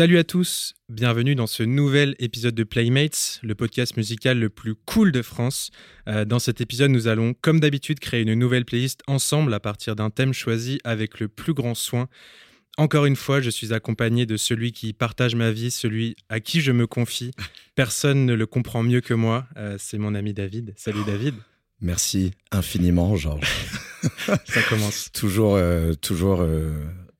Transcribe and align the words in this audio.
Salut 0.00 0.16
à 0.16 0.24
tous, 0.24 0.72
bienvenue 1.00 1.34
dans 1.34 1.46
ce 1.46 1.62
nouvel 1.62 2.14
épisode 2.18 2.54
de 2.54 2.62
Playmates, 2.62 3.40
le 3.42 3.54
podcast 3.54 3.96
musical 3.96 4.38
le 4.38 4.50
plus 4.50 4.74
cool 4.74 5.12
de 5.12 5.22
France. 5.22 5.70
Euh, 6.08 6.26
dans 6.26 6.38
cet 6.38 6.60
épisode, 6.60 6.90
nous 6.90 7.08
allons, 7.08 7.32
comme 7.40 7.58
d'habitude, 7.58 8.00
créer 8.00 8.20
une 8.20 8.34
nouvelle 8.34 8.66
playlist 8.66 9.00
ensemble 9.06 9.54
à 9.54 9.60
partir 9.60 9.96
d'un 9.96 10.10
thème 10.10 10.34
choisi 10.34 10.78
avec 10.84 11.18
le 11.18 11.28
plus 11.28 11.54
grand 11.54 11.74
soin. 11.74 12.08
Encore 12.76 13.06
une 13.06 13.16
fois, 13.16 13.40
je 13.40 13.48
suis 13.48 13.72
accompagné 13.72 14.26
de 14.26 14.36
celui 14.36 14.72
qui 14.72 14.92
partage 14.92 15.34
ma 15.34 15.52
vie, 15.52 15.70
celui 15.70 16.16
à 16.28 16.38
qui 16.38 16.60
je 16.60 16.70
me 16.70 16.86
confie. 16.86 17.30
Personne 17.76 18.26
ne 18.26 18.34
le 18.34 18.44
comprend 18.44 18.82
mieux 18.82 19.00
que 19.00 19.14
moi, 19.14 19.46
euh, 19.56 19.76
c'est 19.78 19.96
mon 19.96 20.14
ami 20.14 20.34
David. 20.34 20.74
Salut 20.76 21.04
David, 21.06 21.34
Merci 21.80 22.32
infiniment, 22.52 23.16
Georges. 23.16 23.48
ça 24.26 24.62
commence. 24.68 25.10
toujours 25.14 25.54
euh, 25.56 25.94
toujours 25.94 26.46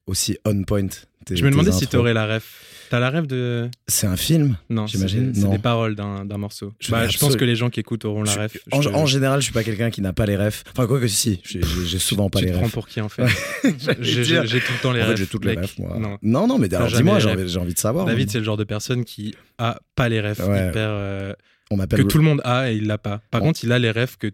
aussi 0.07 0.37
on 0.45 0.65
point. 0.65 0.89
Je 1.31 1.45
me 1.45 1.51
demandais 1.51 1.73
si 1.73 1.87
tu 1.87 1.97
aurais 1.97 2.15
la 2.15 2.27
ref. 2.27 2.67
T'as 2.91 2.99
la 2.99 3.11
ref 3.11 3.29
de... 3.29 3.71
C'est 3.87 4.09
un 4.09 4.17
film 4.17 4.57
Non, 4.69 4.85
J'imagine, 4.89 5.33
c'est 5.33 5.49
des 5.49 5.59
paroles 5.61 5.95
d'un 5.95 6.25
d'un 6.25 6.39
morceau. 6.39 6.73
Je 6.81 6.91
Bah, 6.91 7.07
je 7.07 7.19
pense 7.19 7.37
que 7.37 7.45
les 7.45 7.55
gens 7.55 7.71
qui 7.71 7.79
écoutent 7.79 8.05
auront 8.05 8.25
la 8.25 8.35
ref. 8.35 8.57
en, 8.73 9.07
général, 9.07 9.39
je 9.39 9.45
suis 9.45 9.53
pas 9.53 9.63
quelqu'un 9.63 9.91
qui 9.91 10.01
n'a 10.01 10.13
pas 10.13 10.27
les 10.27 10.37
refs. 10.37 10.65
Enfin, 10.73 10.89
quoi 10.89 10.99
que 10.99 11.07
si, 11.07 11.41
j'ai- 11.45 11.99
souvent 12.01 12.29
pas 12.31 12.41
tu 12.41 12.47
les 12.47 12.51
te 12.51 12.57
prends 12.57 12.65
refs. 12.67 12.73
pour 12.73 12.89
qui 12.89 13.01
en 13.01 13.09
fait 13.09 13.27
J'ai 14.01 14.25
tout 14.61 14.73
le 14.73 14.83
temps 14.83 14.91
les 14.93 15.03
En 15.03 15.05
fait, 15.05 15.11
refs. 15.13 15.19
j'ai 15.21 15.27
toutes 15.27 15.45
les 15.45 15.55
refs, 15.55 15.79
moi. 15.79 15.97
Non. 16.01 16.19
Non, 16.23 16.47
non, 16.49 16.59
mais 16.59 16.67
dis-moi, 16.69 17.21
j'ai 17.21 17.29
refs. 17.31 17.57
envie, 17.59 17.75
de 17.75 17.79
savoir. 17.79 18.07
David, 18.07 18.29
c'est 18.29 18.39
le 18.39 18.45
genre 18.45 18.57
de 18.57 18.65
personne 18.65 19.05
qui 19.05 19.37
a 19.59 19.79
pas 19.95 20.09
les 20.09 20.21
refs, 20.21 20.41
Ouais. 20.41 20.71
hyper, 20.71 20.89
euh, 20.91 21.33
on 21.71 21.77
que 21.77 21.81
m'appelle. 21.83 22.07
tout 22.09 22.19
le 22.19 22.25
monde 22.25 22.41
a 22.43 22.73
et 22.73 22.77
il 22.77 22.89
l'a 22.89 22.99
pas. 22.99 23.21
Par 23.31 23.41
Bon. 23.41 23.49
contre, 23.49 23.63
il 23.63 23.71
a 23.71 23.79
les 23.79 23.93
refs 23.93 24.17
que 24.17 24.33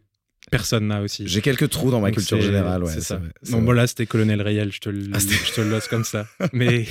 personne 0.50 0.86
n'a 0.88 1.02
aussi. 1.02 1.26
J'ai 1.26 1.40
quelques 1.42 1.68
trous 1.70 1.90
dans 1.90 2.00
ma 2.00 2.08
Donc 2.08 2.18
culture 2.18 2.40
générale, 2.40 2.84
ouais. 2.84 2.92
C'est 2.92 3.00
ça. 3.00 3.16
vrai, 3.16 3.28
Non, 3.50 3.62
bon 3.62 3.72
là, 3.72 3.86
c'était 3.86 4.06
Colonel 4.06 4.40
Réel, 4.42 4.72
je 4.72 4.80
te 4.80 4.88
le, 4.88 5.02
Ah, 5.12 5.18
je 5.18 5.52
te 5.52 5.88
comme 5.90 6.04
ça. 6.04 6.26
Mais 6.52 6.86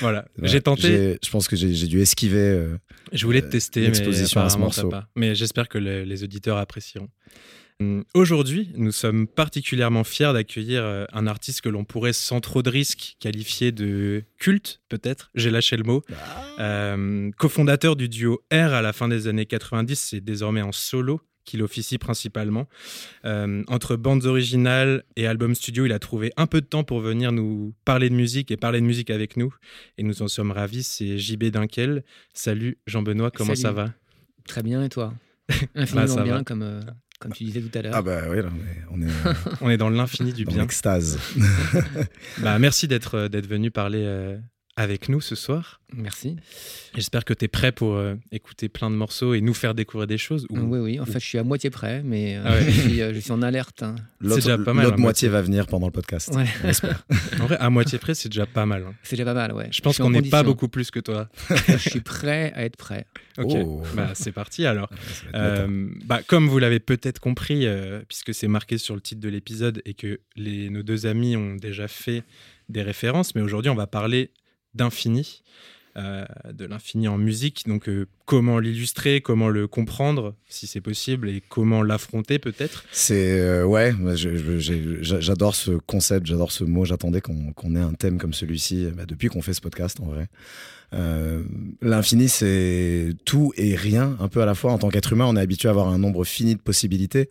voilà, 0.00 0.26
Ouais, 0.38 0.48
j'ai 0.48 0.60
tenté. 0.60 1.18
Je 1.24 1.30
pense 1.30 1.48
que 1.48 1.56
j'ai 1.56 1.86
dû 1.86 2.00
esquiver. 2.00 2.38
euh, 2.38 2.76
Je 3.12 3.24
voulais 3.26 3.40
te 3.42 3.46
euh, 3.46 3.50
tester, 3.50 3.80
mais 3.80 3.86
l'exposition 3.88 4.40
à 4.40 4.48
ce 4.50 4.58
morceau. 4.58 4.88
pas. 4.88 5.08
Mais 5.16 5.34
j'espère 5.34 5.68
que 5.68 5.78
le- 5.78 6.04
les 6.04 6.22
auditeurs 6.24 6.56
apprécieront. 6.58 7.08
Hum, 7.80 8.04
Aujourd'hui, 8.12 8.70
nous 8.76 8.92
sommes 8.92 9.26
particulièrement 9.26 10.04
fiers 10.04 10.32
d'accueillir 10.34 10.82
euh, 10.84 11.06
un 11.14 11.26
artiste 11.26 11.62
que 11.62 11.68
l'on 11.70 11.84
pourrait 11.84 12.12
sans 12.12 12.40
trop 12.40 12.62
de 12.62 12.68
risques 12.70 13.16
qualifier 13.20 13.72
de 13.72 14.22
culte, 14.38 14.82
peut-être. 14.90 15.30
J'ai 15.34 15.50
lâché 15.50 15.76
le 15.78 15.84
mot. 15.84 16.02
Euh, 16.58 17.30
cofondateur 17.38 17.96
du 17.96 18.08
duo 18.08 18.40
R 18.52 18.74
à 18.74 18.82
la 18.82 18.92
fin 18.92 19.08
des 19.08 19.28
années 19.28 19.46
90, 19.46 19.96
c'est 19.98 20.20
désormais 20.20 20.62
en 20.62 20.72
solo 20.72 21.20
qu'il 21.50 21.62
officie 21.62 21.98
principalement. 21.98 22.68
Euh, 23.24 23.62
entre 23.68 23.96
bandes 23.96 24.24
originales 24.24 25.02
et 25.16 25.26
albums 25.26 25.54
studio, 25.54 25.84
il 25.86 25.92
a 25.92 25.98
trouvé 25.98 26.32
un 26.36 26.46
peu 26.46 26.60
de 26.60 26.66
temps 26.66 26.84
pour 26.84 27.00
venir 27.00 27.32
nous 27.32 27.74
parler 27.84 28.08
de 28.08 28.14
musique 28.14 28.50
et 28.50 28.56
parler 28.56 28.80
de 28.80 28.86
musique 28.86 29.10
avec 29.10 29.36
nous. 29.36 29.54
Et 29.98 30.02
nous 30.02 30.22
en 30.22 30.28
sommes 30.28 30.50
ravis. 30.52 30.82
C'est 30.82 31.18
JB 31.18 31.44
Dunkel. 31.46 32.04
Salut 32.34 32.78
Jean-Benoît, 32.86 33.30
comment 33.30 33.54
Salut. 33.54 33.60
ça 33.62 33.72
va? 33.72 33.92
Très 34.46 34.62
bien, 34.62 34.82
et 34.84 34.88
toi? 34.88 35.12
Infiniment 35.74 36.14
Bah, 36.16 36.22
bien, 36.22 36.34
va. 36.38 36.44
comme, 36.44 36.62
euh, 36.62 36.80
comme 37.18 37.32
tu 37.32 37.44
disais 37.44 37.60
tout 37.60 37.76
à 37.78 37.82
l'heure. 37.82 37.92
Ah 37.94 38.02
bah 38.02 38.22
oui, 38.30 38.36
là, 38.38 38.48
on 38.90 39.00
est, 39.02 39.04
on 39.04 39.08
est 39.08 39.56
On 39.60 39.70
est 39.70 39.76
dans 39.76 39.90
l'infini 39.90 40.32
du 40.32 40.44
dans 40.44 40.52
bien. 40.52 40.62
l'extase. 40.62 41.18
Bah, 42.38 42.58
merci 42.58 42.88
d'être 42.88 43.16
euh, 43.16 43.28
d'être 43.28 43.46
venu 43.46 43.70
parler 43.70 44.02
euh, 44.04 44.38
avec 44.80 45.08
nous 45.08 45.20
ce 45.20 45.34
soir. 45.34 45.80
Merci. 45.94 46.36
J'espère 46.94 47.24
que 47.24 47.34
tu 47.34 47.44
es 47.44 47.48
prêt 47.48 47.72
pour 47.72 47.94
euh, 47.96 48.14
écouter 48.32 48.68
plein 48.68 48.90
de 48.90 48.94
morceaux 48.94 49.34
et 49.34 49.40
nous 49.40 49.54
faire 49.54 49.74
découvrir 49.74 50.06
des 50.06 50.18
choses. 50.18 50.46
ou- 50.48 50.58
Oui, 50.58 50.78
oui, 50.78 51.00
en 51.00 51.04
fait, 51.04 51.18
je 51.20 51.26
suis 51.26 51.36
à 51.38 51.42
moitié 51.42 51.68
prêt, 51.68 52.00
mais 52.04 52.36
euh, 52.36 52.42
Ah 52.46 52.52
ouais. 52.52 52.70
je, 52.70 52.80
suis, 52.80 53.02
euh, 53.02 53.12
je 53.12 53.18
suis 53.18 53.32
en 53.32 53.42
alerte. 53.42 53.82
hein. 53.82 53.96
L'autre 54.20 54.36
déjà 54.36 54.56
pas 54.56 54.72
mal, 54.72 54.84
l'autre 54.84 54.96
hein, 54.98 55.02
moitié 55.02 55.28
va 55.28 55.42
venir 55.42 55.66
pendant 55.66 55.86
le 55.86 55.92
podcast. 55.92 56.30
Ouais. 56.34 56.46
En 57.40 57.46
vrai, 57.46 57.56
à 57.58 57.68
moitié 57.70 57.98
près, 57.98 58.14
c'est 58.14 58.28
déjà 58.28 58.46
pas 58.46 58.64
mal. 58.66 58.84
hein. 58.88 58.94
c'est 59.02 59.16
déjà 59.16 59.24
pas 59.24 59.34
mal, 59.34 59.52
ouais. 59.52 59.68
Je 59.72 59.80
pense 59.80 59.98
qu'on 59.98 60.10
n'est 60.10 60.22
pas 60.22 60.42
beaucoup 60.42 60.68
plus 60.68 60.90
que 60.90 61.00
toi. 61.00 61.28
je 61.68 61.76
suis 61.76 62.00
prêt 62.00 62.52
à 62.54 62.64
être 62.64 62.76
prêt. 62.76 63.06
Ok, 63.38 63.50
Oh. 63.56 63.82
bah, 63.94 64.10
c'est 64.14 64.32
parti 64.32 64.64
alors. 64.66 64.88
Euh, 65.34 65.88
bah, 66.06 66.20
comme 66.26 66.48
vous 66.48 66.58
l'avez 66.58 66.80
peut-être 66.80 67.18
compris, 67.20 67.66
euh, 67.66 68.00
puisque 68.08 68.34
c'est 68.34 68.48
marqué 68.48 68.78
sur 68.78 68.94
le 68.94 69.00
titre 69.00 69.20
de 69.20 69.28
l'épisode 69.28 69.80
et 69.84 69.94
que 69.94 70.20
les, 70.36 70.68
nos 70.70 70.82
deux 70.82 71.06
amis 71.06 71.36
ont 71.36 71.54
déjà 71.56 71.86
fait 71.88 72.24
des 72.68 72.82
références, 72.82 73.34
mais 73.34 73.40
aujourd'hui 73.40 73.70
on 73.70 73.74
va 73.76 73.86
parler 73.86 74.30
d'infini, 74.74 75.42
euh, 75.96 76.24
de 76.52 76.64
l'infini 76.66 77.08
en 77.08 77.18
musique. 77.18 77.64
Donc 77.66 77.88
euh, 77.88 78.06
comment 78.24 78.58
l'illustrer, 78.58 79.20
comment 79.20 79.48
le 79.48 79.66
comprendre, 79.66 80.34
si 80.48 80.66
c'est 80.66 80.80
possible, 80.80 81.28
et 81.28 81.42
comment 81.48 81.82
l'affronter 81.82 82.38
peut-être? 82.38 82.84
C'est 82.92 83.40
euh, 83.40 83.64
ouais, 83.64 83.92
j'adore 84.14 85.54
ce 85.54 85.72
concept, 85.72 86.26
j'adore 86.26 86.52
ce 86.52 86.64
mot. 86.64 86.84
J'attendais 86.84 87.20
qu'on 87.20 87.52
qu'on 87.52 87.74
ait 87.74 87.80
un 87.80 87.94
thème 87.94 88.18
comme 88.18 88.34
celui-ci 88.34 88.86
bah, 88.94 89.04
depuis 89.06 89.28
qu'on 89.28 89.42
fait 89.42 89.54
ce 89.54 89.60
podcast 89.60 89.98
en 90.00 90.06
vrai. 90.06 90.28
Euh, 90.92 91.42
L'infini, 91.82 92.28
c'est 92.28 93.14
tout 93.24 93.52
et 93.56 93.74
rien, 93.76 94.16
un 94.20 94.28
peu 94.28 94.42
à 94.42 94.46
la 94.46 94.54
fois. 94.54 94.72
En 94.72 94.78
tant 94.78 94.88
qu'être 94.88 95.12
humain, 95.12 95.26
on 95.28 95.36
est 95.36 95.40
habitué 95.40 95.68
à 95.68 95.70
avoir 95.70 95.88
un 95.88 95.98
nombre 95.98 96.24
fini 96.24 96.54
de 96.54 96.60
possibilités. 96.60 97.30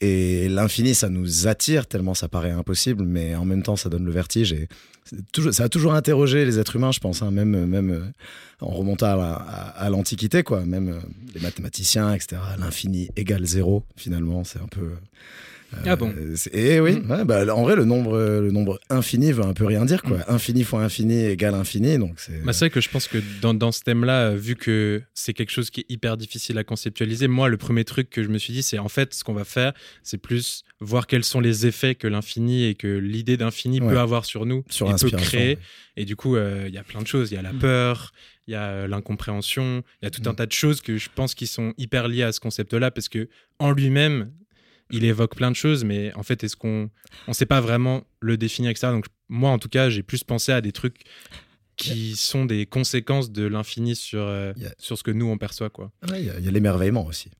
Et 0.00 0.48
l'infini, 0.48 0.94
ça 0.94 1.08
nous 1.08 1.48
attire 1.48 1.86
tellement 1.86 2.14
ça 2.14 2.28
paraît 2.28 2.50
impossible, 2.50 3.04
mais 3.04 3.34
en 3.34 3.44
même 3.44 3.62
temps, 3.62 3.76
ça 3.76 3.88
donne 3.88 4.04
le 4.04 4.12
vertige. 4.12 4.52
Et 4.52 4.68
ça 5.52 5.64
a 5.64 5.68
toujours 5.68 5.94
interrogé 5.94 6.44
les 6.44 6.58
êtres 6.58 6.76
humains, 6.76 6.92
je 6.92 7.00
pense, 7.00 7.22
hein, 7.22 7.30
même, 7.30 7.54
euh, 7.54 8.00
en 8.60 8.68
remontant 8.68 9.06
à 9.06 9.88
l'Antiquité, 9.90 10.42
quoi. 10.42 10.64
Même 10.64 10.88
euh, 10.88 10.98
les 11.34 11.40
mathématiciens, 11.40 12.12
etc. 12.14 12.36
L'infini 12.58 13.08
égale 13.16 13.46
zéro, 13.46 13.84
finalement, 13.96 14.44
c'est 14.44 14.60
un 14.60 14.68
peu. 14.68 14.90
Euh, 15.74 15.76
Ah 15.86 15.96
bon 15.96 16.12
Et 16.52 16.80
oui, 16.80 17.00
Mm. 17.00 17.10
ouais, 17.10 17.24
bah, 17.24 17.54
en 17.54 17.62
vrai, 17.62 17.76
le 17.76 17.84
nombre, 17.84 18.18
le 18.18 18.50
nombre 18.50 18.80
infini 18.90 19.32
veut 19.32 19.44
un 19.44 19.52
peu 19.52 19.64
rien 19.66 19.84
dire, 19.84 20.02
quoi. 20.02 20.18
Infini 20.28 20.64
fois 20.64 20.82
infini 20.82 21.24
égale 21.26 21.54
infini, 21.54 21.98
donc 21.98 22.14
c'est. 22.18 22.42
Bah, 22.44 22.52
c'est 22.52 22.66
vrai 22.66 22.70
que 22.70 22.80
je 22.80 22.88
pense 22.88 23.06
que 23.08 23.18
dans, 23.42 23.54
dans 23.54 23.70
ce 23.72 23.82
thème-là, 23.82 24.30
euh, 24.30 24.36
vu 24.36 24.56
que 24.56 25.02
c'est 25.14 25.34
quelque 25.34 25.50
chose 25.50 25.70
qui 25.70 25.80
est 25.80 25.86
hyper 25.90 26.16
difficile 26.16 26.56
à 26.58 26.64
conceptualiser, 26.64 27.28
moi, 27.28 27.48
le 27.48 27.56
premier 27.56 27.84
truc 27.84 28.10
que 28.10 28.22
je 28.22 28.28
me 28.28 28.38
suis 28.38 28.52
dit, 28.52 28.62
c'est 28.62 28.78
en 28.78 28.88
fait, 28.88 29.12
ce 29.14 29.24
qu'on 29.24 29.34
va 29.34 29.44
faire, 29.44 29.72
c'est 30.02 30.18
plus 30.18 30.62
voir 30.80 31.06
quels 31.06 31.24
sont 31.24 31.40
les 31.40 31.66
effets 31.66 31.94
que 31.94 32.06
l'infini 32.08 32.64
et 32.64 32.74
que 32.74 32.86
l'idée 32.98 33.36
d'infini 33.36 33.80
Ouais. 33.80 33.88
peut 33.94 33.98
avoir 33.98 34.24
sur 34.24 34.46
nous 34.46 34.64
sur 34.70 34.90
et 34.90 34.94
peut 34.98 35.10
créer. 35.16 35.48
ouais. 35.56 35.58
Et 35.96 36.04
du 36.04 36.14
coup, 36.16 36.36
euh, 36.36 36.64
il 36.68 36.74
y 36.74 36.78
a 36.78 36.84
plein 36.84 37.02
de 37.02 37.06
choses. 37.06 37.30
Il 37.32 37.34
y 37.34 37.38
a 37.38 37.42
la 37.42 37.52
peur, 37.52 38.12
il 38.46 38.52
y 38.52 38.54
a 38.54 38.62
euh, 38.68 38.86
l'incompréhension, 38.86 39.82
il 40.00 40.04
y 40.04 40.08
a 40.08 40.10
tout 40.10 40.22
un 40.28 40.34
tas 40.34 40.46
de 40.46 40.52
choses 40.52 40.80
que 40.80 40.96
je 40.96 41.08
pense 41.14 41.34
qui 41.34 41.46
sont 41.46 41.74
hyper 41.76 42.08
liées 42.08 42.22
à 42.22 42.32
ce 42.32 42.40
concept-là 42.40 42.90
parce 42.90 43.08
que 43.08 43.28
en 43.58 43.72
lui-même, 43.72 44.30
il 44.90 45.04
évoque 45.04 45.34
plein 45.36 45.50
de 45.50 45.56
choses, 45.56 45.84
mais 45.84 46.12
en 46.14 46.22
fait, 46.22 46.42
est-ce 46.44 46.56
qu'on 46.56 46.90
on 47.26 47.32
sait 47.32 47.46
pas 47.46 47.60
vraiment 47.60 48.04
le 48.20 48.36
définir, 48.36 48.70
etc. 48.70 48.88
Donc 48.92 49.06
moi, 49.28 49.50
en 49.50 49.58
tout 49.58 49.68
cas, 49.68 49.90
j'ai 49.90 50.02
plus 50.02 50.24
pensé 50.24 50.52
à 50.52 50.60
des 50.60 50.72
trucs 50.72 51.02
qui 51.76 52.16
sont 52.16 52.44
des 52.44 52.66
conséquences 52.66 53.30
de 53.30 53.44
l'infini 53.46 53.94
sur, 53.94 54.20
euh, 54.22 54.52
a- 54.52 54.74
sur 54.78 54.98
ce 54.98 55.02
que 55.02 55.10
nous, 55.12 55.26
on 55.26 55.38
perçoit. 55.38 55.70
Quoi. 55.70 55.92
Ouais, 56.10 56.20
Il 56.22 56.26
y 56.26 56.30
a, 56.30 56.38
il 56.38 56.44
y 56.44 56.48
a 56.48 56.50
l'émerveillement 56.50 57.04
aussi. 57.06 57.30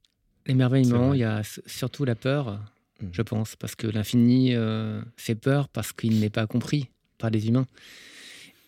L'émerveillement, 0.46 1.12
il 1.14 1.20
y 1.20 1.24
a 1.24 1.42
surtout 1.66 2.04
la 2.04 2.14
peur, 2.14 2.60
Mm. 3.00 3.06
je 3.12 3.22
pense, 3.22 3.54
parce 3.56 3.74
que 3.76 3.86
l'infini 3.86 4.54
euh, 4.54 5.00
fait 5.16 5.34
peur 5.36 5.68
parce 5.68 5.92
qu'il 5.92 6.18
n'est 6.20 6.30
pas 6.30 6.46
compris 6.46 6.88
par 7.18 7.30
les 7.30 7.46
humains. 7.48 7.66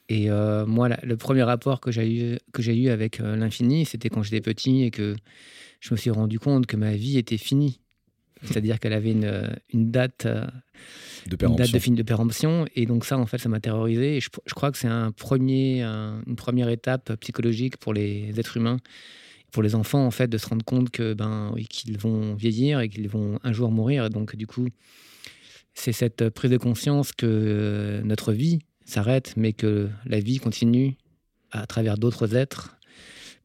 Et 0.09 0.29
euh, 0.31 0.67
moi, 0.67 0.89
la- 0.89 0.99
le 1.03 1.17
premier 1.17 1.43
rapport 1.43 1.81
que 1.81 1.91
j'ai 1.93 2.12
eu, 2.12 2.39
que 2.53 2.62
j'ai 2.62 2.75
eu 2.77 2.89
avec 2.89 3.21
euh, 3.21 3.37
l'infini, 3.37 3.85
c'était 3.87 4.09
quand 4.09 4.23
j'étais 4.23 4.41
petit 4.41 4.83
et 4.83 4.91
que 4.91 5.15
je 5.81 5.95
me 5.95 5.97
suis 5.97 6.11
rendu 6.11 6.39
compte 6.41 6.67
que 6.67 6.77
ma 6.77 6.95
vie 6.95 7.17
était 7.19 7.39
finie. 7.39 7.81
C'est-à-dire 8.45 8.78
qu'elle 8.81 8.93
avait 8.95 9.12
une, 9.12 9.25
euh, 9.25 9.49
une 9.73 9.91
date, 9.91 10.27
De 10.27 10.31
une 10.33 11.37
date 11.37 11.38
péremption. 11.38 11.73
de 11.73 11.79
fin 11.82 11.93
de 11.93 12.03
péremption. 12.03 12.67
Et 12.75 12.87
donc 12.87 13.05
ça, 13.05 13.19
en 13.19 13.26
fait, 13.26 13.38
ça 13.38 13.49
m'a 13.49 13.61
terrorisé. 13.61 14.17
Et 14.17 14.20
je, 14.20 14.29
je 14.47 14.55
crois 14.55 14.70
que 14.73 14.79
c'est 14.79 14.88
un 14.88 15.12
premier, 15.12 15.82
un- 15.82 16.23
une 16.26 16.37
première 16.37 16.69
étape 16.69 17.14
psychologique 17.17 17.76
pour 17.76 17.93
les 17.93 18.32
êtres 18.41 18.56
humains, 18.56 18.79
pour 19.53 19.62
les 19.62 19.75
enfants, 19.75 20.06
en 20.06 20.11
fait, 20.11 20.29
de 20.29 20.38
se 20.38 20.47
rendre 20.47 20.64
compte 20.64 20.91
que 20.91 21.12
ben, 21.12 21.50
oui, 21.55 21.67
qu'ils 21.67 21.99
vont 21.99 22.35
vieillir 22.35 22.81
et 22.81 22.88
qu'ils 22.88 23.09
vont 23.09 23.38
un 23.43 23.53
jour 23.53 23.70
mourir. 23.70 24.06
Et 24.06 24.11
donc, 24.11 24.37
du 24.37 24.47
coup, 24.47 24.69
c'est 25.75 25.93
cette 25.93 26.29
prise 26.31 26.50
de 26.50 26.56
conscience 26.56 27.12
que 27.12 27.26
euh, 27.26 28.03
notre 28.03 28.32
vie 28.32 28.61
s'arrête, 28.85 29.35
mais 29.37 29.53
que 29.53 29.88
la 30.06 30.20
vie 30.20 30.38
continue 30.38 30.94
à 31.53 31.67
travers 31.67 31.99
d'autres 31.99 32.35
êtres 32.37 32.76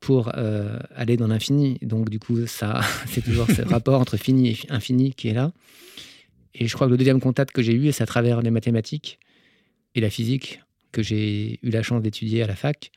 pour 0.05 0.31
euh, 0.35 0.77
aller 0.95 1.17
dans 1.17 1.27
l'infini. 1.27 1.79
Donc, 1.81 2.09
du 2.09 2.19
coup, 2.19 2.45
ça, 2.45 2.81
c'est 3.07 3.21
toujours 3.21 3.47
ce 3.49 3.63
rapport 3.63 3.99
entre 3.99 4.17
fini 4.17 4.51
et 4.51 4.57
infini 4.69 5.13
qui 5.13 5.29
est 5.29 5.33
là. 5.33 5.51
Et 6.53 6.67
je 6.67 6.73
crois 6.75 6.85
que 6.87 6.91
le 6.91 6.97
deuxième 6.97 7.19
contact 7.19 7.51
que 7.51 7.63
j'ai 7.63 7.73
eu, 7.73 7.91
c'est 7.91 8.03
à 8.03 8.05
travers 8.05 8.41
les 8.41 8.51
mathématiques 8.51 9.19
et 9.95 10.01
la 10.01 10.09
physique 10.09 10.61
que 10.91 11.01
j'ai 11.01 11.59
eu 11.63 11.69
la 11.71 11.81
chance 11.81 12.01
d'étudier 12.01 12.43
à 12.43 12.47
la 12.47 12.55
fac. 12.55 12.91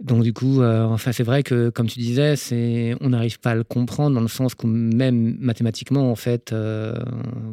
Donc 0.00 0.22
du 0.22 0.32
coup, 0.32 0.62
euh, 0.62 0.84
enfin 0.84 1.12
c'est 1.12 1.22
vrai 1.22 1.42
que 1.42 1.68
comme 1.68 1.86
tu 1.86 1.98
disais, 1.98 2.34
on 3.02 3.10
n'arrive 3.10 3.38
pas 3.38 3.50
à 3.50 3.54
le 3.54 3.64
comprendre 3.64 4.14
dans 4.14 4.22
le 4.22 4.28
sens 4.28 4.54
que 4.54 4.66
même 4.66 5.36
mathématiquement 5.38 6.10
en 6.10 6.16
fait, 6.16 6.54
euh, 6.54 6.94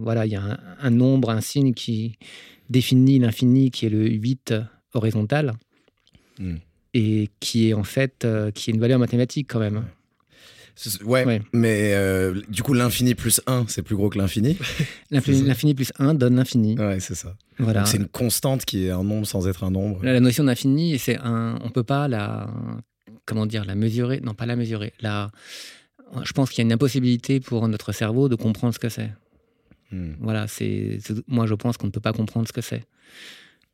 voilà, 0.01 0.25
il 0.25 0.31
y 0.31 0.38
a 0.38 0.57
un, 0.79 0.89
nombre, 0.89 1.29
un 1.29 1.41
signe 1.41 1.73
qui 1.73 2.17
définit 2.69 3.19
l'infini, 3.19 3.69
qui 3.69 3.85
est 3.85 3.89
le 3.89 4.07
8 4.07 4.53
horizontal, 4.94 5.55
Hmm. 6.39 6.57
Et 6.93 7.29
qui 7.39 7.69
est 7.69 7.73
en 7.73 7.83
fait 7.83 8.23
euh, 8.25 8.51
qui 8.51 8.69
est 8.69 8.73
une 8.73 8.79
valeur 8.79 8.99
mathématique 8.99 9.47
quand 9.49 9.59
même. 9.59 9.83
Ouais, 11.03 11.25
Ouais. 11.25 11.41
mais 11.53 11.93
euh, 11.95 12.39
du 12.49 12.61
coup, 12.61 12.73
l'infini 12.75 13.15
plus 13.15 13.41
1, 13.47 13.65
c'est 13.67 13.81
plus 13.81 13.95
gros 13.95 14.09
que 14.09 14.17
l'infini. 14.19 14.55
L'infini 15.09 15.73
plus 15.73 15.91
1 15.97 16.13
donne 16.13 16.35
l'infini. 16.35 16.77
Ouais, 16.77 16.99
c'est 16.99 17.15
ça. 17.15 17.35
Voilà. 17.57 17.83
C'est 17.85 17.97
une 17.97 18.05
constante 18.07 18.63
qui 18.63 18.85
est 18.85 18.91
un 18.91 19.03
nombre 19.03 19.25
sans 19.25 19.47
être 19.47 19.63
un 19.63 19.71
nombre. 19.71 20.03
La, 20.03 20.13
la 20.13 20.19
notion 20.19 20.43
d'infini, 20.43 20.99
c'est 20.99 21.17
un, 21.17 21.57
on 21.63 21.71
peut 21.71 21.81
pas 21.83 22.07
la, 22.07 22.47
comment 23.25 23.47
dire, 23.47 23.65
la 23.65 23.73
mesurer. 23.73 24.19
Non, 24.23 24.35
pas 24.35 24.45
la 24.45 24.55
mesurer. 24.55 24.93
La, 25.01 25.31
je 26.23 26.31
pense 26.33 26.51
qu'il 26.51 26.59
y 26.59 26.61
a 26.61 26.65
une 26.65 26.73
impossibilité 26.73 27.39
pour 27.39 27.67
notre 27.67 27.91
cerveau 27.91 28.29
de 28.29 28.35
comprendre 28.35 28.71
ce 28.75 28.79
que 28.79 28.89
c'est. 28.89 29.09
Hmm. 29.91 30.11
Voilà, 30.19 30.47
c'est, 30.47 30.99
moi 31.27 31.47
je 31.47 31.55
pense 31.55 31.77
qu'on 31.77 31.87
ne 31.87 31.91
peut 31.91 32.01
pas 32.01 32.13
comprendre 32.13 32.47
ce 32.47 32.53
que 32.53 32.61
c'est. 32.61 32.83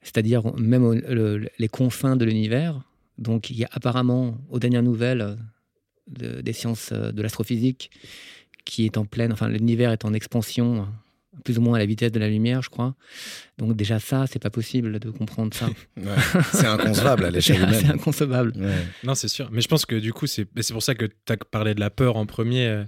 C'est-à-dire 0.03 0.55
même 0.57 0.93
le- 1.09 1.49
les 1.59 1.67
confins 1.67 2.15
de 2.15 2.23
l'univers. 2.23 2.79
Donc 3.17 3.49
il 3.49 3.57
y 3.57 3.63
a 3.63 3.69
apparemment, 3.71 4.37
aux 4.49 4.59
dernières 4.59 4.83
nouvelles 4.83 5.37
de- 6.07 6.41
des 6.41 6.53
sciences 6.53 6.89
euh, 6.91 7.11
de 7.11 7.21
l'astrophysique, 7.21 7.91
qui 8.65 8.85
est 8.85 8.97
en 8.97 9.05
pleine, 9.05 9.31
enfin 9.31 9.49
l'univers 9.49 9.91
est 9.91 10.05
en 10.05 10.13
expansion, 10.13 10.87
plus 11.43 11.57
ou 11.57 11.61
moins 11.61 11.75
à 11.75 11.79
la 11.79 11.85
vitesse 11.85 12.11
de 12.11 12.19
la 12.19 12.29
lumière, 12.29 12.61
je 12.61 12.69
crois. 12.69 12.95
Donc 13.57 13.75
déjà 13.75 13.99
ça, 13.99 14.25
c'est 14.27 14.39
pas 14.39 14.49
possible 14.49 14.99
de 14.99 15.09
comprendre 15.09 15.53
ça. 15.53 15.67
Ouais. 15.97 16.05
C'est 16.51 16.67
inconcevable 16.67 17.25
à 17.25 17.31
l'échelle 17.35 17.57
c'est 17.71 17.81
humaine. 17.81 17.91
inconcevable. 17.91 18.53
Ouais. 18.55 18.85
Non, 19.03 19.15
c'est 19.15 19.27
sûr. 19.27 19.49
Mais 19.51 19.61
je 19.61 19.67
pense 19.67 19.85
que 19.85 19.95
du 19.95 20.13
coup, 20.13 20.27
c'est 20.27 20.47
c'est 20.61 20.73
pour 20.73 20.83
ça 20.83 20.95
que 20.95 21.05
tu 21.05 21.33
as 21.33 21.37
parlé 21.37 21.73
de 21.75 21.79
la 21.79 21.89
peur 21.89 22.15
en 22.17 22.25
premier, 22.25 22.67
euh, 22.67 22.83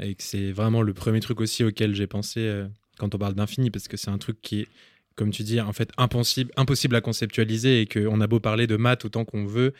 et 0.00 0.14
que 0.14 0.22
c'est 0.22 0.52
vraiment 0.52 0.82
le 0.82 0.94
premier 0.94 1.20
truc 1.20 1.40
aussi 1.40 1.64
auquel 1.64 1.94
j'ai 1.94 2.06
pensé 2.06 2.40
euh, 2.40 2.66
quand 2.98 3.14
on 3.14 3.18
parle 3.18 3.34
d'infini, 3.34 3.70
parce 3.70 3.88
que 3.88 3.96
c'est 3.96 4.10
un 4.10 4.18
truc 4.18 4.40
qui 4.42 4.60
est, 4.60 4.68
comme 5.18 5.30
tu 5.30 5.42
dis, 5.42 5.60
en 5.60 5.72
fait 5.72 5.90
impossible, 5.98 6.96
à 6.96 7.00
conceptualiser, 7.00 7.82
et 7.82 7.86
qu'on 7.86 8.20
a 8.20 8.26
beau 8.26 8.38
parler 8.38 8.66
de 8.66 8.76
maths 8.76 9.04
autant 9.04 9.24
qu'on 9.24 9.44
veut, 9.44 9.74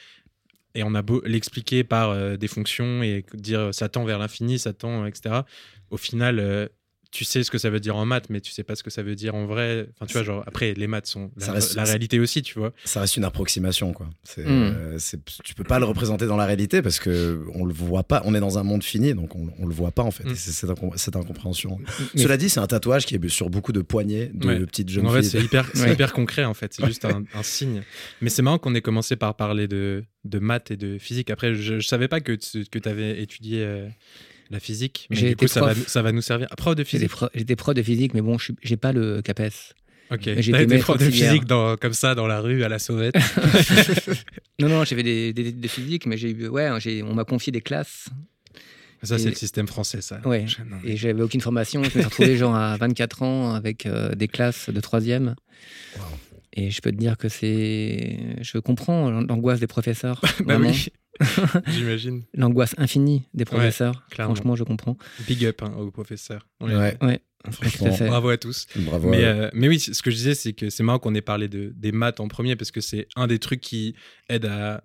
et 0.75 0.83
on 0.83 0.95
a 0.95 1.03
beau 1.03 1.23
l'expliquer 1.25 1.85
par 1.85 2.11
euh, 2.11 2.37
des 2.37 2.49
fonctions, 2.49 3.03
et 3.03 3.25
dire 3.35 3.73
ça 3.73 3.89
tend 3.89 4.05
vers 4.05 4.19
l'infini, 4.19 4.59
ça 4.59 4.73
tend, 4.73 5.07
etc. 5.07 5.43
Au 5.91 5.97
final, 5.97 6.41
euh, 6.41 6.67
tu 7.11 7.25
sais 7.25 7.43
ce 7.43 7.51
que 7.51 7.57
ça 7.59 7.71
veut 7.71 7.81
dire 7.81 7.97
en 7.97 8.05
maths, 8.05 8.29
mais 8.29 8.41
tu 8.43 8.53
sais 8.53 8.63
pas 8.65 8.75
ce 8.77 8.83
que 8.83 8.91
ça 8.91 9.03
veut 9.03 9.15
dire 9.15 9.35
en 9.35 9.47
vrai. 9.47 9.89
Enfin, 9.95 10.05
tu 10.07 10.13
vois, 10.13 10.23
genre, 10.23 10.45
après, 10.47 10.75
les 10.75 10.87
maths 10.87 11.07
sont 11.07 11.31
la, 11.39 11.47
Ça 11.47 11.53
reste- 11.53 11.75
la 11.75 11.85
réalité 11.85 12.21
aussi, 12.21 12.43
tu 12.43 12.59
vois. 12.59 12.73
Ça 12.85 13.01
reste 13.01 13.17
une 13.17 13.25
approximation, 13.25 13.93
quoi. 13.95 14.07
Hmm. 14.37 14.43
euh, 14.47 14.99
tu 15.43 15.55
peux 15.55 15.65
pas 15.65 15.79
le 15.79 15.87
représenter 15.87 16.27
dans 16.27 16.37
la 16.37 16.45
réalité 16.45 16.83
parce 16.83 16.99
que 17.01 17.45
on 17.55 17.65
le 17.65 17.73
voit 17.73 18.03
pas. 18.03 18.21
On 18.27 18.35
est 18.35 18.41
dans 18.41 18.59
un 18.59 18.63
monde 18.63 18.83
fini, 18.85 19.15
donc 19.15 19.35
on, 19.37 19.49
on 19.59 19.67
le 19.67 19.75
voit 19.75 19.91
pas 19.91 20.03
en 20.03 20.11
fait. 20.11 20.25
Hmm. 20.25 20.35
C'est 20.35 20.53
cette, 20.53 20.69
incom- 20.71 20.97
cette 20.97 21.17
incompréhension. 21.17 21.79
Mais- 22.15 22.23
Cela 22.23 22.37
dit, 22.37 22.51
c'est 22.51 22.61
un 22.61 22.67
tatouage 22.67 23.07
qui 23.07 23.15
est 23.15 23.29
sur 23.29 23.49
beaucoup 23.49 23.73
de 23.73 23.81
poignets 23.81 24.31
de 24.35 24.47
Ouais. 24.47 24.67
petites 24.67 24.91
jeunes 24.91 25.07
En 25.07 25.11
fait, 25.11 25.23
filles. 25.23 25.31
c'est 25.31 25.41
hyper, 25.43 25.71
c'est 25.75 25.85
Ouais. 25.85 25.93
hyper 25.95 26.13
concret, 26.13 26.45
en 26.45 26.55
fait. 26.55 26.75
C'est 26.75 26.85
juste 26.87 27.05
un, 27.07 27.25
un 27.35 27.43
signe. 27.43 27.83
Mais 28.21 28.29
c'est 28.29 28.43
marrant 28.43 28.59
qu'on 28.59 28.75
ait 28.75 28.83
commencé 28.83 29.17
par 29.17 29.35
parler 29.35 29.67
de, 29.67 30.05
de 30.25 30.39
maths 30.39 30.71
et 30.71 30.77
de 30.77 30.99
physique. 30.99 31.31
Après, 31.31 31.55
je, 31.55 31.81
je 31.81 31.87
savais 31.89 32.09
pas 32.09 32.21
que 32.21 32.33
tu 32.33 32.65
que 32.67 32.87
avais 32.89 33.23
étudié 33.23 33.63
euh, 33.65 33.89
la 34.51 34.61
physique. 34.61 35.07
Mais 35.11 35.17
J'ai 35.17 35.29
du 35.31 35.37
coup, 35.37 35.47
ça 35.49 35.61
va, 35.61 35.75
prof. 35.75 35.87
ça 35.89 36.03
va 36.03 36.13
nous 36.13 36.23
servir. 36.23 36.49
Prof 36.57 36.75
de 36.75 36.85
physique 36.85 37.11
j'étais 37.35 37.57
pro 37.57 37.75
de 37.75 37.83
physique, 37.83 38.15
mais 38.15 38.21
bon, 38.23 38.37
j'ai 38.63 38.77
pas 38.77 38.93
le 38.93 39.23
CAPES. 39.23 39.75
Ok. 40.11 40.21
J'ai 40.25 40.33
T'as 40.35 40.41
été 40.41 40.49
été 40.63 40.67
maître 40.67 40.85
prof 40.85 40.99
de 40.99 41.11
physique 41.11 41.45
dans, 41.45 41.77
comme 41.77 41.93
ça, 41.93 42.15
dans 42.15 42.27
la 42.27 42.41
rue, 42.41 42.65
à 42.65 42.69
la 42.69 42.79
sauvette. 42.79 43.15
Non, 44.61 44.69
non, 44.69 44.85
j'ai 44.85 44.97
fait 44.97 45.03
des, 45.05 45.33
des 45.33 45.43
études 45.49 45.61
de 45.61 45.69
physique, 45.69 46.07
mais 46.07 46.17
j'ai 46.17 46.31
eu, 46.31 46.49
ouais, 46.49 46.69
j'ai, 46.81 47.03
on 47.05 47.15
m'a 47.15 47.25
confié 47.25 47.53
des 47.53 47.61
classes 47.61 48.09
ça, 49.05 49.17
c'est 49.17 49.29
le 49.29 49.37
système 49.37 49.69
français, 49.69 50.01
ça. 50.01 50.21
Ouais. 50.25 50.45
Je- 50.49 50.59
non, 50.69 50.77
mais- 50.83 50.91
et 50.91 50.97
j'avais 50.97 51.23
aucune 51.23 51.41
formation. 51.41 51.83
Je 51.85 51.87
me 51.87 51.91
suis 51.91 52.03
retrouvé 52.03 52.37
genre 52.37 52.57
à 52.57 52.77
24 52.79 53.23
ans 53.23 53.55
avec 53.55 53.87
euh, 53.87 54.13
des 54.17 54.27
classes 54.27 54.71
de 54.71 54.81
troisième. 54.81 55.37
Wow. 55.97 56.03
Et 56.55 56.73
je 56.73 56.81
peux 56.81 56.91
te 56.91 56.97
dire 56.97 57.17
que 57.17 57.29
c'est, 57.29 58.19
je 58.41 58.59
comprends 58.59 59.09
l'angoisse 59.11 59.61
des 59.61 59.69
professeurs. 59.69 60.21
Bah 60.45 60.57
vraiment. 60.57 60.71
oui, 60.71 60.89
j'imagine. 61.69 62.25
L'angoisse 62.35 62.75
infinie 62.79 63.25
des 63.35 63.45
professeurs. 63.45 64.07
Franchement, 64.13 64.57
je 64.57 64.65
comprends. 64.65 64.97
Big 65.27 65.45
up 65.45 65.63
hein, 65.63 65.73
aux 65.79 65.91
professeurs. 65.91 66.47
On 66.61 66.67
les- 66.67 66.77
Ouais, 66.77 66.97
Ouais. 67.03 67.21
franchement, 67.51 67.95
à. 68.01 68.07
Bravo 68.07 68.29
à 68.31 68.37
tous. 68.37 68.67
bravo. 68.77 69.09
Mais, 69.11 69.25
à- 69.25 69.29
euh, 69.35 69.51
mais 69.53 69.69
oui, 69.69 69.81
ce 69.81 70.01
que 70.03 70.11
je 70.11 70.17
disais, 70.17 70.35
c'est 70.35 70.53
que 70.53 70.71
c'est 70.71 70.83
marrant 70.83 70.99
qu'on 70.99 71.15
ait 71.15 71.21
parlé 71.21 71.49
de, 71.49 71.73
des 71.77 71.93
maths 71.93 72.21
en 72.21 72.29
premier 72.29 72.57
parce 72.57 72.71
que 72.71 72.81
c'est 72.81 73.09
un 73.17 73.27
des 73.27 73.39
trucs 73.39 73.61
qui 73.61 73.95
aide 74.29 74.47
à 74.47 74.83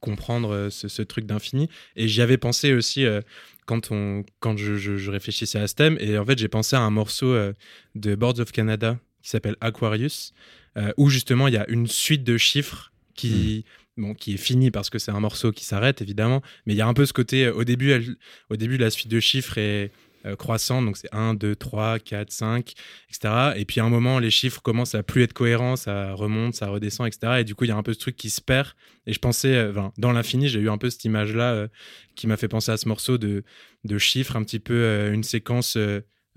comprendre 0.00 0.52
euh, 0.52 0.70
ce, 0.70 0.88
ce 0.88 1.02
truc 1.02 1.26
d'infini. 1.26 1.68
Et 1.96 2.08
j'y 2.08 2.22
avais 2.22 2.38
pensé 2.38 2.72
aussi 2.74 3.04
euh, 3.04 3.20
quand, 3.66 3.90
on, 3.92 4.24
quand 4.40 4.56
je, 4.56 4.76
je- 4.76 4.96
je 4.96 5.10
réfléchissais 5.10 5.58
à 5.60 5.68
ce 5.68 5.74
thème. 5.74 5.96
Et 6.00 6.18
en 6.18 6.24
fait, 6.26 6.38
j'ai 6.38 6.48
pensé 6.48 6.74
à 6.76 6.80
un 6.80 6.90
morceau 6.90 7.26
euh, 7.28 7.52
de 7.94 8.14
Boards 8.16 8.40
of 8.40 8.50
Canada 8.52 8.98
qui 9.22 9.30
s'appelle 9.30 9.56
Aquarius, 9.60 10.32
euh, 10.76 10.92
où 10.96 11.08
justement 11.08 11.46
il 11.46 11.54
y 11.54 11.56
a 11.58 11.68
une 11.70 11.86
suite 11.86 12.24
de 12.24 12.36
chiffres 12.36 12.92
qui. 13.14 13.64
Bon, 13.98 14.14
qui 14.14 14.34
est 14.34 14.38
fini 14.38 14.70
parce 14.70 14.88
que 14.88 14.98
c'est 14.98 15.10
un 15.10 15.20
morceau 15.20 15.52
qui 15.52 15.66
s'arrête 15.66 16.00
évidemment, 16.00 16.40
mais 16.64 16.72
il 16.72 16.76
y 16.76 16.80
a 16.80 16.86
un 16.86 16.94
peu 16.94 17.04
ce 17.04 17.12
côté 17.12 17.44
euh, 17.44 17.52
au 17.52 17.64
début, 17.64 18.16
au 18.48 18.56
début 18.56 18.78
la 18.78 18.88
suite 18.88 19.08
de 19.08 19.20
chiffres 19.20 19.58
est 19.58 19.90
euh, 20.24 20.34
croissante, 20.34 20.86
donc 20.86 20.96
c'est 20.96 21.12
1, 21.12 21.34
2, 21.34 21.54
3, 21.54 21.98
4, 21.98 22.30
5, 22.30 22.72
etc. 23.10 23.52
Et 23.56 23.66
puis 23.66 23.80
à 23.80 23.84
un 23.84 23.90
moment, 23.90 24.18
les 24.18 24.30
chiffres 24.30 24.62
commencent 24.62 24.94
à 24.94 25.02
plus 25.02 25.24
être 25.24 25.34
cohérents, 25.34 25.76
ça 25.76 26.14
remonte, 26.14 26.54
ça 26.54 26.68
redescend, 26.68 27.06
etc. 27.06 27.40
Et 27.40 27.44
du 27.44 27.54
coup, 27.54 27.64
il 27.64 27.68
y 27.68 27.70
a 27.70 27.76
un 27.76 27.82
peu 27.82 27.92
ce 27.92 27.98
truc 27.98 28.16
qui 28.16 28.30
se 28.30 28.40
perd. 28.40 28.68
Et 29.06 29.12
je 29.12 29.18
pensais, 29.18 29.54
euh, 29.56 29.74
dans 29.98 30.12
l'infini, 30.12 30.48
j'ai 30.48 30.60
eu 30.60 30.70
un 30.70 30.78
peu 30.78 30.88
cette 30.88 31.04
image-là 31.04 31.68
qui 32.14 32.26
m'a 32.26 32.38
fait 32.38 32.48
penser 32.48 32.72
à 32.72 32.78
ce 32.78 32.88
morceau 32.88 33.18
de, 33.18 33.44
de 33.84 33.98
chiffres, 33.98 34.36
un 34.36 34.42
petit 34.42 34.60
peu 34.60 35.10
une 35.12 35.22
séquence 35.22 35.76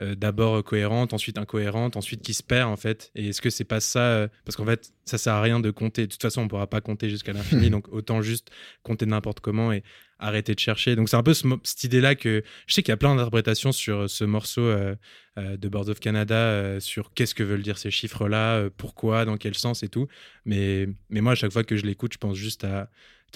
euh, 0.01 0.15
d'abord 0.15 0.63
cohérente, 0.63 1.13
ensuite 1.13 1.37
incohérente, 1.37 1.95
ensuite 1.95 2.21
qui 2.21 2.33
se 2.33 2.43
perd 2.43 2.69
en 2.69 2.75
fait. 2.75 3.11
Et 3.15 3.29
est-ce 3.29 3.41
que 3.41 3.49
c'est 3.49 3.63
pas 3.63 3.79
ça 3.79 4.01
euh, 4.01 4.27
Parce 4.43 4.55
qu'en 4.55 4.65
fait, 4.65 4.91
ça 5.05 5.17
sert 5.17 5.33
à 5.33 5.41
rien 5.41 5.59
de 5.59 5.71
compter. 5.71 6.07
De 6.07 6.11
toute 6.11 6.21
façon, 6.21 6.41
on 6.41 6.47
pourra 6.47 6.67
pas 6.67 6.81
compter 6.81 7.09
jusqu'à 7.09 7.33
l'infini, 7.33 7.69
donc 7.71 7.87
autant 7.89 8.21
juste 8.21 8.51
compter 8.83 9.05
n'importe 9.05 9.39
comment 9.39 9.71
et 9.71 9.83
arrêter 10.19 10.53
de 10.53 10.59
chercher. 10.59 10.95
Donc 10.95 11.09
c'est 11.09 11.17
un 11.17 11.23
peu 11.23 11.33
ce 11.33 11.47
cette 11.63 11.83
idée-là 11.83 12.15
que 12.15 12.43
je 12.67 12.73
sais 12.73 12.83
qu'il 12.83 12.91
y 12.91 12.93
a 12.93 12.97
plein 12.97 13.15
d'interprétations 13.15 13.71
sur 13.71 14.01
euh, 14.01 14.07
ce 14.07 14.23
morceau 14.23 14.61
euh, 14.61 14.95
de 15.37 15.67
Boards 15.67 15.89
of 15.89 15.99
Canada, 15.99 16.79
sur 16.79 17.13
qu'est-ce 17.13 17.35
que 17.35 17.43
veulent 17.43 17.61
dire 17.61 17.77
ces 17.77 17.91
chiffres-là, 17.91 18.69
pourquoi, 18.77 19.25
dans 19.25 19.35
quel 19.35 19.53
sens 19.55 19.83
et 19.83 19.89
tout. 19.89 20.07
Mais, 20.45 20.87
mais 21.09 21.19
moi, 21.19 21.33
à 21.33 21.35
chaque 21.35 21.51
fois 21.51 21.65
que 21.65 21.75
je 21.75 21.85
l'écoute, 21.85 22.13
je 22.13 22.17
pense 22.17 22.37
juste 22.37 22.63
à 22.63 22.89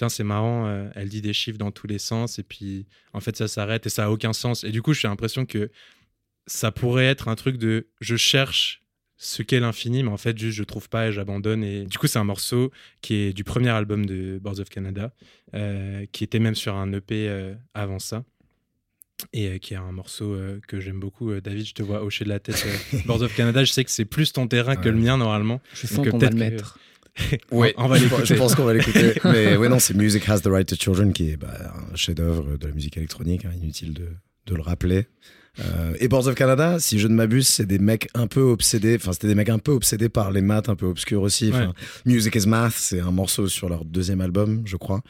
c'est 0.08 0.24
marrant, 0.24 0.66
euh, 0.66 0.88
elle 0.94 1.08
dit 1.08 1.20
des 1.20 1.32
chiffres 1.32 1.58
dans 1.58 1.70
tous 1.70 1.86
les 1.86 1.98
sens 1.98 2.38
et 2.38 2.42
puis 2.42 2.86
en 3.12 3.20
fait, 3.20 3.36
ça 3.36 3.48
s'arrête 3.48 3.86
et 3.86 3.90
ça 3.90 4.06
a 4.06 4.10
aucun 4.10 4.32
sens. 4.32 4.64
Et 4.64 4.70
du 4.70 4.82
coup, 4.82 4.94
j'ai 4.94 5.08
l'impression 5.08 5.44
que 5.44 5.70
ça 6.46 6.72
pourrait 6.72 7.06
être 7.06 7.28
un 7.28 7.34
truc 7.36 7.56
de 7.56 7.88
je 8.00 8.16
cherche 8.16 8.82
ce 9.22 9.42
qu'est 9.42 9.60
l'infini, 9.60 10.02
mais 10.02 10.08
en 10.10 10.16
fait, 10.16 10.38
juste 10.38 10.56
je 10.56 10.64
trouve 10.64 10.88
pas 10.88 11.08
et 11.08 11.12
j'abandonne. 11.12 11.62
Et 11.62 11.84
du 11.84 11.98
coup, 11.98 12.06
c'est 12.06 12.18
un 12.18 12.24
morceau 12.24 12.70
qui 13.02 13.14
est 13.14 13.32
du 13.34 13.44
premier 13.44 13.68
album 13.68 14.06
de 14.06 14.38
Boards 14.42 14.60
of 14.60 14.68
Canada, 14.70 15.12
euh, 15.54 16.06
qui 16.12 16.24
était 16.24 16.38
même 16.38 16.54
sur 16.54 16.74
un 16.74 16.90
EP 16.92 17.28
euh, 17.28 17.54
avant 17.74 17.98
ça. 17.98 18.24
Et 19.34 19.48
euh, 19.48 19.58
qui 19.58 19.74
est 19.74 19.76
un 19.76 19.92
morceau 19.92 20.32
euh, 20.32 20.58
que 20.66 20.80
j'aime 20.80 20.98
beaucoup. 20.98 21.30
Euh, 21.30 21.42
David, 21.42 21.66
je 21.66 21.74
te 21.74 21.82
vois 21.82 22.02
hocher 22.02 22.24
de 22.24 22.30
la 22.30 22.40
tête. 22.40 22.64
euh, 22.94 22.98
Boards 23.04 23.20
of 23.20 23.36
Canada, 23.36 23.62
je 23.64 23.70
sais 23.72 23.84
que 23.84 23.90
c'est 23.90 24.06
plus 24.06 24.32
ton 24.32 24.46
terrain 24.48 24.76
que 24.76 24.88
le 24.88 24.96
mien 24.96 25.18
normalement. 25.18 25.60
Je 25.74 25.86
sens 25.86 25.98
qu'on 26.08 26.16
va 26.16 26.28
peut-être 26.28 26.32
le 26.34 26.38
que- 26.46 26.50
mettre. 26.50 26.78
Ouais, 27.50 27.74
on 27.76 27.88
va 27.88 27.98
je- 27.98 28.04
l'écouter. 28.04 28.24
Je 28.24 28.34
pense 28.34 28.54
qu'on 28.54 28.64
va 28.64 28.72
l'écouter. 28.72 29.12
Mais 29.24 29.56
ouais, 29.58 29.68
non, 29.68 29.78
c'est 29.78 29.92
Music 29.94 30.26
Has 30.26 30.40
the 30.40 30.46
Right 30.46 30.66
to 30.66 30.76
Children 30.76 31.12
qui 31.12 31.30
est 31.32 31.36
bah, 31.36 31.74
un 31.92 31.94
chef-d'œuvre 31.96 32.56
de 32.56 32.66
la 32.66 32.72
musique 32.72 32.96
électronique, 32.96 33.44
hein, 33.44 33.50
inutile 33.60 33.92
de, 33.92 34.08
de 34.46 34.54
le 34.54 34.62
rappeler. 34.62 35.06
Euh, 35.58 35.94
et 35.98 36.08
Boards 36.08 36.28
of 36.28 36.34
Canada, 36.34 36.78
si 36.78 36.98
je 36.98 37.08
ne 37.08 37.14
m'abuse, 37.14 37.48
c'est 37.48 37.66
des 37.66 37.78
mecs 37.78 38.08
un 38.14 38.26
peu 38.26 38.40
obsédés. 38.40 38.96
Enfin, 38.96 39.12
c'était 39.12 39.26
des 39.26 39.34
mecs 39.34 39.48
un 39.48 39.58
peu 39.58 39.72
obsédés 39.72 40.08
par 40.08 40.30
les 40.30 40.42
maths, 40.42 40.68
un 40.68 40.76
peu 40.76 40.86
obscurs 40.86 41.22
aussi. 41.22 41.52
Music 42.06 42.34
is 42.34 42.46
Math, 42.46 42.74
c'est 42.76 43.00
un 43.00 43.10
morceau 43.10 43.48
sur 43.48 43.68
leur 43.68 43.84
deuxième 43.84 44.20
album, 44.20 44.62
je 44.64 44.76
crois. 44.76 45.02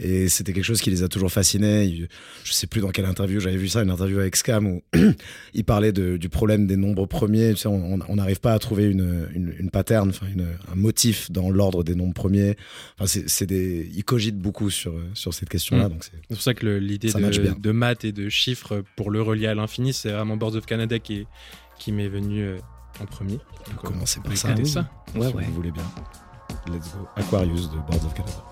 Et 0.00 0.28
c'était 0.28 0.52
quelque 0.52 0.64
chose 0.64 0.80
qui 0.80 0.90
les 0.90 1.02
a 1.02 1.08
toujours 1.08 1.30
fascinés. 1.32 2.08
Je 2.44 2.52
sais 2.52 2.66
plus 2.68 2.80
dans 2.80 2.90
quelle 2.90 3.04
interview, 3.06 3.40
j'avais 3.40 3.56
vu 3.56 3.68
ça, 3.68 3.82
une 3.82 3.90
interview 3.90 4.18
avec 4.20 4.36
Scam 4.36 4.66
où 4.66 4.82
il 5.54 5.64
parlait 5.64 5.90
de- 5.92 6.16
du 6.16 6.28
problème 6.28 6.66
des 6.66 6.76
nombres 6.76 7.06
premiers. 7.06 7.50
Tu 7.54 7.56
sais, 7.62 7.68
on 7.68 8.16
n'arrive 8.16 8.40
pas 8.40 8.52
à 8.52 8.58
trouver 8.60 8.84
une, 8.84 9.28
une, 9.34 9.54
une 9.58 9.70
pattern, 9.70 10.10
enfin 10.10 10.26
une- 10.32 10.46
un 10.72 10.74
motif 10.76 11.30
dans 11.32 11.50
l'ordre 11.50 11.82
des 11.82 11.94
nombres 11.96 12.14
premiers. 12.14 12.56
Enfin, 12.98 13.06
c'est, 13.26 13.46
des, 13.46 13.90
ils 13.92 14.04
cogitent 14.04 14.38
beaucoup 14.38 14.70
sur, 14.70 14.94
sur 15.14 15.34
cette 15.34 15.48
question-là. 15.48 15.88
Mm. 15.88 15.92
Donc 15.92 16.04
c'est, 16.04 16.26
pour 16.28 16.40
ça 16.42 16.54
que 16.54 16.66
l'idée 16.66 17.08
de, 17.12 17.58
de 17.60 17.70
maths 17.72 18.04
et 18.04 18.12
de 18.12 18.28
chiffres 18.28 18.84
pour 18.96 19.10
le 19.10 19.20
relier 19.20 19.48
à 19.48 19.54
l'infini, 19.54 19.92
c'est 19.92 20.10
vraiment 20.12 20.36
Boards 20.36 20.54
of 20.54 20.66
Canada 20.66 20.98
qui, 21.00 21.14
est- 21.20 21.26
qui 21.78 21.90
m'est 21.92 22.08
venu 22.08 22.42
euh, 22.42 22.58
en 23.00 23.06
premier. 23.06 23.38
on 23.72 23.86
commencer 23.86 24.20
on 24.20 24.22
par 24.22 24.30
peut 24.32 24.36
ça. 24.36 24.54
oui. 24.56 24.66
ça. 24.68 24.90
Ouais, 25.16 25.28
si 25.28 25.34
ouais. 25.34 25.44
vous 25.44 25.54
voulez 25.54 25.70
bien. 25.72 25.84
Let's 26.68 26.92
go. 26.92 27.06
Aquarius 27.16 27.70
de 27.70 27.76
Boards 27.76 28.04
of 28.06 28.14
Canada. 28.14 28.44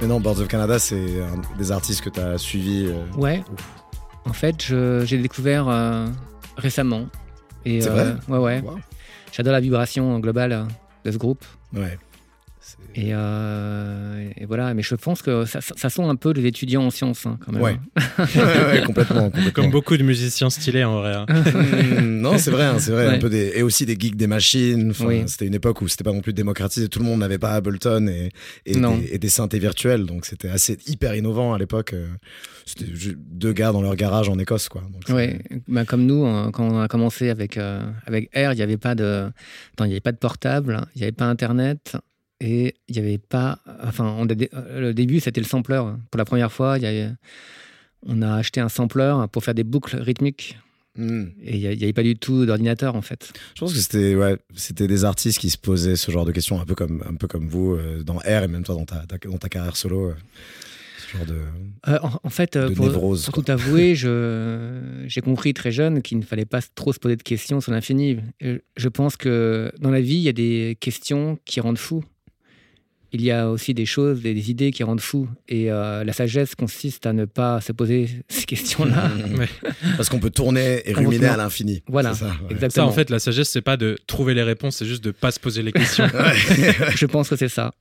Mais 0.00 0.06
non, 0.06 0.20
Birds 0.20 0.40
of 0.40 0.48
Canada, 0.48 0.78
c'est 0.78 1.20
un 1.22 1.40
des 1.58 1.72
artistes 1.72 2.00
que 2.02 2.10
tu 2.10 2.20
as 2.20 2.38
suivis. 2.38 2.86
euh, 2.86 3.04
Ouais. 3.16 3.42
En 4.26 4.32
fait, 4.32 4.62
je- 4.62 5.02
j'ai 5.04 5.18
découvert 5.18 5.68
euh, 5.68 6.06
récemment. 6.56 7.06
Et, 7.64 7.80
C'est 7.82 7.90
euh, 7.90 7.92
vrai 7.92 8.16
Ouais, 8.28 8.38
ouais. 8.38 8.60
Wow. 8.62 8.78
J'adore 9.32 9.52
la 9.52 9.60
vibration 9.60 10.18
globale 10.18 10.52
euh, 10.52 10.64
de 11.04 11.10
ce 11.10 11.18
groupe. 11.18 11.44
Ouais. 11.74 11.98
Et, 12.94 13.10
euh, 13.12 14.28
et 14.36 14.44
voilà, 14.44 14.74
mais 14.74 14.82
je 14.82 14.94
pense 14.94 15.22
que 15.22 15.44
ça, 15.44 15.60
ça, 15.60 15.88
sent 15.88 16.02
un 16.02 16.16
peu 16.16 16.32
les 16.32 16.44
étudiants 16.46 16.82
en 16.84 16.90
sciences, 16.90 17.24
hein, 17.24 17.38
quand 17.44 17.52
même. 17.52 17.62
Ouais. 17.62 17.78
ouais, 18.18 18.42
ouais, 18.80 18.82
complètement. 18.84 19.24
complètement. 19.30 19.52
Comme 19.52 19.70
beaucoup 19.70 19.96
de 19.96 20.02
musiciens 20.02 20.50
stylés 20.50 20.84
en 20.84 21.00
vrai. 21.00 21.14
hein. 21.14 21.26
Mmh, 22.00 22.20
non, 22.20 22.36
c'est 22.38 22.50
vrai, 22.50 22.64
hein, 22.64 22.78
c'est 22.78 22.90
vrai. 22.92 23.06
Ouais. 23.06 23.14
Un 23.14 23.18
peu 23.18 23.30
des, 23.30 23.52
et 23.54 23.62
aussi 23.62 23.86
des 23.86 23.96
geeks 23.98 24.16
des 24.16 24.26
machines. 24.26 24.90
Enfin, 24.90 25.06
Oui. 25.06 25.22
C'était 25.26 25.46
une 25.46 25.54
époque 25.54 25.80
où 25.82 25.88
c'était 25.88 26.04
pas 26.04 26.12
non 26.12 26.20
plus 26.20 26.32
démocratisé. 26.32 26.88
Tout 26.88 26.98
le 26.98 27.04
monde 27.06 27.20
n'avait 27.20 27.38
pas 27.38 27.52
Ableton 27.52 28.06
et, 28.08 28.30
et, 28.66 28.76
Non. 28.76 28.98
des, 28.98 29.14
et 29.14 29.18
des 29.18 29.28
synthés 29.28 29.58
virtuels. 29.58 30.04
Donc 30.04 30.26
c'était 30.26 30.48
assez 30.50 30.76
hyper 30.86 31.14
innovant 31.14 31.54
à 31.54 31.58
l'époque. 31.58 31.92
euh, 31.94 32.06
C'était 32.66 32.90
deux 33.16 33.52
gars 33.52 33.72
dans 33.72 33.82
leur 33.82 33.96
garage 33.96 34.28
en 34.28 34.38
Écosse, 34.38 34.68
quoi. 34.68 34.82
Donc, 34.92 35.26
bah, 35.68 35.84
comme 35.84 36.04
nous, 36.06 36.26
hein, 36.26 36.50
quand 36.52 36.64
on 36.68 36.80
a 36.80 36.88
commencé 36.88 37.30
avec, 37.30 37.56
euh, 37.56 37.80
avec 38.06 38.30
R, 38.36 38.52
il 38.52 38.56
n'y 38.56 38.62
avait 38.62 38.76
pas 38.76 38.94
de, 38.94 39.30
attends, 39.72 39.84
il 39.84 39.88
y 39.90 39.92
avait 39.92 40.00
pas 40.00 40.12
de 40.12 40.18
portable, 40.18 40.82
il 40.94 40.98
n'y 40.98 41.02
avait 41.04 41.12
pas 41.12 41.26
Internet 41.26 41.96
et 42.40 42.74
il 42.88 42.92
n'y 42.94 42.98
avait 43.00 43.18
pas, 43.18 43.58
enfin, 43.82 44.14
on 44.18 44.26
a 44.28 44.32
euh, 44.32 44.80
le 44.80 44.94
début 44.94 45.20
c'était 45.20 45.40
le 45.40 45.46
sampler. 45.46 45.82
Pour 46.10 46.18
la 46.18 46.24
première 46.24 46.50
fois, 46.52 46.78
y 46.78 46.86
avait- 46.86 47.10
on 48.06 48.22
a 48.22 48.34
acheté 48.36 48.60
un 48.60 48.68
sampler 48.70 49.14
pour 49.32 49.44
faire 49.44 49.54
des 49.54 49.64
boucles 49.64 49.96
rythmiques 49.96 50.58
Mmh. 50.96 51.22
et 51.44 51.56
il 51.56 51.60
n'y 51.78 51.84
avait 51.84 51.92
pas 51.92 52.02
du 52.02 52.16
tout 52.16 52.44
d'ordinateur 52.46 52.96
en 52.96 53.00
fait. 53.00 53.32
Je 53.54 53.60
pense 53.60 53.72
que 53.72 53.78
c'était 53.78 54.16
ouais, 54.16 54.36
c'était 54.56 54.88
des 54.88 55.04
artistes 55.04 55.38
qui 55.38 55.48
se 55.48 55.56
posaient 55.56 55.94
ce 55.94 56.10
genre 56.10 56.24
de 56.26 56.32
questions, 56.32 56.60
un 56.60 56.64
peu 56.64 56.74
comme, 56.74 57.04
un 57.08 57.14
peu 57.14 57.28
comme 57.28 57.46
vous 57.46 57.74
euh, 57.74 58.02
dans 58.02 58.16
R 58.16 58.42
et 58.42 58.48
même 58.48 58.64
toi 58.64 58.74
dans 58.74 58.84
ta, 58.86 59.06
ta- 59.06 59.16
dans 59.28 59.38
ta 59.38 59.48
carrière 59.48 59.76
solo. 59.76 60.08
euh, 60.10 60.14
ce 61.12 61.16
genre 61.16 61.26
de. 61.26 61.38
Euh, 61.88 61.98
en, 62.02 62.10
en 62.24 62.28
fait, 62.28 62.58
De 62.58 62.74
pour, 62.74 62.86
névrose, 62.86 63.24
pour 63.24 63.34
tout 63.44 63.50
avouer, 63.52 63.94
j'ai 65.06 65.20
compris 65.20 65.54
très 65.54 65.70
jeune 65.70 66.02
qu'il 66.02 66.18
ne 66.18 66.24
fallait 66.24 66.44
pas 66.44 66.60
trop 66.74 66.92
se 66.92 66.98
poser 66.98 67.14
de 67.16 67.22
questions 67.22 67.60
sur 67.60 67.70
l'infini. 67.70 68.18
Je 68.40 68.88
pense 68.88 69.16
que 69.16 69.72
dans 69.78 69.90
la 69.90 70.00
vie, 70.00 70.16
il 70.16 70.22
y 70.22 70.28
a 70.28 70.32
des 70.32 70.76
questions 70.80 71.38
qui 71.44 71.60
rendent 71.60 71.78
fou. 71.78 72.04
Il 73.12 73.22
y 73.22 73.30
a 73.30 73.48
aussi 73.50 73.74
des 73.74 73.86
choses, 73.86 74.22
des, 74.22 74.34
des 74.34 74.50
idées 74.50 74.70
qui 74.70 74.82
rendent 74.84 75.00
fou. 75.00 75.28
Et 75.48 75.70
euh, 75.70 76.04
la 76.04 76.12
sagesse 76.12 76.54
consiste 76.54 77.06
à 77.06 77.12
ne 77.12 77.24
pas 77.24 77.60
se 77.60 77.72
poser 77.72 78.08
ces 78.28 78.44
questions-là. 78.44 79.10
Parce 79.96 80.08
qu'on 80.08 80.20
peut 80.20 80.30
tourner 80.30 80.82
et 80.84 80.92
ruminer 80.92 81.26
à 81.26 81.36
l'infini. 81.36 81.82
Voilà, 81.88 82.14
C'est 82.14 82.20
ça, 82.20 82.26
ouais. 82.26 82.32
Ça, 82.48 82.54
exactement. 82.54 82.86
en 82.86 82.92
fait, 82.92 83.10
la 83.10 83.18
sagesse, 83.18 83.48
c'est 83.50 83.62
pas 83.62 83.76
de 83.76 83.96
trouver 84.06 84.34
les 84.34 84.42
réponses, 84.42 84.76
c'est 84.76 84.86
juste 84.86 85.02
de 85.04 85.10
pas 85.10 85.30
se 85.30 85.40
poser 85.40 85.62
les 85.62 85.72
questions. 85.72 86.06
je 86.94 87.06
pense 87.06 87.28
que 87.28 87.36
c'est 87.36 87.48
ça. 87.48 87.72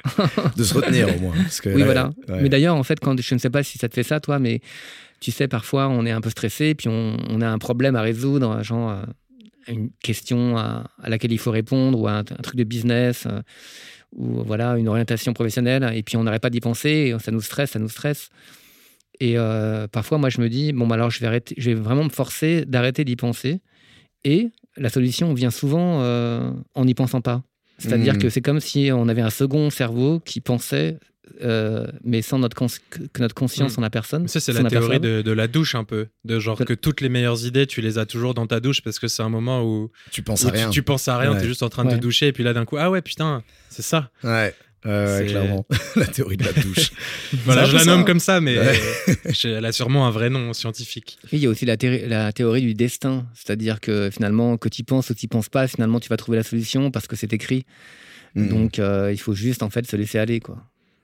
de 0.57 0.63
se 0.63 0.73
retenir 0.73 1.15
au 1.15 1.19
moins. 1.19 1.35
Parce 1.35 1.61
que 1.61 1.69
Oui, 1.69 1.79
là, 1.79 1.85
voilà. 1.85 2.11
ouais. 2.27 2.41
Mais 2.41 2.49
d'ailleurs, 2.49 2.75
en 2.75 2.83
fait, 2.83 2.99
quand 2.99 3.19
je 3.21 3.33
ne 3.35 3.39
sais 3.39 3.49
pas 3.49 3.63
si 3.63 3.77
ça 3.77 3.87
te 3.89 3.93
fait 3.93 4.03
ça, 4.03 4.19
toi, 4.19 4.39
mais 4.39 4.61
tu 5.19 5.31
sais, 5.31 5.47
parfois, 5.47 5.89
on 5.89 6.05
est 6.05 6.11
un 6.11 6.21
peu 6.21 6.29
stressé, 6.29 6.75
puis 6.75 6.87
on, 6.87 7.17
on 7.29 7.41
a 7.41 7.47
un 7.47 7.57
problème 7.57 7.95
à 7.95 8.01
résoudre, 8.01 8.63
genre 8.63 8.91
euh, 8.91 9.03
une 9.67 9.89
question 10.01 10.57
à, 10.57 10.89
à 11.03 11.09
laquelle 11.09 11.31
il 11.33 11.37
faut 11.37 11.51
répondre, 11.51 11.99
ou 11.99 12.07
un, 12.07 12.19
un 12.19 12.23
truc 12.23 12.55
de 12.55 12.63
business, 12.63 13.25
euh, 13.27 13.41
ou 14.15 14.43
voilà, 14.43 14.77
une 14.77 14.87
orientation 14.87 15.33
professionnelle, 15.33 15.89
et 15.93 16.03
puis 16.03 16.17
on 16.17 16.23
n'arrête 16.23 16.41
pas 16.41 16.49
d'y 16.49 16.59
penser, 16.61 17.13
et 17.15 17.19
ça 17.19 17.31
nous 17.31 17.41
stresse, 17.41 17.71
ça 17.71 17.79
nous 17.79 17.89
stresse. 17.89 18.29
Et 19.19 19.37
euh, 19.37 19.87
parfois, 19.87 20.17
moi, 20.17 20.29
je 20.29 20.39
me 20.41 20.49
dis, 20.49 20.71
bon, 20.71 20.87
bah, 20.87 20.95
alors, 20.95 21.11
je 21.11 21.19
vais, 21.19 21.27
arrêter, 21.27 21.53
je 21.57 21.71
vais 21.71 21.75
vraiment 21.75 22.05
me 22.05 22.09
forcer 22.09 22.65
d'arrêter 22.65 23.03
d'y 23.03 23.15
penser. 23.17 23.59
Et 24.23 24.49
la 24.77 24.89
solution 24.89 25.33
vient 25.33 25.51
souvent 25.51 26.01
euh, 26.01 26.51
en 26.75 26.85
n'y 26.85 26.93
pensant 26.93 27.21
pas. 27.21 27.43
C'est-à-dire 27.79 28.13
Mhm. 28.15 28.21
que 28.21 28.29
c'est 28.29 28.41
comme 28.41 28.59
si 28.59 28.89
on 28.93 29.07
avait 29.07 29.21
un 29.21 29.29
second 29.29 29.69
cerveau 29.69 30.19
qui 30.19 30.41
pensait, 30.41 30.97
euh, 31.43 31.87
mais 32.03 32.21
sans 32.21 32.39
notre 32.39 32.55
cons- 32.55 32.67
que 32.89 32.99
que 33.13 33.21
notre 33.21 33.35
conscience 33.35 33.77
Mhm. 33.77 33.83
en 33.83 33.87
a 33.87 33.89
personne. 33.89 34.27
Ça, 34.27 34.39
c'est 34.39 34.53
la 34.53 34.63
théorie 34.69 34.99
de, 34.99 35.21
de 35.21 35.31
la 35.31 35.47
douche 35.47 35.75
un 35.75 35.83
peu. 35.83 36.07
De 36.25 36.39
genre 36.39 36.57
De- 36.57 36.63
que 36.65 36.73
toutes 36.73 37.01
les 37.01 37.09
meilleures 37.09 37.45
idées, 37.45 37.67
tu 37.67 37.81
les 37.81 37.97
as 37.97 38.05
toujours 38.05 38.33
dans 38.33 38.47
ta 38.47 38.59
douche 38.59 38.81
parce 38.81 38.99
que 38.99 39.07
c'est 39.07 39.23
un 39.23 39.29
moment 39.29 39.63
où, 39.63 39.91
Tu 40.11 40.21
penses 40.21 40.43
où 40.43 40.47
à 40.47 40.51
tu, 40.51 40.57
rien. 40.57 40.69
tu 40.69 40.83
penses 40.83 41.07
à 41.07 41.17
rien, 41.17 41.33
Ouais. 41.33 41.39
t'es 41.41 41.47
juste 41.47 41.63
en 41.63 41.69
train 41.69 41.85
de 41.85 41.91
te 41.91 41.95
doucher 41.95 42.27
et 42.27 42.31
puis 42.33 42.43
là 42.43 42.53
d'un 42.53 42.65
coup, 42.65 42.77
ah 42.77 42.89
ouais, 42.89 43.01
putain, 43.01 43.43
c'est 43.69 43.81
ça. 43.83 44.09
Ouais, 44.23 44.53
C'est- 44.83 45.25
clairement. 45.27 45.65
la 45.95 46.05
théorie 46.07 46.37
de 46.37 46.45
la 46.45 46.53
douche. 46.53 46.91
Voilà, 47.45 47.65
je 47.65 47.75
la 47.75 47.85
nomme 47.85 48.05
comme 48.05 48.19
ça, 48.19 48.39
mais 48.41 48.55
elle 49.43 49.65
a 49.65 49.71
sûrement 49.71 50.07
un 50.07 50.11
vrai 50.11 50.29
nom 50.29 50.53
scientifique. 50.53 51.17
Et 51.31 51.35
il 51.37 51.41
y 51.43 51.45
a 51.45 51.49
aussi 51.49 51.65
la, 51.65 51.77
thé- 51.77 52.07
la 52.07 52.31
théorie 52.31 52.61
du 52.61 52.73
destin. 52.73 53.25
C'est-à-dire 53.35 53.79
que 53.81 54.09
finalement, 54.11 54.57
que 54.57 54.69
tu 54.69 54.83
penses 54.83 55.09
ou 55.09 55.13
tu 55.15 55.27
penses 55.27 55.49
pas, 55.49 55.67
finalement, 55.67 55.99
tu 55.99 56.09
vas 56.09 56.17
trouver 56.17 56.37
la 56.37 56.43
solution 56.43 56.91
parce 56.91 57.07
que 57.07 57.15
c'est 57.15 57.33
écrit. 57.33 57.65
Mhm. 58.35 58.47
Donc, 58.49 58.79
euh, 58.79 59.11
il 59.11 59.17
faut 59.19 59.33
juste, 59.33 59.63
en 59.63 59.69
fait, 59.69 59.85
se 59.89 59.95
laisser 59.95 60.17
aller, 60.19 60.39
quoi. 60.39 60.57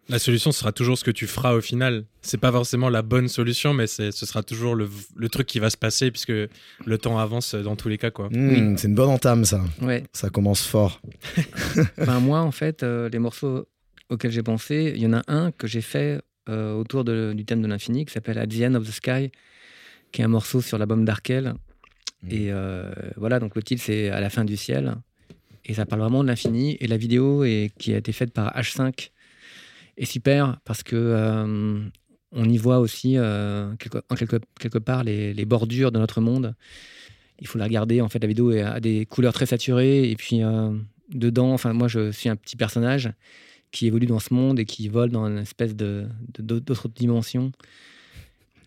La 0.08 0.20
solution 0.20 0.52
sera 0.52 0.72
toujours 0.72 0.98
ce 1.00 1.04
que 1.04 1.10
tu 1.12 1.26
feras 1.26 1.54
au 1.56 1.62
final. 1.62 2.06
C'est 2.22 2.38
pas 2.40 2.52
forcément 2.52 2.90
la 2.90 3.02
bonne 3.02 3.28
solution, 3.28 3.74
mais 3.74 3.88
c'est- 3.88 4.12
ce 4.12 4.26
sera 4.28 4.44
toujours 4.44 4.76
le, 4.76 4.88
le 5.16 5.30
truc 5.30 5.48
qui 5.48 5.58
va 5.60 5.70
se 5.72 5.78
passer 5.78 6.12
puisque 6.12 6.30
le 6.32 6.98
temps 7.00 7.18
avance 7.18 7.56
dans 7.56 7.76
tous 7.76 7.90
les 7.90 7.98
cas. 7.98 8.12
Quoi. 8.12 8.30
Mmh, 8.30 8.78
C'est 8.78 8.88
une 8.88 8.94
bonne 8.96 9.10
entame, 9.10 9.46
ça. 9.46 9.64
Ouais. 9.82 10.04
Ça 10.14 10.30
commence 10.30 10.62
fort. 10.66 11.02
Ben, 11.98 12.20
moi, 12.20 12.42
en 12.42 12.52
fait, 12.52 12.84
euh, 12.84 13.10
les 13.10 13.18
morceaux 13.20 13.68
auxquels 14.10 14.32
j'ai 14.32 14.44
pensé, 14.44 14.94
il 14.96 15.02
y 15.02 15.08
en 15.08 15.14
a 15.14 15.24
un 15.28 15.52
que 15.52 15.66
j'ai 15.66 15.82
fait 15.82 16.22
euh, 16.50 16.74
autour 16.76 17.04
de- 17.04 17.34
du 17.36 17.44
thème 17.44 17.64
de 17.64 17.68
l'infini 17.68 18.06
qui 18.06 18.14
s'appelle 18.14 18.38
At 18.38 18.46
the 18.46 18.62
End 18.62 18.76
of 18.76 18.88
the 18.88 18.92
Sky, 18.92 19.32
qui 20.12 20.22
est 20.22 20.24
un 20.26 20.28
morceau 20.28 20.62
sur 20.62 20.78
l'album 20.78 21.04
d'Arkel. 21.04 21.56
Mhm. 22.22 22.30
Et 22.32 22.52
euh, 22.52 22.92
voilà, 23.18 23.40
donc 23.40 23.56
le 23.56 23.64
titre 23.64 23.82
c'est 23.84 24.10
À 24.12 24.20
la 24.22 24.30
fin 24.30 24.46
du 24.46 24.56
ciel. 24.56 24.96
Et 25.66 25.74
ça 25.74 25.88
parle 25.88 26.02
vraiment 26.02 26.22
de 26.24 26.28
l'infini. 26.28 26.78
Et 26.80 26.86
la 26.86 26.98
vidéo 26.98 27.44
est, 27.44 27.72
qui 27.80 27.96
a 27.96 27.98
été 27.98 28.12
faite 28.12 28.32
par 28.32 28.56
H5 28.56 29.10
est 29.98 30.06
super 30.06 30.60
parce 30.66 30.84
que 30.84 30.96
euh, 30.96 31.80
on 32.32 32.50
y 32.50 32.58
voit 32.58 32.80
aussi 32.80 33.18
euh, 33.18 33.74
quelque, 33.78 34.00
en 34.10 34.16
quelque, 34.16 34.78
part 34.78 35.04
les, 35.04 35.46
bordures 35.46 35.92
de 35.92 36.00
notre 36.00 36.22
monde. 36.22 36.56
Il 37.40 37.48
faut 37.48 37.58
la 37.58 37.66
regarder. 37.66 38.02
En 38.02 38.10
fait, 38.10 38.20
la 38.20 38.28
vidéo 38.28 38.52
a 38.52 38.80
des 38.80 39.06
couleurs 39.06 39.34
très 39.34 39.46
saturées. 39.46 40.10
Et 40.10 40.16
puis 40.16 40.44
euh, 40.44 40.72
dedans, 41.10 41.54
enfin, 41.54 41.74
moi 41.74 41.88
je 41.88 42.12
suis 42.12 42.30
un 42.30 42.36
petit 42.36 42.56
personnage 42.56 43.12
qui 43.72 43.88
évolue 43.88 44.06
dans 44.06 44.20
ce 44.20 44.34
monde 44.34 44.60
et 44.60 44.66
qui 44.66 44.88
vole 44.88 45.10
dans 45.10 45.28
une 45.28 45.40
espèce 45.40 45.76
de 45.76 46.08
d'autres 46.40 46.88
dimensions. 46.88 47.52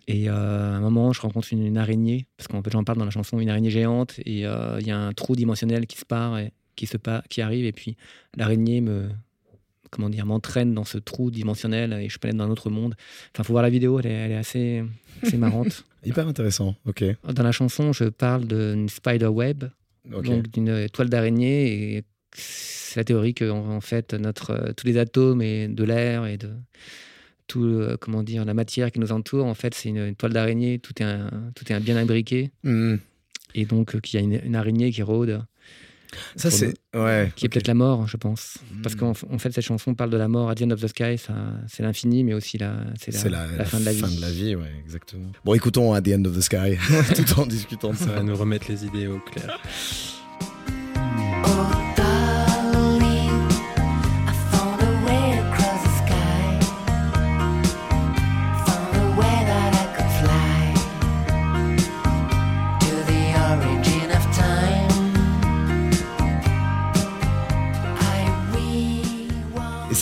Et 0.07 0.29
à 0.29 0.37
un 0.37 0.81
moment, 0.81 1.13
je 1.13 1.21
rencontre 1.21 1.53
une, 1.53 1.77
araignée, 1.77 2.27
parce 2.39 2.49
qu'en 2.49 2.63
fait, 2.63 2.71
j'en 2.71 2.83
parle 2.83 2.97
dans 2.97 3.05
la 3.05 3.11
chanson, 3.11 3.39
une 3.41 3.51
araignée 3.51 3.69
géante, 3.69 4.19
et 4.21 4.41
il 4.41 4.87
y 4.87 4.91
a 4.91 4.99
un 4.99 5.13
trou 5.13 5.37
dimensionnel 5.37 5.87
qui 5.87 5.99
se 5.99 6.07
part 6.07 6.39
et 6.39 6.51
qui 6.75 7.43
arrive, 7.43 7.67
et 7.67 7.73
puis 7.73 7.97
l'araignée 8.37 8.81
me, 8.81 9.11
comment 9.91 10.11
dire, 10.11 10.27
m'entraîne 10.27 10.75
dans 10.75 10.85
ce 10.85 10.99
trou 10.99 11.31
dimensionnel 11.31 11.93
et 11.93 12.09
je 12.09 12.19
peux 12.19 12.29
aller 12.29 12.37
dans 12.37 12.45
un 12.45 12.51
autre 12.51 12.71
monde. 12.71 12.95
Enfin, 13.35 13.45
faut 13.45 13.53
voir 13.53 13.63
la 13.63 13.71
vidéo, 13.71 13.99
elle 14.01 14.07
est, 14.07 14.13
elle 14.13 14.33
est 14.33 14.37
assez, 14.37 14.85
assez 15.23 15.37
marrante. 15.39 15.85
Hyper 16.05 16.27
intéressant. 16.29 16.75
Ok. 16.87 17.05
Dans 17.25 17.43
la 17.43 17.53
chanson, 17.53 17.93
je 17.93 18.05
parle 18.05 18.47
d'une 18.47 18.89
spider 18.89 19.27
web, 19.27 19.65
donc 20.05 20.49
d'une 20.49 20.89
toile 20.91 21.09
d'araignée, 21.09 21.97
et 21.97 22.05
c'est 22.35 23.01
la 23.01 23.05
théorie 23.05 23.35
que 23.35 23.51
en, 23.51 23.81
fait 23.81 24.15
notre 24.15 24.73
tous 24.77 24.87
les 24.87 24.97
atomes 24.97 25.43
et 25.43 25.69
de 25.69 25.85
l'air 25.85 26.27
et 26.27 26.37
de 26.37 26.51
tout 27.47 27.65
euh, 27.65 27.97
comment 27.99 28.23
dire 28.23 28.45
la 28.45 28.55
matière 28.55 28.93
qui 28.93 29.01
nous 29.01 29.13
entoure, 29.13 29.47
en 29.47 29.55
fait, 29.55 29.75
c'est 29.75 29.89
une, 29.89 30.07
une 30.07 30.15
toile 30.15 30.33
d'araignée. 30.33 30.79
Tout 30.79 30.93
est 31.03 31.05
un, 31.05 31.31
tout 31.55 31.71
est 31.71 31.75
un 31.75 31.81
bien 31.81 31.97
imbriqué, 31.97 32.51
Mmh. 32.63 32.97
et 33.55 33.65
donc 33.65 33.95
euh, 33.95 34.01
qu'il 34.01 34.21
y 34.21 34.23
a 34.23 34.25
une, 34.25 34.41
une 34.45 34.55
araignée 34.57 34.91
qui 34.93 35.03
rôde, 35.03 35.43
Ça, 36.37 36.51
c'est. 36.51 36.75
Ouais. 36.97 37.31
qui 37.37 37.47
est 37.47 37.49
peut-être 37.49 37.67
la 37.69 37.75
mort, 37.75 38.07
je 38.09 38.17
pense, 38.17 38.59
parce 38.83 38.95
Mm. 38.95 38.99
qu'en 38.99 39.13
f- 39.13 39.25
en 39.31 39.39
fait 39.39 39.53
cette 39.53 39.65
chanson 39.65 39.95
parle 39.95 40.11
de 40.11 40.17
la 40.17 40.27
mort. 40.29 40.49
At 40.51 40.55
the 40.57 40.63
end 40.63 40.71
of 40.71 40.81
the 40.81 40.89
sky, 40.89 41.19
ça, 41.19 41.35
c'est 41.69 41.83
l'infini, 41.83 42.25
mais 42.25 42.35
aussi 42.35 42.57
la, 42.59 42.77
c'est 43.01 43.13
la, 43.13 43.19
C'est 43.19 43.29
la, 43.29 43.47
la 43.59 43.65
fin 43.65 43.79
de 43.81 43.85
la 43.85 43.93
vie. 43.93 44.01
Fin 44.01 44.09
de 44.11 44.21
la 44.21 44.31
vie, 44.31 44.55
ouais, 44.57 44.73
exactement. 44.85 45.31
Bon, 45.45 45.55
écoutons 45.55 45.93
At 45.93 46.03
the 46.03 46.09
End 46.09 46.25
of 46.25 46.37
the 46.37 46.41
Sky, 46.41 46.77
tout 47.15 47.41
en 47.41 47.47
discutant 47.47 47.91
de 47.91 47.97
Ça 47.97 48.07
ça. 48.07 48.13
va 48.15 48.23
nous 48.23 48.35
remettre 48.37 48.71
les 48.71 48.85
idées 48.85 49.07
au 49.07 49.19
clair. 49.21 49.61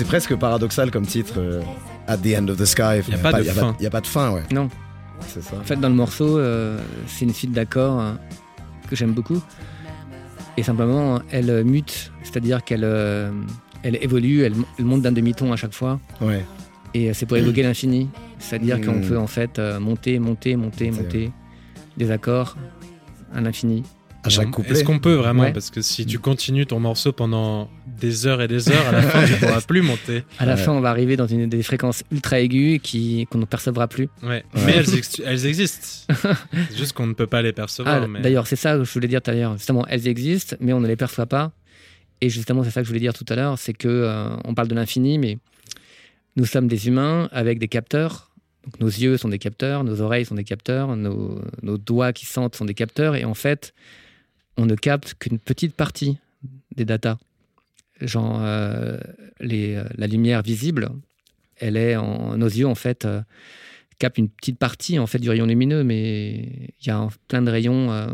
C'est 0.06 0.08
presque 0.08 0.36
paradoxal 0.36 0.90
comme 0.90 1.06
titre, 1.06 1.34
euh, 1.38 1.60
At 2.06 2.18
the 2.18 2.36
End 2.38 2.48
of 2.48 2.56
the 2.58 2.64
Sky. 2.64 3.00
Y 3.08 3.14
a 3.14 3.18
pas 3.18 3.32
de 3.32 3.42
fin. 3.44 3.75
Il 3.78 3.82
n'y 3.82 3.86
a 3.86 3.90
pas 3.90 4.00
de 4.00 4.06
fin, 4.06 4.30
ouais. 4.30 4.42
Non. 4.52 4.68
C'est 5.26 5.42
ça. 5.42 5.56
En 5.58 5.64
fait, 5.64 5.76
dans 5.76 5.88
le 5.88 5.94
morceau, 5.94 6.38
euh, 6.38 6.78
c'est 7.06 7.25
une 7.25 7.32
suite 7.34 7.52
d'accords 7.52 8.00
euh, 8.00 8.12
que 8.88 8.94
j'aime 8.96 9.12
beaucoup. 9.12 9.40
Et 10.56 10.62
simplement, 10.62 11.20
elle 11.30 11.50
euh, 11.50 11.64
mute, 11.64 12.12
c'est-à-dire 12.22 12.62
qu'elle 12.64 12.84
euh, 12.84 13.30
elle 13.82 13.98
évolue, 14.02 14.42
elle, 14.42 14.54
elle 14.78 14.84
monte 14.84 15.02
d'un 15.02 15.12
demi-ton 15.12 15.52
à 15.52 15.56
chaque 15.56 15.75
fois. 15.75 16.00
Ouais. 16.20 16.44
Et 16.94 17.10
euh, 17.10 17.12
c'est 17.14 17.26
pour 17.26 17.36
évoquer 17.36 17.62
l'infini. 17.62 18.08
C'est-à 18.38 18.58
dire 18.58 18.80
qu'on 18.80 18.92
Mm. 18.98 19.08
peut 19.08 19.18
en 19.18 19.26
fait 19.26 19.58
euh, 19.58 19.80
monter, 19.80 20.18
monter, 20.18 20.56
monter, 20.56 20.90
C'est- 20.92 21.02
monter 21.02 21.32
des 21.96 22.10
accords 22.10 22.56
à 23.34 23.40
l'infini. 23.40 23.82
à 24.22 24.28
chaque 24.28 24.50
couplet. 24.50 24.72
Est-ce 24.72 24.84
qu'on 24.84 24.98
peut 24.98 25.14
vraiment 25.14 25.42
Ouais. 25.44 25.52
Parce 25.52 25.70
que 25.70 25.80
si 25.82 26.04
tu 26.06 26.18
continues 26.18 26.66
ton 26.66 26.80
morceau 26.80 27.12
pendant 27.12 27.68
des 27.99 28.26
heures 28.26 28.41
et 28.43 28.49
des 28.49 28.69
heures, 28.71 28.87
à 28.88 28.93
la 28.93 29.03
fin, 29.03 29.25
tu 29.26 29.33
ne 29.33 29.38
pourras 29.38 29.61
plus 29.61 29.83
monter. 29.83 30.25
À 30.38 30.47
la 30.47 30.55
Ouais. 30.55 30.61
fin, 30.61 30.73
on 30.73 30.81
va 30.81 30.91
arriver 30.91 31.17
dans 31.17 31.26
une 31.26 31.49
des 31.49 31.62
fréquences 31.62 32.03
ultra 32.12 32.41
aiguës 32.41 32.81
qui 32.83 33.26
qu'on 33.31 33.38
ne 33.38 33.45
percevra 33.45 33.88
plus. 33.88 34.09
Ouais. 34.23 34.29
Ouais. 34.29 34.45
Mais 34.67 34.73
elles, 34.76 34.95
ex- 34.97 35.21
elles 35.25 35.47
existent. 35.47 35.87
C'est 36.09 36.76
juste 36.76 36.93
qu'on 36.93 37.07
ne 37.07 37.15
peut 37.15 37.26
pas 37.26 37.43
les 37.43 37.53
percevoir. 37.53 38.03
Ah, 38.03 38.07
mais... 38.07 38.21
D'ailleurs, 38.21 38.47
c'est 38.47 38.57
ça 38.57 38.76
que 38.76 38.85
je 38.85 38.93
voulais 38.93 39.09
dire 39.09 39.23
tout 39.23 39.31
à 39.31 39.35
l'heure. 39.35 39.55
Justement, 39.57 39.87
elles 39.88 40.07
existent, 40.09 40.57
mais 40.61 40.73
on 40.73 40.81
ne 40.81 40.88
les 40.88 40.97
perçoit 40.97 41.26
pas. 41.26 41.53
Et 42.21 42.31
justement, 42.31 42.65
c'est 42.65 42.71
ça 42.71 42.81
que 42.81 42.85
je 42.87 42.91
voulais 42.91 43.00
dire 43.00 43.12
tout 43.15 43.26
à 43.29 43.35
l'heure, 43.37 43.59
c'est 43.59 43.75
que 43.75 43.88
euh, 43.88 44.29
on 44.45 44.55
parle 44.55 44.69
de 44.69 44.75
l'infini, 44.75 45.19
mais 45.19 45.38
nous 46.37 46.47
sommes 46.47 46.67
des 46.69 46.88
humains 46.88 47.29
avec 47.33 47.59
des 47.59 47.69
capteurs. 47.69 48.31
Donc, 48.65 48.81
nos 48.81 48.88
yeux 48.88 49.17
sont 49.17 49.29
des 49.29 49.38
capteurs, 49.38 49.85
nos 49.85 50.00
oreilles 50.00 50.25
sont 50.25 50.35
des 50.35 50.45
capteurs, 50.45 50.97
nos, 50.97 51.41
nos 51.62 51.79
doigts 51.79 52.12
qui 52.12 52.26
sentent 52.26 52.57
sont 52.57 52.65
des 52.65 52.75
capteurs. 52.75 53.17
Et 53.17 53.25
en 53.25 53.35
fait, 53.35 53.75
on 54.57 54.67
ne 54.67 54.75
capte 54.75 55.15
qu'une 55.19 55.38
petite 55.38 55.75
partie 55.76 56.19
des 56.75 56.85
datas. 56.85 57.19
Genre, 58.00 58.38
euh, 58.43 58.99
les, 59.41 59.75
euh, 59.76 59.85
la 59.97 60.07
lumière 60.07 60.43
visible, 60.43 60.91
elle 61.57 61.76
est 61.79 61.97
en 61.97 62.37
nos 62.37 62.47
yeux 62.47 62.67
en 62.67 62.75
fait 62.75 63.05
euh, 63.07 63.23
capte 63.99 64.19
une 64.19 64.29
petite 64.29 64.59
partie 64.59 64.99
en 64.99 65.07
fait 65.07 65.19
du 65.19 65.31
rayon 65.31 65.47
lumineux, 65.47 65.83
mais 65.83 66.35
il 66.81 66.87
y 66.87 66.91
a 66.91 67.09
plein 67.29 67.41
de 67.41 67.50
rayons, 67.50 67.91
euh, 67.93 68.09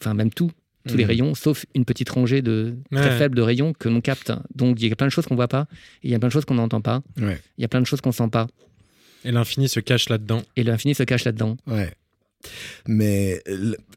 enfin 0.00 0.14
même 0.14 0.30
tout, 0.30 0.52
tous 0.86 0.96
les 0.96 1.02
Mhm. 1.04 1.08
rayons, 1.10 1.34
sauf 1.34 1.66
une 1.74 1.84
petite 1.84 2.10
rangée 2.10 2.42
de 2.42 2.76
très 2.92 3.10
Ouais. 3.10 3.18
faible 3.18 3.34
de 3.36 3.42
rayons 3.42 3.72
que 3.72 3.88
l'on 3.88 4.00
capte. 4.00 4.30
Donc 4.54 4.80
il 4.80 4.86
y 4.88 4.92
a 4.92 4.96
plein 4.96 5.06
de 5.06 5.12
choses 5.12 5.26
qu'on 5.26 5.34
voit 5.34 5.48
pas, 5.48 5.66
il 6.04 6.10
y 6.10 6.14
a 6.14 6.18
plein 6.20 6.28
de 6.28 6.32
choses 6.32 6.44
qu'on 6.44 6.54
n'entend 6.54 6.80
pas, 6.80 7.02
Ouais. 7.20 7.40
il 7.58 7.62
y 7.62 7.64
a 7.64 7.68
plein 7.68 7.80
de 7.80 7.86
choses 7.86 8.00
qu'on 8.00 8.12
sent 8.12 8.28
pas, 8.30 8.46
Et 9.24 9.32
l'infini 9.32 9.68
se 9.68 9.80
cache 9.80 10.08
là-dedans. 10.08 10.42
et 10.54 10.62
l'infini 10.62 10.94
se 10.94 11.02
cache 11.02 11.24
là-dedans. 11.24 11.56
Ouais. 11.66 11.92
Mais 12.86 13.42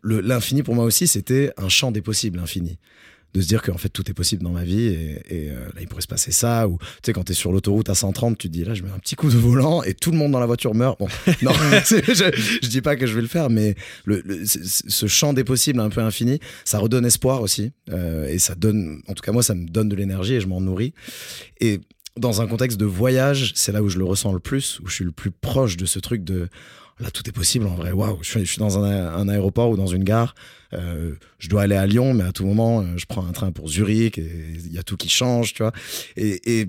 l'infini 0.03 0.63
pour 0.63 0.73
moi 0.73 0.85
aussi, 0.85 1.05
c'était 1.07 1.51
un 1.57 1.67
champ 1.69 1.91
des 1.91 2.01
possibles, 2.01 2.39
l'infini. 2.39 2.77
De 3.37 3.41
se 3.43 3.47
dire 3.47 3.61
qu'en 3.61 3.77
fait 3.77 3.89
tout 3.89 4.09
est 4.09 4.15
possible 4.15 4.41
dans 4.43 4.49
ma 4.51 4.63
vie 4.63 4.87
et, 4.87 5.21
et, 5.29 5.49
euh, 5.51 5.65
là 5.75 5.81
il 5.81 5.87
pourrait 5.87 6.01
se 6.01 6.07
passer 6.07 6.31
ça. 6.31 6.67
Ou 6.67 6.77
tu 6.79 6.85
sais, 7.05 7.13
quand 7.13 7.23
t'es 7.23 7.35
sur 7.35 7.51
l'autoroute 7.51 7.87
à 7.89 7.93
130, 7.93 8.35
tu 8.37 8.47
te 8.47 8.53
dis 8.53 8.63
là 8.63 8.73
je 8.73 8.81
mets 8.81 8.89
un 8.89 8.97
petit 8.97 9.15
coup 9.15 9.29
de 9.29 9.37
volant 9.37 9.83
et 9.83 9.93
tout 9.93 10.09
le 10.09 10.17
monde 10.17 10.31
dans 10.31 10.39
la 10.39 10.47
voiture 10.47 10.73
meurt. 10.73 10.97
Bon, 10.97 11.07
non, 11.43 11.51
je, 11.85 12.59
je 12.63 12.67
dis 12.67 12.81
pas 12.81 12.95
que 12.95 13.05
je 13.05 13.13
vais 13.13 13.21
le 13.21 13.27
faire, 13.27 13.49
mais 13.51 13.75
le, 14.05 14.21
le- 14.25 14.43
ce 14.45 15.05
champ 15.07 15.33
des 15.33 15.43
possibles 15.43 15.79
un 15.79 15.89
peu 15.89 16.01
infini, 16.01 16.39
ça 16.65 16.79
redonne 16.79 17.05
espoir 17.05 17.41
aussi. 17.41 17.71
euh, 17.91 18.27
et 18.27 18.39
ça 18.39 18.55
donne, 18.55 19.01
en 19.07 19.13
tout 19.13 19.21
cas 19.21 19.31
moi, 19.31 19.43
ça 19.43 19.53
me 19.53 19.67
donne 19.67 19.89
de 19.89 19.95
l'énergie 19.95 20.33
et 20.35 20.41
je 20.41 20.47
m'en 20.47 20.59
nourris. 20.61 20.93
Et 21.59 21.79
dans 22.17 22.41
un 22.41 22.47
contexte 22.47 22.79
de 22.79 22.85
voyage, 22.85 23.51
c'est 23.55 23.71
là 23.71 23.83
où 23.83 23.89
je 23.89 23.99
le 23.99 24.05
ressens 24.05 24.33
le 24.33 24.39
plus, 24.39 24.79
où 24.83 24.87
je 24.87 24.95
suis 24.95 25.05
le 25.05 25.11
plus 25.11 25.29
proche 25.29 25.77
de 25.77 25.85
ce 25.85 25.99
truc 25.99 26.23
de 26.23 26.47
là 26.99 27.11
tout 27.11 27.27
est 27.27 27.31
possible 27.31 27.67
en 27.67 27.75
vrai. 27.75 27.91
Waouh, 27.91 28.19
je 28.21 28.39
suis, 28.39 28.59
dans 28.59 28.83
un, 28.83 29.29
aéroport 29.29 29.69
ou 29.69 29.77
dans 29.77 29.87
une 29.87 30.03
gare. 30.03 30.35
euh, 30.73 31.15
je 31.39 31.49
dois 31.49 31.63
aller 31.63 31.75
à 31.75 31.85
Lyon, 31.85 32.13
mais 32.13 32.23
à 32.23 32.31
tout 32.31 32.45
moment, 32.45 32.81
euh, 32.81 32.97
je 32.97 33.05
prends 33.05 33.25
un 33.25 33.31
train 33.31 33.51
pour 33.51 33.69
Zurich 33.69 34.17
et 34.17 34.29
il 34.65 34.73
y 34.73 34.77
a 34.77 34.83
tout 34.83 34.97
qui 34.97 35.09
change, 35.09 35.53
tu 35.53 35.63
vois. 35.63 35.71
Et, 36.15 36.41
euh, 36.47 36.65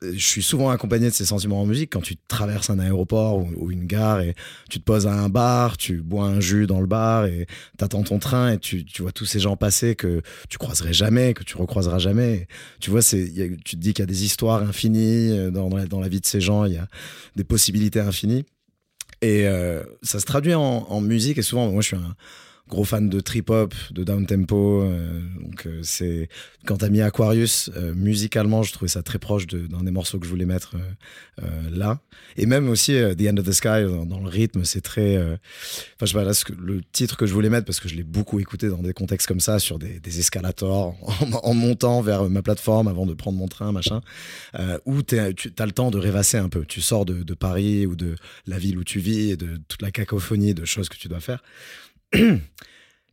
je 0.00 0.24
suis 0.24 0.44
souvent 0.44 0.70
accompagné 0.70 1.06
de 1.06 1.12
ces 1.12 1.24
sentiments 1.24 1.60
en 1.60 1.66
musique 1.66 1.92
quand 1.92 2.00
tu 2.00 2.14
traverses 2.28 2.70
un 2.70 2.78
aéroport 2.78 3.38
ou, 3.38 3.72
une 3.72 3.84
gare 3.84 4.20
et 4.20 4.36
tu 4.70 4.78
te 4.78 4.84
poses 4.84 5.08
à 5.08 5.12
un 5.12 5.28
bar, 5.28 5.76
tu 5.76 6.02
bois 6.02 6.26
un 6.26 6.38
jus 6.38 6.68
dans 6.68 6.80
le 6.80 6.86
bar 6.86 7.26
et 7.26 7.48
t'attends 7.78 8.04
ton 8.04 8.20
train 8.20 8.52
et 8.52 8.58
tu, 8.58 8.84
vois 9.00 9.10
tous 9.10 9.24
ces 9.24 9.40
gens 9.40 9.56
passer 9.56 9.96
que 9.96 10.22
tu 10.48 10.56
croiserais 10.56 10.92
jamais, 10.92 11.34
que 11.34 11.42
tu 11.42 11.56
recroiseras 11.56 11.98
jamais. 11.98 12.46
Tu 12.78 12.90
vois, 12.90 13.02
tu 13.02 13.58
te 13.58 13.76
dis 13.76 13.92
qu'il 13.92 14.02
y 14.02 14.04
a 14.04 14.06
des 14.06 14.24
histoires 14.24 14.62
infinies 14.62 15.50
dans 15.50 15.68
la 15.68 16.08
vie 16.08 16.20
de 16.20 16.26
ces 16.26 16.40
gens, 16.40 16.64
il 16.64 16.74
y 16.74 16.78
a 16.78 16.86
des 17.34 17.42
possibilités 17.42 17.98
infinies. 17.98 18.44
Et 19.20 19.46
euh, 19.46 19.82
ça 20.02 20.20
se 20.20 20.26
traduit 20.26 20.54
en, 20.54 20.86
en 20.88 21.00
musique 21.00 21.38
et 21.38 21.42
souvent, 21.42 21.70
moi 21.70 21.82
je 21.82 21.88
suis 21.88 21.96
un 21.96 22.14
gros 22.68 22.84
fan 22.84 23.08
de 23.08 23.20
trip 23.20 23.50
hop, 23.50 23.74
de 23.90 24.04
down 24.04 24.26
tempo. 24.26 24.82
euh, 24.82 25.20
donc 25.40 25.66
euh, 25.66 25.80
c'est 25.82 26.28
quand 26.66 26.76
t'as 26.76 26.90
mis 26.90 27.00
Aquarius 27.00 27.70
euh, 27.76 27.94
musicalement, 27.94 28.62
je 28.62 28.72
trouvais 28.72 28.88
ça 28.88 29.02
très 29.02 29.18
proche 29.18 29.46
d'un 29.46 29.82
des 29.82 29.90
morceaux 29.90 30.18
que 30.18 30.26
je 30.26 30.30
voulais 30.30 30.44
mettre 30.44 30.76
euh, 30.76 31.44
euh, 31.44 31.70
là. 31.70 32.00
Et 32.36 32.46
même 32.46 32.68
aussi 32.68 32.92
The 32.92 33.22
End 33.22 33.38
of 33.38 33.46
the 33.46 33.52
Sky 33.52 33.84
dans, 34.06 34.20
le 34.20 34.28
rythme, 34.28 34.64
c'est 34.64 34.80
très. 34.82 35.16
Enfin 35.16 35.38
je 36.02 36.06
sais 36.06 36.12
pas 36.12 36.24
là 36.24 36.32
le 36.58 36.82
titre 36.92 37.16
que 37.16 37.26
je 37.26 37.32
voulais 37.32 37.48
mettre 37.48 37.64
parce 37.64 37.80
que 37.80 37.88
je 37.88 37.94
l'ai 37.94 38.02
beaucoup 38.02 38.38
écouté 38.38 38.68
dans 38.68 38.82
des 38.82 38.92
contextes 38.92 39.26
comme 39.26 39.40
ça 39.40 39.58
sur 39.58 39.78
des, 39.78 40.00
escalators 40.18 40.94
en, 41.42 41.54
montant 41.54 42.02
vers 42.02 42.28
ma 42.28 42.42
plateforme 42.42 42.86
avant 42.86 43.06
de 43.06 43.14
prendre 43.14 43.38
mon 43.38 43.48
train 43.48 43.72
machin. 43.72 44.00
Où 44.84 45.02
t'es- 45.02 45.32
tu 45.34 45.52
as 45.58 45.66
le 45.66 45.72
temps 45.72 45.90
de 45.90 45.98
rêvasser 45.98 46.36
un 46.36 46.48
peu. 46.48 46.64
Tu 46.66 46.80
sors 46.80 47.04
de, 47.06 47.22
de 47.22 47.34
Paris 47.34 47.86
ou 47.86 47.96
de 47.96 48.14
la 48.46 48.58
ville 48.58 48.78
où 48.78 48.84
tu 48.84 48.98
vis 49.00 49.30
et 49.30 49.36
de 49.36 49.58
toute 49.68 49.82
la 49.82 49.90
cacophonie 49.90 50.54
de 50.54 50.64
choses 50.64 50.88
que 50.88 50.96
tu 50.96 51.08
dois 51.08 51.20
faire. 51.20 51.42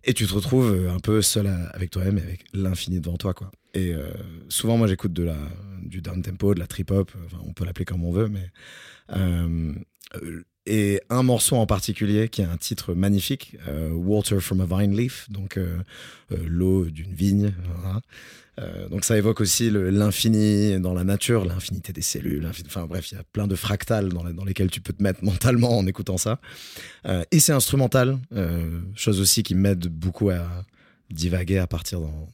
Et 0.03 0.13
tu 0.13 0.27
te 0.27 0.33
retrouves 0.33 0.71
euh, 0.71 0.91
un 0.91 0.99
peu 0.99 1.21
seul 1.21 1.47
à- 1.47 1.67
avec 1.69 1.89
toi-même 1.89 2.17
et 2.19 2.21
avec 2.21 2.45
l'infini 2.53 2.99
devant 2.99 3.17
toi. 3.17 3.33
Quoi. 3.33 3.51
Et 3.73 3.93
euh, 3.93 4.11
souvent, 4.49 4.77
moi, 4.77 4.87
j'écoute 4.87 5.13
du 5.13 6.01
down 6.01 6.21
tempo, 6.21 6.53
de 6.53 6.59
la 6.59 6.67
trip 6.67 6.91
hop, 6.91 7.11
enfin, 7.25 7.37
on 7.45 7.53
peut 7.53 7.65
l'appeler 7.65 7.85
comme 7.85 8.03
on 8.03 8.11
veut, 8.11 8.27
mais. 8.27 8.49
euh, 9.15 9.73
euh, 10.21 10.43
et 10.67 11.01
un 11.11 11.23
morceau 11.23 11.57
en 11.57 11.67
particulier 11.67 12.27
qui 12.29 12.41
a 12.41 12.51
un 12.51 12.57
titre 12.57 12.95
magnifique, 12.95 13.55
euh, 13.67 13.91
Water 13.91 14.41
from 14.41 14.61
a 14.61 14.65
Vine 14.65 14.97
Leaf, 14.97 15.29
donc 15.29 15.57
euh, 15.57 15.77
euh, 16.31 16.37
l'eau 16.47 16.85
d'une 16.85 17.13
vigne. 17.13 17.53
voilà. 17.81 18.01
Euh, 18.59 18.87
donc 18.87 19.03
ça 19.03 19.17
évoque 19.17 19.41
aussi 19.41 19.69
l'infini 19.69 20.79
dans 20.79 20.93
la 20.93 21.03
nature, 21.03 21.43
l'infinité 21.45 21.91
des 21.91 22.01
cellules. 22.01 22.49
Enfin 22.65 22.85
bref, 22.85 23.11
il 23.11 23.15
y 23.15 23.17
a 23.17 23.23
plein 23.23 23.47
de 23.47 23.55
fractales 23.55 24.09
dans, 24.09 24.23
la- 24.23 24.31
dans 24.33 24.45
lesquels 24.45 24.71
tu 24.71 24.79
peux 24.81 24.93
te 24.93 25.03
mettre 25.03 25.23
mentalement 25.23 25.77
en 25.77 25.85
écoutant 25.87 26.17
ça. 26.17 26.39
Euh, 27.05 27.23
et 27.31 27.39
c'est 27.39 27.51
instrumental, 27.53 28.17
euh, 28.33 28.79
chose 28.95 29.19
aussi 29.19 29.43
qui 29.43 29.55
m'aide 29.55 29.87
beaucoup 29.87 30.29
à 30.29 30.63
divaguer, 31.11 31.57
à 31.59 31.67
partir 31.67 31.99
dans, 31.99 32.27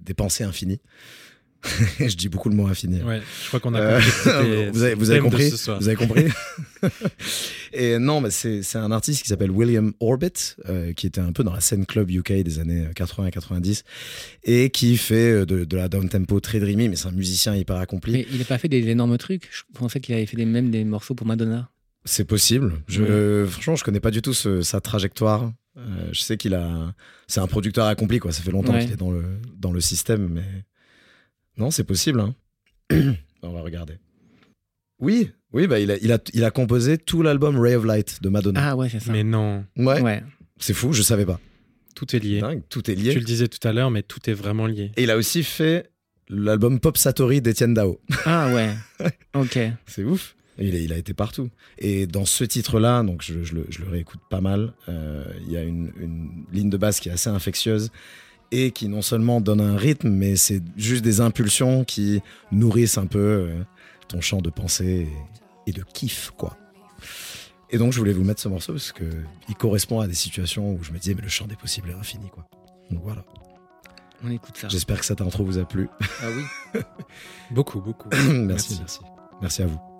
des 0.00 0.14
pensées 0.14 0.44
infinies. 0.44 0.80
Je 1.98 2.14
dis 2.16 2.28
beaucoup 2.28 2.48
le 2.48 2.54
mot 2.56 2.66
infini. 2.66 3.02
Ouais, 3.02 3.20
je 3.42 3.48
crois 3.48 3.60
qu'on 3.60 3.74
a 3.74 3.80
Euh, 3.80 4.00
compris. 4.00 4.70
vous 4.72 4.82
avez, 4.82 4.94
vous 4.94 5.22
compris. 5.22 5.50
Vous 5.50 5.88
avez 5.88 5.96
compris 5.96 6.26
Et 7.72 7.98
non, 7.98 8.20
mais 8.20 8.30
c'est 8.30 8.62
c'est 8.62 8.78
un 8.78 8.92
artiste 8.92 9.22
qui 9.22 9.28
s'appelle 9.28 9.50
William 9.50 9.92
Orbit, 10.00 10.32
euh, 10.68 10.92
qui 10.92 11.06
était 11.06 11.20
un 11.20 11.32
peu 11.32 11.42
dans 11.42 11.52
la 11.52 11.60
scène 11.60 11.86
club 11.86 12.10
UK 12.10 12.32
des 12.42 12.58
années 12.58 12.86
80 12.94 13.26
et 13.26 13.30
90, 13.30 13.82
et 14.44 14.70
qui 14.70 14.96
fait 14.96 15.32
euh, 15.32 15.46
de, 15.46 15.64
de 15.64 15.76
la 15.76 15.88
down 15.88 16.08
tempo 16.08 16.40
très 16.40 16.60
dreamy, 16.60 16.88
mais 16.88 16.96
c'est 16.96 17.08
un 17.08 17.12
musicien 17.12 17.54
hyper 17.56 17.76
accompli. 17.76 18.12
Mais 18.12 18.26
il 18.30 18.38
n'a 18.38 18.44
pas 18.44 18.58
fait 18.58 18.68
des 18.68 18.86
énormes 18.88 19.18
trucs? 19.18 19.48
Je 19.52 19.62
pensais 19.78 20.00
qu'il 20.00 20.14
avait 20.14 20.26
fait 20.26 20.36
des, 20.36 20.44
même 20.46 20.70
des 20.70 20.84
morceaux 20.84 21.14
pour 21.14 21.26
Madonna. 21.26 21.68
C'est 22.04 22.24
possible. 22.26 22.74
Je, 22.86 23.02
euh, 23.02 23.46
franchement, 23.46 23.76
je 23.76 23.84
connais 23.84 24.00
pas 24.00 24.10
du 24.10 24.20
tout 24.20 24.34
ce- 24.34 24.60
sa 24.62 24.80
trajectoire. 24.80 25.50
Euh, 25.78 26.08
je 26.12 26.20
sais 26.20 26.36
qu'il 26.36 26.54
a, 26.54 26.94
c'est 27.26 27.40
un 27.40 27.46
producteur 27.46 27.86
accompli, 27.86 28.18
quoi. 28.20 28.30
Ça 28.30 28.42
fait 28.42 28.50
longtemps 28.52 28.74
Ouais. 28.74 28.84
qu'il 28.84 28.92
est 28.92 28.96
dans 28.96 29.10
le 29.10 29.24
dans 29.56 29.72
le 29.72 29.80
système, 29.80 30.28
mais 30.30 30.44
non, 31.56 31.70
c'est 31.70 31.84
possible. 31.84 32.20
hein. 32.20 32.34
On 33.42 33.52
va 33.52 33.60
regarder. 33.62 33.94
Oui, 35.00 35.30
oui, 35.52 35.66
bah 35.66 35.80
il 35.80 35.90
a, 35.90 35.96
il 35.98 36.12
a, 36.12 36.18
il 36.32 36.44
a 36.44 36.50
composé 36.50 36.98
tout 36.98 37.22
l'album 37.22 37.58
Ray 37.58 37.74
of 37.74 37.84
Light 37.84 38.22
de 38.22 38.28
Madonna. 38.28 38.70
Ah 38.70 38.76
ouais, 38.76 38.88
c'est 38.88 39.00
ça. 39.00 39.12
Mais 39.12 39.24
non, 39.24 39.64
ouais, 39.76 40.00
ouais. 40.00 40.22
c'est 40.58 40.72
fou, 40.74 40.92
je 40.92 41.02
savais 41.02 41.26
pas. 41.26 41.40
tout 41.94 42.14
est 42.16 42.20
lié. 42.20 42.40
Dingue, 42.40 42.62
tout 42.68 42.90
est 42.90 42.94
Tu 42.94 43.02
lié. 43.02 43.14
le 43.14 43.20
disais 43.20 43.48
tout 43.48 43.66
à 43.66 43.72
l'heure, 43.72 43.90
mais 43.90 44.02
tout 44.02 44.20
est 44.30 44.34
vraiment 44.34 44.66
lié. 44.66 44.92
Et 44.96 45.02
il 45.02 45.10
a 45.10 45.16
aussi 45.16 45.42
fait 45.42 45.90
l'album 46.28 46.80
Pop 46.80 46.96
Satori 46.96 47.40
d'Etienne 47.42 47.74
Dao. 47.74 48.00
Ah 48.24 48.52
ouais. 48.54 48.70
ok. 49.34 49.58
C'est 49.86 50.04
ouf. 50.04 50.36
Il, 50.58 50.74
a- 50.74 50.78
il 50.78 50.92
a 50.92 50.96
été 50.96 51.12
partout. 51.12 51.50
Et 51.78 52.06
dans 52.06 52.24
ce 52.24 52.44
titre-là, 52.44 53.02
donc 53.02 53.22
je, 53.22 53.42
je 53.42 53.56
le, 53.56 53.66
je 53.68 53.80
le 53.82 53.88
réécoute 53.88 54.20
pas 54.30 54.40
mal, 54.40 54.72
euh, 54.88 55.24
il 55.46 55.52
y 55.52 55.56
a 55.56 55.62
une, 55.64 55.92
une 56.00 56.44
ligne 56.52 56.70
de 56.70 56.76
basse 56.76 57.00
qui 57.00 57.08
est 57.08 57.12
assez 57.12 57.28
infectieuse 57.28 57.90
et 58.54 58.70
qui 58.70 58.88
non 58.88 59.02
seulement 59.02 59.40
donne 59.40 59.60
un 59.60 59.76
rythme, 59.76 60.08
mais 60.08 60.36
c'est 60.36 60.62
juste 60.76 61.02
des 61.02 61.20
impulsions 61.20 61.84
qui 61.84 62.22
nourrissent 62.52 62.98
un 62.98 63.06
peu 63.06 63.18
euh, 63.18 63.62
ton 64.08 64.20
champ 64.20 64.40
de 64.40 64.50
pensée 64.50 65.08
et, 65.66 65.70
et 65.70 65.72
de 65.72 65.82
kiff, 65.82 66.30
quoi. 66.36 66.56
Et 67.70 67.78
donc 67.78 67.92
je 67.92 67.98
voulais 67.98 68.12
vous 68.12 68.22
mettre 68.24 68.40
ce 68.40 68.48
morceau 68.48 68.72
parce 68.72 68.92
que 68.92 69.04
il 69.48 69.54
correspond 69.56 69.98
à 70.00 70.06
des 70.06 70.14
situations 70.14 70.72
où 70.72 70.84
je 70.84 70.92
me 70.92 70.98
disais 70.98 71.14
mais 71.14 71.22
le 71.22 71.28
champ 71.28 71.46
des 71.46 71.56
possibles 71.56 71.90
est 71.90 71.94
infini, 71.94 72.28
quoi. 72.30 72.46
Donc 72.90 73.02
voilà. 73.02 73.24
On 74.22 74.30
écoute 74.30 74.56
ça. 74.56 74.68
J'espère 74.68 75.00
que 75.00 75.04
cette 75.04 75.20
intro 75.20 75.44
vous 75.44 75.58
a 75.58 75.64
plu. 75.64 75.88
Ah 76.00 76.26
oui. 76.74 76.80
Beaucoup, 77.50 77.80
beaucoup. 77.80 78.08
merci, 78.10 78.32
Merci. 78.46 78.76
merci, 78.78 79.00
merci 79.42 79.62
à 79.62 79.66
vous. 79.66 79.93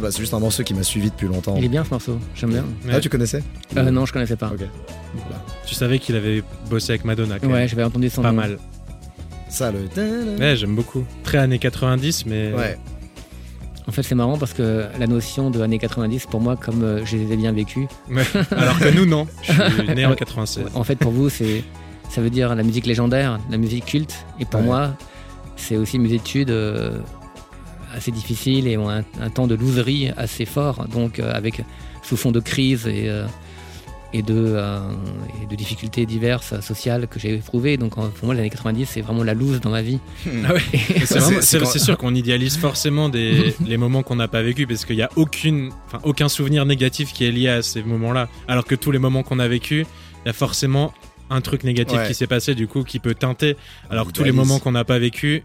Sais 0.00 0.06
pas, 0.06 0.10
c'est 0.12 0.20
juste 0.20 0.34
un 0.34 0.40
morceau 0.40 0.62
qui 0.62 0.74
m'a 0.74 0.82
suivi 0.82 1.10
depuis 1.10 1.26
longtemps. 1.28 1.54
Il 1.56 1.64
est 1.64 1.68
bien 1.68 1.84
ce 1.84 1.90
morceau. 1.90 2.18
J'aime 2.34 2.50
bien. 2.50 2.62
Ouais. 2.86 2.92
Ah, 2.94 3.00
tu 3.00 3.08
connaissais 3.08 3.42
Euh, 3.76 3.90
non, 3.90 4.06
je 4.06 4.12
connaissais 4.12 4.36
pas. 4.36 4.48
Ok. 4.52 4.60
Tu 5.66 5.74
savais 5.74 5.98
qu'il 5.98 6.16
avait 6.16 6.42
bossé 6.70 6.92
avec 6.92 7.04
Madonna. 7.04 7.38
quand 7.38 7.48
Ouais, 7.48 7.66
j'avais 7.68 7.84
entendu 7.84 8.08
son 8.10 8.22
pas 8.22 8.30
nom. 8.30 8.36
mal. 8.36 8.58
Ça, 9.48 9.72
le. 9.72 9.88
Ouais, 10.38 10.56
j'aime 10.56 10.74
beaucoup. 10.74 11.04
Très 11.24 11.38
années 11.38 11.58
90, 11.58 12.26
mais. 12.26 12.52
Ouais. 12.52 12.78
En 13.86 13.90
fait, 13.92 14.02
c'est 14.02 14.14
marrant 14.14 14.36
parce 14.36 14.52
que 14.52 14.84
la 14.98 15.06
notion 15.06 15.50
de 15.50 15.62
années 15.62 15.78
90, 15.78 16.26
pour 16.26 16.42
moi, 16.42 16.56
comme 16.56 16.82
euh, 16.84 17.04
je 17.06 17.16
les 17.16 17.32
ai 17.32 17.36
bien 17.38 17.52
vécues, 17.52 17.88
Ouais. 18.10 18.22
Alors 18.50 18.78
que 18.78 18.88
nous, 18.94 19.06
non. 19.06 19.26
Je 19.42 19.52
suis 19.52 19.88
né 19.94 20.04
en 20.04 20.14
96. 20.14 20.66
en 20.74 20.84
fait, 20.84 20.96
pour 20.96 21.10
vous, 21.12 21.30
c'est 21.30 21.64
ça 22.10 22.20
veut 22.20 22.28
dire 22.30 22.54
la 22.54 22.62
musique 22.62 22.84
légendaire, 22.86 23.38
la 23.50 23.56
musique 23.56 23.86
culte. 23.86 24.14
Et 24.40 24.44
pour 24.44 24.60
Ouais. 24.60 24.66
moi, 24.66 24.94
c'est 25.56 25.76
aussi 25.78 25.98
mes 25.98 26.12
études 26.12 26.50
euh, 26.50 26.98
assez 27.94 28.10
difficiles 28.10 28.66
et 28.68 28.76
ont 28.76 28.88
un, 28.90 29.02
un 29.20 29.30
temps 29.30 29.46
de 29.46 29.54
loserie 29.54 30.10
assez 30.16 30.44
fort. 30.44 30.86
Donc, 30.88 31.18
euh, 31.18 31.32
avec 31.34 31.62
sous 32.02 32.16
fond 32.16 32.32
de 32.32 32.40
crise 32.40 32.86
et, 32.86 33.08
euh, 33.08 33.26
et, 34.12 34.22
de, 34.22 34.34
euh, 34.36 34.78
et 35.42 35.46
de 35.46 35.54
difficultés 35.54 36.06
diverses 36.06 36.58
sociales 36.60 37.08
que 37.08 37.18
j'ai 37.20 37.34
éprouvées. 37.34 37.76
Donc, 37.76 37.94
pour 37.94 38.10
moi, 38.24 38.34
les 38.34 38.40
années 38.40 38.50
90, 38.50 38.86
c'est 38.86 39.00
vraiment 39.02 39.22
la 39.24 39.34
loose 39.34 39.60
dans 39.60 39.70
ma 39.70 39.82
vie. 39.82 39.98
Ah 40.46 40.54
ouais. 40.54 40.60
C'est- 40.72 41.06
C'est 41.06 41.18
vraiment- 41.18 41.36
c'est 41.40 41.42
c'est 41.42 41.58
quand- 41.58 41.66
c'est 41.66 41.78
sûr 41.78 41.98
qu'on 41.98 42.14
idéalise 42.14 42.56
forcément 42.56 43.08
des, 43.08 43.54
les 43.66 43.76
moments 43.76 44.02
qu'on 44.02 44.16
n'a 44.16 44.28
pas 44.28 44.42
vécu 44.42 44.66
parce 44.66 44.84
qu'il 44.86 44.96
n'y 44.96 45.02
a 45.02 45.10
aucune, 45.16 45.70
enfin, 45.86 45.98
aucun 46.04 46.28
souvenir 46.28 46.64
négatif 46.64 47.12
qui 47.12 47.24
est 47.24 47.30
lié 47.32 47.48
à 47.48 47.62
ces 47.62 47.82
moments-là. 47.82 48.28
Alors 48.46 48.64
que 48.64 48.74
tous 48.74 48.90
les 48.92 48.98
moments 48.98 49.22
qu'on 49.22 49.38
a 49.38 49.48
vécu, 49.48 49.84
il 50.24 50.26
y 50.26 50.30
a 50.30 50.32
forcément 50.32 50.94
un 51.30 51.42
truc 51.42 51.62
négatif 51.64 51.98
Ouais. 51.98 52.06
qui 52.08 52.14
s'est 52.14 52.26
passé 52.26 52.54
du 52.54 52.66
coup 52.66 52.84
qui 52.84 53.00
peut 53.00 53.14
teinter. 53.14 53.56
Alors 53.90 54.06
que 54.06 54.12
tous 54.12 54.24
les 54.24 54.32
moments 54.32 54.58
qu'on 54.60 54.72
n'a 54.72 54.84
pas 54.84 54.98
vécu, 54.98 55.44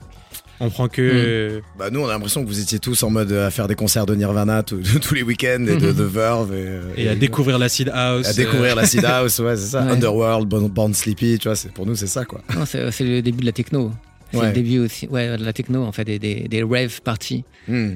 on 0.59 0.69
prend 0.69 0.87
que. 0.87 1.61
Bah 1.77 1.89
nous 1.89 1.99
on 2.01 2.07
a 2.07 2.11
l'impression 2.13 2.43
que 2.43 2.47
vous 2.47 2.59
étiez 2.59 2.79
tous 2.79 3.01
en 3.03 3.09
mode 3.09 3.31
euh, 3.31 3.47
à 3.47 3.51
faire 3.51 3.67
des 3.67 3.75
concerts 3.75 4.05
de 4.05 4.15
Nirvana 4.15 4.63
tous- 4.63 4.99
tous 5.01 5.13
les 5.13 5.23
week-ends 5.23 5.65
et 5.67 5.77
de 5.77 5.91
The 5.91 6.01
Verve 6.01 6.53
et, 6.53 6.65
euh, 6.67 6.81
Et 6.97 7.07
à 7.09 7.15
découvrir 7.15 7.57
l'acid 7.59 7.89
house. 7.93 8.27
à 8.27 8.33
découvrir 8.33 8.75
la 8.75 8.85
Seed 8.85 9.03
House, 9.05 9.39
ouais 9.39 9.55
c'est 9.57 9.67
ça, 9.71 9.83
Ouais. 9.83 9.91
Underworld, 9.91 10.47
Born, 10.47 10.93
Sleepy, 10.93 11.37
tu 11.39 11.47
vois, 11.47 11.55
c'est 11.55 11.71
pour 11.71 11.85
nous 11.85 11.95
c'est 11.95 12.07
ça 12.07 12.25
quoi. 12.25 12.41
Non, 12.55 12.65
c'est 12.65 13.03
le 13.03 13.21
début 13.21 13.41
de 13.41 13.45
la 13.45 13.51
techno. 13.51 13.91
C'est 14.31 14.39
Ouais. 14.39 14.47
le 14.47 14.53
début 14.53 14.79
aussi 14.79 15.07
ouais, 15.07 15.37
de 15.37 15.43
la 15.45 15.53
techno, 15.53 15.83
en 15.83 15.91
fait, 15.91 16.05
des, 16.05 16.17
des, 16.17 16.47
des 16.47 16.63
rave 16.63 17.01
parties. 17.03 17.43
Hmm. 17.67 17.91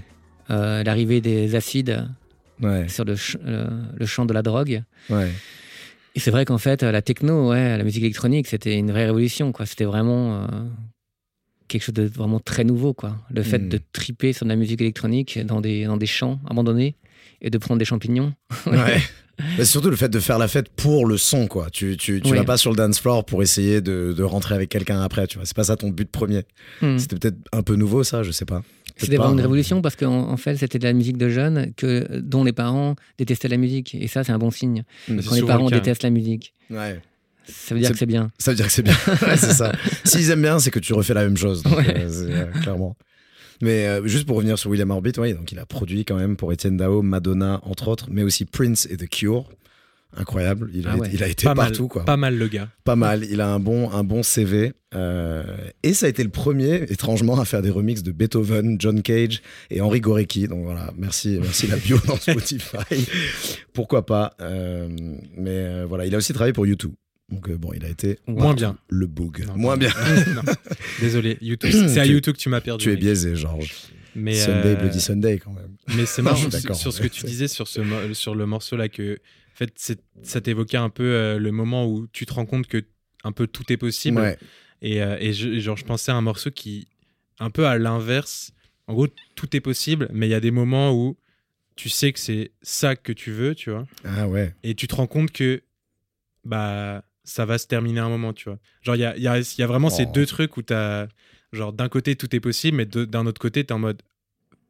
Euh, 0.51 0.83
L'arrivée 0.83 1.19
des 1.19 1.55
acides 1.55 2.07
Ouais, 2.61 2.87
sur 2.87 3.05
le, 3.05 3.15
ch- 3.15 3.37
le- 3.43 3.65
le 3.97 4.05
champ 4.05 4.25
de 4.25 4.33
la 4.33 4.41
drogue. 4.43 4.83
ouais. 5.09 5.31
Et 6.15 6.19
c'est 6.19 6.31
vrai 6.31 6.45
qu'en 6.45 6.57
fait, 6.57 6.81
la 6.83 7.01
techno, 7.03 7.49
ouais, 7.51 7.77
la 7.77 7.83
musique 7.83 8.01
électronique, 8.03 8.47
c'était 8.47 8.75
une 8.75 8.89
vraie 8.91 9.05
révolution. 9.05 9.51
quoi. 9.51 9.65
C'était 9.67 9.85
vraiment 9.85 10.41
euh, 10.43 10.47
quelque 11.67 11.83
chose 11.83 11.93
de 11.95 12.03
vraiment 12.03 12.39
très 12.39 12.63
nouveau. 12.63 12.93
Quoi. 12.93 13.17
Le 13.29 13.43
fait 13.43 13.59
Mm. 13.59 13.69
de 13.69 13.79
triper 13.93 14.33
sur 14.33 14.45
de 14.45 14.49
la 14.49 14.55
musique 14.55 14.81
électronique 14.81 15.39
dans 15.45 15.61
des, 15.61 15.85
dans 15.85 15.97
des 15.97 16.05
champs 16.05 16.39
abandonnés 16.49 16.95
et 17.41 17.49
de 17.49 17.57
prendre 17.57 17.79
des 17.79 17.85
champignons. 17.85 18.33
Ouais. 18.65 19.01
Mais 19.59 19.65
surtout 19.65 19.91
le 19.91 19.95
fait 19.95 20.09
de 20.09 20.19
faire 20.19 20.39
la 20.39 20.47
fête 20.47 20.67
pour 20.69 21.05
le 21.05 21.15
son, 21.15 21.45
quoi. 21.45 21.69
Tu, 21.69 21.95
tu, 21.95 22.21
tu 22.21 22.31
Oui. 22.31 22.37
vas 22.39 22.43
pas 22.43 22.57
sur 22.57 22.71
le 22.71 22.75
dance 22.75 22.99
floor 22.99 23.23
pour 23.23 23.43
essayer 23.43 23.81
de, 23.81 24.11
de 24.17 24.23
rentrer 24.23 24.55
avec 24.55 24.67
quelqu'un 24.69 24.99
après, 24.99 25.27
tu 25.27 25.37
vois. 25.37 25.45
C'est 25.45 25.55
pas 25.55 25.63
ça 25.65 25.75
ton 25.75 25.89
but 25.89 26.09
premier. 26.09 26.41
Hmm. 26.81 26.97
C'était 26.97 27.17
peut-être 27.17 27.37
un 27.51 27.61
peu 27.61 27.75
nouveau, 27.75 28.03
ça, 28.03 28.23
je 28.23 28.31
sais 28.31 28.45
pas. 28.45 28.63
C'était 28.95 29.17
vraiment 29.17 29.33
une 29.33 29.41
révolution 29.41 29.83
parce 29.83 29.95
qu'en 29.95 30.31
en 30.31 30.37
fait, 30.37 30.55
c'était 30.57 30.79
de 30.79 30.85
la 30.85 30.93
musique 30.93 31.17
de 31.19 31.29
jeunes 31.29 31.71
que, 31.77 32.17
dont 32.19 32.43
les 32.43 32.51
parents 32.51 32.95
détestaient 33.19 33.47
la 33.47 33.57
musique. 33.57 33.93
Et 33.93 34.07
ça, 34.07 34.23
c'est 34.23 34.31
un 34.31 34.39
bon 34.39 34.49
signe. 34.49 34.83
Hmm. 35.07 35.19
Quand 35.21 35.35
les 35.35 35.43
parents 35.43 35.65
le 35.69 35.75
détestent 35.77 36.01
la 36.01 36.09
musique, 36.09 36.53
Ouais. 36.71 36.99
Ça 37.47 37.73
veut 37.75 37.81
dire 37.81 37.91
que 37.91 37.97
c'est 37.97 38.05
bien. 38.05 38.29
Ça 38.37 38.51
veut 38.51 38.55
dire 38.57 38.65
que 38.67 38.71
c'est 38.71 38.81
bien. 38.83 38.95
Ouais, 39.27 39.37
c'est 39.37 39.53
ça. 39.53 39.71
S'ils 40.03 40.29
aiment 40.31 40.41
bien, 40.41 40.59
c'est 40.59 40.71
que 40.71 40.79
tu 40.79 40.93
refais 40.93 41.13
la 41.13 41.23
même 41.23 41.37
chose. 41.37 41.63
donc, 41.63 41.77
Ouais. 41.77 41.93
euh, 41.97 42.09
euh, 42.29 42.45
clairement. 42.61 42.95
Mais 43.61 43.87
euh, 43.87 44.05
juste 44.07 44.25
pour 44.27 44.37
revenir 44.37 44.59
sur 44.59 44.69
William 44.69 44.91
Orbit, 44.91 45.13
ouais, 45.17 45.33
donc 45.33 45.51
il 45.51 45.57
a 45.59 45.65
produit 45.65 46.05
quand 46.05 46.15
même 46.15 46.35
pour 46.37 46.51
Etienne 46.51 46.77
Dao, 46.77 47.01
Madonna, 47.01 47.59
entre 47.63 47.87
autres, 47.87 48.07
mais 48.11 48.21
aussi 48.23 48.45
Prince 48.45 48.87
et 48.91 48.97
The 48.97 49.09
Cure. 49.09 49.45
Incroyable. 50.15 50.69
Il 50.73 50.87
a, 50.87 50.91
Ah 50.91 50.95
été- 50.95 51.01
ouais. 51.01 51.09
il 51.13 51.23
a 51.23 51.27
été 51.27 51.43
Pas 51.45 51.53
partout, 51.53 51.83
mal, 51.83 51.89
quoi. 51.89 52.05
pas 52.05 52.17
mal 52.17 52.37
le 52.37 52.47
gars. 52.47 52.69
Pas 52.85 52.95
mal. 52.95 53.25
Il 53.29 53.41
a 53.41 53.49
un 53.49 53.59
bon, 53.59 53.91
un 53.91 54.03
bon 54.05 54.23
CV. 54.23 54.71
euh, 54.95 55.43
et 55.83 55.93
ça 55.93 56.05
a 56.05 56.09
été 56.09 56.23
le 56.23 56.29
premier, 56.29 56.75
étrangement, 56.89 57.37
à 57.39 57.45
faire 57.45 57.61
des 57.61 57.69
remixes 57.69 58.03
de 58.03 58.11
Beethoven, 58.11 58.77
John 58.79 59.01
Cage 59.01 59.41
et 59.69 59.81
Henri 59.81 59.99
Gorecki. 59.99 60.47
Donc 60.47 60.63
voilà, 60.63 60.91
merci, 60.97 61.37
merci 61.41 61.67
la 61.67 61.75
bio 61.75 61.97
dans 62.07 62.15
Spotify. 62.21 63.05
Pourquoi 63.73 64.05
pas. 64.05 64.33
euh, 64.39 64.87
mais 65.35 65.49
euh, 65.51 65.85
voilà, 65.87 66.05
il 66.05 66.15
a 66.15 66.19
aussi 66.19 66.31
travaillé 66.31 66.53
pour 66.53 66.65
YouTube. 66.65 66.93
Donc 67.29 67.49
euh, 67.49 67.57
bon, 67.57 67.73
il 67.73 67.83
a 67.83 67.89
été 67.89 68.19
Moins 68.27 68.53
bien. 68.53 68.77
le. 68.89 69.07
Non, 69.45 69.57
Moins 69.57 69.77
bien. 69.77 69.89
non. 70.33 70.41
Désolé, 71.01 71.37
YouTube. 71.41 71.71
C'est 71.71 71.99
à 71.99 72.05
Tu- 72.05 72.11
YouTube 72.13 72.33
que 72.35 72.39
tu 72.39 72.49
m'as 72.49 72.61
perdu. 72.61 72.83
Tu 72.83 72.89
es 72.89 72.93
mec. 72.93 73.01
biaisé, 73.01 73.35
Georges. 73.35 73.73
Mais, 74.15 74.33
Sunday, 74.33 74.69
euh, 74.69 74.75
Bloody 74.75 74.99
Sunday 75.01 75.37
quand 75.37 75.51
même. 75.51 75.75
Mais 75.95 76.05
c'est 76.05 76.21
marrant 76.21 76.37
suis 76.49 76.61
sur, 76.61 76.75
sur 76.75 76.93
ce 76.93 77.01
que 77.01 77.07
tu 77.07 77.25
disais 77.25 77.47
sur, 77.47 77.67
ce, 77.67 77.81
sur 78.13 78.33
le 78.33 78.45
morceau 78.47 78.75
là 78.75 78.89
que 78.89 79.13
en 79.53 79.55
fait 79.55 79.95
ça 80.23 80.41
t'évoquait 80.41 80.77
un 80.77 80.89
peu 80.89 81.03
euh, 81.03 81.37
le 81.37 81.51
moment 81.51 81.85
où 81.87 82.07
tu 82.07 82.25
te 82.25 82.33
rends 82.33 82.45
compte 82.47 82.65
que 82.67 82.83
un 83.23 83.31
peu 83.31 83.45
tout 83.45 83.71
est 83.71 83.77
possible 83.77 84.19
Ouais. 84.19 84.37
et, 84.81 85.03
euh, 85.03 85.17
et 85.19 85.33
je, 85.33 85.59
genre 85.59 85.77
je 85.77 85.85
pensais 85.85 86.11
à 86.11 86.15
un 86.15 86.21
morceau 86.21 86.49
qui 86.49 86.87
un 87.39 87.49
peu 87.51 87.67
à 87.67 87.77
l'inverse 87.77 88.53
en 88.87 88.93
gros 88.93 89.07
tout 89.35 89.55
est 89.55 89.59
possible 89.59 90.09
mais 90.13 90.27
il 90.27 90.31
y 90.31 90.35
a 90.35 90.39
des 90.39 90.51
moments 90.51 90.93
où 90.95 91.15
tu 91.75 91.89
sais 91.89 92.11
que 92.11 92.19
c'est 92.19 92.51
ça 92.63 92.95
que 92.95 93.11
tu 93.11 93.31
veux 93.31 93.53
tu 93.53 93.69
vois 93.69 93.85
Ah 94.03 94.27
ouais. 94.27 94.55
et 94.63 94.73
tu 94.73 94.87
te 94.87 94.95
rends 94.95 95.07
compte 95.07 95.31
que 95.31 95.61
bah 96.43 97.03
ça 97.27 97.45
va 97.45 97.57
se 97.57 97.67
terminer 97.67 97.99
à 97.99 98.05
un 98.05 98.09
moment 98.09 98.33
tu 98.33 98.45
vois 98.49 98.57
genre 98.81 98.95
il 98.95 98.99
y 99.01 99.05
a, 99.05 99.15
y 99.17 99.27
a- 99.27 99.39
il 99.39 99.59
y 99.59 99.63
a 99.63 99.67
vraiment 99.67 99.89
ces 99.89 100.05
Oh. 100.07 100.11
deux 100.13 100.25
trucs 100.25 100.55
où 100.57 100.61
t'as 100.61 101.07
genre 101.51 101.73
d'un 101.73 101.89
côté 101.89 102.15
tout 102.15 102.33
est 102.35 102.39
possible 102.39 102.77
mais 102.77 102.85
d'un 102.85 103.25
autre 103.25 103.39
côté 103.41 103.63
t'es 103.63 103.73
en 103.73 103.79
mode 103.79 104.01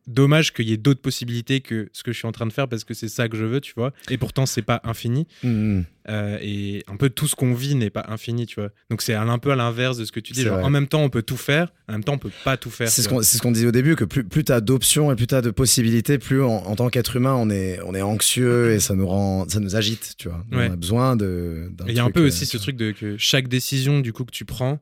dommage 0.08 0.54
qu'il 0.54 0.67
y 0.67 0.74
ait 0.74 0.78
d'autres 0.78 1.02
possibilités 1.02 1.62
que 1.62 1.89
ce 1.93 2.04
que 2.04 2.12
je 2.12 2.17
suis 2.17 2.28
en 2.28 2.32
train 2.32 2.46
de 2.46 2.54
faire 2.54 2.67
parce 2.67 2.84
que 2.84 2.93
c'est 2.93 3.10
ça 3.10 3.30
que 3.30 3.38
je 3.38 3.46
veux 3.46 3.62
tu 3.62 3.74
vois 3.76 3.93
et 4.10 4.17
pourtant 4.17 4.46
c'est 4.46 4.62
pas 4.62 4.82
infini 4.84 5.28
Mhm. 5.43 5.86
Euh, 6.10 6.38
et 6.41 6.86
un 6.88 6.96
peu 6.96 7.10
tout 7.10 7.28
ce 7.28 7.36
qu'on 7.36 7.54
vit 7.54 7.76
n'est 7.76 7.89
pas 7.89 8.06
infini 8.08 8.46
tu 8.46 8.62
vois 8.62 8.70
donc 8.89 9.02
c'est 9.02 9.13
un, 9.13 9.38
peu 9.39 9.52
à 9.52 9.58
l'inverse 9.58 9.98
de 9.98 10.06
ce 10.06 10.13
que 10.13 10.22
tu 10.22 10.32
dis 10.32 10.43
genre 10.43 10.63
en 10.63 10.70
même 10.70 10.88
temps 10.88 11.02
on 11.02 11.10
peut 11.10 11.22
tout 11.22 11.36
faire 11.36 11.74
en 11.89 11.91
même 11.91 12.04
temps 12.04 12.13
on 12.13 12.17
peut 12.17 12.32
pas 12.46 12.56
tout 12.56 12.70
faire 12.70 12.88
C'est 12.89 13.02
ce 13.02 13.10
qu'on 13.10 13.22
ce 13.22 13.41
qu'on 13.41 13.52
disait 13.52 13.67
au 13.67 13.72
début, 13.72 13.96
que 13.96 14.04
plus, 14.04 14.24
plus 14.24 14.43
tu 14.43 14.52
as 14.52 14.62
d'options 14.62 15.12
et 15.12 15.15
plus 15.15 15.28
tu 15.28 15.36
as 15.36 15.41
de 15.41 15.52
possibilités, 15.52 16.17
plus 16.17 16.43
en, 16.43 16.50
en 16.50 16.76
tant 16.76 16.89
qu'être 16.89 17.15
humain, 17.15 17.36
on 17.36 17.50
est, 17.50 17.80
on 17.86 17.93
est 17.93 18.02
anxieux 18.02 18.72
et 18.72 18.80
ça 18.80 18.96
nous, 18.96 19.08
rend, 19.08 19.48
ça 19.48 19.60
nous 19.60 19.76
agite, 19.76 20.15
tu 20.17 20.30
vois. 20.30 20.43
Ouais. 20.52 20.70
On 20.70 20.74
a 20.74 20.76
besoin 20.76 21.15
de. 21.15 21.72
il 21.88 21.93
y 21.93 22.00
a 22.00 22.04
un 22.04 22.12
peu 22.12 22.22
euh, 22.22 22.28
aussi 22.28 22.46
ce 22.46 22.58
truc 22.58 22.76
de 22.76 22.91
que 22.91 23.17
chaque 23.17 23.48
décision 23.48 24.00
du 24.00 24.13
coup 24.13 24.26
que 24.26 24.32
tu 24.32 24.46
prends 24.46 24.80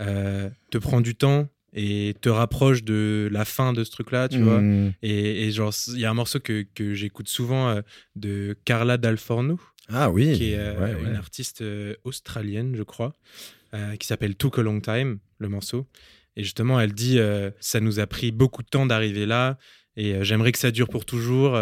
euh, 0.00 0.48
te 0.70 0.78
prend 0.78 1.00
du 1.00 1.14
temps 1.14 1.48
et 1.74 2.14
te 2.20 2.28
rapproche 2.28 2.82
de 2.84 3.28
la 3.32 3.44
fin 3.44 3.72
de 3.72 3.82
ce 3.84 3.90
truc-là, 3.90 4.28
tu 4.28 4.40
vois. 4.40 4.60
Mhm. 4.60 4.92
Et, 5.02 5.46
et 5.46 5.50
genre, 5.50 5.72
il 5.88 5.98
y 6.00 6.04
a 6.04 6.10
un 6.10 6.14
morceau 6.14 6.38
que, 6.40 6.66
que 6.74 6.94
j'écoute 6.94 7.28
souvent 7.28 7.70
euh, 7.70 7.80
de 8.16 8.56
Carla 8.64 8.98
Dalforno, 8.98 9.58
Ah 9.88 10.10
oui. 10.10 10.32
qui 10.36 10.52
est 10.52 10.58
euh, 10.58 10.74
ouais, 10.74 10.94
ouais. 10.94 11.08
une 11.10 11.16
artiste 11.16 11.62
euh, 11.62 11.94
australienne, 12.04 12.74
je 12.76 12.82
crois, 12.82 13.12
qui 13.98 14.06
s'appelle 14.06 14.34
Took 14.34 14.58
a 14.58 14.62
Long 14.62 14.80
Time, 14.80 15.18
le 15.38 15.48
morceau. 15.48 15.86
Et 16.36 16.42
justement, 16.44 16.78
elle 16.78 16.92
dit 16.92 17.18
Ça 17.60 17.80
nous 17.80 18.00
a 18.00 18.06
pris 18.06 18.30
beaucoup 18.30 18.62
de 18.62 18.68
temps 18.68 18.84
d'arriver 18.84 19.24
là, 19.24 19.56
et 19.96 20.22
j'aimerais 20.24 20.52
que 20.52 20.58
ça 20.58 20.70
dure 20.70 20.88
pour 20.88 21.06
toujours. 21.06 21.58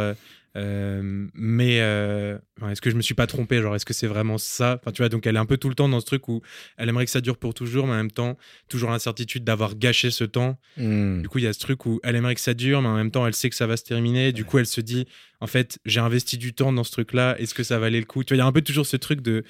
Euh, 0.56 1.28
mais 1.34 1.80
euh, 1.80 2.38
est-ce 2.68 2.80
que 2.80 2.90
je 2.90 2.96
me 2.96 3.02
suis 3.02 3.14
pas 3.14 3.26
trompé? 3.26 3.60
Genre, 3.62 3.74
est-ce 3.76 3.84
que 3.84 3.94
c'est 3.94 4.06
vraiment 4.06 4.38
ça? 4.38 4.78
Enfin, 4.80 4.90
tu 4.92 5.02
vois, 5.02 5.08
donc 5.08 5.26
elle 5.26 5.36
est 5.36 5.40
un 5.40 5.46
peu 5.46 5.56
tout 5.56 5.68
le 5.68 5.74
temps 5.74 5.88
dans 5.88 6.00
ce 6.00 6.06
truc 6.06 6.28
où 6.28 6.42
elle 6.76 6.88
aimerait 6.88 7.04
que 7.04 7.10
ça 7.10 7.20
dure 7.20 7.36
pour 7.36 7.54
toujours, 7.54 7.86
mais 7.86 7.92
en 7.92 7.96
même 7.96 8.10
temps, 8.10 8.36
toujours 8.68 8.90
l'incertitude 8.90 9.44
d'avoir 9.44 9.76
gâché 9.76 10.10
ce 10.10 10.24
temps. 10.24 10.58
Mhm. 10.76 11.22
Du 11.22 11.28
coup, 11.28 11.38
il 11.38 11.44
y 11.44 11.46
a 11.46 11.52
ce 11.52 11.60
truc 11.60 11.86
où 11.86 12.00
elle 12.02 12.16
aimerait 12.16 12.34
que 12.34 12.40
ça 12.40 12.54
dure, 12.54 12.82
mais 12.82 12.88
en 12.88 12.96
même 12.96 13.10
temps, 13.10 13.26
elle 13.26 13.34
sait 13.34 13.50
que 13.50 13.56
ça 13.56 13.66
va 13.66 13.76
se 13.76 13.84
terminer. 13.84 14.32
Du 14.32 14.44
coup, 14.44 14.58
elle 14.58 14.66
se 14.66 14.80
dit, 14.80 15.06
en 15.40 15.46
fait, 15.46 15.78
j'ai 15.84 16.00
investi 16.00 16.36
du 16.36 16.52
temps 16.52 16.72
dans 16.72 16.84
ce 16.84 16.92
truc-là. 16.92 17.38
Est-ce 17.38 17.54
que 17.54 17.62
ça 17.62 17.78
valait 17.78 18.00
le 18.00 18.06
coup? 18.06 18.24
Tu 18.24 18.34
vois, 18.34 18.36
il 18.36 18.40
y 18.40 18.42
a 18.42 18.46
un 18.46 18.52
peu 18.52 18.62
toujours 18.62 18.86
ce 18.86 18.96
truc 18.96 19.20
de, 19.20 19.44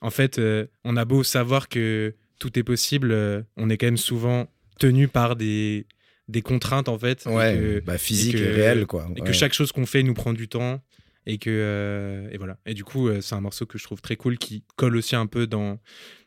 en 0.00 0.10
fait, 0.10 0.38
euh, 0.38 0.66
on 0.84 0.96
a 0.96 1.04
beau 1.04 1.24
savoir 1.24 1.68
que 1.68 2.14
tout 2.38 2.58
est 2.58 2.62
possible, 2.62 3.16
on 3.56 3.70
est 3.70 3.78
quand 3.78 3.86
même 3.86 3.96
souvent 3.96 4.48
tenu 4.78 5.08
par 5.08 5.36
des 5.36 5.86
des 6.28 6.42
contraintes 6.42 6.88
en 6.88 6.98
fait. 6.98 7.26
et 7.26 7.28
Ouais, 7.30 7.54
que- 7.56 7.80
bah, 7.84 7.98
physique 7.98 8.34
et 8.34 8.38
et, 8.38 8.40
que- 8.42 8.54
réel, 8.54 8.86
quoi. 8.86 9.08
et 9.16 9.20
que 9.20 9.32
chaque 9.32 9.52
chose 9.52 9.72
qu'on 9.72 9.86
fait 9.86 10.02
nous 10.02 10.14
prend 10.14 10.32
du 10.32 10.48
temps 10.48 10.80
et 11.26 11.38
que 11.38 11.50
euh, 11.50 12.28
et 12.32 12.38
voilà 12.38 12.56
et 12.66 12.74
du 12.74 12.84
coup 12.84 13.08
euh, 13.08 13.20
c'est 13.20 13.34
un 13.34 13.40
morceau 13.40 13.66
que 13.66 13.78
je 13.78 13.84
trouve 13.84 14.00
très 14.00 14.16
cool 14.16 14.38
qui 14.38 14.62
colle 14.76 14.96
aussi 14.96 15.16
un 15.16 15.26
peu 15.26 15.46
dans 15.46 15.78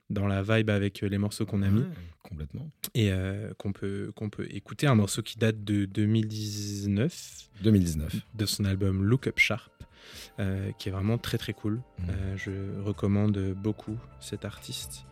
dans 0.10 0.28
la 0.28 0.42
vibe 0.42 0.70
avec 0.70 1.04
euh, 1.04 1.08
les 1.08 1.18
morceaux 1.18 1.46
qu'on 1.46 1.62
a 1.62 1.70
mis 1.70 1.82
Ouais, 1.82 1.88
complètement. 2.24 2.70
et 2.96 3.12
euh, 3.12 3.52
qu'on 3.58 3.72
peut 3.72 4.12
qu'on 4.16 4.30
peut 4.30 4.48
écouter 4.52 4.88
un 4.88 4.96
morceau 4.96 5.22
qui 5.22 5.38
date 5.38 5.64
de 5.64 5.86
2019 5.86 7.50
2019. 7.64 8.16
de 8.36 8.46
son 8.46 8.66
album 8.66 9.04
Look 9.04 9.28
Up 9.28 9.38
Sharp 9.40 9.72
euh, 10.40 10.72
qui 10.80 10.90
est 10.90 10.92
vraiment 10.92 11.18
très 11.18 11.38
très 11.38 11.54
cool. 11.54 11.82
Euh, 12.10 12.36
je 12.38 12.52
recommande 12.84 13.38
beaucoup 13.62 13.98
cet 14.20 14.46
artiste 14.46 15.06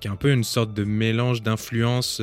qui 0.00 0.08
est 0.08 0.10
un 0.10 0.16
peu 0.16 0.30
une 0.30 0.44
sorte 0.44 0.74
de 0.74 0.84
mélange 0.84 1.40
d'influences 1.42 2.20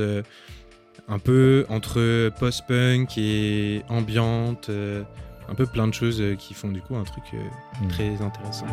un 1.08 1.20
peu 1.20 1.66
entre 1.70 2.30
post-punk 2.40 3.18
et 3.18 3.84
ambiante 3.90 4.70
euh, 4.70 5.04
un 5.50 5.56
peu 5.56 5.66
plein 5.66 5.88
de 5.88 5.94
choses 5.94 6.22
euh, 6.22 6.36
qui 6.36 6.54
font 6.54 6.70
du 6.70 6.82
coup 6.82 6.96
un 6.96 7.04
truc 7.04 7.24
euh, 7.34 7.38
Mhm. 7.82 7.88
très 7.90 8.22
intéressant 8.22 8.68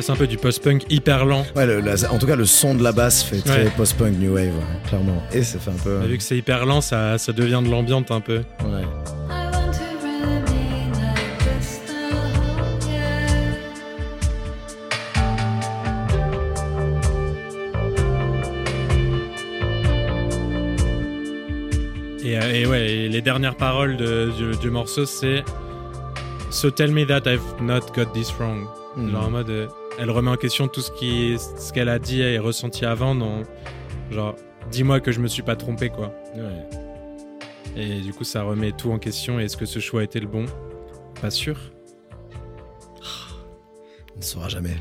C'est 0.00 0.12
un 0.12 0.16
peu 0.16 0.26
du 0.26 0.36
post-punk 0.38 0.84
hyper 0.90 1.26
lent. 1.26 1.44
Ouais, 1.56 1.66
le- 1.66 1.80
la- 1.80 2.10
en 2.12 2.18
tout 2.18 2.26
cas, 2.26 2.36
le 2.36 2.46
son 2.46 2.74
de 2.74 2.82
la 2.82 2.92
basse 2.92 3.22
fait 3.22 3.40
très 3.40 3.64
Ouais. 3.64 3.72
post-punk, 3.76 4.16
new 4.18 4.34
wave, 4.34 4.52
clairement. 4.88 5.22
Et 5.32 5.42
ça 5.42 5.58
fait 5.58 5.70
un 5.70 5.74
peu. 5.84 5.98
Vu 6.06 6.16
que 6.18 6.22
c'est 6.22 6.36
hyper 6.36 6.66
lent, 6.66 6.80
ça, 6.80 7.18
ça 7.18 7.32
devient 7.32 7.60
de 7.64 7.70
l'ambiante 7.70 8.10
un 8.10 8.20
peu. 8.20 8.42
Ouais. 8.64 8.84
Et, 22.24 22.36
euh, 22.36 22.52
et 22.52 22.66
ouais, 22.66 22.90
et 22.90 23.08
les 23.08 23.22
dernières 23.22 23.54
paroles 23.56 23.96
de- 23.96 24.30
du, 24.36 24.56
du 24.58 24.70
morceau, 24.70 25.06
c'est 25.06 25.44
So 26.50 26.70
tell 26.70 26.90
me 26.92 27.04
that 27.06 27.22
I've 27.30 27.42
not 27.60 27.92
got 27.94 28.06
this 28.14 28.32
wrong. 28.38 28.66
Mm. 28.96 29.10
Genre 29.10 29.24
en 29.26 29.30
mode, 29.30 29.50
euh, 29.50 29.66
elle 29.98 30.10
remet 30.10 30.30
en 30.30 30.36
question 30.36 30.68
tout 30.68 30.80
ce 30.80 30.90
qui, 30.92 31.36
ce 31.58 31.72
qu'elle 31.72 31.88
a 31.88 31.98
dit 31.98 32.20
et 32.22 32.38
ressenti 32.38 32.84
avant. 32.84 33.14
Non, 33.14 33.42
genre, 34.10 34.36
dis-moi 34.70 35.00
que 35.00 35.12
je 35.12 35.20
me 35.20 35.28
suis 35.28 35.42
pas 35.42 35.56
trompé 35.56 35.88
quoi. 35.90 36.14
Ouais. 36.36 36.68
Et 37.76 38.00
du 38.00 38.12
coup, 38.12 38.24
ça 38.24 38.42
remet 38.42 38.72
tout 38.72 38.90
en 38.90 38.98
question. 38.98 39.38
Est-ce 39.38 39.56
que 39.56 39.66
ce 39.66 39.78
choix 39.78 40.02
était 40.02 40.20
le 40.20 40.26
bon? 40.26 40.46
Pas 41.20 41.30
sûr. 41.30 41.56
On 44.14 44.18
ne 44.18 44.24
saura 44.24 44.48
jamais. 44.48 44.76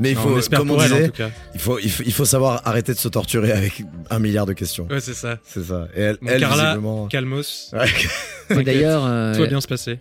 Mais 0.00 0.12
il 0.12 0.14
Non, 0.16 0.22
faut, 0.22 0.38
on 0.38 0.56
comme 0.56 0.70
on 0.70 0.74
pour 0.74 0.82
elle 0.82 0.92
en 0.92 0.96
disait, 0.96 1.08
tout 1.10 1.16
cas. 1.16 1.30
il 1.54 1.60
faut, 1.60 1.78
il, 1.78 1.90
faut, 1.90 2.02
il 2.06 2.12
faut 2.12 2.24
savoir 2.24 2.62
arrêter 2.66 2.94
de 2.94 2.98
se 2.98 3.06
torturer 3.08 3.52
avec 3.52 3.82
un 4.08 4.18
milliard 4.18 4.46
de 4.46 4.54
questions. 4.54 4.86
Ouais, 4.90 4.98
c'est 5.00 5.14
ça. 5.14 5.38
C'est 5.44 5.62
ça. 5.62 5.88
Et 5.94 6.00
elle, 6.00 6.18
Bon, 6.22 6.28
elle 6.30 6.40
Carla, 6.40 6.64
visiblement. 6.70 7.06
Calmos. 7.08 7.70
Ouais. 7.74 8.62
D'ailleurs, 8.64 9.04
euh, 9.04 9.34
Tout 9.34 9.42
va 9.42 9.46
bien 9.46 9.60
se 9.60 9.68
passer. 9.68 9.98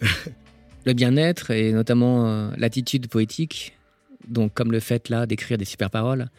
le 0.86 0.94
bien-être 0.94 1.52
et 1.52 1.74
notamment 1.74 2.28
euh, 2.28 2.50
l'attitude 2.58 3.08
poétique, 3.10 3.78
donc 4.30 4.54
comme 4.54 4.72
le 4.72 4.80
fait 4.80 5.10
là 5.10 5.26
d'écrire 5.26 5.58
des 5.58 5.66
super 5.66 5.90
paroles, 5.90 6.30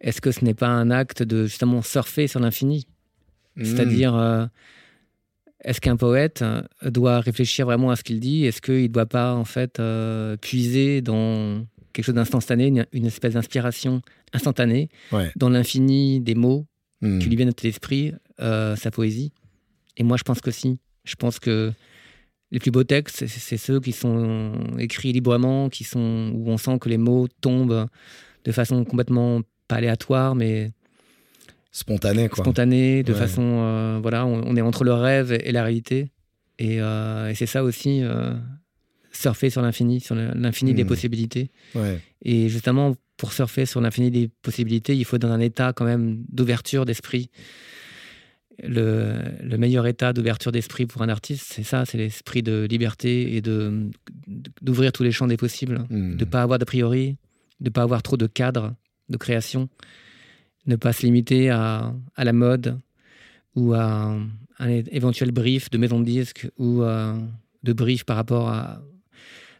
est-ce 0.00 0.20
que 0.20 0.30
ce 0.30 0.44
n'est 0.44 0.54
pas 0.54 0.68
un 0.68 0.90
acte 0.90 1.22
de 1.22 1.46
justement 1.46 1.82
surfer 1.82 2.26
sur 2.26 2.40
l'infini? 2.40 2.86
Mm. 3.56 3.64
C'est-à-dire, 3.64 4.14
euh, 4.14 4.46
est-ce 5.64 5.80
qu'un 5.80 5.96
poète 5.96 6.42
euh, 6.42 6.62
doit 6.84 7.20
réfléchir 7.20 7.66
vraiment 7.66 7.90
à 7.90 7.96
ce 7.96 8.04
qu'il 8.04 8.20
dit? 8.20 8.44
Est-ce 8.44 8.60
qu'il 8.60 8.82
ne 8.82 8.86
doit 8.88 9.06
pas 9.06 9.34
en 9.34 9.44
fait 9.44 9.80
euh, 9.80 10.36
puiser 10.36 11.00
dans 11.00 11.64
quelque 11.92 12.04
chose 12.04 12.14
d'instantané, 12.14 12.66
une, 12.66 12.86
une 12.92 13.06
espèce 13.06 13.34
d'inspiration 13.34 14.02
instantanée, 14.34 14.90
Ouais. 15.12 15.30
dans 15.36 15.48
l'infini 15.48 16.20
des 16.20 16.34
mots 16.34 16.66
Mm. 17.02 17.18
qui 17.18 17.28
lui 17.28 17.36
viennent 17.36 17.50
à 17.50 17.62
l'esprit, 17.62 18.14
euh, 18.40 18.74
sa 18.76 18.90
poésie? 18.90 19.30
Et 19.98 20.02
moi, 20.02 20.16
je 20.16 20.22
pense 20.22 20.40
que 20.40 20.50
si. 20.50 20.78
Je 21.04 21.14
pense 21.14 21.38
que 21.38 21.72
les 22.52 22.58
plus 22.60 22.70
beaux 22.70 22.84
textes, 22.84 23.26
c'est- 23.26 23.56
ceux 23.56 23.80
qui 23.80 23.92
sont 23.92 24.52
écrits 24.78 25.12
librement, 25.12 25.68
qui 25.68 25.84
sont 25.84 26.30
où 26.34 26.48
on 26.50 26.56
sent 26.58 26.78
que 26.80 26.88
les 26.88 26.98
mots 26.98 27.26
tombent 27.40 27.86
de 28.44 28.52
façon 28.52 28.84
complètement 28.84 29.40
pas 29.68 29.76
aléatoire, 29.76 30.34
mais 30.36 30.70
Spontané, 31.72 32.28
quoi. 32.28 32.44
spontanée, 32.44 33.02
de 33.02 33.12
Ouais. 33.12 33.18
façon 33.18 33.42
euh, 33.42 33.98
voilà, 34.00 34.24
on, 34.24 34.42
on 34.46 34.56
est 34.56 34.60
entre 34.62 34.84
le 34.84 34.92
rêve 34.94 35.32
et 35.32 35.52
la 35.52 35.62
réalité, 35.64 36.10
et, 36.58 36.80
euh, 36.80 37.28
et 37.28 37.34
c'est 37.34 37.46
ça 37.46 37.62
aussi 37.64 38.00
euh, 38.02 38.32
surfer 39.12 39.50
sur 39.50 39.60
l'infini, 39.62 40.00
sur 40.00 40.14
l'infini 40.14 40.72
des 40.72 40.84
Hmm. 40.84 40.88
possibilités. 40.88 41.50
Ouais. 41.74 42.00
Et 42.22 42.48
justement, 42.48 42.94
pour 43.16 43.32
surfer 43.32 43.66
sur 43.66 43.80
l'infini 43.80 44.10
des 44.10 44.28
possibilités, 44.42 44.94
il 44.96 45.04
faut 45.04 45.16
être 45.16 45.22
dans 45.22 45.30
un 45.32 45.40
état 45.40 45.72
quand 45.74 45.84
même 45.84 46.22
d'ouverture 46.30 46.84
d'esprit. 46.84 47.30
Le, 48.62 49.12
le 49.42 49.58
meilleur 49.58 49.86
état 49.86 50.14
d'ouverture 50.14 50.50
d'esprit 50.50 50.86
pour 50.86 51.02
un 51.02 51.10
artiste, 51.10 51.46
c'est 51.52 51.62
ça, 51.62 51.84
c'est 51.84 51.98
l'esprit 51.98 52.42
de 52.42 52.66
liberté 52.70 53.36
et 53.36 53.42
de 53.42 53.90
d'ouvrir 54.62 54.92
tous 54.92 55.02
les 55.02 55.12
champs 55.12 55.26
des 55.26 55.36
possibles, 55.36 55.84
Mm. 55.90 56.16
de 56.16 56.24
pas 56.24 56.40
avoir 56.42 56.58
d'a 56.58 56.64
priori, 56.64 57.16
de 57.60 57.68
pas 57.70 57.82
avoir 57.82 58.02
trop 58.02 58.16
de 58.16 58.26
cadres 58.26 58.74
de 59.10 59.16
création, 59.18 59.68
ne 60.66 60.76
pas 60.76 60.92
se 60.94 61.02
limiter 61.04 61.50
à, 61.50 61.92
à 62.16 62.24
la 62.24 62.32
mode 62.32 62.78
ou 63.54 63.74
à 63.74 63.84
un, 63.84 64.28
un 64.58 64.68
éventuel 64.68 65.32
brief 65.32 65.68
de 65.70 65.76
maison 65.78 66.00
de 66.00 66.04
disque 66.06 66.48
ou 66.56 66.82
euh, 66.82 67.14
de 67.62 67.72
brief 67.74 68.04
par 68.04 68.16
rapport 68.16 68.48
à, 68.48 68.80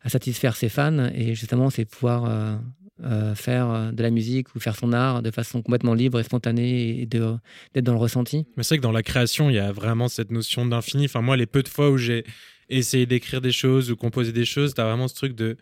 à 0.02 0.08
satisfaire 0.08 0.56
ses 0.56 0.68
fans. 0.70 1.10
Et 1.14 1.34
justement, 1.34 1.68
c'est 1.70 1.84
pouvoir 1.84 2.24
euh, 2.24 2.56
euh, 3.04 3.34
faire 3.34 3.70
euh, 3.70 3.92
de 3.92 4.02
la 4.02 4.10
musique 4.10 4.54
ou 4.54 4.60
faire 4.60 4.74
son 4.74 4.92
art 4.94 5.22
de 5.22 5.30
façon 5.30 5.60
complètement 5.60 5.92
libre 5.92 6.18
et 6.18 6.22
spontanée 6.22 7.02
et 7.02 7.06
d'être 7.06 7.84
dans 7.84 7.92
le 7.92 7.98
ressenti. 7.98 8.46
Mais 8.56 8.62
c'est 8.62 8.74
vrai 8.74 8.78
que 8.78 8.82
dans 8.82 8.92
la 8.92 9.02
création, 9.02 9.50
il 9.50 9.56
y 9.56 9.58
a 9.58 9.70
vraiment 9.70 10.08
cette 10.08 10.30
notion 10.30 10.64
d'infini. 10.64 11.04
Enfin, 11.04 11.20
moi, 11.20 11.36
les 11.36 11.44
peu 11.44 11.62
de 11.62 11.68
fois 11.68 11.90
où 11.90 11.98
j'ai 11.98 12.24
essayé 12.70 13.04
d'écrire 13.04 13.42
des 13.42 13.52
choses 13.52 13.90
ou 13.90 13.96
composer 13.96 14.32
des 14.32 14.46
choses, 14.46 14.72
t'as 14.72 14.84
vraiment 14.84 15.08
ce 15.08 15.14
truc 15.14 15.34
de 15.34 15.58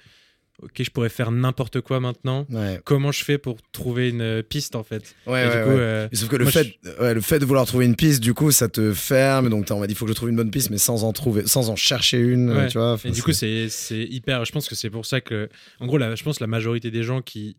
Ok, 0.62 0.82
je 0.82 0.90
pourrais 0.90 1.08
faire 1.08 1.32
n'importe 1.32 1.80
quoi 1.80 1.98
maintenant. 1.98 2.46
Ouais. 2.48 2.80
Comment 2.84 3.10
je 3.10 3.24
fais 3.24 3.38
pour 3.38 3.56
trouver 3.72 4.08
une 4.10 4.20
euh, 4.22 4.42
piste 4.42 4.76
en 4.76 4.84
fait? 4.84 5.14
Ouais, 5.26 5.44
Et 5.44 5.48
ouais, 5.48 5.56
du 5.58 5.64
coup, 5.64 5.70
ouais. 5.70 5.76
euh, 5.80 6.08
Sauf 6.12 6.28
que 6.28 6.36
le 6.36 6.44
fait, 6.46 6.78
le 7.00 7.20
fait 7.20 7.38
de 7.40 7.44
vouloir 7.44 7.66
trouver 7.66 7.86
une 7.86 7.96
piste, 7.96 8.20
du 8.22 8.34
coup, 8.34 8.52
ça 8.52 8.68
te 8.68 8.92
ferme. 8.94 9.50
Donc, 9.50 9.66
t'es 9.66 9.72
en 9.72 9.80
mode, 9.80 9.90
il 9.90 9.96
faut 9.96 10.04
que 10.04 10.12
je 10.12 10.14
trouve 10.16 10.28
une 10.30 10.36
bonne 10.36 10.52
piste, 10.52 10.70
mais 10.70 10.78
sans 10.78 11.02
en 11.02 11.12
trouver, 11.12 11.46
sans 11.46 11.70
en 11.70 11.76
chercher 11.76 12.18
une, 12.20 12.68
tu 12.70 12.78
vois. 12.78 12.96
Et 13.04 13.10
du 13.10 13.22
coup, 13.22 13.32
c'est 13.32 13.68
hyper. 13.90 14.44
Je 14.44 14.52
pense 14.52 14.68
que 14.68 14.74
c'est 14.76 14.90
pour 14.90 15.06
ça 15.06 15.20
que, 15.20 15.48
en 15.80 15.86
gros, 15.86 15.98
la, 15.98 16.14
je 16.14 16.22
pense 16.22 16.38
que 16.38 16.44
la 16.44 16.48
majorité 16.48 16.90
des 16.92 17.02
gens 17.02 17.20
qui, 17.20 17.56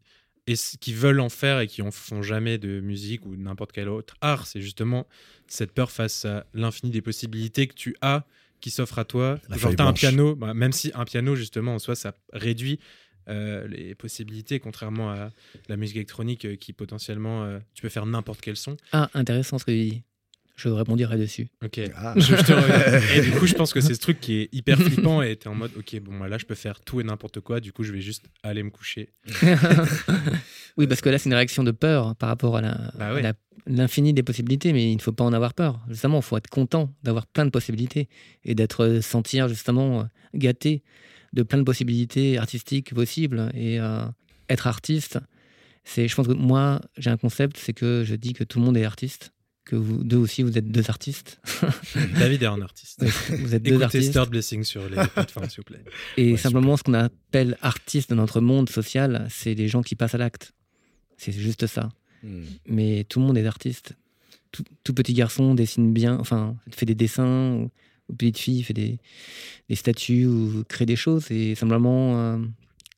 qui 0.79 0.93
veulent 0.93 1.19
en 1.19 1.29
faire 1.29 1.59
et 1.59 1.67
qui 1.67 1.81
en 1.81 1.91
font 1.91 2.21
jamais 2.21 2.57
de 2.57 2.79
musique 2.79 3.25
ou 3.25 3.35
n'importe 3.35 3.73
quel 3.73 3.89
autre 3.89 4.15
art, 4.21 4.47
c'est 4.47 4.61
justement 4.61 5.05
cette 5.47 5.73
peur 5.73 5.91
face 5.91 6.23
à 6.25 6.45
l'infini 6.53 6.91
des 6.91 7.01
possibilités 7.01 7.67
que 7.67 7.73
tu 7.73 7.95
as 8.01 8.23
qui 8.65 8.71
s'offrent 8.71 8.97
à 8.97 9.05
toi. 9.05 9.39
La 9.47 9.57
Genre, 9.57 9.69
feuille 9.69 9.75
t'as 9.75 9.85
un 9.85 9.93
piano, 9.93 10.35
bah, 10.35 10.55
même 10.55 10.71
si 10.71 10.91
un 10.95 11.05
piano, 11.05 11.35
justement, 11.35 11.75
en 11.75 11.77
soi, 11.77 11.95
ça 11.95 12.15
réduit 12.33 12.79
euh, 13.29 13.67
les 13.67 13.93
possibilités, 13.93 14.59
contrairement 14.59 15.11
à 15.11 15.29
la 15.69 15.77
musique 15.77 15.97
électronique 15.97 16.45
euh, 16.45 16.55
qui 16.55 16.73
potentiellement, 16.73 17.43
euh, 17.43 17.59
tu 17.75 17.83
peux 17.83 17.89
faire 17.89 18.07
n'importe 18.07 18.41
quel 18.41 18.55
son. 18.55 18.75
Ah, 18.91 19.11
intéressant 19.13 19.59
ce 19.59 19.65
que 19.65 19.71
tu 19.71 19.83
dis. 19.83 20.03
Je 20.55 20.69
répondrai 20.69 21.17
dessus. 21.17 21.47
Ok. 21.63 21.81
Ah. 21.95 22.13
Je, 22.15 22.21
je 22.35 22.41
te. 22.41 23.17
Et 23.17 23.21
du 23.21 23.31
coup, 23.31 23.45
je 23.45 23.53
pense 23.55 23.73
que 23.73 23.81
c'est 23.81 23.93
ce 23.93 23.99
truc 23.99 24.19
qui 24.21 24.35
est 24.41 24.49
hyper 24.53 24.77
flippant 24.81 25.21
et 25.21 25.35
t'es 25.35 25.47
en 25.49 25.55
mode, 25.55 25.71
ok, 25.77 25.99
bon, 25.99 26.23
là, 26.23 26.37
je 26.37 26.45
peux 26.45 26.55
faire 26.55 26.79
tout 26.79 27.01
et 27.01 27.03
n'importe 27.03 27.41
quoi. 27.41 27.59
Du 27.59 27.73
coup, 27.73 27.83
je 27.83 27.91
vais 27.91 28.01
juste 28.01 28.25
aller 28.43 28.63
me 28.63 28.69
coucher. 28.69 29.09
oui, 30.77 30.87
parce 30.87 31.01
que 31.01 31.09
là, 31.09 31.17
c'est 31.17 31.29
une 31.29 31.35
réaction 31.35 31.63
de 31.63 31.71
peur 31.71 32.15
par 32.15 32.29
rapport 32.29 32.57
à 32.57 32.61
Bah 32.97 33.13
ouais. 33.13 33.33
l'infini 33.67 34.13
des 34.13 34.23
possibilités, 34.23 34.73
mais 34.73 34.91
il 34.91 34.95
ne 34.95 35.01
faut 35.01 35.11
pas 35.11 35.23
en 35.23 35.33
avoir 35.33 35.53
peur. 35.53 35.81
Justement, 35.89 36.19
il 36.19 36.23
faut 36.23 36.37
être 36.37 36.49
content 36.49 36.93
d'avoir 37.03 37.27
plein 37.27 37.45
de 37.45 37.49
possibilités 37.51 38.07
et 38.43 38.55
d'être 38.55 38.83
euh, 38.85 39.01
sentir 39.01 39.47
justement 39.47 40.01
euh, 40.01 40.03
gâté 40.33 40.83
de 41.33 41.43
plein 41.43 41.57
de 41.57 41.63
possibilités 41.63 42.37
artistiques 42.37 42.93
possibles. 42.93 43.51
Et 43.53 43.79
euh, 43.79 44.05
être 44.49 44.67
artiste, 44.67 45.19
c'est, 45.83 46.07
je 46.07 46.15
pense 46.15 46.27
que 46.27 46.33
moi, 46.33 46.81
j'ai 46.97 47.09
un 47.09 47.17
concept, 47.17 47.57
c'est 47.57 47.73
que 47.73 48.03
je 48.05 48.15
dis 48.15 48.33
que 48.33 48.43
tout 48.43 48.59
le 48.59 48.65
monde 48.65 48.77
est 48.77 48.85
artiste, 48.85 49.31
que 49.65 49.75
vous 49.75 50.03
deux 50.03 50.17
aussi, 50.17 50.43
vous 50.43 50.57
êtes 50.57 50.71
deux 50.71 50.89
artistes. 50.89 51.41
David 52.19 52.43
est 52.43 52.45
un 52.45 52.61
artiste. 52.61 53.03
vous 53.29 53.55
êtes 53.55 53.63
deux 53.63 53.71
Écoutez 53.71 53.83
artistes. 53.83 54.13
Third 54.13 54.29
Blessing 54.29 54.63
sur 54.63 54.87
les 54.87 54.95
plateformes, 55.13 55.49
s'il 55.49 55.57
vous 55.57 55.63
plaît. 55.63 55.83
Et 56.17 56.31
Ouais, 56.31 56.37
simplement, 56.37 56.77
ce 56.77 56.83
qu'on 56.83 56.93
appelle 56.93 57.57
artiste 57.61 58.11
dans 58.11 58.17
notre 58.17 58.41
monde 58.41 58.69
social, 58.69 59.27
c'est 59.29 59.55
les 59.55 59.67
gens 59.67 59.81
qui 59.81 59.95
passent 59.95 60.15
à 60.15 60.19
l'acte. 60.19 60.53
C'est 61.17 61.31
juste 61.31 61.65
ça. 61.67 61.89
Mm. 62.23 62.43
Mais 62.67 63.03
tout 63.05 63.19
le 63.19 63.25
monde 63.25 63.37
est 63.37 63.45
artiste. 63.45 63.93
Tout, 64.51 64.63
tout 64.83 64.93
petit 64.93 65.13
garçon 65.13 65.55
dessine 65.55 65.91
bien, 65.91 66.17
enfin, 66.19 66.55
fait 66.71 66.85
des 66.85 66.95
dessins, 66.95 67.53
ou, 67.55 67.71
ou 68.07 68.15
petite 68.15 68.37
fille 68.37 68.63
fait 68.63 68.73
des, 68.73 68.99
des 69.67 69.75
statues 69.75 70.27
ou 70.27 70.63
crée 70.69 70.85
des 70.85 70.95
choses. 70.95 71.31
Et 71.31 71.55
simplement, 71.55 72.19
euh, 72.19 72.37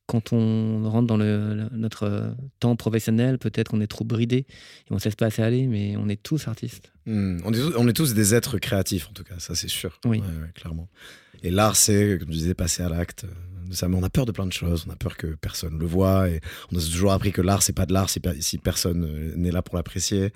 quand 0.08 0.34
on 0.34 0.89
rentre 0.89 1.06
dans 1.08 1.17
le, 1.17 1.67
notre 1.74 2.04
euh, 2.04 2.30
temps 2.60 2.76
professionnel, 2.76 3.38
peut-être 3.38 3.70
qu'on 3.70 3.82
est 3.82 3.88
trop 3.88 4.06
bridé 4.06 4.38
et 4.38 4.46
on 4.91 4.96
ne 4.96 5.00
se 5.00 5.06
laisse 5.06 5.15
pas 5.15 5.28
assez 5.28 5.41
aller, 5.43 5.67
mais 5.67 5.96
on 5.98 6.08
est 6.10 6.22
tous 6.22 6.48
artistes. 6.48 6.91
Mm. 7.06 7.39
On, 7.46 7.54
est 7.54 7.58
tous, 7.58 7.74
on 7.78 7.88
est 7.88 7.93
tous 7.93 8.13
des 8.13 8.34
êtres 8.34 8.58
créatifs, 8.58 9.08
en 9.10 9.13
tout 9.13 9.24
cas, 9.24 9.36
ça 9.38 9.54
c'est 9.54 9.67
sûr. 9.67 10.00
Oui. 10.06 10.17
Ouais, 10.20 10.26
ouais, 10.26 10.52
clairement. 10.56 10.88
Et 11.43 11.52
l'art, 11.52 11.76
c'est, 11.76 12.17
comme 12.20 12.30
je 12.32 12.38
disais, 12.38 12.54
passer 12.56 12.82
à 12.84 12.89
l'acte. 12.89 13.26
euh, 13.26 13.72
ça. 13.74 13.88
Mais 13.88 13.96
on 13.96 14.02
a 14.04 14.10
peur 14.10 14.26
de 14.26 14.32
plein 14.32 14.48
de 14.48 14.54
choses. 14.54 14.86
On 14.88 14.91
a 14.91 14.96
peur 14.96 15.17
que 15.17 15.28
personne 15.36 15.78
le 15.78 15.86
voit. 15.86 16.30
Et 16.30 16.39
on 16.72 16.78
a 16.78 16.82
toujours 16.82 17.12
appris 17.12 17.32
que 17.32 17.41
l'art, 17.43 17.62
c'est 17.62 17.74
pas 17.74 17.86
de 17.86 17.93
l'art 17.93 18.10
si, 18.10 18.20
per- 18.20 18.39
si 18.41 18.58
personne 18.58 19.04
euh, 19.06 19.34
n'est 19.36 19.52
là 19.52 19.62
pour 19.62 19.76
l'apprécier. 19.76 20.32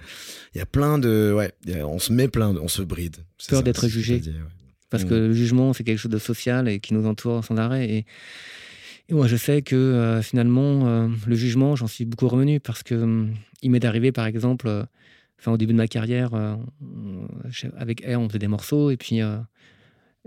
Il 0.53 0.59
y 0.59 0.61
a 0.61 0.65
plein 0.67 0.99
de. 0.99 1.33
Ouais, 1.35 1.53
a- 1.73 1.87
on 1.87 1.97
se 1.97 2.13
met 2.13 2.27
plein 2.27 2.53
de. 2.53 2.59
On 2.59 2.67
se 2.67 2.83
bride. 2.83 3.15
Peur 3.49 3.63
d'être 3.63 3.87
jugé. 3.87 4.19
t'as 4.19 4.29
dit, 4.31 4.35
ouais. 4.37 4.43
Parce 4.91 5.05
Mm. 5.05 5.09
que 5.09 5.13
le 5.15 5.33
jugement, 5.33 5.73
c'est 5.73 5.83
quelque 5.85 5.97
chose 5.97 6.11
de 6.11 6.17
social 6.19 6.67
et 6.67 6.79
qui 6.81 6.93
nous 6.93 7.07
entoure 7.07 7.43
sans 7.45 7.55
arrêt. 7.57 7.89
Et, 7.89 8.05
et 9.09 9.13
moi, 9.13 9.27
je 9.27 9.35
sais 9.35 9.61
que 9.61 9.75
euh, 9.75 10.21
finalement, 10.21 10.87
euh, 10.87 11.07
le 11.27 11.35
jugement, 11.35 11.75
j'en 11.75 11.87
suis 11.87 12.05
beaucoup 12.05 12.27
revenu 12.27 12.59
parce 12.59 12.83
que 12.83 12.95
hum, 12.95 13.33
il 13.61 13.71
m'est 13.71 13.83
arrivé, 13.85 14.11
par 14.11 14.25
exemple, 14.25 14.67
euh, 14.67 14.83
enfin, 15.39 15.51
au 15.51 15.57
début 15.57 15.73
de 15.73 15.77
ma 15.77 15.87
carrière, 15.87 16.31
avec 17.77 18.03
Air, 18.05 18.19
on 18.21 18.27
faisait 18.29 18.39
des 18.39 18.47
morceaux 18.47 18.89
et 18.91 18.97
puis. 18.97 19.19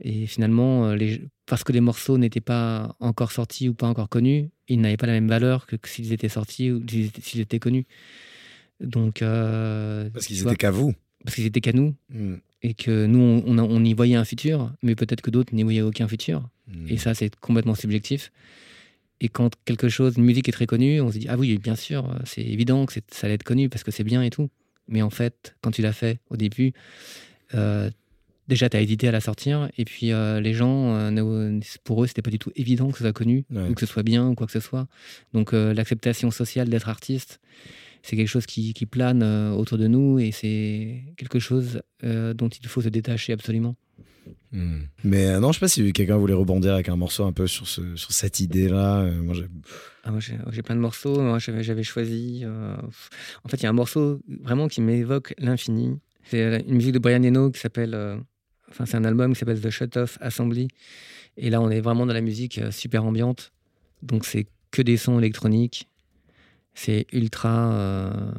et 0.02 0.26
finalement, 0.26 0.92
les, 0.94 1.22
parce 1.46 1.62
que 1.62 1.72
les 1.72 1.80
morceaux 1.80 2.18
n'étaient 2.18 2.40
pas 2.40 2.96
encore 3.00 3.30
sortis 3.32 3.68
ou 3.68 3.74
pas 3.74 3.86
encore 3.86 4.08
connus, 4.08 4.50
ils 4.68 4.80
n'avaient 4.80 4.96
pas 4.96 5.06
la 5.06 5.12
même 5.12 5.28
valeur 5.28 5.66
que, 5.66 5.76
que 5.76 5.88
s'ils 5.88 6.12
étaient 6.12 6.28
sortis 6.28 6.72
ou 6.72 6.82
s'ils 6.88 7.06
étaient- 7.06 7.20
s'ils 7.22 7.40
étaient 7.40 7.60
connus. 7.60 7.86
Donc, 8.80 9.20
Parce 9.20 10.26
qu'ils 10.26 10.42
étaient 10.42 10.56
qu'à 10.56 10.70
vous. 10.72 10.94
parce 11.24 11.36
qu'ils 11.36 11.46
étaient 11.46 11.60
qu'à 11.60 11.72
nous 11.72 11.94
Mm. 12.10 12.34
Et 12.64 12.72
que 12.72 13.04
nous, 13.04 13.42
on, 13.46 13.84
y 13.84 13.92
voyait 13.92 14.16
un 14.16 14.24
futur, 14.24 14.72
mais 14.82 14.94
peut-être 14.94 15.20
que 15.20 15.30
d'autres 15.30 15.54
n'y 15.54 15.62
voyaient 15.62 15.82
aucun 15.82 16.08
futur. 16.08 16.48
Mm. 16.66 16.86
Et 16.88 16.96
ça, 16.96 17.14
c'est 17.14 17.36
complètement 17.36 17.74
subjectif. 17.74 18.32
Et 19.20 19.28
quand 19.28 19.50
quelque 19.66 19.90
chose, 19.90 20.16
une 20.16 20.24
musique 20.24 20.48
est 20.48 20.52
très 20.52 20.66
connue, 20.66 21.00
on 21.02 21.12
se 21.12 21.18
dit 21.18 21.26
ah 21.28 21.36
oui, 21.36 21.58
bien 21.58 21.76
sûr, 21.76 22.18
c'est 22.24 22.40
évident 22.40 22.86
que 22.86 22.94
ça 23.10 23.26
allait 23.26 23.34
être 23.34 23.42
connu 23.42 23.68
parce 23.68 23.84
que 23.84 23.90
c'est 23.90 24.02
bien 24.02 24.22
et 24.22 24.30
tout. 24.30 24.48
Mais 24.88 25.02
en 25.02 25.10
fait, 25.10 25.54
quand 25.60 25.72
tu 25.72 25.82
l'as 25.82 25.92
fait 25.92 26.20
au 26.30 26.38
début, 26.38 26.72
euh, 27.54 27.90
déjà 28.48 28.70
tu 28.70 28.78
as 28.78 28.80
hésité 28.80 29.08
à 29.08 29.12
la 29.12 29.20
sortir 29.20 29.68
et 29.76 29.84
puis 29.84 30.12
euh, 30.12 30.40
les 30.40 30.54
gens, 30.54 30.94
euh, 30.96 31.60
pour 31.84 32.02
eux, 32.02 32.06
c'était 32.06 32.22
pas 32.22 32.30
du 32.30 32.38
tout 32.38 32.50
évident 32.56 32.90
que 32.90 32.96
ce 32.96 33.04
soit 33.04 33.12
connu 33.12 33.44
Ouais. 33.50 33.68
ou 33.68 33.74
que 33.74 33.80
ce 33.80 33.86
soit 33.86 34.02
bien 34.02 34.26
ou 34.26 34.34
quoi 34.34 34.46
que 34.46 34.52
ce 34.52 34.60
soit. 34.60 34.86
Donc 35.34 35.52
l'acceptation 35.52 36.30
sociale 36.30 36.70
d'être 36.70 36.88
artiste, 36.88 37.40
c'est 38.06 38.16
quelque 38.16 38.28
chose 38.28 38.44
qui, 38.44 38.74
qui 38.74 38.84
plane 38.84 39.22
euh, 39.22 39.50
autour 39.52 39.78
de 39.78 39.86
nous 39.88 40.18
et 40.18 40.30
c'est 40.30 41.02
quelque 41.16 41.38
chose 41.38 41.80
euh, 42.04 42.34
dont 42.34 42.48
il 42.50 42.66
faut 42.68 42.82
se 42.82 42.90
détacher 42.90 43.32
absolument. 43.32 43.76
Hmm. 44.52 44.82
Mais 45.04 45.26
euh, 45.28 45.40
non, 45.40 45.52
je 45.52 45.54
sais 45.58 45.60
pas 45.60 45.68
si 45.68 45.90
quelqu'un 45.94 46.18
voulait 46.18 46.34
rebondir 46.34 46.74
avec 46.74 46.90
un 46.90 46.96
morceau 46.96 47.24
un 47.24 47.32
peu 47.32 47.46
sur, 47.46 47.66
ce, 47.66 47.96
sur 47.96 48.12
cette 48.12 48.40
idée-là. 48.40 49.00
Euh, 49.00 49.22
moi, 49.22 49.34
j'ai- 49.34 49.48
Ah, 50.04 50.10
moi, 50.10 50.20
j'ai 50.20 50.36
j'ai 50.52 50.62
plein 50.62 50.76
de 50.76 50.80
morceaux. 50.80 51.18
Moi, 51.18 51.38
j'avais 51.38 51.62
j'avais 51.62 51.82
choisi. 51.82 52.44
En 53.42 53.48
fait, 53.48 53.56
il 53.56 53.62
y 53.62 53.66
a 53.66 53.70
un 53.70 53.74
morceau 53.74 54.20
vraiment 54.42 54.68
qui 54.68 54.82
m'évoque 54.82 55.34
l'infini. 55.38 55.98
C'est 56.24 56.60
une 56.68 56.74
musique 56.76 56.92
de 56.92 56.98
Brian 56.98 57.22
Eno 57.22 57.50
qui 57.50 57.60
s'appelle. 57.60 57.94
Enfin, 58.70 58.84
c'est 58.86 58.96
un 58.98 59.04
album 59.04 59.32
qui 59.32 59.38
s'appelle 59.38 59.60
The 59.60 59.70
Shut 59.70 59.96
Off 59.96 60.18
Assembly. 60.20 60.68
Et 61.36 61.48
là, 61.50 61.60
on 61.62 61.70
est 61.70 61.80
vraiment 61.80 62.04
dans 62.06 62.12
la 62.14 62.20
musique 62.20 62.60
super 62.70 63.04
ambiante. 63.04 63.52
Donc, 64.02 64.24
c'est 64.26 64.46
que 64.70 64.82
des 64.82 64.96
sons 64.98 65.18
électroniques. 65.18 65.88
C'est 66.74 67.06
ultra 67.12 67.72
euh, 67.72 68.32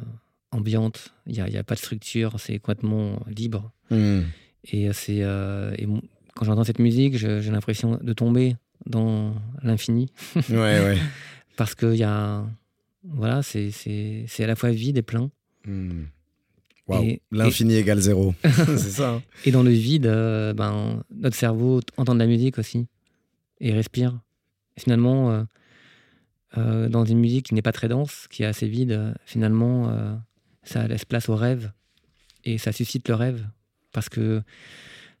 ambiante. 0.50 1.14
Il 1.26 1.32
n'y 1.32 1.40
a, 1.40 1.48
y 1.48 1.56
a 1.56 1.64
pas 1.64 1.74
de 1.74 1.80
structure. 1.80 2.38
C'est 2.38 2.58
complètement 2.58 3.20
libre. 3.34 3.72
Hmm. 3.90 4.22
Et, 4.64 4.88
euh, 4.88 4.92
c'est, 4.92 5.22
euh, 5.22 5.74
et 5.78 5.86
quand 6.34 6.44
j'entends 6.44 6.64
cette 6.64 6.78
musique, 6.80 7.16
j'ai 7.16 7.50
l'impression 7.50 7.98
de 8.02 8.12
tomber 8.12 8.56
dans 8.84 9.34
l'infini 9.62 10.10
Ouais, 10.50 10.54
ouais. 10.80 10.98
parce 11.56 11.74
qu'il 11.74 11.94
y 11.96 12.02
a 12.04 12.44
voilà 13.08 13.42
c'est 13.42 13.70
c'est 13.70 14.24
c'est 14.28 14.44
à 14.44 14.46
la 14.46 14.54
fois 14.56 14.70
vide 14.70 14.98
et 14.98 15.02
plein 15.02 15.30
Hmm. 15.64 16.04
Waouh. 16.86 17.02
Et- 17.04 17.22
L'infini 17.32 17.74
égale 17.74 17.98
zéro. 18.00 18.34
c'est 18.44 18.76
ça. 18.78 19.14
hein. 19.14 19.22
et 19.44 19.50
dans 19.50 19.62
le 19.64 19.70
vide 19.70 20.06
euh, 20.06 20.52
ben 20.52 21.02
notre 21.10 21.34
cerveau 21.36 21.80
entend 21.96 22.14
de 22.14 22.20
la 22.20 22.26
musique 22.26 22.58
aussi 22.58 22.86
et 23.60 23.72
respire 23.72 24.20
et 24.76 24.80
finalement 24.82 25.44
euh, 26.58 26.88
dans 26.88 27.04
une 27.04 27.18
musique 27.18 27.46
qui 27.46 27.54
n'est 27.54 27.62
pas 27.62 27.72
très 27.72 27.88
dense 27.88 28.26
qui 28.30 28.42
est 28.42 28.46
assez 28.46 28.66
vide 28.66 29.14
finalement 29.24 29.88
euh, 29.90 30.14
ça 30.62 30.86
laisse 30.86 31.04
place 31.04 31.28
au 31.28 31.36
rêve 31.36 31.72
et 32.44 32.58
ça 32.58 32.72
suscite 32.72 33.08
le 33.08 33.14
rêve 33.14 33.46
parce 33.92 34.08
que 34.08 34.42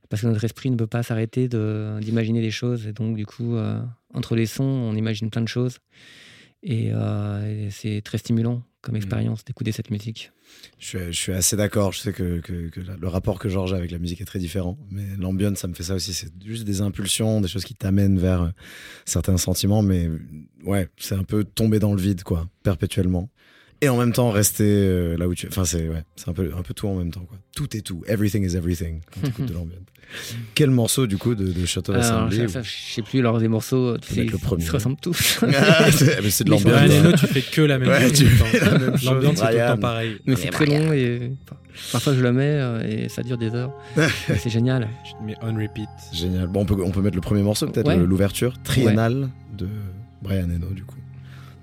parce 0.08 0.22
que 0.22 0.28
notre 0.28 0.44
esprit 0.44 0.70
ne 0.70 0.76
peut 0.76 0.86
pas 0.86 1.02
s'arrêter 1.02 1.48
d'imaginer 1.48 2.40
des 2.40 2.50
choses 2.50 2.86
et 2.86 2.92
donc 2.92 3.16
du 3.16 3.26
coup 3.26 3.56
euh, 3.56 3.80
entre 4.14 4.36
les 4.36 4.46
sons 4.46 4.64
on 4.64 4.94
imagine 4.94 5.30
plein 5.30 5.42
de 5.42 5.48
choses 5.48 5.78
et 6.62 6.90
c'est 7.70 8.02
très 8.02 8.18
stimulant 8.18 8.62
comme 8.86 8.96
expérience 8.96 9.44
d'écouter 9.44 9.72
cette 9.72 9.90
musique 9.90 10.30
Je 10.78 10.86
suis, 10.86 10.98
je 11.06 11.10
suis 11.12 11.32
assez 11.32 11.56
d'accord. 11.56 11.92
Je 11.92 11.98
sais 12.00 12.12
que, 12.12 12.38
que- 12.40 12.68
que 12.68 12.80
le 12.80 13.08
rapport 13.08 13.38
que 13.38 13.48
Georges 13.48 13.72
a 13.74 13.76
avec 13.76 13.90
la 13.90 13.98
musique 13.98 14.20
est 14.20 14.24
très 14.24 14.38
différent. 14.38 14.78
Mais 14.90 15.04
l'ambiance, 15.18 15.58
ça 15.58 15.68
me 15.68 15.74
fait 15.74 15.82
ça 15.82 15.94
aussi. 15.94 16.14
C'est 16.14 16.30
juste 16.44 16.64
des 16.64 16.80
impulsions, 16.80 17.40
des 17.40 17.48
choses 17.48 17.64
qui 17.64 17.74
t'amènent 17.74 18.18
vers 18.18 18.42
euh, 18.42 18.48
certains 19.04 19.36
sentiments. 19.36 19.82
Mais 19.82 20.08
ouais, 20.64 20.88
c'est 20.98 21.16
un 21.16 21.24
peu 21.24 21.44
tomber 21.44 21.78
dans 21.80 21.92
le 21.92 22.00
vide, 22.00 22.22
quoi, 22.22 22.48
perpétuellement. 22.62 23.28
Et 23.82 23.88
en 23.88 23.96
même 23.98 24.12
temps, 24.12 24.30
rester 24.30 24.64
euh, 24.64 25.16
là 25.18 25.28
où 25.28 25.34
tu. 25.34 25.46
Enfin, 25.48 25.64
c'est 25.64 25.88
ouais, 25.88 26.02
c'est 26.16 26.28
un 26.28 26.32
peu, 26.32 26.50
un 26.56 26.62
peu 26.62 26.72
tout 26.74 26.88
en 26.88 26.94
même 26.96 27.10
temps, 27.10 27.24
quoi. 27.28 27.36
Tout 27.54 27.76
est 27.76 27.80
tout. 27.82 28.02
Everything 28.08 28.42
is 28.48 28.56
everything 28.56 29.00
quand 29.12 29.20
tu 29.22 29.28
écoutes 29.28 29.46
de 29.46 29.52
l'ambiance. 29.54 29.80
Quel 30.54 30.70
morceau, 30.70 31.06
du 31.08 31.18
coup, 31.18 31.34
de, 31.34 31.50
de 31.52 31.66
Shut 31.66 31.88
of 31.88 31.96
Alors, 31.96 32.28
Assembly 32.28 32.46
je 32.62 32.70
sais 32.94 33.02
plus 33.02 33.18
alors 33.18 33.38
des 33.40 33.48
morceaux 33.48 33.98
tu 33.98 34.14
sais, 34.14 34.24
le 34.24 34.38
premier. 34.38 34.62
ils 34.62 34.66
se 34.66 34.72
ressemblent 34.72 35.00
tous 35.02 35.40
Ah, 35.54 35.90
c'est 35.90 36.22
mais 36.22 36.30
c'est 36.30 36.44
de 36.44 36.50
l'ambiance. 36.50 36.72
Brian 36.72 36.88
ouais. 36.88 36.98
Eno, 37.08 37.12
tu 37.16 37.26
fais 37.26 37.42
que 37.42 37.60
la 37.62 37.78
même 37.78 37.88
Ouais, 37.88 38.08
chose. 38.14 38.22
temps. 38.38 38.44
la. 38.52 38.68
L'ambiance 38.78 39.36
c'est 39.36 39.46
tout 39.50 39.52
le 39.52 39.66
temps 39.66 39.78
pareil. 39.78 40.16
mais 40.24 40.36
c'est 40.36 40.50
très 40.50 40.66
long 40.66 40.92
et 40.92 41.32
parfois 41.90 42.14
je 42.14 42.20
le 42.20 42.32
mets 42.32 42.44
euh, 42.44 42.86
et 42.88 43.08
ça 43.08 43.24
dure 43.24 43.36
des 43.36 43.52
heures 43.54 43.72
c'est 44.38 44.48
génial 44.48 44.88
Je 45.04 45.10
te 45.18 45.22
mets 45.24 45.34
on 45.42 45.54
repeat. 45.56 45.88
Génial. 46.12 46.46
Bon, 46.46 46.60
on 46.60 46.66
peut, 46.66 46.76
on 46.84 46.90
peut 46.92 47.02
mettre 47.02 47.16
le 47.16 47.20
premier 47.20 47.42
morceau, 47.42 47.66
peut-être 47.66 47.88
Ouais. 47.88 47.96
l'ouverture 47.96 48.62
triennale 48.62 49.28
de 49.58 49.66
Brian 50.22 50.44
Eno, 50.48 50.68
du 50.70 50.84
coup. 50.84 50.96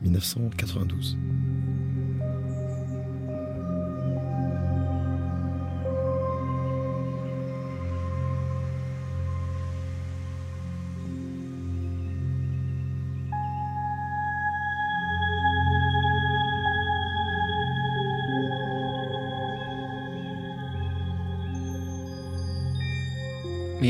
1992. 0.02 1.18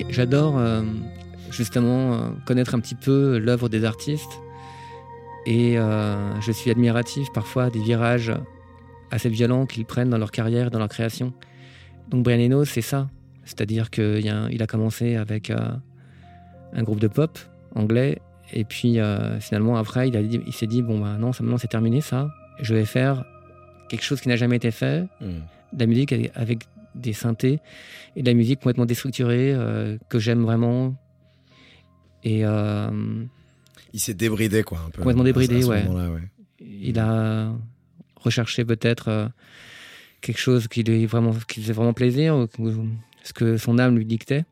J'adore 0.09 0.57
euh, 0.57 0.83
justement 1.51 2.13
euh, 2.13 2.17
connaître 2.45 2.75
un 2.75 2.79
petit 2.79 2.95
peu 2.95 3.37
l'œuvre 3.37 3.69
des 3.69 3.83
artistes 3.85 4.39
et 5.45 5.77
euh, 5.77 6.39
je 6.41 6.51
suis 6.51 6.69
admiratif 6.71 7.27
parfois 7.33 7.69
des 7.69 7.81
virages 7.81 8.31
assez 9.11 9.29
violents 9.29 9.65
qu'ils 9.65 9.85
prennent 9.85 10.09
dans 10.09 10.17
leur 10.17 10.31
carrière, 10.31 10.71
dans 10.71 10.79
leur 10.79 10.87
création. 10.89 11.33
Donc 12.09 12.23
Brian 12.23 12.39
Eno, 12.45 12.65
c'est 12.65 12.81
ça. 12.81 13.09
C'est-à-dire 13.45 13.89
qu'il 13.89 14.29
a, 14.61 14.67
commencé 14.67 15.15
avec 15.15 15.49
euh, 15.49 15.57
un 16.73 16.83
groupe 16.83 16.99
de 16.99 17.07
pop 17.07 17.37
anglais 17.75 18.19
et 18.53 18.63
puis 18.63 18.99
euh, 18.99 19.39
finalement 19.39 19.75
après 19.77 20.07
il, 20.07 20.15
a 20.15 20.21
dit- 20.21 20.41
il 20.45 20.53
s'est 20.53 20.67
dit 20.67 20.81
bon 20.81 20.99
bah 20.99 21.17
non 21.19 21.33
ça 21.33 21.43
maintenant 21.43 21.57
c'est 21.57 21.67
terminé 21.67 22.01
ça. 22.01 22.29
Je 22.61 22.73
vais 22.75 22.85
faire 22.85 23.25
quelque 23.89 24.03
chose 24.03 24.21
qui 24.21 24.29
n'a 24.29 24.35
jamais 24.35 24.57
été 24.57 24.71
fait, 24.71 25.05
Hmm. 25.19 25.41
de 25.73 25.79
la 25.79 25.85
musique 25.87 26.13
avec 26.35 26.67
des 26.95 27.13
synthés 27.13 27.59
et 28.15 28.21
de 28.21 28.27
la 28.27 28.33
musique 28.33 28.59
complètement 28.59 28.85
déstructurée 28.85 29.53
euh, 29.53 29.97
que 30.09 30.19
j'aime 30.19 30.43
vraiment. 30.43 30.95
Et 32.23 32.45
euh, 32.45 33.25
Il 33.93 33.99
s'est 33.99 34.13
débridé, 34.13 34.63
quoi, 34.63 34.79
un 34.79 34.89
peu. 34.89 35.01
Complètement 35.01 35.23
débridé, 35.23 35.63
ouais. 35.63 35.85
il 36.59 36.99
a 36.99 37.53
recherché 38.15 38.63
peut-être 38.63 39.09
euh, 39.09 39.27
quelque 40.21 40.39
chose 40.39 40.67
qui 40.67 40.83
lui, 40.83 41.05
vraiment, 41.05 41.33
qui 41.47 41.61
faisait 41.61 41.73
vraiment 41.73 41.93
plaisir, 41.93 42.47
ce 43.23 43.33
que 43.33 43.57
son 43.57 43.77
âme 43.77 43.97
lui 43.97 44.05
dictait. 44.05 44.45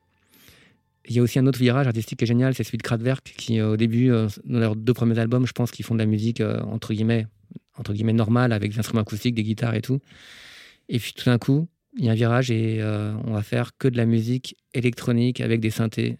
Il 1.05 1.15
y 1.15 1.19
a 1.19 1.21
aussi 1.23 1.39
un 1.39 1.47
autre 1.47 1.59
virage 1.59 1.87
artistique 1.87 2.19
qui 2.19 2.25
est 2.25 2.27
génial, 2.27 2.53
c'est 2.53 2.63
celui 2.63 2.77
de 2.77 2.83
Kraftwerk, 2.83 3.33
qui 3.35 3.59
au 3.61 3.75
début, 3.75 4.09
dans 4.09 4.59
leurs 4.59 4.75
deux 4.75 4.93
premiers 4.93 5.17
albums, 5.17 5.47
je 5.47 5.51
pense 5.51 5.71
qu'ils 5.71 5.83
font 5.83 5.95
de 5.95 5.99
la 5.99 6.05
musique 6.05 6.41
entre 6.41 6.93
guillemets, 6.93 7.25
entre 7.75 7.93
guillemets 7.93 8.13
normale, 8.13 8.53
avec 8.53 8.71
des 8.71 8.79
instruments 8.79 9.01
acoustiques, 9.01 9.33
des 9.33 9.43
guitares 9.43 9.73
et 9.73 9.81
tout. 9.81 9.99
Et 10.89 10.99
puis 10.99 11.13
tout 11.13 11.25
d'un 11.25 11.39
coup, 11.39 11.67
il 11.97 12.05
y 12.05 12.09
a 12.09 12.11
un 12.11 12.15
virage 12.15 12.51
et 12.51 12.77
euh, 12.81 13.13
on 13.25 13.33
va 13.33 13.43
faire 13.43 13.71
que 13.77 13.87
de 13.87 13.97
la 13.97 14.05
musique 14.05 14.55
électronique 14.73 15.41
avec 15.41 15.59
des 15.59 15.69
synthés. 15.71 16.17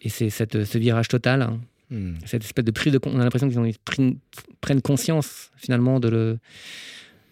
Et 0.00 0.08
c'est 0.08 0.30
cette, 0.30 0.64
ce 0.64 0.78
virage 0.78 1.08
total, 1.08 1.42
hein, 1.42 1.60
Hmm. 1.90 2.14
cette 2.24 2.42
espèce 2.42 2.64
de 2.64 2.70
prise 2.70 2.90
de 2.90 2.98
on 3.04 3.20
a 3.20 3.24
l'impression 3.24 3.50
qu'ils 3.50 3.74
prennent, 3.84 4.16
prennent 4.62 4.80
conscience 4.80 5.50
finalement 5.56 6.00
de 6.00 6.08
le 6.08 6.38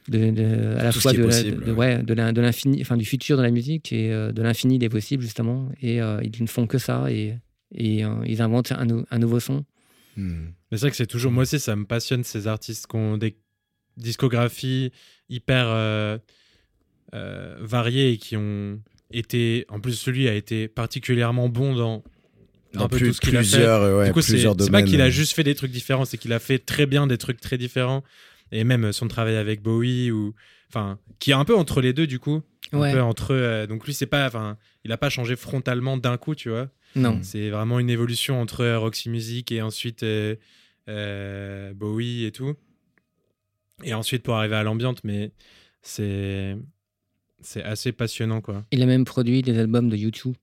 de, 0.08 0.30
de- 0.32 0.76
à 0.76 0.82
la 0.84 0.92
Tout 0.92 1.00
fois 1.00 1.12
de, 1.14 1.18
la- 1.20 1.24
possible, 1.24 1.64
de- 1.64 1.72
ouais, 1.72 2.02
de 2.02 2.12
l'in- 2.12 2.34
de 2.34 2.40
l'infini 2.42 2.82
enfin 2.82 2.98
du 2.98 3.06
futur 3.06 3.38
de 3.38 3.42
la 3.42 3.50
musique 3.50 3.90
et 3.90 4.12
euh, 4.12 4.32
de 4.32 4.42
l'infini 4.42 4.78
des 4.78 4.90
possibles 4.90 5.22
justement 5.22 5.70
et 5.80 6.02
euh, 6.02 6.20
ils 6.22 6.42
ne 6.42 6.46
font 6.46 6.66
que 6.66 6.76
ça 6.76 7.10
et, 7.10 7.36
et 7.74 8.04
euh, 8.04 8.16
ils 8.26 8.42
inventent 8.42 8.72
un, 8.72 8.84
nou- 8.84 9.06
un 9.10 9.18
nouveau 9.18 9.40
son 9.40 9.64
Hmm. 10.16 10.48
Mais 10.70 10.76
c'est 10.76 10.80
vrai 10.80 10.90
que 10.90 10.96
c'est 10.96 11.06
toujours. 11.06 11.32
Moi 11.32 11.44
aussi, 11.44 11.58
ça 11.58 11.74
me 11.76 11.84
passionne 11.86 12.22
ces 12.24 12.46
artistes 12.48 12.86
qui 12.88 12.96
ont 12.96 13.16
des 13.16 13.36
discographies 13.96 14.92
hyper 15.28 15.66
euh, 17.14 17.56
variées 17.60 18.12
et 18.12 18.16
qui 18.18 18.36
ont 18.36 18.80
été. 19.12 19.66
En 19.68 19.80
plus, 19.80 19.94
celui 19.94 20.28
a 20.28 20.34
été 20.34 20.68
particulièrement 20.68 21.48
bon 21.48 21.74
dans. 21.74 22.02
Dans 22.72 22.84
un 22.84 22.88
peu 22.88 22.98
plus- 22.98 23.08
tout 23.08 23.12
ce 23.14 23.20
qu'il 23.20 23.36
a 23.36 23.42
fait. 23.42 23.48
plusieurs, 23.56 23.98
ouais, 23.98 24.06
du 24.06 24.12
coup, 24.12 24.20
c'est 24.22 24.34
plusieurs 24.34 24.54
c'est 24.60 24.70
pas 24.70 24.82
qu'il 24.84 25.00
a 25.00 25.10
juste 25.10 25.32
fait 25.32 25.42
des 25.42 25.56
trucs 25.56 25.72
différents, 25.72 26.04
c'est 26.04 26.18
qu'il 26.18 26.32
a 26.32 26.38
fait 26.38 26.60
très 26.60 26.86
bien 26.86 27.08
des 27.08 27.18
trucs 27.18 27.40
très 27.40 27.58
différents. 27.58 28.04
Et 28.52 28.62
même 28.64 28.92
son 28.92 29.08
travail 29.08 29.36
avec 29.36 29.60
Bowie, 29.62 30.10
ou. 30.12 30.34
Enfin, 30.68 30.98
qui 31.18 31.32
est 31.32 31.34
un 31.34 31.44
peu 31.44 31.56
entre 31.56 31.80
les 31.80 31.92
deux, 31.92 32.06
du 32.06 32.18
coup. 32.20 32.42
Un 32.72 32.78
peu 32.92 33.00
entre. 33.02 33.34
euh, 33.34 33.66
donc 33.66 33.84
lui, 33.86 33.92
c'est 33.94 34.06
pas. 34.06 34.26
Enfin, 34.28 34.56
il 34.84 34.92
a 34.92 34.96
pas 34.96 35.10
changé 35.10 35.34
frontalement 35.34 35.96
d'un 35.96 36.16
coup, 36.16 36.36
tu 36.36 36.48
vois. 36.50 36.68
non. 36.94 37.18
C'est 37.22 37.50
vraiment 37.50 37.80
une 37.80 37.90
évolution 37.90 38.40
entre 38.40 38.60
euh, 38.60 38.78
Roxy 38.78 39.08
Music 39.10 39.50
et 39.50 39.62
ensuite 39.62 40.04
euh, 40.04 40.36
euh, 40.88 41.72
Bowie 41.74 42.24
et 42.24 42.30
tout. 42.32 42.54
Et 43.82 43.94
ensuite 43.94 44.22
pour 44.22 44.34
arriver 44.36 44.56
à 44.56 44.62
l'ambiante, 44.62 45.00
mais 45.04 45.32
c'est 45.82 46.56
c'est 47.42 47.62
assez 47.62 47.92
passionnant 47.92 48.40
quoi. 48.40 48.64
il 48.72 48.82
a 48.82 48.86
même 48.86 49.04
produit 49.04 49.42
des 49.42 49.58
albums 49.58 49.88
de 49.88 49.96
YouTube 49.96 50.34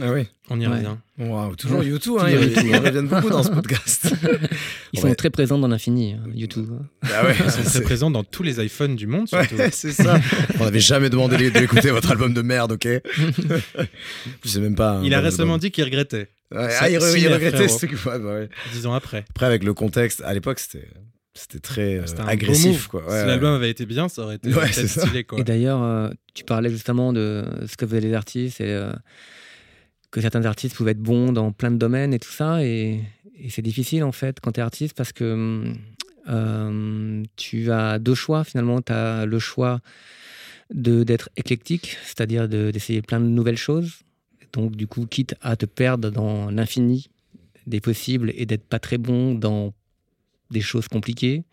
Ah 0.00 0.12
oui. 0.12 0.26
On 0.50 0.60
y 0.60 0.66
Ouais. 0.66 0.74
revient. 0.76 0.96
Wow, 1.18 1.56
toujours. 1.56 1.82
YouTube, 1.82 2.14
hein, 2.20 2.26
ils, 2.28 2.40
YouTube. 2.40 2.62
ils 2.66 2.76
reviennent 2.76 3.08
beaucoup 3.08 3.30
dans 3.30 3.42
ce 3.42 3.50
podcast. 3.50 4.14
Ils 4.94 5.00
Ouais. 5.02 5.10
sont 5.10 5.14
très 5.16 5.28
présents 5.30 5.58
dans 5.58 5.68
l'infini, 5.68 6.12
hein, 6.14 6.22
YouTube. 6.34 6.70
Ah 7.02 7.24
ouais, 7.26 7.34
Ils 7.44 7.50
sont 7.50 7.62
très 7.64 7.80
présents 7.82 8.10
dans 8.10 8.24
tous 8.24 8.42
les 8.42 8.64
iPhones 8.64 8.96
du 8.96 9.06
monde, 9.06 9.28
surtout. 9.28 9.56
Ouais, 9.56 9.70
c'est 9.72 9.92
ça. 9.92 10.18
On 10.60 10.64
n'avait 10.64 10.80
jamais 10.80 11.10
demandé 11.10 11.36
de- 11.36 11.58
d'écouter 11.58 11.90
votre 11.90 12.10
album 12.12 12.32
de 12.32 12.40
merde, 12.42 12.72
ok 12.72 12.86
Je 14.44 14.48
sais 14.48 14.60
même 14.60 14.74
pas. 14.76 14.92
un 14.98 15.04
Il 15.04 15.12
a 15.14 15.18
bon 15.18 15.24
récemment 15.24 15.58
dit 15.58 15.70
qu'il 15.70 15.84
regrettait, 15.84 16.28
ah, 16.54 16.88
il, 16.88 16.96
re- 16.98 17.10
il 17.10 17.12
signé, 17.20 17.28
regrettait 17.28 17.68
ce. 17.68 17.86
Ouais, 17.86 18.18
bah 18.18 18.34
ouais. 18.34 18.48
dix 18.72 18.86
ans 18.86 18.94
après. 18.94 19.24
Après, 19.30 19.46
avec 19.46 19.64
le 19.64 19.74
contexte, 19.74 20.22
à 20.24 20.32
l'époque, 20.32 20.58
c'était 20.60 20.88
c'était 21.38 21.60
très 21.60 21.96
euh, 21.98 22.04
un 22.18 22.24
beau 22.24 22.28
agressif. 22.30 22.88
Quoi. 22.88 23.02
si 23.06 23.08
Ouais, 23.10 23.26
l'album 23.26 23.54
avait 23.54 23.70
été 23.70 23.86
bien, 23.86 24.08
ça 24.08 24.22
aurait 24.22 24.36
été 24.36 24.52
Ouais, 24.52 24.72
stylé. 24.72 25.24
Quoi. 25.24 25.38
Et 25.40 25.44
d'ailleurs, 25.44 25.82
euh, 25.82 26.10
tu 26.34 26.44
parlais 26.44 26.70
justement 26.70 27.12
de 27.12 27.44
ce 27.66 27.76
que 27.76 27.86
faisaient 27.86 28.00
les 28.00 28.14
artistes 28.14 28.60
et 28.60 28.70
euh, 28.72 28.92
que 30.10 30.20
certains 30.20 30.44
artistes 30.44 30.74
pouvaient 30.76 30.92
être 30.92 30.98
bons 31.02 31.32
dans 31.32 31.52
plein 31.52 31.70
de 31.70 31.76
domaines 31.76 32.12
et 32.14 32.18
tout 32.18 32.30
ça. 32.32 32.64
Et, 32.64 33.00
et 33.38 33.50
c'est 33.50 33.62
difficile 33.62 34.02
en 34.04 34.12
fait 34.12 34.40
quand 34.40 34.52
tu 34.52 34.60
es 34.60 34.62
artiste 34.62 34.94
parce 34.96 35.12
que 35.12 35.64
euh, 36.28 37.22
tu 37.36 37.70
as 37.72 37.98
deux 37.98 38.14
choix 38.14 38.44
finalement. 38.44 38.80
Tu 38.82 38.92
as 38.92 39.24
le 39.26 39.38
choix 39.38 39.80
de 40.74 41.02
d'être 41.02 41.30
éclectique, 41.36 41.96
c'est-à-dire 42.04 42.48
de- 42.48 42.70
d'essayer 42.70 43.00
plein 43.02 43.20
de 43.20 43.26
nouvelles 43.26 43.56
choses. 43.56 44.00
Donc 44.52 44.76
du 44.76 44.86
coup, 44.86 45.06
quitte 45.06 45.34
à 45.40 45.56
te 45.56 45.66
perdre 45.66 46.10
dans 46.10 46.50
l'infini 46.50 47.08
des 47.66 47.80
possibles 47.80 48.32
et 48.34 48.46
d'être 48.46 48.64
pas 48.66 48.78
très 48.78 48.96
bon 48.98 49.34
dans 49.34 49.72
des 50.50 50.60
choses 50.60 50.88
compliquées, 50.88 51.44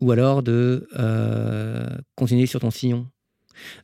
ou 0.00 0.10
alors 0.12 0.42
de 0.42 0.88
euh, 0.98 1.88
continuer 2.14 2.46
sur 2.46 2.60
ton 2.60 2.70
sillon. 2.70 3.06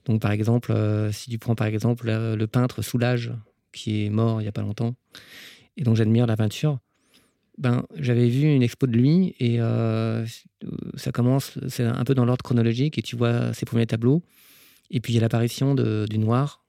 Donc 0.05 0.21
par 0.21 0.33
exemple, 0.33 0.73
euh, 0.73 1.13
si 1.13 1.31
tu 1.31 1.39
prends 1.39 1.55
par 1.55 1.67
exemple 1.67 2.09
euh, 2.09 2.37
le 2.37 2.47
peintre 2.47 2.83
Soulage, 2.83 3.33
qui 3.73 4.05
est 4.05 4.11
mort 4.11 4.41
il 4.43 4.45
y 4.45 4.49
a 4.49 4.53
pas 4.53 4.63
longtemps, 4.63 4.95
et 5.77 5.85
dont 5.85 5.95
j'admire 5.95 6.27
la 6.27 6.37
peinture, 6.37 6.79
ben, 7.59 7.85
j'avais 7.97 8.29
vu 8.29 8.53
une 8.53 8.63
expo 8.63 8.87
de 8.87 8.97
lui 8.97 9.35
et 9.39 9.59
ça 10.97 11.13
commence, 11.13 11.59
c'est 11.69 11.85
un 11.85 12.05
peu 12.05 12.15
dans 12.15 12.25
l'ordre 12.25 12.43
chronologique 12.43 12.97
et 12.99 13.03
tu 13.03 13.17
vois 13.17 13.53
ses 13.53 13.67
premiers 13.67 13.87
tableaux. 13.87 14.23
Et 14.91 15.01
puis 15.01 15.13
il 15.13 15.17
y 15.17 15.19
a 15.19 15.21
l'apparition 15.21 15.75
du 15.75 16.19
noir, 16.19 16.65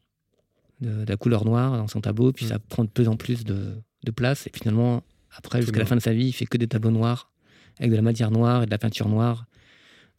de, 0.81 1.05
de 1.05 1.09
la 1.09 1.17
couleur 1.17 1.45
noire 1.45 1.77
dans 1.77 1.87
son 1.87 2.01
tableau, 2.01 2.33
puis 2.33 2.45
Mm. 2.45 2.49
ça 2.49 2.59
prend 2.59 2.83
de 2.83 2.89
plus 2.89 3.07
en 3.07 3.15
plus 3.15 3.43
de, 3.45 3.77
de 4.03 4.11
place. 4.11 4.47
Et 4.47 4.51
finalement, 4.53 5.03
après, 5.35 5.61
jusqu'à 5.61 5.79
la 5.79 5.85
fin 5.85 5.95
de 5.95 6.01
sa 6.01 6.13
vie, 6.13 6.27
il 6.27 6.33
fait 6.33 6.45
que 6.45 6.57
des 6.57 6.67
tableaux 6.67 6.91
noirs, 6.91 7.30
avec 7.81 7.91
de 7.91 7.95
la 7.97 8.01
matière 8.01 8.31
noire 8.31 8.63
et 8.63 8.65
de 8.67 8.71
la 8.71 8.77
peinture 8.77 9.09
noire, 9.09 9.45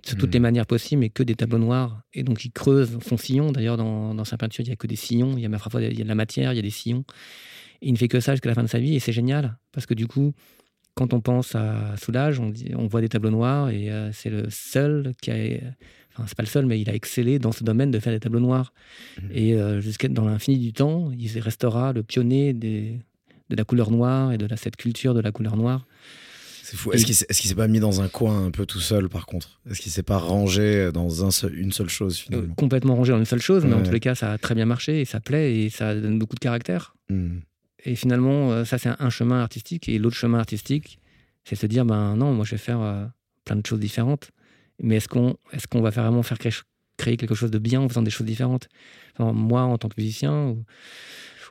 de 0.06 0.16
toutes 0.16 0.34
les 0.34 0.40
manières 0.40 0.66
possibles, 0.66 1.00
mais 1.00 1.08
que 1.08 1.22
des 1.22 1.36
tableaux 1.36 1.58
noirs. 1.58 2.02
Et 2.12 2.24
donc 2.24 2.44
il 2.44 2.50
creuse 2.50 2.98
son 3.06 3.16
sillon. 3.16 3.52
D'ailleurs, 3.52 3.76
dans, 3.76 4.14
dans 4.14 4.24
sa 4.24 4.36
peinture, 4.36 4.64
il 4.64 4.68
n'y 4.68 4.72
a 4.72 4.76
que 4.76 4.88
des 4.88 4.96
sillons. 4.96 5.34
Il 5.36 5.42
y 5.42 5.46
a 5.46 5.50
parfois 5.50 5.80
il 5.80 5.96
y 5.96 6.00
a 6.00 6.04
de 6.04 6.08
la 6.08 6.16
matière, 6.16 6.52
il 6.52 6.56
y 6.56 6.58
a 6.58 6.62
des 6.62 6.70
sillons. 6.70 7.04
Et 7.80 7.88
il 7.88 7.92
ne 7.92 7.98
fait 7.98 8.08
que 8.08 8.20
ça 8.20 8.32
jusqu'à 8.32 8.48
la 8.48 8.54
fin 8.54 8.64
de 8.64 8.68
sa 8.68 8.78
vie, 8.78 8.96
et 8.96 9.00
c'est 9.00 9.12
génial, 9.12 9.56
parce 9.72 9.86
que 9.86 9.94
du 9.94 10.06
coup, 10.06 10.34
quand 10.94 11.14
on 11.14 11.20
pense 11.20 11.54
à 11.54 11.96
Soulage, 11.96 12.38
on, 12.38 12.50
dit, 12.50 12.72
on 12.76 12.86
voit 12.86 13.00
des 13.00 13.08
tableaux 13.08 13.30
noirs, 13.30 13.70
et 13.70 13.90
euh, 13.90 14.10
c'est 14.12 14.30
le 14.30 14.46
seul 14.50 15.12
qui 15.22 15.30
a. 15.30 15.34
Enfin, 16.14 16.24
c'est 16.26 16.36
pas 16.36 16.42
le 16.42 16.48
seul, 16.48 16.66
mais 16.66 16.78
il 16.78 16.90
a 16.90 16.94
excellé 16.94 17.38
dans 17.38 17.52
ce 17.52 17.64
domaine 17.64 17.90
de 17.90 17.98
faire 17.98 18.12
des 18.12 18.20
tableaux 18.20 18.40
noirs. 18.40 18.74
Mhm. 19.22 19.30
Et 19.32 19.54
euh, 19.54 19.80
jusqu'à 19.80 20.08
dans 20.08 20.26
l'infini 20.26 20.58
du 20.58 20.72
temps, 20.72 21.10
il 21.16 21.38
restera 21.38 21.94
le 21.94 22.02
pionnier 22.02 22.52
des, 22.52 22.98
de 23.48 23.56
la 23.56 23.64
couleur 23.64 23.90
noire 23.90 24.32
et 24.32 24.38
de 24.38 24.46
la, 24.46 24.56
cette 24.56 24.76
culture 24.76 25.14
de 25.14 25.20
la 25.20 25.32
couleur 25.32 25.56
noire. 25.56 25.86
C'est 26.72 26.78
fou. 26.78 26.90
Est-ce 26.92 27.04
qu'il 27.04 27.14
s'est 27.50 27.54
pas 27.54 27.68
mis 27.68 27.80
dans 27.80 28.00
un 28.00 28.08
coin 28.08 28.46
un 28.46 28.50
peu 28.50 28.64
tout 28.64 28.80
seul, 28.80 29.10
par 29.10 29.26
contre? 29.26 29.60
Est-ce 29.70 29.78
qu'il 29.82 29.92
s'est 29.92 30.02
pas 30.02 30.16
rangé 30.16 30.90
dans 30.90 31.22
un 31.22 31.30
seul- 31.30 31.54
une 31.54 31.70
seule 31.70 31.90
chose, 31.90 32.18
Euh, 32.18 32.22
finalement? 32.24 32.54
complètement 32.54 32.94
rangé 32.96 33.12
en 33.12 33.18
une 33.18 33.26
seule 33.26 33.42
chose, 33.42 33.66
mais 33.66 33.74
en 33.74 33.82
tous 33.82 33.90
les 33.92 34.00
cas, 34.00 34.14
ça 34.14 34.32
a 34.32 34.38
très 34.38 34.54
bien 34.54 34.64
marché, 34.64 35.02
et 35.02 35.04
ça 35.04 35.20
plaît, 35.20 35.54
et 35.54 35.68
ça 35.68 35.94
donne 35.94 36.18
beaucoup 36.18 36.34
de 36.34 36.40
caractère. 36.40 36.94
Hmm. 37.10 37.40
Et 37.84 37.94
finalement, 37.94 38.52
euh, 38.52 38.64
ça, 38.64 38.78
c'est 38.78 38.88
un 38.98 39.10
chemin 39.10 39.42
artistique. 39.42 39.86
Et 39.90 39.98
l'autre 39.98 40.16
chemin 40.16 40.38
artistique, 40.38 40.98
c'est 41.44 41.56
se 41.56 41.66
dire, 41.66 41.84
ben 41.84 42.16
non, 42.16 42.32
moi, 42.32 42.46
je 42.46 42.52
vais 42.52 42.56
faire 42.58 42.80
euh, 42.80 43.04
plein 43.44 43.56
de 43.56 43.66
choses 43.66 43.80
différentes. 43.80 44.30
Mais 44.82 44.96
est-ce 44.96 45.08
qu'on 45.08 45.36
est 45.52 45.66
qu'on 45.66 45.82
va 45.82 45.90
vraiment 45.90 46.22
faire 46.22 46.38
créer, 46.38 46.54
créer 46.96 47.16
quelque 47.18 47.34
chose 47.34 47.50
de 47.50 47.58
bien 47.58 47.80
en 47.82 47.88
faisant 47.90 48.02
des 48.02 48.10
choses 48.10 48.26
différentes? 48.26 48.68
Enfin, 49.18 49.32
Moi, 49.34 49.60
en 49.60 49.76
tant 49.76 49.90
que 49.90 50.00
musicien, 50.00 50.46
ou, 50.46 50.64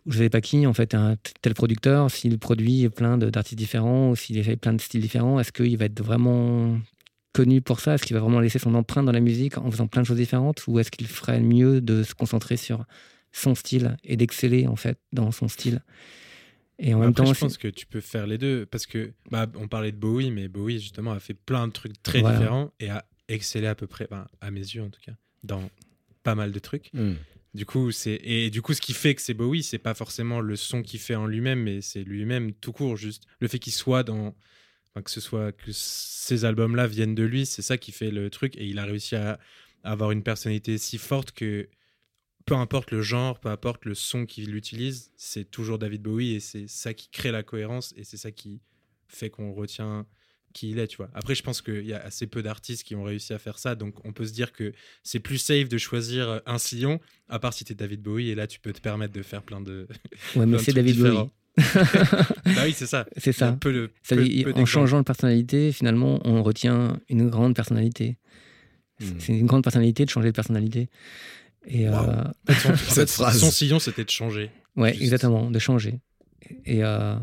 ou 0.06 0.12
je 0.12 0.18
ne 0.20 0.24
sais 0.24 0.30
pas 0.30 0.42
qui, 0.42 0.66
en 0.66 0.74
fait, 0.74 0.94
un 0.96 1.16
tel 1.42 1.54
producteur, 1.54 2.10
s'il 2.10 2.38
produit 2.40 2.90
plein 2.90 3.18
d'artistes 3.18 3.58
différents, 3.58 4.12
ou 4.12 4.16
s'il 4.16 4.44
fait 4.44 4.56
plein 4.56 4.74
de 4.74 4.82
styles 4.82 5.02
différents, 5.02 5.40
est-ce 5.40 5.52
qu'il 5.52 5.78
va 5.78 5.86
être 5.86 6.02
vraiment 6.04 6.80
connu 7.34 7.62
pour 7.62 7.80
ça? 7.80 7.94
Est-ce 7.96 8.04
qu'il 8.04 8.16
va 8.16 8.20
vraiment 8.20 8.40
laisser 8.40 8.60
son 8.60 8.74
empreinte 8.76 9.06
dans 9.06 9.12
la 9.12 9.20
musique 9.20 9.58
en 9.58 9.70
faisant 9.72 9.88
plein 9.88 10.02
de 10.02 10.08
choses 10.08 10.18
différentes 10.18 10.66
Ou 10.68 10.80
est-ce 10.80 10.92
qu'il 10.92 11.08
ferait 11.08 11.40
mieux 11.40 11.82
de 11.82 12.04
se 12.04 12.14
concentrer 12.14 12.58
sur 12.58 12.86
son 13.32 13.56
style 13.56 13.96
et 14.04 14.18
d'exceller, 14.18 14.68
en 14.68 14.76
fait, 14.76 14.98
dans 15.14 15.32
son 15.32 15.48
style? 15.48 15.82
Et 16.80 16.94
en 16.96 17.00
même 17.00 17.10
Après, 17.10 17.26
temps, 17.26 17.34
je 17.34 17.40
pense 17.40 17.58
que 17.58 17.68
tu 17.68 17.86
peux 17.86 18.02
faire 18.02 18.26
les 18.26 18.40
deux 18.40 18.66
parce 18.66 18.88
que 18.88 19.14
bah, 19.30 19.46
on 19.56 19.68
parlait 19.68 19.92
de 19.92 19.98
Bowie, 19.98 20.32
mais 20.32 20.48
Bowie 20.48 20.80
justement 20.80 21.12
a 21.12 21.20
fait 21.20 21.36
plein 21.36 21.68
de 21.68 21.72
trucs 21.74 22.02
très 22.02 22.22
Voilà. 22.22 22.40
différents 22.40 22.72
et 22.80 22.90
a 22.90 23.06
excellé 23.28 23.68
à 23.68 23.76
peu 23.76 23.86
près, 23.86 24.08
à 24.42 24.50
mes 24.52 24.62
yeux 24.62 24.82
en 24.82 24.90
tout 24.90 25.00
cas, 25.06 25.12
dans 25.44 25.70
pas 26.24 26.34
mal 26.34 26.52
de 26.52 26.58
trucs. 26.60 26.90
Hmm. 26.94 27.14
Du 27.54 27.66
coup, 27.66 27.92
c'est 27.92 28.20
et 28.24 28.50
du 28.50 28.62
coup, 28.62 28.74
ce 28.74 28.82
qui 28.82 28.94
fait 28.94 29.14
que 29.14 29.22
c'est 29.22 29.34
Bowie, 29.34 29.64
c'est 29.64 29.78
pas 29.78 29.94
forcément 29.94 30.40
le 30.40 30.56
son 30.56 30.82
qu'il 30.82 31.00
fait 31.00 31.16
en 31.16 31.28
lui-même, 31.28 31.64
mais 31.64 31.82
c'est 31.82 32.04
lui-même 32.04 32.54
tout 32.54 32.72
court, 32.72 32.96
juste 32.96 33.26
le 33.40 33.48
fait 33.50 33.60
qu'il 33.60 33.74
soit 33.74 34.04
dans, 34.04 34.36
enfin, 34.90 35.02
que 35.04 35.12
ce 35.12 35.20
soit 35.20 35.52
que 35.52 35.72
ces 35.72 36.46
albums-là 36.46 36.88
viennent 36.88 37.16
de 37.16 37.24
lui, 37.24 37.46
c'est 37.46 37.62
ça 37.62 37.78
qui 37.78 37.92
fait 37.92 38.12
le 38.12 38.30
truc 38.30 38.56
et 38.58 38.66
il 38.66 38.80
a 38.80 38.86
réussi 38.86 39.16
à, 39.18 39.40
à 39.84 39.92
avoir 39.92 40.12
une 40.12 40.24
personnalité 40.24 40.78
si 40.78 40.98
forte 40.98 41.34
que 41.34 41.70
peu 42.46 42.56
importe 42.56 42.92
le 42.92 43.02
genre, 43.02 43.40
peu 43.40 43.50
importe 43.50 43.86
le 43.86 43.96
son 43.96 44.26
qu'il 44.26 44.56
utilise, 44.56 45.12
c'est 45.18 45.50
toujours 45.50 45.78
David 45.78 46.02
Bowie 46.02 46.36
et 46.36 46.40
c'est 46.40 46.68
ça 46.68 46.94
qui 46.94 47.10
crée 47.10 47.32
la 47.32 47.44
cohérence 47.44 47.94
et 47.98 48.04
c'est 48.04 48.18
ça 48.18 48.32
qui 48.32 48.62
fait 49.08 49.30
qu'on 49.30 49.54
retient 49.54 50.08
qui 50.54 50.72
il 50.72 50.80
est, 50.80 50.88
tu 50.88 50.98
vois. 50.98 51.10
Après, 51.14 51.36
je 51.36 51.44
pense 51.44 51.62
qu'il 51.62 51.86
y 51.86 51.94
a 51.94 52.02
assez 52.04 52.28
peu 52.28 52.42
d'artistes 52.44 52.84
qui 52.84 52.96
ont 52.96 53.04
réussi 53.04 53.34
à 53.34 53.40
faire 53.40 53.58
ça, 53.60 53.76
donc 53.76 53.96
on 54.06 54.12
peut 54.14 54.26
se 54.26 54.34
dire 54.34 54.52
que 54.52 54.74
c'est 55.04 55.20
plus 55.20 55.38
safe 55.38 55.70
de 55.70 55.78
choisir 55.78 56.42
un 56.46 56.58
sillon, 56.58 57.00
à 57.30 57.40
part 57.40 57.54
si 57.54 57.64
t'es 57.66 57.74
David 57.76 58.02
Bowie, 58.02 58.30
et 58.30 58.36
là 58.36 58.48
tu 58.48 58.60
peux 58.60 58.74
te 58.74 58.82
permettre 58.82 59.14
de 59.14 59.22
faire 59.22 59.44
plein 59.44 59.62
de. 59.62 59.88
ouais, 60.36 60.46
mais 60.46 60.58
c'est 60.60 60.74
David 60.74 60.96
différents. 60.96 61.20
Bowie. 61.24 61.32
bah 62.56 62.62
oui, 62.66 62.74
c'est 62.74 62.86
ça. 62.88 63.06
C'est 63.18 63.34
ça. 63.34 63.52
peu 63.60 63.74
de- 63.74 63.92
peu- 64.08 64.44
peu 64.54 64.60
en 64.62 64.66
changeant 64.66 65.00
de 65.00 65.04
personnalité, 65.04 65.72
finalement, 65.72 66.20
on 66.26 66.44
retient 66.44 67.00
une 67.10 67.30
grande 67.30 67.56
personnalité. 67.56 68.18
C'est- 69.00 69.06
Hmm. 69.14 69.20
C'est 69.20 69.34
une 69.40 69.48
grande 69.48 69.64
personnalité 69.64 70.06
de 70.06 70.10
changer 70.12 70.28
de 70.30 70.36
personnalité. 70.36 70.88
Et 71.66 71.88
euh. 71.88 71.92
En 71.94 72.32
fait, 72.48 72.54
son, 72.54 72.76
Cette 72.76 73.10
phrase. 73.10 73.40
son 73.40 73.50
sillon, 73.52 73.80
c'était 73.80 74.04
de 74.06 74.10
changer. 74.12 74.52
ouais, 74.76 74.92
Juste. 74.92 75.02
exactement, 75.04 75.50
de 75.50 75.60
changer. 75.60 76.00
Et 76.66 76.84
euh, 76.84 77.16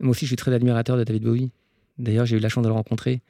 moi 0.00 0.10
aussi, 0.10 0.24
je 0.24 0.30
suis 0.30 0.36
très 0.36 0.52
admirateur 0.54 0.96
de 0.96 1.04
David 1.04 1.24
Bowie. 1.24 1.50
D'ailleurs, 1.98 2.26
j'ai 2.26 2.36
eu 2.36 2.40
la 2.40 2.48
chance 2.48 2.62
de 2.62 2.68
le 2.68 2.74
rencontrer 2.74 3.20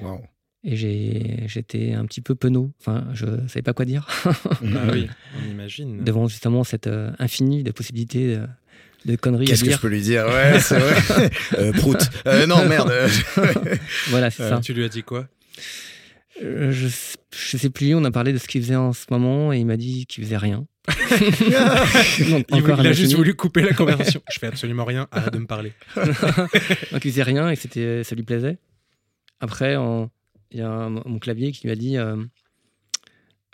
Waouh. 0.00 0.20
et 0.64 0.76
j'ai- 0.76 1.44
j'étais 1.46 1.92
un 1.92 2.04
petit 2.06 2.20
peu 2.20 2.34
penaud. 2.34 2.72
Enfin, 2.80 3.06
je 3.14 3.26
savais 3.48 3.62
pas 3.62 3.72
quoi 3.72 3.84
dire 3.84 4.06
Ah 4.24 4.30
oui, 4.92 5.08
on 5.46 5.50
imagine. 5.50 6.02
devant 6.04 6.26
justement 6.28 6.64
cette 6.64 6.86
euh, 6.86 7.12
infinie 7.18 7.62
de 7.62 7.70
possibilités 7.70 8.36
de, 8.36 8.46
de 9.06 9.16
conneries 9.16 9.46
Qu'est-ce 9.46 9.60
que 9.64 9.66
je 9.70 9.70
dire. 9.76 9.80
peux 9.80 9.88
lui 9.88 10.00
dire? 10.02 10.26
Ouais, 10.26 10.58
c'est 10.60 10.78
vrai. 10.78 11.30
euh, 11.58 11.72
prout. 11.72 11.98
Euh, 12.26 12.46
non, 12.46 12.66
merde. 12.66 12.92
Voilà, 14.08 14.30
c'est 14.30 14.42
Euh, 14.42 14.50
ça. 14.50 14.60
Tu 14.60 14.74
lui 14.74 14.84
as 14.84 14.88
dit 14.88 15.02
quoi? 15.02 15.26
Euh, 16.42 16.72
je, 16.72 16.88
je 16.88 17.56
sais 17.56 17.70
plus, 17.70 17.94
on 17.94 18.04
a 18.04 18.10
parlé 18.10 18.32
de 18.32 18.38
ce 18.38 18.48
qu'il 18.48 18.62
faisait 18.62 18.76
en 18.76 18.92
ce 18.92 19.04
moment 19.10 19.52
et 19.52 19.58
il 19.58 19.66
m'a 19.66 19.76
dit 19.76 20.06
qu'il 20.06 20.24
faisait 20.24 20.36
rien. 20.38 20.66
Il, 21.38 21.54
a 21.54 22.92
juste 22.92 23.14
voulu 23.14 23.34
couper 23.34 23.62
la 23.62 23.72
conversation. 23.74 24.22
je 24.32 24.38
fais 24.38 24.46
absolument 24.46 24.84
rien, 24.84 25.08
arrête 25.12 25.32
de 25.32 25.38
me 25.38 25.46
parler. 25.46 25.72
Donc 25.96 27.04
il 27.04 27.10
faisait 27.10 27.22
rien 27.22 27.50
et 27.50 27.56
c'était, 27.56 28.02
ça 28.04 28.14
lui 28.14 28.22
plaisait. 28.22 28.58
Après, 29.40 29.74
il 30.52 30.58
y 30.58 30.62
a 30.62 30.68
un- 30.68 30.88
mon 30.90 31.18
clavier 31.18 31.52
qui 31.52 31.66
lui 31.66 31.72
a 31.72 31.76
dit, 31.76 31.96
euh, 31.96 32.16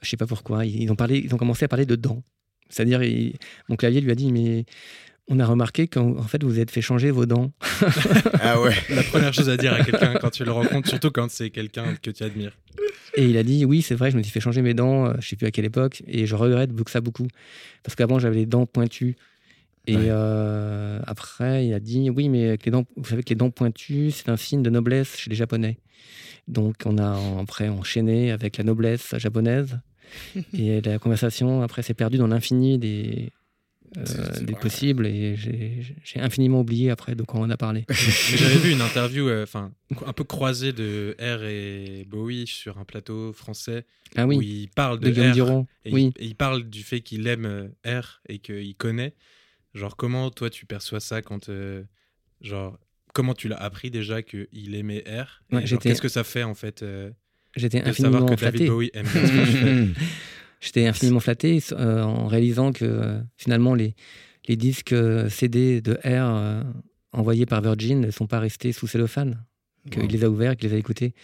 je 0.03 0.09
sais 0.09 0.17
pas 0.17 0.27
pourquoi, 0.27 0.65
ils, 0.65 0.83
ils 0.83 0.91
ont 0.93 0.97
parlé, 0.97 1.19
ils 1.19 1.35
ont 1.35 1.39
commencé 1.39 1.65
à 1.65 1.69
parler 1.69 1.87
de 1.87 1.97
dents. 1.97 2.23
C'est-à-dire, 2.69 3.03
il- 3.03 3.35
mon 3.69 3.77
clavier 3.77 4.01
lui 4.01 4.11
a 4.11 4.15
dit, 4.15 4.33
mais 4.33 4.65
on 5.29 5.41
a 5.41 5.47
remarqué 5.47 5.89
qu'en 5.89 6.17
en 6.17 6.23
fait 6.23 6.43
vous 6.45 6.51
vous 6.51 6.61
êtes 6.61 6.71
fait 6.71 6.81
changer 6.81 7.11
vos 7.11 7.27
dents. 7.27 7.53
ah 8.41 8.61
ouais. 8.61 8.75
La 8.91 9.03
première 9.03 9.35
chose 9.35 9.49
à 9.49 9.57
dire 9.57 9.75
à 9.75 9.83
quelqu'un 9.83 10.15
quand 10.21 10.31
tu 10.31 10.45
le 10.45 10.53
rencontres, 10.53 10.89
surtout 10.89 11.11
quand 11.11 11.29
c'est 11.31 11.51
quelqu'un 11.51 11.97
que 12.01 12.11
tu 12.11 12.23
admires. 12.23 12.57
Et 13.17 13.25
il 13.27 13.37
a 13.39 13.43
dit, 13.43 13.65
oui, 13.65 13.83
c'est 13.83 13.95
vrai, 13.95 14.11
je 14.11 14.17
me 14.17 14.23
suis 14.23 14.31
fait 14.31 14.41
changer 14.41 14.63
mes 14.63 14.75
dents, 14.75 15.07
euh, 15.07 15.15
je 15.21 15.29
sais 15.29 15.37
plus 15.37 15.47
à 15.47 15.51
quelle 15.51 15.65
époque, 15.65 16.03
et 16.07 16.27
je 16.27 16.35
regrette 16.37 16.71
beaucoup 16.71 16.91
ça 16.91 17.01
beaucoup. 17.01 17.27
Parce 17.83 17.95
qu'avant, 17.97 18.19
j'avais 18.19 18.37
les 18.37 18.47
dents 18.47 18.67
pointues. 18.67 19.17
Et 19.87 19.97
Ouais. 19.97 20.09
euh, 20.11 21.01
après, 21.07 21.67
il 21.67 21.73
a 21.73 21.81
dit, 21.81 22.11
oui, 22.11 22.29
mais 22.29 22.49
avec 22.49 22.65
les 22.67 22.73
dents, 22.73 22.85
vous 22.97 23.05
savez 23.09 23.23
que 23.23 23.31
les 23.31 23.37
dents 23.37 23.51
pointues, 23.51 24.11
c'est 24.11 24.29
un 24.29 24.37
signe 24.37 24.63
de 24.63 24.71
noblesse 24.71 25.17
chez 25.17 25.31
les 25.31 25.37
Japonais. 25.37 25.79
Donc, 26.49 26.77
on 26.85 26.99
a 26.99 27.19
après 27.41 27.69
enchaîné 27.69 28.31
avec 28.33 28.59
la 28.59 28.65
noblesse 28.65 29.15
japonaise. 29.17 29.81
et 30.53 30.81
la 30.83 30.99
conversation, 30.99 31.63
après, 31.63 31.83
s'est 31.83 31.95
perdue 31.95 32.19
dans 32.19 32.27
l'infini 32.27 32.79
des, 32.79 33.33
euh, 33.97 34.41
des 34.41 34.55
possibles. 34.55 35.07
Et 35.07 35.37
j'ai 35.37 36.21
infiniment 36.21 36.61
oublié 36.61 36.91
après 36.91 37.15
de 37.15 37.23
quoi 37.23 37.41
on 37.41 37.51
a 37.51 37.57
parlé. 37.57 37.85
J'avais 37.91 38.59
vu 38.59 38.73
une 38.73 38.81
interview, 38.81 39.29
euh, 39.29 39.43
enfin, 39.43 39.73
un 40.07 40.13
peu 40.13 40.25
croisée 40.25 40.73
de 40.73 41.17
R 41.21 41.45
et 41.45 42.05
Bowie 42.09 42.47
sur 42.47 42.79
un 42.79 42.85
plateau 42.85 43.33
français 43.33 43.85
Ah 44.17 44.27
où 44.27 44.41
il 44.43 44.69
parle 44.71 45.01
de 45.01 45.11
de, 45.11 45.43
R 45.43 45.65
et, 45.85 45.93
Oui. 45.93 46.13
il, 46.17 46.23
et 46.23 46.27
il 46.29 46.35
parle 46.35 46.69
du 46.69 46.83
fait 46.83 47.01
qu'il 47.01 47.27
aime 47.27 47.47
euh, 47.47 48.01
R 48.01 48.21
et 48.29 48.39
qu'il 48.39 48.75
connaît. 48.77 49.15
Genre, 49.75 49.97
comment 49.97 50.31
toi 50.31 50.49
tu 50.51 50.67
perçois 50.67 51.01
ça 51.01 51.23
quand. 51.23 51.49
euh, 51.49 51.83
genre, 52.41 52.79
comment 53.15 53.35
tu 53.35 53.49
l'as 53.49 53.57
appris 53.57 53.91
déjà 53.91 54.23
qu'il 54.23 54.75
aimait 54.75 55.05
R 55.07 55.43
Ouais, 55.53 55.65
Qu'est-ce 55.65 56.01
que 56.03 56.09
ça 56.09 56.25
fait 56.25 56.43
en 56.43 56.55
fait 56.55 56.85
J'étais 57.57 57.81
de 57.81 57.91
savoir 57.93 58.23
infiniment 58.23 58.27
que 58.27 58.41
David 58.41 58.59
flatté. 58.59 58.67
Bowie 58.69 58.91
aime 58.93 59.07
bien 59.07 59.27
ce 59.27 59.33
que 59.33 59.45
je 59.45 59.57
fais? 59.57 59.87
J'étais 60.61 60.87
infiniment 60.87 61.21
flatté 61.21 61.59
euh, 61.73 62.03
en 62.03 62.27
réalisant 62.27 62.73
que 62.73 62.85
euh, 62.85 63.21
finalement 63.37 63.75
les, 63.75 63.95
les 64.49 64.57
disques 64.57 64.93
euh, 64.93 65.29
CD 65.29 65.81
de 65.81 65.99
R 66.05 66.65
envoyés 67.13 67.47
par 67.47 67.61
Virgin 67.61 68.01
ne 68.01 68.11
sont 68.11 68.27
pas 68.27 68.41
restés 68.41 68.73
sous 68.73 68.87
cellophane, 68.87 69.43
qu'il 69.91 70.03
Wow. 70.03 70.09
les 70.09 70.25
a 70.25 70.31
ouverts, 70.31 70.57
qu'il 70.57 70.69
les 70.71 70.75
a 70.75 70.79
écoutés. 70.79 71.15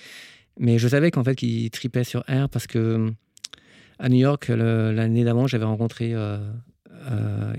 Mais 0.59 0.79
je 0.79 0.87
savais 0.89 1.11
qu'en 1.11 1.25
fait 1.25 1.35
qu'il 1.35 1.71
tripait 1.71 2.05
sur 2.05 2.21
R 2.29 2.49
parce 2.51 2.67
que 2.67 3.11
à 3.99 4.09
New 4.09 4.19
York 4.19 4.49
l'année 4.49 5.25
d'avant 5.25 5.47
j'avais 5.47 5.65
rencontré 5.65 6.15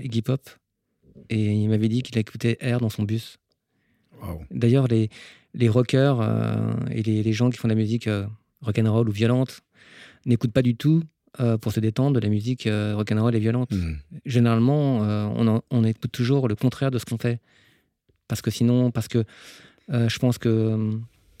Iggy 0.02 0.22
Pop 0.22 0.40
et 1.30 1.52
il 1.52 1.68
m'avait 1.68 1.88
dit 1.88 2.02
qu'il 2.02 2.18
écoutait 2.18 2.58
R 2.62 2.78
dans 2.78 2.88
son 2.88 3.02
bus. 3.04 3.38
Wow. 4.22 4.42
D'ailleurs, 4.50 4.86
les, 4.88 5.10
les 5.54 5.68
rockers 5.68 6.20
euh, 6.20 6.72
et 6.90 7.02
les, 7.02 7.22
les 7.22 7.32
gens 7.32 7.50
qui 7.50 7.58
font 7.58 7.68
de 7.68 7.72
la 7.74 7.78
musique 7.80 8.06
euh, 8.06 8.26
rock'n'roll 8.60 9.08
ou 9.08 9.12
violente 9.12 9.60
n'écoutent 10.26 10.52
pas 10.52 10.62
du 10.62 10.76
tout, 10.76 11.02
euh, 11.40 11.58
pour 11.58 11.72
se 11.72 11.80
détendre, 11.80 12.14
de 12.14 12.20
la 12.20 12.28
musique 12.28 12.66
euh, 12.66 12.94
rock'n'roll 12.96 13.34
et 13.34 13.40
violente. 13.40 13.70
Mm. 13.72 13.94
Généralement, 14.24 15.04
euh, 15.04 15.26
on, 15.34 15.46
en- 15.48 15.62
on 15.70 15.84
écoute 15.84 16.12
toujours 16.12 16.48
le 16.48 16.54
contraire 16.54 16.90
de 16.90 16.98
ce 16.98 17.04
qu'on 17.04 17.18
fait. 17.18 17.40
Parce 18.28 18.40
que 18.42 18.50
sinon, 18.50 18.90
parce 18.90 19.08
que 19.08 19.24
euh, 19.92 20.08
je 20.08 20.18
pense 20.18 20.38
que 20.38 20.90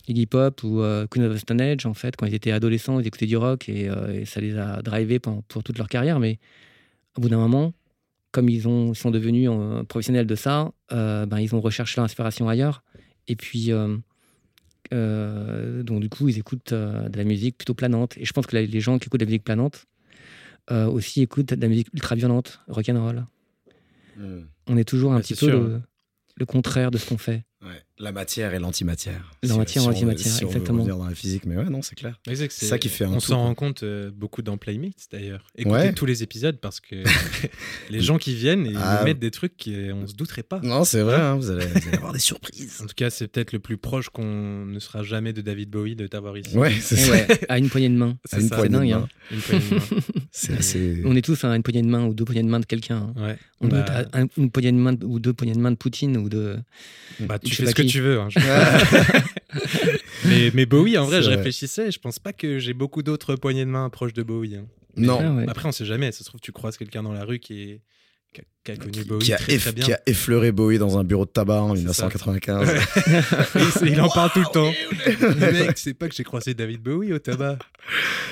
Iggy 0.06 0.26
Pop 0.26 0.62
ou 0.64 0.82
Queen 1.10 1.24
of 1.24 1.34
the 1.34 1.38
Stone 1.38 1.60
Age, 1.62 1.86
en 1.86 1.94
fait, 1.94 2.14
quand 2.16 2.26
ils 2.26 2.34
étaient 2.34 2.52
adolescents, 2.52 3.00
ils 3.00 3.06
écoutaient 3.06 3.24
du 3.26 3.36
rock 3.38 3.68
et, 3.70 3.88
et 4.12 4.24
ça 4.26 4.40
les 4.40 4.58
a 4.58 4.82
drivés 4.82 5.18
pour, 5.18 5.42
pour 5.44 5.62
toute 5.62 5.78
leur 5.78 5.88
carrière. 5.88 6.20
Mais 6.20 6.38
au 7.16 7.22
bout 7.22 7.30
d'un 7.30 7.38
moment, 7.38 7.72
comme 8.30 8.50
ils, 8.50 8.68
ont, 8.68 8.92
ils 8.92 8.96
sont 8.96 9.10
devenus 9.10 9.48
professionnels 9.88 10.26
de 10.26 10.34
ça, 10.34 10.72
ben, 10.90 11.38
ils 11.40 11.54
ont 11.54 11.60
recherché 11.62 12.02
l'inspiration 12.02 12.50
ailleurs. 12.50 12.82
Et 13.28 13.36
puis, 13.36 13.70
donc 14.92 16.00
du 16.00 16.08
coup, 16.08 16.28
ils 16.28 16.38
écoutent 16.38 16.72
euh, 16.72 17.08
de 17.08 17.16
la 17.16 17.24
musique 17.24 17.56
plutôt 17.58 17.74
planante. 17.74 18.16
Et 18.18 18.24
je 18.24 18.32
pense 18.32 18.46
que 18.46 18.56
la- 18.56 18.62
les 18.62 18.80
gens 18.80 18.98
qui 18.98 19.06
écoutent 19.08 19.20
de 19.20 19.24
la 19.24 19.28
musique 19.30 19.44
planante 19.44 19.86
euh, 20.70 20.86
aussi 20.86 21.20
écoutent 21.22 21.52
de 21.54 21.60
la 21.60 21.68
musique 21.68 21.88
ultra 21.92 22.14
violente, 22.14 22.60
rock'n'roll. 22.68 23.26
Mm. 24.16 24.40
On 24.68 24.76
est 24.76 24.84
toujours 24.88 25.12
un 25.12 25.16
petit 25.20 25.34
peu 25.34 25.46
le, 25.52 25.80
le 26.36 26.46
contraire 26.46 26.90
de 26.90 26.98
ce 26.98 27.08
qu'on 27.08 27.18
fait. 27.18 27.44
Ouais. 27.62 27.82
La 28.00 28.10
matière 28.10 28.52
et 28.54 28.58
l'antimatière. 28.58 29.30
La 29.44 29.56
matière 29.56 29.84
et 29.84 29.86
on- 29.86 29.90
l'antimatière, 29.90 30.32
si 30.34 30.44
on 30.44 30.48
veut 30.48 30.54
exactement. 30.56 30.78
revenir 30.82 30.98
dans 30.98 31.06
la 31.08 31.14
physique, 31.14 31.44
mais 31.46 31.56
ouais, 31.56 31.70
non, 31.70 31.80
c'est 31.80 31.94
clair. 31.94 32.18
C'est 32.26 32.50
ça 32.50 32.76
qui 32.76 32.88
fait 32.88 33.04
un 33.04 33.12
On 33.12 33.20
s'en 33.20 33.38
rend 33.38 33.54
compte 33.54 33.84
euh, 33.84 34.10
beaucoup 34.12 34.42
dans 34.42 34.56
Playmates 34.58 35.06
d'ailleurs. 35.12 35.46
Écoutez 35.56 35.74
Ouais. 35.76 35.92
tous 35.92 36.04
les 36.04 36.24
épisodes 36.24 36.58
parce 36.60 36.80
que 36.80 36.96
les 37.90 38.00
gens 38.00 38.18
qui 38.18 38.34
viennent, 38.34 38.66
ils 38.66 38.76
Ah. 38.80 39.02
mettent 39.04 39.20
des 39.20 39.30
trucs 39.30 39.56
qu'on 39.56 40.06
se 40.08 40.14
douterait 40.14 40.42
pas. 40.42 40.58
Non, 40.64 40.82
c'est 40.84 41.02
vrai, 41.02 41.14
hein, 41.20 41.36
vous, 41.36 41.50
allez, 41.50 41.66
vous 41.66 41.76
allez 41.88 41.96
avoir 41.98 42.12
des 42.12 42.18
surprises. 42.18 42.80
En 42.82 42.86
tout 42.86 42.94
cas, 42.96 43.10
c'est 43.10 43.28
peut-être 43.28 43.52
le 43.52 43.60
plus 43.60 43.76
proche 43.76 44.08
qu'on 44.08 44.64
ne 44.66 44.78
sera 44.80 45.04
jamais 45.04 45.32
de 45.32 45.40
David 45.40 45.70
Bowie 45.70 45.94
de 45.94 46.08
t'avoir 46.08 46.36
ici. 46.36 46.56
Ouais, 46.56 46.72
c'est 46.80 46.96
ça. 46.96 47.12
ouais, 47.12 47.26
à 47.48 47.58
une 47.58 47.68
poignée 47.68 47.90
de 47.90 47.94
main. 47.96 48.18
C'est 48.24 48.36
À 48.36 48.40
une 48.40 48.48
ça, 48.48 48.56
poignée 48.56 48.70
de 48.70 48.78
dingue, 48.80 48.90
main. 48.90 48.96
hein. 48.96 49.08
une 49.30 49.40
poignée 49.40 49.64
de 49.70 49.74
main. 49.76 49.80
On 51.12 51.14
est 51.16 51.22
tous 51.22 51.44
à 51.44 51.54
une 51.54 51.62
poignée 51.62 51.82
de 51.82 51.86
main 51.86 52.04
ou 52.06 52.12
deux 52.14 52.24
poignées 52.24 52.42
de 52.42 52.48
main 52.48 52.58
de 52.60 52.66
quelqu'un. 52.66 53.12
hein. 53.16 53.22
Ouais. 53.22 53.38
On 53.60 53.68
Bah, 53.68 53.82
doit 53.82 54.00
être 54.00 54.08
à 54.14 54.20
un- 54.20 54.26
une 54.36 54.50
poignée 54.50 54.72
de 54.72 54.76
main 54.76 54.94
ou 55.04 55.20
deux 55.20 55.32
poignées 55.32 55.54
de 55.54 55.60
main 55.60 55.70
de 55.70 55.76
Poutine 55.76 56.16
ou 56.16 56.28
de. 56.28 56.56
bah, 57.20 57.38
tu 57.38 57.54
fais 57.54 57.66
ce 57.66 57.74
que 57.74 57.82
qui. 57.86 57.92
tu 57.92 58.00
veux. 58.00 58.20
hein. 58.20 58.28
mais, 60.26 60.50
mais 60.54 60.66
Bowie, 60.66 60.98
en 60.98 61.04
vrai, 61.04 61.16
C'est 61.16 61.22
je 61.22 61.26
vrai. 61.28 61.36
réfléchissais. 61.36 61.90
Je 61.90 61.98
pense 61.98 62.18
pas 62.18 62.32
que 62.32 62.58
j'ai 62.58 62.74
beaucoup 62.74 63.02
d'autres 63.02 63.36
poignées 63.36 63.64
de 63.64 63.70
main 63.70 63.88
proches 63.90 64.12
de 64.14 64.22
Bowie. 64.22 64.56
hein. 64.56 64.66
non. 64.96 65.18
Ah 65.22 65.30
ouais. 65.32 65.44
Après, 65.48 65.68
on 65.68 65.72
sait 65.72 65.84
jamais. 65.84 66.12
Ça 66.12 66.20
se 66.20 66.24
trouve, 66.24 66.40
tu 66.40 66.52
croises 66.52 66.76
quelqu'un 66.76 67.02
dans 67.02 67.12
la 67.12 67.24
rue 67.24 67.38
qui, 67.38 67.62
est... 67.62 67.80
qui, 68.32 68.40
a, 68.40 68.44
qui 68.64 68.72
a 68.72 68.76
connu 68.76 68.92
Qui, 68.92 69.04
Bowie 69.04 69.24
qui 69.24 69.32
a 69.32 69.36
très, 69.36 69.56
eff- 69.56 69.60
très 69.60 69.72
bien. 69.72 69.84
qui 69.84 69.92
a 69.92 70.00
effleuré 70.06 70.52
Bowie 70.52 70.78
dans 70.78 70.98
un 70.98 71.04
bureau 71.04 71.24
de 71.24 71.30
tabac 71.30 71.62
en 71.62 71.74
C'est 71.76 71.92
ça. 71.92 72.08
1995. 72.08 72.68
Ouais. 72.68 72.78
Et 73.62 73.64
il, 73.86 73.92
il 73.92 74.00
en 74.00 74.08
parle 74.08 74.30
tout 74.32 74.40
le 74.40 74.52
temps. 74.52 74.72
Mais 75.38 75.52
mec, 75.66 75.78
sais 75.78 75.94
pas 75.94 76.08
que 76.08 76.14
j'ai 76.14 76.24
croisé 76.24 76.54
David 76.54 76.80
Bowie 76.82 77.12
au 77.12 77.18
tabat. 77.18 77.58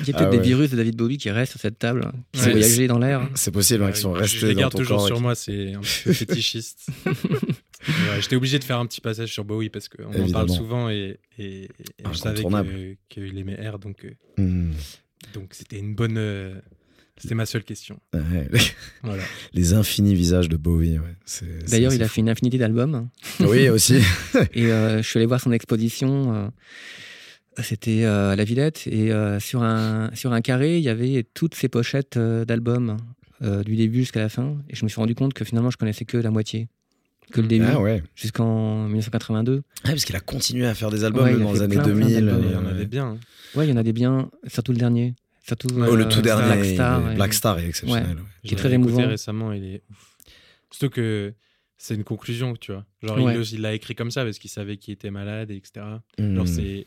Il 0.01 0.09
y 0.09 0.13
a 0.13 0.17
Ah 0.17 0.19
peut-être 0.25 0.31
des 0.31 0.39
virus 0.49 0.71
de 0.71 0.77
David 0.77 0.97
Bowie 0.97 1.19
qui 1.19 1.31
restent 1.31 1.53
sur 1.53 1.61
cette 1.61 1.79
table, 1.79 2.05
hein, 2.07 2.13
qui 2.33 2.41
Ouais. 2.41 2.47
sont 2.47 2.51
voyagés 2.53 2.87
dans 2.89 2.99
l'air. 2.99 3.29
C'est 3.35 3.51
possible 3.51 3.83
hein, 3.83 3.87
Ouais, 3.87 3.93
qu'ils 3.93 4.01
sont 4.03 4.15
je 4.15 4.21
restés 4.21 4.47
les 4.47 4.55
dans 4.55 4.61
garde 4.61 4.73
ton 4.73 4.79
toujours 4.79 4.99
corps. 4.99 5.07
sur 5.09 5.21
moi, 5.21 5.35
c'est 5.35 5.75
un 5.75 5.81
petit 5.81 6.03
peu 6.05 6.13
fétichiste. 6.15 6.87
Ouais, 7.89 8.21
J'étais 8.21 8.37
obligé 8.37 8.59
de 8.59 8.65
faire 8.65 8.79
un 8.79 8.87
petit 8.87 9.01
passage 9.01 9.33
sur 9.33 9.45
Bowie 9.45 9.69
parce 9.71 9.89
qu'on 9.89 10.05
en 10.05 10.31
parle 10.31 10.51
souvent 10.51 10.89
et, 10.91 11.19
et- 11.39 11.65
et 11.65 11.69
je 12.13 12.17
savais 12.17 12.43
que- 12.43 12.97
qu'il 13.09 13.39
aimait 13.39 13.69
R, 13.69 13.79
donc 13.79 14.05
euh, 14.05 14.11
Hmm. 14.43 14.73
donc 15.35 15.49
c'était 15.53 15.79
une 15.79 15.95
bonne. 15.95 16.17
euh, 16.19 16.55
c'était 17.19 17.35
ma 17.35 17.45
seule 17.47 17.63
question. 17.65 18.01
Ouais, 18.15 18.49
Voilà. 19.03 19.23
Les 19.53 19.75
infinis 19.75 20.15
visages 20.15 20.49
de 20.49 20.57
Bowie. 20.57 20.99
ouais. 20.99 21.45
D'ailleurs, 21.69 21.93
il 21.95 22.03
a 22.03 22.09
fou. 22.09 22.15
fait 22.15 22.21
une 22.23 22.31
infinité 22.31 22.59
d'albums. 22.59 22.95
hein. 22.95 23.11
Oui, 23.41 23.69
aussi. 23.69 23.99
Et 24.55 24.67
euh, 24.73 25.03
je 25.03 25.09
suis 25.09 25.19
allé 25.19 25.27
voir 25.27 25.41
son 25.41 25.53
exposition. 25.53 26.35
euh, 26.35 26.49
C'était 27.63 28.05
euh, 28.05 28.31
à 28.33 28.37
la 28.37 28.45
Villette. 28.45 28.87
Et 28.87 29.13
euh, 29.13 29.39
sur, 29.41 29.63
un, 29.63 30.11
sur 30.15 30.33
un 30.33 30.41
carré, 30.41 30.79
il 30.79 30.83
y 30.85 30.89
avait 30.89 31.25
toutes 31.35 31.55
ses 31.55 31.69
pochettes 31.69 32.17
euh, 32.17 32.45
d'albums, 32.47 32.97
euh, 33.43 33.63
du 33.63 33.77
début 33.77 34.01
jusqu'à 34.01 34.21
la 34.21 34.29
fin. 34.31 34.57
Et 34.71 34.75
je 34.75 34.85
me 34.85 34.89
suis 34.89 34.97
rendu 35.01 35.15
compte 35.15 35.35
que 35.35 35.45
finalement, 35.45 35.71
je 35.71 35.77
connaissais 35.77 36.07
que 36.07 36.17
la 36.17 36.31
moitié. 36.31 36.69
Que 37.33 37.41
le 37.41 37.49
début, 37.49 37.65
Ah 37.69 37.81
ouais. 37.81 38.03
jusqu'en 38.15 38.87
1982. 38.89 39.63
Ah, 39.85 39.89
parce 39.89 40.05
qu'il 40.05 40.15
a 40.17 40.21
continué 40.21 40.67
à 40.67 40.75
faire 40.75 40.91
des 40.91 41.03
albums 41.05 41.25
Ouais, 41.25 41.37
dans 41.37 41.53
les 41.53 41.63
années 41.63 41.75
plein, 41.77 41.85
plein 41.85 41.95
2000. 41.95 42.15
d'albums. 42.27 42.43
Il 42.45 42.53
y 42.53 42.55
en 42.57 42.65
euh, 42.67 42.71
avait 42.71 42.87
bien. 42.87 43.07
hein. 43.07 43.19
Ouais, 43.55 43.67
il 43.67 43.71
y 43.71 43.73
en 43.73 43.77
a 43.77 43.83
des 43.83 43.93
biens, 43.93 44.31
surtout 44.47 44.73
le 44.73 44.79
dernier. 44.79 45.15
Surtout, 45.47 45.69
Oh, 45.77 45.81
euh, 45.83 45.97
le 45.97 46.05
tout 46.05 46.21
Star, 46.21 46.23
dernier, 46.23 46.45
Black 46.55 46.65
Star. 46.65 47.01
il 47.01 47.05
est- 47.05 47.09
ouais. 47.09 47.15
Black 47.17 47.35
Star 47.35 47.59
est 47.59 47.67
exceptionnel. 47.67 48.19
Qui 48.45 48.55
est 48.55 48.57
très 48.57 48.73
émouvant. 48.73 49.09
récemment, 49.09 49.53
il 49.53 49.65
est 49.65 49.83
ouf. 49.91 50.17
Surtout 50.71 50.91
que 50.95 51.35
c'est 51.79 51.95
une 51.97 52.05
conclusion, 52.05 52.55
tu 52.55 52.73
vois. 52.73 52.85
Genre, 53.03 53.19
Ouais. 53.19 53.35
il 53.53 53.61
l'a 53.61 53.75
écrit 53.75 53.95
comme 53.95 54.11
ça 54.11 54.25
parce 54.25 54.39
qu'il 54.39 54.51
savait 54.51 54.77
qu'il 54.77 54.95
était 54.95 55.11
malade, 55.11 55.51
et 55.51 55.57
etc. 55.57 55.85
Hmm. 56.19 56.37
Genre, 56.37 56.47
c'est. 56.49 56.87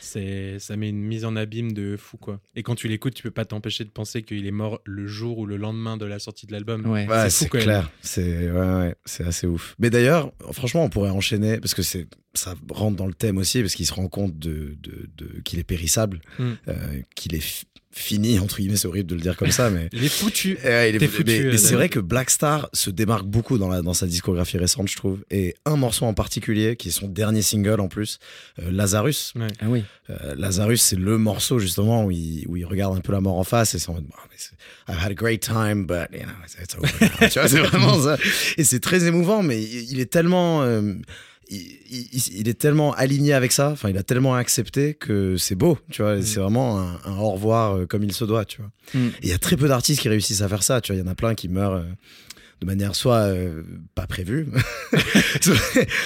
C'est, 0.00 0.58
ça 0.58 0.76
met 0.76 0.88
une 0.88 1.02
mise 1.02 1.24
en 1.24 1.36
abîme 1.36 1.72
de 1.72 1.96
fou 1.96 2.16
quoi. 2.16 2.40
Et 2.56 2.62
quand 2.62 2.74
tu 2.74 2.88
l'écoutes, 2.88 3.14
tu 3.14 3.22
peux 3.22 3.30
pas 3.30 3.44
t'empêcher 3.44 3.84
de 3.84 3.90
penser 3.90 4.22
qu'il 4.22 4.46
est 4.46 4.50
mort 4.50 4.80
le 4.84 5.06
jour 5.06 5.38
ou 5.38 5.46
le 5.46 5.56
lendemain 5.56 5.96
de 5.96 6.06
la 6.06 6.18
sortie 6.18 6.46
de 6.46 6.52
l'album. 6.52 6.86
Ouais. 6.86 7.06
Ouais, 7.08 7.30
c'est 7.30 7.48
clair. 7.48 7.90
C'est 8.00 8.50
ouais, 8.50 8.58
ouais, 8.74 8.94
c'est 9.04 9.24
assez 9.24 9.46
ouf. 9.46 9.74
Mais 9.78 9.90
d'ailleurs, 9.90 10.32
franchement, 10.52 10.84
on 10.84 10.88
pourrait 10.88 11.10
enchaîner 11.10 11.58
parce 11.60 11.74
que 11.74 11.82
c'est 11.82 12.06
ça 12.34 12.54
rentre 12.70 12.96
dans 12.96 13.06
le 13.06 13.12
thème 13.14 13.36
aussi 13.36 13.60
parce 13.60 13.74
qu'il 13.74 13.86
se 13.86 13.92
rend 13.92 14.08
compte 14.08 14.38
de, 14.38 14.76
de, 14.80 15.10
de- 15.16 15.40
qu'il 15.44 15.58
est 15.58 15.64
périssable, 15.64 16.20
Mm. 16.38 16.52
euh, 16.68 17.00
qu'il 17.14 17.34
est 17.34 17.64
fini 17.92 18.38
entre 18.38 18.56
guillemets. 18.58 18.76
C'est 18.76 18.88
horrible 18.88 19.08
de 19.10 19.14
le 19.14 19.20
dire 19.20 19.36
comme 19.36 19.50
ça, 19.50 19.70
mais 19.70 19.88
Il 19.92 20.04
est 20.04 20.08
foutu. 20.08 20.58
Eh 20.64 20.66
ouais, 20.66 20.90
il 20.90 20.96
est 20.96 21.06
foutu, 21.06 21.16
foutu, 21.18 21.44
mais, 21.44 21.50
mais 21.52 21.58
c'est 21.58 21.74
vrai 21.74 21.88
que 21.88 22.00
Black 22.00 22.30
Star 22.30 22.68
se 22.72 22.90
démarque 22.90 23.26
beaucoup 23.26 23.58
dans, 23.58 23.68
la, 23.68 23.82
dans 23.82 23.94
sa 23.94 24.06
discographie 24.06 24.58
récente, 24.58 24.88
je 24.88 24.96
trouve. 24.96 25.24
Et 25.30 25.54
un 25.66 25.76
morceau 25.76 26.06
en 26.06 26.14
particulier, 26.14 26.76
qui 26.76 26.88
est 26.88 26.92
son 26.92 27.08
dernier 27.08 27.42
single 27.42 27.80
en 27.80 27.88
plus, 27.88 28.18
euh, 28.60 28.70
Lazarus. 28.70 29.34
Ah 29.60 29.66
oui. 29.68 29.84
Euh, 30.10 30.34
Lazarus, 30.36 30.82
c'est 30.82 30.98
le 30.98 31.18
morceau 31.18 31.58
justement 31.58 32.04
où 32.04 32.10
il, 32.10 32.44
où 32.48 32.56
il 32.56 32.64
regarde 32.64 32.96
un 32.96 33.00
peu 33.00 33.12
la 33.12 33.20
mort 33.20 33.38
en 33.38 33.44
face 33.44 33.74
et 33.74 33.78
c'est 33.78 33.90
en 33.90 33.94
mode, 33.94 34.06
I've 34.88 34.98
had 34.98 35.12
a 35.12 35.14
great 35.14 35.40
time, 35.40 35.86
but 35.86 36.08
you 36.12 36.24
know, 36.24 36.32
it's, 36.44 36.56
it's 36.60 36.74
over 36.74 36.88
now. 37.00 37.28
tu 37.28 37.38
vois, 37.38 37.48
c'est 37.48 37.60
vraiment 37.60 38.00
ça. 38.02 38.16
Et 38.56 38.64
c'est 38.64 38.80
très 38.80 39.04
émouvant, 39.04 39.42
mais 39.42 39.62
il, 39.62 39.92
il 39.92 40.00
est 40.00 40.10
tellement. 40.10 40.62
euh, 40.62 40.94
il, 41.50 41.58
il- 41.90 42.40
il 42.40 42.48
est 42.48 42.58
tellement 42.58 42.92
aligné 42.94 43.32
avec 43.32 43.52
ça, 43.52 43.70
enfin 43.70 43.88
il 43.90 43.98
a 43.98 44.02
tellement 44.02 44.34
accepté 44.34 44.94
que 44.94 45.36
c'est 45.36 45.54
beau, 45.54 45.78
tu 45.90 46.02
vois, 46.02 46.16
Mm. 46.16 46.22
c'est 46.22 46.40
vraiment 46.40 46.80
un, 46.80 46.98
un 47.04 47.16
au 47.18 47.30
revoir 47.32 47.76
euh, 47.76 47.86
comme 47.86 48.02
il 48.04 48.12
se 48.12 48.24
doit, 48.24 48.44
tu 48.44 48.58
vois. 48.62 48.70
Mm. 48.94 49.06
Et 49.08 49.12
il 49.24 49.28
y 49.28 49.32
a 49.32 49.38
très 49.38 49.56
peu 49.56 49.68
d'artistes 49.68 50.00
qui 50.00 50.08
réussissent 50.08 50.42
à 50.42 50.48
faire 50.48 50.62
ça, 50.62 50.80
tu 50.80 50.92
vois, 50.92 51.00
il 51.00 51.04
y 51.04 51.08
en 51.08 51.10
a 51.10 51.14
plein 51.14 51.34
qui 51.34 51.48
meurent 51.48 51.74
euh, 51.74 51.82
de 52.60 52.66
manière 52.66 52.94
soit 52.94 53.22
euh, 53.26 53.62
pas 53.96 54.06
prévue, 54.06 54.46
soit, 55.40 55.56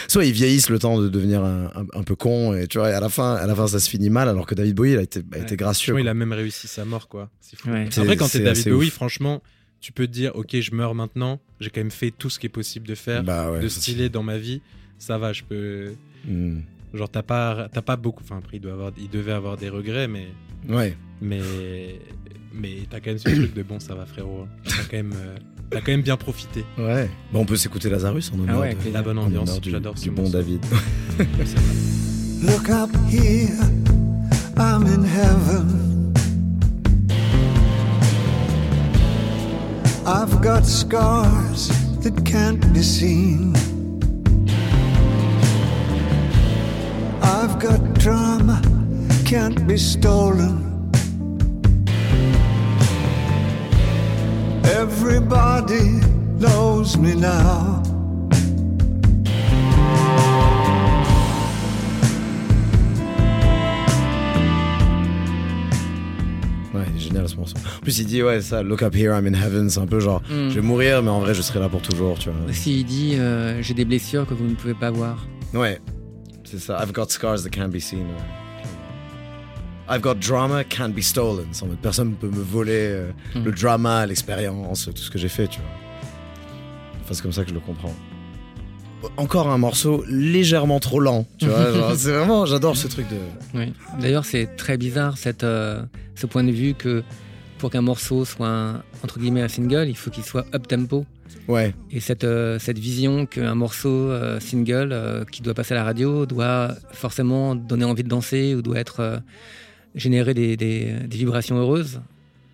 soit 0.09 0.25
ils 0.25 0.33
vieillissent 0.33 0.71
le 0.71 0.79
temps 0.79 0.99
de 1.01 1.09
devenir 1.09 1.45
un, 1.45 1.67
un- 1.75 1.87
un 1.93 2.03
peu 2.03 2.17
con, 2.17 2.55
et 2.55 2.67
tu 2.67 2.79
vois, 2.79 2.91
et 2.91 2.95
à 2.95 3.01
la 3.01 3.09
fin, 3.09 3.35
à 3.35 3.47
la 3.47 3.55
fin 3.55 3.67
ça 3.67 3.79
se 3.79 3.89
finit 3.91 4.11
mal, 4.11 4.29
alors 4.29 4.47
que 4.47 4.55
David 4.55 4.75
Bowie 4.75 4.93
il 4.93 4.99
a 4.99 5.03
été, 5.03 5.23
a 5.33 5.39
été 5.39 5.57
gracieux. 5.57 5.99
Il 6.01 6.09
a 6.09 6.15
même 6.15 6.33
réussi 6.33 6.67
sa 6.67 6.85
mort, 6.85 7.09
quoi. 7.09 7.31
C'est 7.41 7.59
fou. 7.59 7.69
Ouais. 7.71 7.87
C'est- 7.91 8.01
Après, 8.01 8.17
quand 8.17 8.27
c'est 8.27 8.39
t'es 8.39 8.45
David 8.45 8.69
Bowie, 8.71 8.87
ouf. 8.89 8.93
franchement, 8.95 9.43
tu 9.81 9.93
peux 9.93 10.07
te 10.07 10.13
dire, 10.13 10.33
ok, 10.35 10.59
je 10.59 10.75
meurs 10.75 10.95
maintenant, 10.95 11.41
j'ai 11.61 11.69
quand 11.71 11.81
même 11.81 11.91
fait 11.91 12.11
tout 12.11 12.31
ce 12.31 12.39
qui 12.39 12.47
est 12.47 12.51
possible 12.51 12.89
de 12.89 12.95
faire, 12.95 13.23
Bah 13.23 13.51
ouais, 13.53 13.61
de 13.61 13.69
stylé 13.69 14.09
dans 14.09 14.23
ma 14.23 14.39
vie. 14.39 14.63
Ça 14.99 15.19
va, 15.19 15.33
je 15.33 15.43
peux. 15.43 15.89
c'est- 16.25 16.31
Mm. 16.33 16.63
Genre, 16.95 17.09
t'as 17.11 17.23
pas, 17.23 17.69
t'as 17.73 17.83
pas 17.83 17.97
beaucoup. 17.97 18.23
Enfin, 18.25 18.39
après, 18.39 18.57
il, 18.57 18.61
doit 18.61 18.73
avoir, 18.73 18.91
il 18.99 19.09
devait 19.11 19.33
avoir 19.33 19.57
des 19.57 19.69
regrets, 19.69 20.09
mais. 20.09 20.29
Ouais. 20.69 20.97
Mais. 21.21 21.41
Mais 22.59 22.79
t'as 22.89 23.01
quand 23.01 23.11
même 23.11 23.19
ce 23.19 23.29
truc 23.29 23.55
de 23.55 23.63
bon, 23.63 23.79
ça 23.79 23.95
va, 23.95 24.07
frérot. 24.07 24.47
T'as 24.65 24.71
quand 24.91 24.97
même, 24.97 25.13
euh, 25.15 25.37
t'as 25.71 25.81
quand 25.83 25.93
même 25.93 26.01
bien 26.03 26.17
profité. 26.17 26.65
Ouais. 26.79 27.11
Bon, 27.33 27.41
on 27.41 27.45
peut 27.45 27.57
s'écouter 27.57 27.91
Lazarus 27.91 28.33
en 28.35 28.41
honneur 28.41 28.61
ouais, 28.61 28.75
de- 28.75 28.81
avec 28.81 28.93
La 28.95 29.03
bonne 29.03 29.19
ambiance, 29.19 29.61
du, 29.61 29.71
j'adore 29.71 29.93
du 29.95 30.01
ce 30.01 30.09
bon 30.11 30.23
morceau. 30.23 30.39
David. 30.39 30.65
Look 32.43 32.71
up 32.71 32.91
here, 33.11 33.53
I'm 34.57 34.87
in 34.87 35.05
heaven. 35.05 36.13
I've 40.07 40.41
got 40.41 40.65
scars 40.65 41.69
that 42.03 42.25
can't 42.25 42.61
be 42.73 42.83
seen. 42.83 43.53
I've 47.27 47.59
got 47.59 47.81
drama, 47.99 48.61
can't 49.25 49.67
be 49.67 49.77
stolen. 49.77 50.65
Everybody 54.65 56.01
knows 56.41 56.97
me 56.97 57.15
now. 57.15 57.83
Ouais, 66.75 66.83
il 66.91 66.97
est 66.97 67.01
génial 67.01 67.29
ce 67.29 67.37
morceau. 67.37 67.55
En 67.79 67.81
plus, 67.81 67.99
il 68.01 68.07
dit, 68.07 68.23
ouais, 68.23 68.41
ça, 68.43 68.63
look 68.63 68.83
up 68.83 68.95
here, 68.95 69.13
I'm 69.17 69.27
in 69.27 69.35
heaven. 69.35 69.71
C'est 69.71 69.81
un 69.81 69.87
peu 69.87 70.01
genre, 70.01 70.21
Mm. 70.29 70.51
je 70.51 70.55
vais 70.57 70.61
mourir, 70.67 71.03
mais 71.03 71.11
en 71.11 71.21
vrai, 71.21 71.33
je 71.35 71.41
serai 71.43 71.59
là 71.59 71.69
pour 71.69 71.81
toujours, 71.81 72.19
tu 72.19 72.29
vois. 72.29 72.51
Aussi, 72.51 72.81
il 72.81 72.85
dit 72.85 73.15
euh, 73.19 73.63
J'ai 73.63 73.73
des 73.75 73.85
blessures 73.85 74.27
que 74.27 74.35
vous 74.35 74.45
ne 74.47 74.55
pouvez 74.55 74.75
pas 74.75 74.91
voir. 74.91 75.27
Ouais, 75.55 75.81
c'est 76.47 76.59
ça. 76.59 76.79
I've 76.83 76.93
got 76.93 77.11
scars 77.11 77.43
that 77.45 77.51
can't 77.51 77.71
be 77.71 77.81
seen. 77.81 78.07
I've 79.89 80.01
got 80.03 80.19
drama 80.19 80.65
can't 80.65 80.93
be 80.95 81.01
stolen. 81.03 81.47
Sans 81.53 81.67
mode, 81.67 81.79
personne 81.79 82.11
ne 82.11 82.15
peut 82.15 82.29
me 82.29 82.43
voler 82.43 82.73
euh, 82.91 83.11
Mm. 83.35 83.45
le 83.45 83.53
drama, 83.53 84.05
l'expérience, 84.07 84.87
tout 84.87 84.97
ce 85.03 85.11
que 85.11 85.19
j'ai 85.19 85.29
fait, 85.29 85.47
tu 85.47 85.61
vois. 85.61 85.71
Enfin, 87.05 87.15
c'est 87.15 87.23
comme 87.23 87.33
ça 87.33 87.43
que 87.45 87.51
je 87.51 87.55
le 87.55 87.61
comprends. 87.61 87.95
Encore 89.17 89.49
un 89.49 89.59
morceau 89.59 90.05
légèrement 90.09 90.81
trop 90.81 90.99
lent, 90.99 91.27
tu 91.39 91.47
vois. 91.47 91.95
c'est 91.97 92.11
vraiment, 92.13 92.47
j'adore 92.47 92.77
ce 92.77 92.89
truc 92.89 93.07
de. 93.09 93.17
Oui. 93.55 93.73
D'ailleurs, 94.01 94.25
c'est 94.25 94.57
très 94.57 94.77
bizarre 94.77 95.17
cette, 95.19 95.45
euh, 95.45 95.83
ce 96.17 96.27
point 96.27 96.43
de 96.43 96.51
vue 96.51 96.75
que 96.75 97.05
pour 97.59 97.71
qu'un 97.71 97.83
morceau 97.83 98.25
soit 98.25 98.49
un, 98.49 98.83
entre 99.05 99.21
guillemets 99.21 99.43
un 99.43 99.49
single, 99.49 99.87
il 99.89 99.97
faut 99.97 100.11
qu'il 100.11 100.25
soit 100.25 100.47
up 100.53 100.67
tempo. 100.67 101.07
Ouais, 101.49 101.75
Et 101.91 102.01
cette, 102.01 102.25
euh, 102.25 102.59
cette 102.59 102.79
vision 102.79 103.27
qu'un 103.27 103.55
morceau 103.55 103.89
euh, 104.11 104.41
single 104.41 104.91
euh, 104.93 105.25
qui 105.25 105.43
doit 105.43 105.55
passer 105.55 105.75
à 105.75 105.77
la 105.77 105.85
radio 105.85 106.27
doit 106.27 106.75
forcément 106.93 107.55
donner 107.55 107.85
envie 107.85 108.03
de 108.03 108.09
danser 108.09 108.55
ou 108.55 108.63
doit 108.63 108.79
être 108.79 109.01
euh, 109.01 109.19
générer 109.95 110.35
des, 110.35 110.57
des- 110.57 110.93
des 111.07 111.17
vibrations 111.17 111.57
heureuses. 111.57 112.01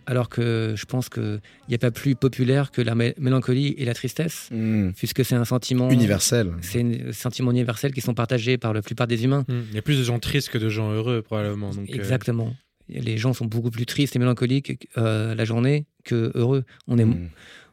Alors 0.04 0.28
que 0.28 0.74
je 0.76 0.84
pense 0.84 1.08
qu'il 1.08 1.40
n'y 1.68 1.76
a 1.76 1.78
pas 1.78 1.92
plus 1.92 2.16
populaire 2.16 2.72
que 2.72 2.82
la 2.82 2.96
mé- 2.96 3.14
mélancolie 3.20 3.68
et 3.78 3.84
la 3.84 3.94
tristesse, 3.94 4.48
Mm. 4.50 4.90
puisque 4.96 5.24
c'est 5.24 5.36
un 5.36 5.44
sentiment 5.44 5.88
universel. 5.90 6.52
C'est 6.60 6.82
un 6.82 7.12
sentiment 7.12 7.52
universel 7.52 7.92
qui 7.92 8.00
sont 8.00 8.12
partagés 8.14 8.58
par 8.58 8.72
la 8.72 8.82
plupart 8.82 9.06
des 9.06 9.22
humains. 9.24 9.44
Hmm. 9.46 9.60
Il 9.70 9.76
y 9.76 9.78
a 9.78 9.82
plus 9.82 9.96
de 9.98 10.02
gens 10.02 10.18
tristes 10.18 10.48
que 10.48 10.58
de 10.58 10.68
gens 10.68 10.90
heureux, 10.90 11.22
probablement. 11.22 11.70
Donc, 11.70 11.88
euh, 11.88 11.94
Exactement. 11.94 12.52
Les 12.88 13.16
gens 13.16 13.32
sont 13.32 13.46
beaucoup 13.46 13.70
plus 13.70 13.86
tristes 13.86 14.16
et 14.16 14.18
mélancoliques 14.18 14.88
euh, 14.98 15.36
la 15.36 15.44
journée 15.44 15.86
que 16.04 16.32
heureux. 16.34 16.64
On 16.88 16.98
est, 16.98 17.04
Mm. 17.04 17.28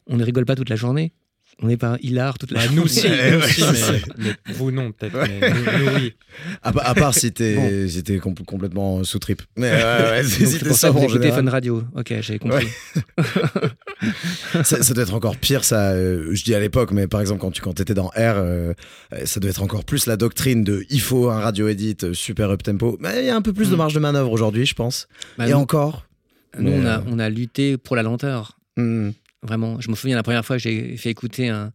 On 0.09 0.17
ne 0.17 0.23
rigole 0.25 0.45
pas 0.45 0.55
toute 0.55 0.69
la 0.69 0.75
journée. 0.75 1.13
On 1.61 1.67
n'est 1.67 1.77
pas 1.77 1.97
hilar 2.01 2.37
toute 2.37 2.51
la 2.51 2.59
bah, 2.59 2.65
journée. 2.65 2.77
nous 2.77 2.83
aussi, 2.85 3.05
Ouais, 3.07 3.31
nous 3.31 3.37
ouais, 3.39 3.43
aussi, 3.45 3.61
c'est 3.73 3.91
mais, 4.17 4.33
mais 4.47 4.53
vous 4.53 4.71
non, 4.71 4.91
peut-être. 4.93 5.17
mais 5.27 5.49
nous, 5.49 5.85
nous, 5.85 5.95
oui. 5.95 6.13
À, 6.63 6.71
pa- 6.71 6.81
à 6.83 6.93
part 6.95 7.13
si 7.13 7.33
t'es 7.33 7.55
Bon. 7.55 7.87
si 7.89 7.99
compl- 8.19 8.45
complètement 8.45 9.03
sous 9.03 9.19
trip. 9.19 9.41
Mais 9.57 9.71
ouais, 9.71 10.09
ouais, 10.09 10.23
si 10.23 10.59
pour 10.59 10.77
ça 10.77 10.89
vous 10.91 11.03
écoutez. 11.03 11.31
Fun 11.31 11.49
Radio. 11.49 11.83
Ok, 11.95 12.13
j'ai 12.21 12.39
compris. 12.39 12.67
ça, 14.63 14.81
ça 14.83 14.93
doit 14.93 15.03
être 15.03 15.13
encore 15.13 15.35
pire, 15.37 15.63
ça. 15.63 15.91
euh, 15.91 16.29
je 16.33 16.43
dis 16.43 16.55
à 16.55 16.59
l'époque, 16.59 16.91
mais 16.91 17.07
par 17.07 17.21
exemple, 17.21 17.41
quand 17.41 17.51
tu 17.51 17.61
quand 17.61 17.79
étais 17.79 17.93
dans 17.93 18.07
R, 18.07 18.13
euh, 18.17 18.73
euh, 19.13 19.25
ça 19.25 19.39
doit 19.39 19.49
être 19.49 19.61
encore 19.63 19.83
plus 19.83 20.05
la 20.05 20.17
doctrine 20.17 20.63
de 20.63 20.85
il 20.89 21.01
faut 21.01 21.29
un 21.29 21.39
radio 21.39 21.67
edit 21.67 21.97
super 22.13 22.49
up 22.51 22.63
tempo. 22.63 22.97
Mais 23.01 23.19
il 23.23 23.25
y 23.25 23.29
a 23.29 23.35
un 23.35 23.41
peu 23.41 23.53
plus 23.53 23.69
de 23.69 23.75
Mm. 23.75 23.77
marge 23.77 23.93
de 23.93 23.99
manœuvre 23.99 24.31
aujourd'hui, 24.31 24.65
je 24.65 24.75
pense. 24.75 25.07
Bah, 25.37 25.47
Et 25.47 25.51
nous, 25.51 25.57
encore. 25.57 26.05
nous, 26.57 26.71
on, 26.71 26.85
a, 26.85 26.99
mais, 26.99 27.03
on 27.11 27.19
a 27.19 27.29
lutté 27.29 27.77
pour 27.77 27.95
la 27.95 28.03
lenteur. 28.03 28.59
hmm, 28.77 29.09
Vraiment. 29.43 29.79
Je 29.79 29.89
me 29.89 29.95
souviens 29.95 30.15
la 30.15 30.23
première 30.23 30.45
fois 30.45 30.57
que 30.57 30.61
j'ai 30.63 30.97
fait 30.97 31.09
écouter 31.09 31.49
un, 31.49 31.71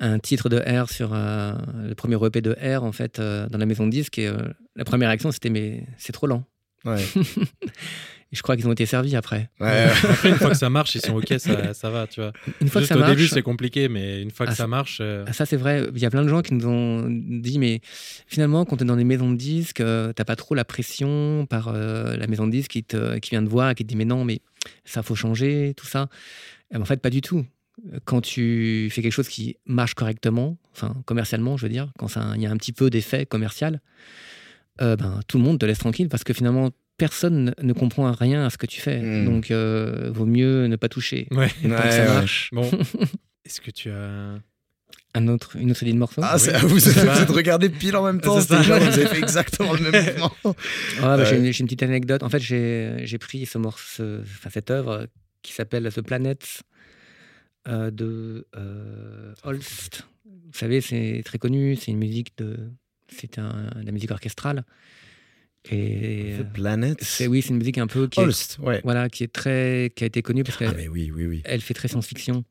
un 0.00 0.18
titre 0.18 0.48
de 0.48 0.58
R 0.58 0.88
sur 0.90 1.10
euh, 1.12 1.52
le 1.88 1.94
premier 1.94 2.16
EP 2.24 2.40
de 2.40 2.52
R, 2.52 2.82
en 2.84 2.92
fait, 2.92 3.18
euh, 3.18 3.48
dans 3.48 3.58
la 3.58 3.66
maison 3.66 3.86
de 3.86 3.90
disques. 3.92 4.18
Et 4.18 4.26
euh, 4.26 4.36
la 4.76 4.84
première 4.84 5.08
réaction, 5.08 5.30
c'était 5.30 5.50
Mais 5.50 5.84
c'est 5.98 6.12
trop 6.12 6.26
lent. 6.26 6.44
ouais. 6.84 7.02
Et 8.32 8.36
je 8.36 8.42
crois 8.44 8.54
qu'ils 8.54 8.68
ont 8.68 8.72
été 8.72 8.86
servis 8.86 9.16
après. 9.16 9.50
Ouais, 9.58 9.66
ouais. 9.66 9.90
Après, 10.08 10.28
une 10.28 10.36
fois 10.36 10.50
que 10.50 10.56
ça 10.56 10.70
marche, 10.70 10.94
ils 10.94 11.00
sont 11.00 11.16
OK, 11.16 11.34
ça, 11.38 11.74
ça 11.74 11.90
va, 11.90 12.06
tu 12.06 12.20
vois. 12.20 12.32
Une 12.60 12.68
fois 12.68 12.80
Juste 12.80 12.92
que 12.92 12.98
ça 13.00 13.04
au 13.04 13.10
début, 13.10 13.26
c'est 13.26 13.42
compliqué, 13.42 13.88
mais 13.88 14.22
une 14.22 14.30
fois 14.30 14.46
que 14.46 14.52
Ah, 14.52 14.54
ça 14.54 14.68
marche. 14.68 14.98
euh, 15.00 15.24
Ah, 15.26 15.32
Ça, 15.32 15.46
c'est 15.46 15.56
vrai. 15.56 15.88
Il 15.92 15.98
y 16.00 16.06
a 16.06 16.10
plein 16.10 16.22
de 16.22 16.28
gens 16.28 16.40
qui 16.40 16.54
nous 16.54 16.64
ont 16.64 17.08
dit, 17.10 17.58
mais 17.58 17.80
finalement, 18.28 18.64
quand 18.64 18.76
tu 18.76 18.84
es 18.84 18.86
dans 18.86 18.94
les 18.94 19.02
maisons 19.02 19.32
de 19.32 19.36
disques, 19.36 19.80
euh, 19.80 20.12
t'as 20.12 20.24
pas 20.24 20.36
trop 20.36 20.54
la 20.54 20.64
pression 20.64 21.44
par 21.50 21.72
euh, 21.74 22.16
la 22.16 22.28
maison 22.28 22.46
de 22.46 22.52
disques 22.52 22.70
qui, 22.70 22.84
te, 22.84 23.18
qui 23.18 23.30
vient 23.30 23.42
te 23.42 23.48
voir 23.50 23.70
et 23.70 23.74
qui 23.74 23.82
te 23.82 23.88
dit, 23.88 23.96
mais 23.96 24.04
non, 24.04 24.24
mais 24.24 24.42
ça, 24.84 25.02
faut 25.02 25.16
changer, 25.16 25.74
tout 25.76 25.86
ça. 25.88 26.08
Eh 26.70 26.74
ben, 26.74 26.82
en 26.82 26.84
fait, 26.84 27.00
pas 27.00 27.10
du 27.10 27.20
tout. 27.20 27.44
Quand 28.04 28.20
tu 28.20 28.88
fais 28.90 29.00
quelque 29.02 29.12
chose 29.12 29.28
qui 29.28 29.56
marche 29.64 29.94
correctement, 29.94 30.58
enfin, 30.72 30.94
commercialement, 31.06 31.56
je 31.56 31.62
veux 31.64 31.72
dire, 31.72 31.90
quand 31.98 32.08
ça- 32.08 32.32
il 32.36 32.42
y 32.42 32.46
a 32.46 32.50
un 32.50 32.56
petit 32.56 32.72
peu 32.72 32.90
d'effet 32.90 33.24
commercial, 33.26 33.80
euh, 34.82 34.96
ben, 34.96 35.20
tout 35.28 35.38
le 35.38 35.44
monde 35.44 35.58
te 35.58 35.66
laisse 35.66 35.78
tranquille 35.78 36.08
parce 36.08 36.22
que 36.24 36.32
finalement, 36.34 36.70
personne 36.98 37.54
ne- 37.62 37.72
comprend 37.72 38.10
rien 38.12 38.44
à 38.44 38.50
ce 38.50 38.58
que 38.58 38.66
tu 38.66 38.80
fais. 38.80 39.00
Mm. 39.00 39.24
Donc, 39.24 39.50
euh, 39.50 40.10
vaut 40.12 40.26
mieux 40.26 40.66
ne 40.66 40.76
pas 40.76 40.88
toucher. 40.90 41.26
Ouais. 41.30 41.48
Et 41.64 41.68
tant 41.68 41.76
que 41.76 41.82
Ouais, 41.82 41.90
ça 41.90 41.98
ouais. 42.02 42.06
marche. 42.08 42.50
Bon. 42.52 42.70
Est-ce 43.46 43.60
que 43.62 43.70
tu 43.70 43.90
as. 43.90 44.34
Un 45.12 45.26
autre, 45.26 45.56
une 45.56 45.72
autre 45.72 45.82
idée 45.82 45.92
de 45.92 45.98
morceau? 45.98 46.20
Ah, 46.22 46.36
Oui. 46.36 46.50
vous 46.68 46.88
êtes 46.88 46.94
vous 47.04 47.20
êtes 47.22 47.30
regardés 47.30 47.68
pile 47.68 47.96
en 47.96 48.04
même 48.04 48.20
temps. 48.20 48.36
C'est 48.36 48.42
C'était 48.42 48.56
ça. 48.56 48.62
genre, 48.62 48.78
vous 48.78 48.86
avez 48.98 49.06
fait 49.14 49.18
exactement 49.18 49.72
le 49.72 49.90
même 49.90 50.04
mouvement. 50.06 50.32
Ouais, 50.44 50.52
bah, 51.00 51.24
j'ai, 51.24 51.36
une, 51.36 51.50
j'ai 51.50 51.60
une 51.60 51.66
petite 51.66 51.82
anecdote. 51.82 52.22
En 52.22 52.28
fait, 52.28 52.38
j'ai, 52.38 52.94
j'ai 53.04 53.18
pris 53.18 53.44
ce 53.46 53.58
morceau, 53.58 54.04
enfin, 54.20 54.50
cette 54.52 54.70
œuvre 54.70 55.08
qui 55.42 55.52
s'appelle 55.52 55.90
The 55.92 56.00
Planets 56.02 56.62
euh, 57.68 57.90
de 57.90 58.46
euh, 58.56 59.34
Holst. 59.44 60.06
Vous 60.24 60.58
savez, 60.58 60.80
c'est 60.80 61.22
très 61.24 61.38
connu. 61.38 61.76
C'est 61.76 61.90
une 61.92 61.98
musique 61.98 62.36
de, 62.38 62.56
c'est 63.08 63.38
un, 63.38 63.70
de 63.80 63.86
la 63.86 63.92
musique 63.92 64.10
orchestrale. 64.10 64.64
Et 65.70 66.36
The 66.38 66.52
Planet. 66.54 66.98
c'est 67.02 67.26
oui, 67.26 67.42
c'est 67.42 67.50
une 67.50 67.58
musique 67.58 67.76
un 67.78 67.86
peu 67.86 68.08
qui 68.08 68.18
est, 68.20 68.22
Holst, 68.24 68.58
ouais. 68.60 68.80
voilà, 68.82 69.10
qui 69.10 69.24
est 69.24 69.32
très, 69.32 69.92
qui 69.94 70.04
a 70.04 70.06
été 70.06 70.22
connue 70.22 70.42
parce 70.42 70.56
qu'elle 70.56 70.68
Ah, 70.74 70.90
oui, 70.90 71.10
oui, 71.14 71.26
oui. 71.26 71.42
elle 71.44 71.60
fait 71.60 71.74
très 71.74 71.86
science-fiction. 71.88 72.44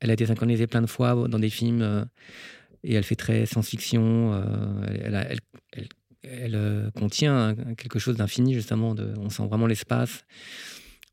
Elle 0.00 0.10
a 0.10 0.12
été 0.14 0.24
synchronisée 0.26 0.66
plein 0.66 0.80
de 0.80 0.86
fois 0.86 1.28
dans 1.28 1.38
des 1.38 1.50
films 1.50 1.82
euh, 1.82 2.04
et 2.84 2.94
elle 2.94 3.04
fait 3.04 3.16
très 3.16 3.44
science-fiction. 3.44 4.32
euh, 4.32 4.82
elle, 4.88 5.00
elle 5.04 5.14
a- 5.14 5.30
elle- 5.30 5.40
elle- 5.72 5.88
elle, 6.22 6.54
euh, 6.54 6.90
contient 6.92 7.48
un- 7.50 7.74
quelque 7.74 7.98
chose 7.98 8.16
d'infini, 8.16 8.54
justement. 8.54 8.94
De, 8.94 9.12
on 9.18 9.28
sent 9.28 9.46
vraiment 9.46 9.66
l'espace. 9.66 10.24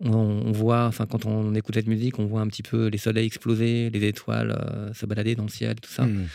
On, 0.01 0.11
on 0.11 0.51
voit, 0.51 0.85
enfin, 0.85 1.05
quand 1.05 1.25
on 1.25 1.55
écoute 1.55 1.75
cette 1.75 1.87
musique, 1.87 2.19
on 2.19 2.25
voit 2.25 2.41
un 2.41 2.47
petit 2.47 2.63
peu 2.63 2.87
les 2.87 2.97
soleils 2.97 3.25
exploser, 3.25 3.89
les 3.89 4.07
étoiles 4.07 4.51
euh, 4.51 4.93
se 4.93 5.05
balader 5.05 5.35
dans 5.35 5.43
le 5.43 5.49
ciel, 5.49 5.75
tout 5.79 5.89
ça. 5.89 6.05
Hmm. 6.05 6.27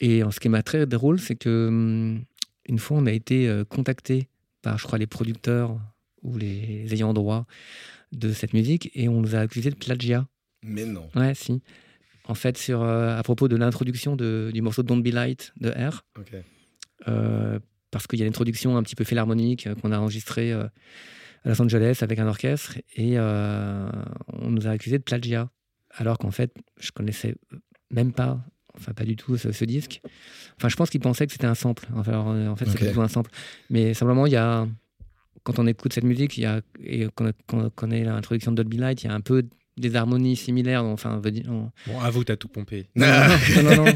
Et 0.00 0.22
euh, 0.22 0.30
ce 0.30 0.40
qui 0.40 0.48
m'a 0.48 0.62
très 0.62 0.86
drôle, 0.86 1.18
c'est 1.18 1.36
que 1.36 1.66
hum, 1.68 2.24
une 2.66 2.78
fois, 2.78 2.98
on 2.98 3.06
a 3.06 3.12
été 3.12 3.48
euh, 3.48 3.64
contacté 3.64 4.28
par, 4.62 4.78
je 4.78 4.84
crois, 4.84 4.98
les 4.98 5.06
producteurs 5.06 5.78
ou 6.22 6.38
les 6.38 6.86
ayants 6.92 7.12
droit 7.12 7.46
de 8.12 8.32
cette 8.32 8.52
musique 8.52 8.90
et 8.94 9.08
on 9.08 9.20
nous 9.20 9.34
a 9.34 9.40
accusé 9.40 9.70
de 9.70 9.74
plagiat. 9.74 10.26
Mais 10.62 10.84
non. 10.84 11.08
Ouais, 11.14 11.34
si. 11.34 11.60
En 12.24 12.34
fait, 12.34 12.56
sur, 12.56 12.82
euh, 12.82 13.18
à 13.18 13.22
propos 13.22 13.48
de 13.48 13.56
l'introduction 13.56 14.16
du 14.16 14.62
morceau 14.62 14.82
Don't 14.82 15.02
Be 15.02 15.08
Light 15.08 15.52
de 15.60 15.70
R, 15.70 16.04
euh, 17.08 17.58
parce 17.90 18.06
qu'il 18.06 18.20
y 18.20 18.22
a 18.22 18.24
l'introduction 18.24 18.76
un 18.76 18.82
petit 18.82 18.94
peu 18.94 19.04
philharmonique 19.04 19.66
euh, 19.66 19.74
qu'on 19.74 19.90
a 19.90 19.98
enregistrée 19.98 20.52
à 21.44 21.48
Los 21.48 21.60
Angeles 21.60 21.98
avec 22.02 22.18
un 22.18 22.26
orchestre, 22.26 22.78
et 22.94 23.18
euh, 23.18 23.88
on 24.28 24.50
nous 24.50 24.66
a 24.66 24.70
accusé 24.70 24.98
de 24.98 25.02
plagiat. 25.02 25.50
Alors 25.90 26.18
qu'en 26.18 26.30
fait, 26.30 26.54
je 26.80 26.90
connaissais 26.90 27.34
même 27.90 28.12
pas, 28.12 28.40
enfin 28.74 28.92
pas 28.92 29.04
du 29.04 29.16
tout 29.16 29.36
ce, 29.36 29.52
ce 29.52 29.64
disque. 29.64 30.00
Enfin, 30.56 30.68
je 30.68 30.76
pense 30.76 30.90
qu'ils 30.90 31.00
pensaient 31.00 31.26
que 31.26 31.32
c'était 31.32 31.46
un 31.46 31.54
sample. 31.54 31.86
Enfin, 31.94 32.12
alors, 32.12 32.30
euh, 32.30 32.48
en 32.48 32.56
fait, 32.56 32.66
c'est 32.66 32.78
plutôt 32.78 33.02
un 33.02 33.08
sample. 33.08 33.30
Mais 33.68 33.94
simplement, 33.94 34.26
il 34.26 34.32
y 34.32 34.36
a, 34.36 34.66
quand 35.42 35.58
on 35.58 35.66
écoute 35.66 35.92
cette 35.92 36.04
musique, 36.04 36.38
il 36.38 36.42
y 36.42 36.46
a, 36.46 36.62
et 36.82 37.08
qu'on 37.14 37.32
qu'on 37.46 37.68
connaît 37.70 38.04
l'introduction 38.04 38.52
de 38.52 38.56
Dolby 38.56 38.78
Light, 38.78 39.02
il 39.02 39.08
y 39.08 39.10
a 39.10 39.14
un 39.14 39.20
peu 39.20 39.44
des 39.76 39.94
harmonies 39.96 40.36
similaires. 40.36 40.84
Enfin, 40.84 41.18
veut 41.22 41.30
dire, 41.30 41.44
on- 41.48 41.70
Bon, 41.86 42.00
avoue, 42.00 42.24
t'as 42.24 42.36
tout 42.36 42.48
pompé. 42.48 42.86
non, 42.96 43.06
non, 43.06 43.62
non, 43.62 43.76
non, 43.76 43.84
non. 43.86 43.92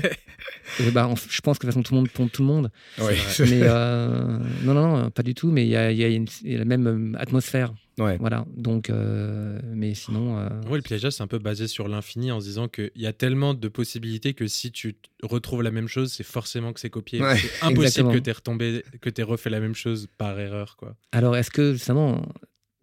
Et 0.81 0.91
bah, 0.91 1.07
en- 1.09 1.15
je 1.17 1.41
pense 1.41 1.59
que 1.59 1.67
de 1.67 1.73
toute 1.73 1.75
façon, 1.75 1.83
tout 1.83 1.95
le 1.95 2.01
monde 2.01 2.11
pompe 2.11 2.33
tout 2.33 2.43
le 2.43 2.49
monde. 2.49 2.71
Ouais. 2.99 3.17
Mais 3.41 3.61
euh, 3.63 4.39
non, 4.65 4.75
non, 4.75 4.97
non, 4.97 5.11
pas 5.11 5.23
du 5.23 5.35
tout. 5.35 5.51
Mais 5.51 5.65
il 5.65 5.71
y 5.71 5.77
a, 5.77 5.91
il 5.93 5.99
y 5.99 6.05
a 6.05 6.09
une- 6.09 6.27
il 6.43 6.53
y 6.53 6.55
a 6.55 6.59
la 6.59 6.65
même 6.65 6.87
euh, 7.15 7.19
atmosphère. 7.19 7.73
Ouais. 7.99 8.19
Voilà. 8.19 8.45
Donc, 8.57 8.91
euh, 8.91 9.59
mais 9.75 9.95
sinon. 9.95 10.39
euh, 10.39 10.49
Ouais, 10.69 10.77
le 10.77 10.83
plagiat, 10.83 11.11
c'est 11.11 11.23
un 11.23 11.27
peu 11.27 11.39
basé 11.39 11.67
sur 11.67 11.89
l'infini 11.89 12.31
en 12.31 12.41
se 12.41 12.47
disant 12.47 12.69
qu'il 12.69 12.91
y 12.97 13.07
a 13.07 13.13
tellement 13.15 13.55
de 13.55 13.69
possibilités 13.69 14.35
que 14.35 14.47
si 14.49 14.71
tu 14.71 14.97
retrouves 15.23 15.63
la 15.63 15.71
même 15.71 15.89
chose, 15.89 16.13
c'est 16.13 16.25
forcément 16.27 16.73
que 16.75 16.81
c'est 16.81 16.91
copié. 16.91 17.23
Ouais. 17.23 17.37
C'est 17.37 17.47
impossible 17.65 17.83
Exactement. 17.85 18.13
que 18.13 18.19
tu 18.19 18.31
retombé, 18.33 18.85
que 19.01 19.09
tu 19.11 19.23
refait 19.23 19.49
la 19.51 19.61
même 19.61 19.75
chose 19.75 20.09
par 20.19 20.39
erreur. 20.39 20.77
quoi. 20.77 20.95
Alors, 21.13 21.37
est-ce 21.37 21.51
que 21.51 21.73
justement, 21.73 22.21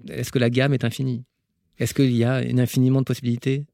est-ce 0.09 0.31
que 0.31 0.39
la 0.39 0.49
gamme 0.49 0.73
est 0.73 0.83
infinie? 0.83 1.23
Est-ce 1.79 1.93
qu'il 1.93 2.11
y 2.15 2.23
a 2.23 2.41
une 2.43 2.59
infiniment 2.59 2.99
de 2.99 3.05
possibilités 3.05 3.65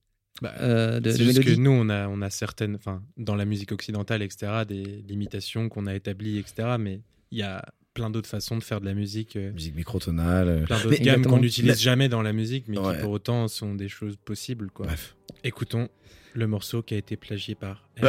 Bah, 0.41 0.53
euh, 0.61 0.99
de, 0.99 1.11
C'est 1.11 1.19
de 1.19 1.23
juste 1.25 1.43
que 1.43 1.55
nous, 1.55 1.71
on 1.71 1.89
a, 1.89 2.07
on 2.07 2.21
a 2.21 2.29
certaines, 2.29 2.75
enfin, 2.75 3.01
dans 3.17 3.35
la 3.35 3.45
musique 3.45 3.71
occidentale, 3.71 4.21
etc., 4.21 4.63
des 4.67 4.83
limitations 5.07 5.67
qu'on 5.69 5.85
a 5.87 5.93
établies, 5.95 6.37
etc. 6.39 6.75
Mais 6.79 7.01
il 7.31 7.39
y 7.39 7.43
a 7.43 7.63
plein 7.93 8.09
d'autres 8.09 8.29
façons 8.29 8.55
de 8.57 8.63
faire 8.63 8.79
de 8.79 8.85
la 8.85 8.93
musique, 8.93 9.35
euh, 9.35 9.51
Musique 9.51 9.75
microtonale. 9.75 10.47
euh, 10.47 10.63
plein 10.63 10.77
d'autres 10.77 10.89
Mais- 10.91 10.99
gammes 10.99 11.25
qu'on 11.25 11.39
n'utilise 11.39 11.81
jamais 11.81 12.07
dans 12.07 12.21
la 12.21 12.31
musique, 12.33 12.65
mais 12.67 12.77
Ouais. 12.79 12.95
qui 12.95 13.01
pour 13.01 13.11
autant 13.11 13.47
sont 13.49 13.75
des 13.75 13.89
choses 13.89 14.15
possibles. 14.23 14.69
Quoi. 14.71 14.85
Bref. 14.85 15.15
Écoutons 15.43 15.89
le 16.35 16.45
morceau 16.47 16.83
qui 16.83 16.93
a 16.93 16.97
été 16.97 17.17
plagié 17.17 17.55
par. 17.55 17.89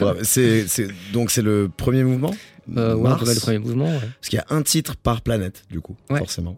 Ouais. 0.00 0.14
C'est, 0.22 0.66
c'est- 0.68 0.88
donc 1.12 1.30
c'est 1.30 1.42
le 1.42 1.70
premier 1.74 2.02
mouvement? 2.04 2.34
Euh, 2.76 2.94
ouais, 2.94 3.10
le 3.10 3.40
premier 3.40 3.58
mouvement. 3.58 3.86
ouais. 3.86 4.00
Parce 4.20 4.28
qu'il 4.28 4.38
y 4.38 4.40
a 4.40 4.46
un 4.50 4.62
titre 4.62 4.96
par 4.96 5.20
planète, 5.20 5.64
du 5.70 5.80
coup, 5.80 5.96
Ouais. 6.10 6.18
forcément. 6.18 6.56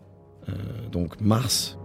Euh, 0.49 0.53
donc 0.90 1.20
Mars. 1.20 1.78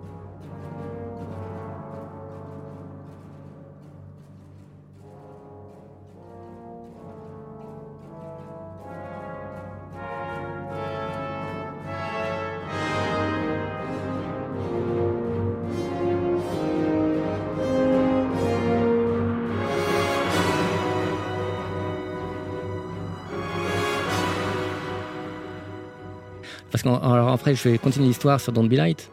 Parce 26.81 27.01
qu'en 27.01 27.11
alors 27.11 27.29
après, 27.29 27.55
je 27.55 27.67
vais 27.67 27.77
continuer 27.77 28.07
l'histoire 28.07 28.39
sur 28.39 28.51
Don't 28.51 28.67
Be 28.67 28.73
Light. 28.73 29.09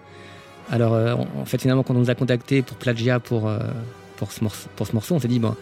Alors, 0.71 0.95
euh, 0.95 1.15
en 1.15 1.45
fait, 1.45 1.61
finalement, 1.61 1.83
quand 1.83 1.95
on 1.95 2.01
nous 2.01 2.11
a 2.11 2.15
contactés 2.15 2.63
pour 2.63 2.77
Plagia 2.77 3.21
pour, 3.21 3.49
euh, 3.49 3.59
pour, 4.17 4.33
ce 4.33 4.43
morceau, 4.43 4.69
pour 4.77 4.87
ce 4.87 4.93
morceau, 4.93 5.15
on 5.15 5.19
s'est 5.19 5.29
dit, 5.29 5.39
bon, 5.39 5.55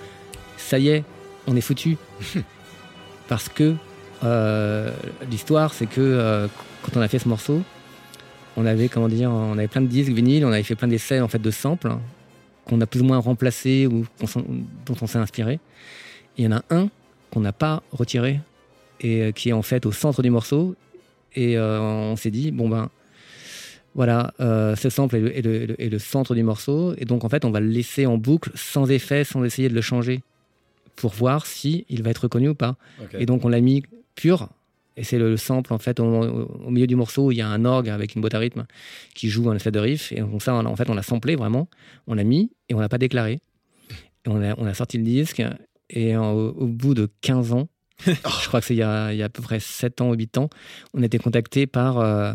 ça 0.56 0.78
y 0.78 0.88
est, 0.88 1.04
on 1.46 1.56
est 1.56 1.60
foutu. 1.60 1.96
parce 3.28 3.48
que 3.48 3.74
euh, 4.22 4.90
l'histoire, 5.30 5.72
c'est 5.72 5.86
que 5.86 6.48
quand 6.82 6.98
on 6.98 7.00
a 7.00 7.08
fait 7.08 7.18
ce 7.18 7.28
morceau, 7.28 7.62
on 8.56 8.66
avait, 8.66 8.88
comment 8.88 9.08
dire, 9.08 9.30
on 9.30 9.56
avait 9.56 9.68
plein 9.68 9.82
de 9.82 9.86
disques 9.86 10.12
vinyles, 10.12 10.44
on 10.44 10.52
avait 10.52 10.62
fait 10.62 10.76
plein 10.76 10.88
d'essais 10.88 11.20
en 11.20 11.28
fait, 11.28 11.40
de 11.40 11.50
samples 11.50 11.88
hein, 11.88 12.00
qu'on 12.66 12.80
a 12.80 12.86
plus 12.86 13.00
ou 13.00 13.04
moins 13.04 13.18
remplacés 13.18 13.86
ou 13.86 14.06
dont 14.86 14.94
on 15.00 15.06
s'est 15.06 15.18
inspiré. 15.18 15.54
Et 16.36 16.42
il 16.42 16.44
y 16.44 16.48
en 16.48 16.56
a 16.58 16.62
un 16.70 16.88
qu'on 17.30 17.40
n'a 17.40 17.52
pas 17.52 17.82
retiré 17.92 18.40
et 19.00 19.32
qui 19.34 19.48
est 19.48 19.52
en 19.52 19.62
fait 19.62 19.86
au 19.86 19.92
centre 19.92 20.22
du 20.22 20.30
morceau. 20.30 20.76
Et 21.34 21.56
euh, 21.58 21.80
on 21.80 22.16
s'est 22.16 22.30
dit, 22.30 22.50
bon 22.52 22.68
ben, 22.68 22.90
voilà, 23.94 24.34
euh, 24.40 24.74
ce 24.76 24.90
sample 24.90 25.16
est 25.16 25.20
le, 25.20 25.36
est 25.38 25.42
le- 25.42 25.62
est 25.62 25.66
le- 25.66 25.82
est 25.82 25.88
le 25.88 25.98
centre 25.98 26.34
du 26.34 26.42
morceau. 26.42 26.94
Et 26.98 27.04
donc 27.04 27.24
en 27.24 27.28
fait, 27.28 27.44
on 27.44 27.50
va 27.50 27.60
le 27.60 27.68
laisser 27.68 28.06
en 28.06 28.18
boucle, 28.18 28.50
sans 28.54 28.90
effet, 28.90 29.24
sans 29.24 29.44
essayer 29.44 29.68
de 29.68 29.74
le 29.74 29.80
changer, 29.80 30.20
pour 30.96 31.12
voir 31.12 31.46
si 31.46 31.84
il 31.88 32.02
va 32.02 32.10
être 32.10 32.18
reconnu 32.18 32.48
ou 32.48 32.54
pas. 32.54 32.76
Et 33.20 33.26
donc 33.26 33.44
on 33.44 33.48
l'a 33.48 33.60
mis 33.60 33.82
pur. 34.14 34.48
Et 34.96 35.02
c'est 35.02 35.18
le, 35.18 35.30
le 35.30 35.36
sample 35.36 35.72
en 35.72 35.78
fait 35.78 35.98
au, 35.98 36.04
au 36.04 36.70
milieu 36.70 36.86
du 36.86 36.94
morceau 36.94 37.26
où 37.26 37.32
il 37.32 37.38
y 37.38 37.40
a 37.40 37.48
un 37.48 37.64
orgue 37.64 37.88
avec 37.88 38.14
une 38.14 38.20
boîte 38.20 38.34
à 38.34 38.38
rythme 38.38 38.64
qui 39.14 39.28
joue 39.28 39.50
un 39.50 39.56
effet 39.56 39.72
de 39.72 39.80
riff. 39.80 40.12
Et 40.12 40.20
donc 40.20 40.40
ça, 40.42 40.54
on 40.54 40.64
en 40.66 40.76
fait, 40.76 40.88
on 40.88 40.94
l'a 40.94 41.02
samplé 41.02 41.34
vraiment. 41.34 41.68
On 42.06 42.14
l'a 42.14 42.22
mis 42.24 42.50
et 42.68 42.74
on 42.74 42.78
l'a 42.80 42.88
pas 42.88 42.98
déclaré. 42.98 43.40
Et 44.24 44.28
on 44.28 44.40
a, 44.40 44.54
on 44.56 44.66
a 44.66 44.74
sorti 44.74 44.98
le 44.98 45.04
disque. 45.04 45.42
Et 45.90 46.16
en- 46.16 46.32
au, 46.32 46.48
au 46.50 46.66
bout 46.66 46.94
de 46.94 47.08
15 47.22 47.52
ans, 47.52 47.68
je 48.06 48.48
crois 48.48 48.60
que 48.60 48.66
c'est 48.66 48.74
il 48.74 48.78
y 48.78 48.82
a, 48.82 49.12
il 49.12 49.18
y 49.18 49.22
a 49.22 49.26
à 49.26 49.28
peu 49.28 49.42
près 49.42 49.60
7 49.60 50.00
ans 50.00 50.10
ou 50.10 50.14
8 50.14 50.38
ans, 50.38 50.48
on 50.94 51.02
a 51.02 51.06
été 51.06 51.18
contacté 51.18 51.66
par 51.66 51.98
euh, 51.98 52.32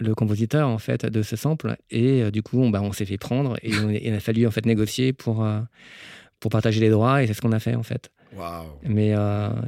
le 0.00 0.14
compositeur 0.14 0.68
en 0.68 0.78
fait 0.78 1.06
de 1.06 1.22
ce 1.22 1.36
sample. 1.36 1.76
Et 1.90 2.22
euh, 2.22 2.30
du 2.30 2.42
coup, 2.42 2.60
on, 2.60 2.70
bah, 2.70 2.80
on 2.82 2.92
s'est 2.92 3.04
fait 3.06 3.18
prendre 3.18 3.56
et 3.62 3.72
on- 3.78 3.90
il 3.90 4.12
a 4.14 4.20
fallu 4.20 4.46
en 4.46 4.50
fait 4.50 4.66
négocier 4.66 5.12
pour, 5.12 5.44
euh, 5.44 5.60
pour 6.40 6.50
partager 6.50 6.80
les 6.80 6.90
droits. 6.90 7.22
Et 7.22 7.26
c'est 7.26 7.34
ce 7.34 7.40
qu'on 7.40 7.52
a 7.52 7.60
fait 7.60 7.74
en 7.74 7.82
fait. 7.82 8.10
Waouh. 8.36 8.66
Mais 8.82 9.14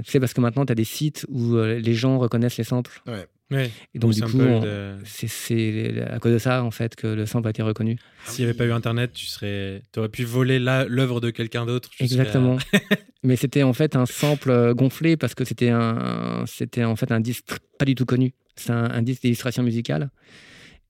tu 0.05 0.11
sais, 0.11 0.18
parce 0.20 0.32
que 0.34 0.41
maintenant, 0.41 0.66
tu 0.66 0.72
as 0.72 0.74
des 0.74 0.82
sites 0.84 1.24
où 1.28 1.55
les 1.57 1.95
gens 1.95 2.18
reconnaissent 2.18 2.57
les 2.57 2.64
samples. 2.64 3.01
Ouais. 3.07 3.26
Et 3.53 3.99
donc, 3.99 4.13
du 4.13 4.23
coup, 4.23 4.39
de- 4.39 4.97
c'est- 5.05 6.03
à 6.03 6.19
cause 6.19 6.33
de 6.33 6.39
ça, 6.39 6.65
en 6.65 6.71
fait, 6.71 6.97
que 6.97 7.07
le 7.07 7.27
sample 7.27 7.47
a 7.47 7.51
été 7.51 7.63
reconnu. 7.63 7.97
S'il 8.25 8.45
n'y 8.45 8.51
avait 8.51 8.59
pas 8.59 8.67
eu 8.67 8.73
Internet, 8.73 9.13
tu 9.13 9.27
serais, 9.27 9.83
aurais 9.97 10.09
pu 10.09 10.25
voler 10.25 10.59
l'œuvre 10.59 11.21
de 11.21 11.31
quelqu'un 11.31 11.65
d'autre. 11.67 11.91
Exactement. 12.01 12.57
Mais 13.23 13.37
c'était 13.37 13.63
en 13.63 13.73
fait 13.73 13.97
un 13.97 14.07
sample 14.07 14.51
euh, 14.51 14.75
gonflé 14.75 15.17
parce 15.17 15.35
que 15.35 15.45
c'était 15.45 15.71
un, 15.71 16.45
c'était 16.47 16.85
en 16.85 16.97
fait 16.97 17.11
un 17.13 17.21
disque 17.21 17.45
pas 17.79 17.85
du 17.85 17.95
tout 17.95 18.05
connu. 18.05 18.33
C'est 18.57 18.71
un, 18.71 18.91
un 18.91 19.03
disque 19.03 19.23
d'illustration 19.23 19.63
musicale. 19.63 20.11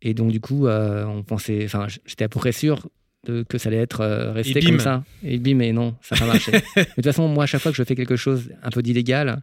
Et 0.03 0.13
donc, 0.15 0.31
du 0.33 0.41
coup, 0.41 0.67
euh, 0.67 1.05
on 1.07 1.23
pensait, 1.23 1.65
enfin, 1.65 1.87
j'étais 2.05 2.25
à 2.25 2.29
peu 2.29 2.39
près 2.39 2.53
sûr 2.53 2.89
de, 3.27 3.43
que 3.43 3.59
ça 3.59 3.69
allait 3.71 3.79
être 3.79 4.03
euh, 4.03 4.33
resté 4.33 4.61
comme 4.61 4.81
ça. 4.81 5.05
Et 5.23 5.39
bim, 5.39 5.55
mais 5.57 5.73
non, 5.73 5.97
ça 6.03 6.15
n'a 6.15 6.21
pas 6.23 6.27
marché. 6.35 6.53
Mais 6.77 6.83
de 6.85 6.93
toute 6.97 7.05
façon, 7.05 7.27
moi, 7.29 7.45
à 7.45 7.47
chaque 7.47 7.61
fois 7.63 7.73
que 7.73 7.77
je 7.79 7.83
fais 7.83 7.95
quelque 7.97 8.17
chose 8.17 8.51
un 8.63 8.71
peu 8.71 8.83
d'illégal, 8.83 9.43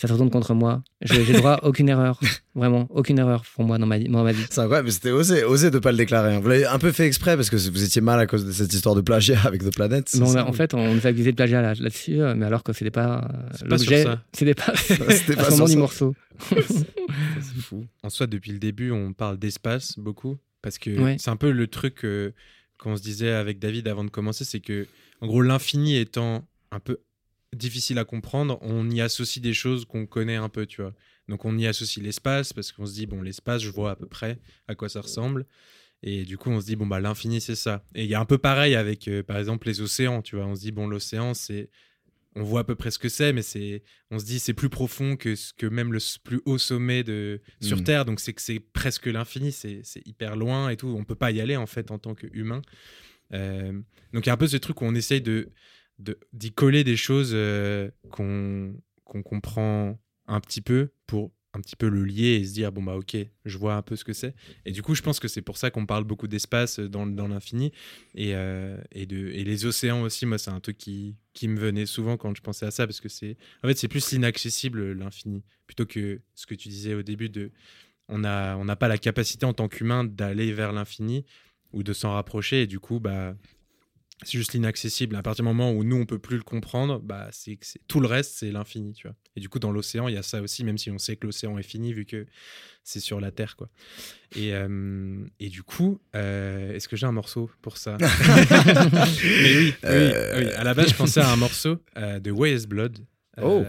ça 0.00 0.08
se 0.08 0.12
retourne 0.12 0.30
contre 0.30 0.54
moi. 0.54 0.82
Je- 1.02 1.20
J'ai 1.22 1.34
droit 1.34 1.52
à 1.54 1.64
aucune 1.66 1.88
erreur. 1.88 2.18
Vraiment, 2.54 2.86
aucune 2.90 3.18
erreur 3.18 3.44
pour 3.54 3.64
moi 3.64 3.78
dans 3.78 3.86
ma, 3.86 3.98
dans 3.98 4.24
ma 4.24 4.32
vie. 4.32 4.44
C'est 4.50 4.60
incroyable, 4.60 4.86
mais 4.86 4.92
c'était 4.92 5.10
osé, 5.10 5.44
osé 5.44 5.70
de 5.70 5.78
pas 5.78 5.90
le 5.92 5.98
déclarer. 5.98 6.34
hein. 6.36 6.40
Vous 6.40 6.48
l'avez 6.48 6.66
un 6.66 6.78
peu 6.78 6.90
fait 6.92 7.06
exprès 7.06 7.36
parce 7.36 7.50
que 7.50 7.56
vous 7.56 7.82
étiez 7.84 8.00
mal 8.00 8.18
à 8.18 8.26
cause 8.26 8.44
de 8.46 8.52
cette 8.52 8.72
histoire 8.72 8.94
de 8.94 9.00
plagiat 9.00 9.38
avec 9.44 9.62
The 9.62 9.74
Planet. 9.74 10.08
c'est 10.08 10.18
Mais 10.18 10.24
on 10.26 10.30
a- 10.30 10.32
ça 10.34 10.46
en 10.46 10.52
fait, 10.52 10.72
on 10.74 10.94
nous 10.94 11.06
a 11.06 11.10
accusé 11.10 11.30
de 11.32 11.36
plagiat 11.36 11.60
là- 11.62 11.74
là-dessus, 11.74 12.20
euh, 12.20 12.34
mais 12.36 12.46
alors 12.46 12.62
que 12.62 12.72
c'était 12.72 12.90
pas 12.90 13.28
euh, 13.62 13.66
l'objet, 13.66 14.06
c'était 14.32 14.54
pas, 14.54 14.72
C'était 14.76 15.36
pas 15.36 15.44
ce 15.44 15.50
moment 15.52 15.64
du 15.66 15.76
morceau. 15.76 16.14
C'est 16.50 17.60
fou. 17.60 17.84
En 18.02 18.10
soi, 18.10 18.26
depuis 18.26 18.52
le 18.52 18.58
début, 18.58 18.90
on 18.90 19.12
parle 19.12 19.38
d'espace 19.38 19.98
beaucoup. 19.98 20.36
Parce 20.62 20.78
que 20.78 20.90
Ouais. 21.00 21.16
c'est 21.18 21.30
un 21.30 21.36
peu 21.36 21.50
le 21.52 21.66
truc 21.68 22.04
euh, 22.04 22.32
qu'on 22.78 22.96
se 22.96 23.02
disait 23.02 23.30
avec 23.32 23.58
David 23.60 23.86
avant 23.88 24.04
de 24.04 24.10
commencer 24.10 24.44
c'est 24.44 24.60
que, 24.60 24.86
en 25.20 25.26
gros, 25.28 25.40
l'infini 25.42 25.96
étant 25.96 26.44
un 26.72 26.80
peu 26.80 26.98
difficile 27.56 27.98
à 27.98 28.04
comprendre, 28.04 28.58
on 28.62 28.88
y 28.90 29.00
associe 29.00 29.42
des 29.42 29.54
choses 29.54 29.84
qu'on 29.84 30.06
connaît 30.06 30.36
un 30.36 30.48
peu, 30.48 30.66
tu 30.66 30.82
vois. 30.82 30.94
Donc, 31.28 31.44
on 31.44 31.56
y 31.58 31.66
associe 31.66 32.04
l'espace 32.04 32.52
parce 32.52 32.72
qu'on 32.72 32.86
se 32.86 32.94
dit, 32.94 33.06
bon, 33.06 33.22
l'espace, 33.22 33.62
je 33.62 33.70
vois 33.70 33.90
à 33.92 33.96
peu 33.96 34.06
près 34.06 34.38
à 34.66 34.74
quoi 34.74 34.88
ça 34.88 35.00
ressemble. 35.00 35.46
Et 36.02 36.24
du 36.24 36.38
coup, 36.38 36.50
on 36.50 36.60
se 36.60 36.66
dit, 36.66 36.76
bon, 36.76 36.86
bah, 36.86 37.00
l'infini, 37.00 37.40
c'est 37.40 37.56
ça. 37.56 37.84
Et 37.94 38.04
il 38.04 38.10
y 38.10 38.14
a 38.14 38.20
un 38.20 38.24
peu 38.24 38.38
pareil 38.38 38.74
avec, 38.76 39.08
euh, 39.08 39.22
par 39.22 39.36
exemple, 39.38 39.66
les 39.66 39.80
océans, 39.80 40.22
tu 40.22 40.36
vois. 40.36 40.46
On 40.46 40.54
se 40.54 40.60
dit, 40.60 40.72
bon, 40.72 40.86
l'océan, 40.86 41.34
c'est. 41.34 41.70
On 42.36 42.44
voit 42.44 42.60
à 42.60 42.64
peu 42.64 42.76
près 42.76 42.92
ce 42.92 42.98
que 43.00 43.08
c'est, 43.08 43.32
mais 43.32 43.42
c'est, 43.42 43.82
on 44.12 44.18
se 44.20 44.24
dit, 44.24 44.38
c'est 44.38 44.52
plus 44.54 44.68
profond 44.68 45.16
que, 45.16 45.34
ce- 45.34 45.52
que 45.54 45.66
même 45.66 45.92
le 45.92 45.98
plus 46.22 46.40
haut 46.44 46.58
sommet 46.58 47.02
de, 47.02 47.40
sur 47.60 47.78
Mm. 47.78 47.84
Terre. 47.84 48.04
Donc, 48.04 48.20
c'est 48.20 48.32
que 48.32 48.42
c'est 48.42 48.60
presque 48.60 49.06
l'infini, 49.06 49.50
c'est 49.50 49.80
c'est 49.82 50.06
hyper 50.06 50.36
loin 50.36 50.68
et 50.68 50.76
tout. 50.76 50.94
On 50.96 51.04
peut 51.04 51.16
pas 51.16 51.32
y 51.32 51.40
aller, 51.40 51.56
en 51.56 51.66
fait, 51.66 51.90
en 51.90 51.98
tant 51.98 52.14
qu'humain. 52.14 52.62
Euh, 53.32 53.72
donc, 54.12 54.24
il 54.24 54.28
y 54.28 54.30
a 54.30 54.34
un 54.34 54.38
peu 54.38 54.46
ce 54.46 54.56
truc 54.56 54.80
où 54.80 54.84
on 54.84 54.94
essaye 54.94 55.20
de 55.20 55.50
d'y 55.98 56.52
coller 56.52 56.84
des 56.84 56.96
choses 56.96 57.32
euh, 57.34 57.90
qu'on 58.10 58.74
comprend 59.22 59.98
un 60.26 60.40
petit 60.40 60.60
peu 60.60 60.90
pour 61.06 61.32
un 61.54 61.60
petit 61.60 61.76
peu 61.76 61.88
le 61.88 62.04
lier 62.04 62.34
et 62.34 62.44
se 62.44 62.52
dire 62.52 62.70
bon 62.72 62.82
bah 62.82 62.94
ok 62.94 63.16
je 63.44 63.58
vois 63.58 63.74
un 63.74 63.82
peu 63.82 63.96
ce 63.96 64.04
que 64.04 64.12
c'est. 64.12 64.34
Et 64.66 64.72
du 64.72 64.82
coup 64.82 64.94
je 64.94 65.02
pense 65.02 65.18
que 65.18 65.28
c'est 65.28 65.42
pour 65.42 65.56
ça 65.56 65.70
qu'on 65.70 65.86
parle 65.86 66.04
beaucoup 66.04 66.28
d'espace 66.28 66.78
dans, 66.78 67.06
dans 67.06 67.28
l'infini. 67.28 67.72
Et, 68.14 68.34
euh, 68.34 68.76
et, 68.92 69.06
de, 69.06 69.28
et 69.28 69.44
les 69.44 69.64
océans 69.64 70.02
aussi 70.02 70.26
moi 70.26 70.38
c'est 70.38 70.50
un 70.50 70.60
truc 70.60 70.76
qui, 70.76 71.16
qui 71.32 71.48
me 71.48 71.58
venait 71.58 71.86
souvent 71.86 72.16
quand 72.16 72.34
je 72.36 72.42
pensais 72.42 72.66
à 72.66 72.70
ça 72.70 72.86
parce 72.86 73.00
que 73.00 73.08
c'est 73.08 73.36
en 73.64 73.68
fait 73.68 73.78
c'est 73.78 73.88
plus 73.88 74.12
l'inaccessible 74.12 74.92
l'infini 74.92 75.42
plutôt 75.66 75.86
que 75.86 76.20
ce 76.34 76.46
que 76.46 76.54
tu 76.54 76.68
disais 76.68 76.94
au 76.94 77.02
début 77.02 77.28
de 77.30 77.50
on 78.08 78.24
a 78.24 78.56
on 78.56 78.64
n'a 78.64 78.76
pas 78.76 78.88
la 78.88 78.98
capacité 78.98 79.46
en 79.46 79.54
tant 79.54 79.68
qu'humain 79.68 80.04
d'aller 80.04 80.52
vers 80.52 80.72
l'infini 80.72 81.24
ou 81.72 81.82
de 81.82 81.92
s'en 81.92 82.12
rapprocher. 82.12 82.62
Et 82.62 82.66
du 82.66 82.78
coup 82.78 83.00
bah 83.00 83.34
c'est 84.24 84.36
juste 84.38 84.52
l'inaccessible. 84.52 85.14
À 85.16 85.22
partir 85.22 85.44
du 85.44 85.48
moment 85.48 85.72
où 85.72 85.84
nous, 85.84 85.96
on 85.96 86.06
peut 86.06 86.18
plus 86.18 86.36
le 86.36 86.42
comprendre, 86.42 86.98
bah, 87.00 87.28
c'est 87.32 87.58
tout 87.86 88.00
le 88.00 88.06
reste, 88.08 88.32
c'est 88.38 88.50
l'infini, 88.50 88.92
tu 88.92 89.06
vois. 89.06 89.16
Et 89.36 89.40
du 89.40 89.48
coup, 89.48 89.58
dans 89.58 89.70
l'océan, 89.70 90.08
il 90.08 90.14
y 90.14 90.18
a 90.18 90.22
ça 90.22 90.42
aussi, 90.42 90.64
même 90.64 90.76
si 90.78 90.90
on 90.90 90.98
sait 90.98 91.16
que 91.16 91.26
l'océan 91.26 91.56
est 91.58 91.62
fini, 91.62 91.92
vu 91.92 92.04
que 92.04 92.26
c'est 92.82 93.00
sur 93.00 93.20
la 93.20 93.30
Terre, 93.30 93.54
quoi. 93.56 93.68
Et, 94.34 94.52
euh, 94.54 95.24
et 95.38 95.48
du 95.50 95.62
coup, 95.62 96.00
euh, 96.16 96.72
est-ce 96.74 96.88
que 96.88 96.96
j'ai 96.96 97.06
un 97.06 97.12
morceau 97.12 97.50
pour 97.62 97.76
ça? 97.76 97.96
Mais 98.00 99.56
oui, 99.56 99.74
oui, 99.74 99.74
Euh. 99.84 100.38
oui. 100.46 100.52
À 100.52 100.64
la 100.64 100.74
base, 100.74 100.90
je 100.90 100.94
pensais 100.94 101.20
à 101.20 101.30
un 101.30 101.36
morceau 101.36 101.78
de 101.96 102.30
Way 102.30 102.54
is 102.54 102.66
Blood, 102.66 102.98
Oh. 103.40 103.64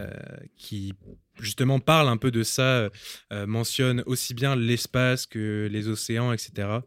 qui 0.55 0.93
justement 1.39 1.79
parle 1.79 2.07
un 2.09 2.17
peu 2.17 2.31
de 2.31 2.41
ça, 2.41 2.89
euh, 3.31 3.45
mentionne 3.45 4.01
aussi 4.07 4.33
bien 4.33 4.55
l'espace 4.55 5.27
que 5.27 5.69
les 5.71 5.87
océans, 5.87 6.33
etc., 6.33 6.79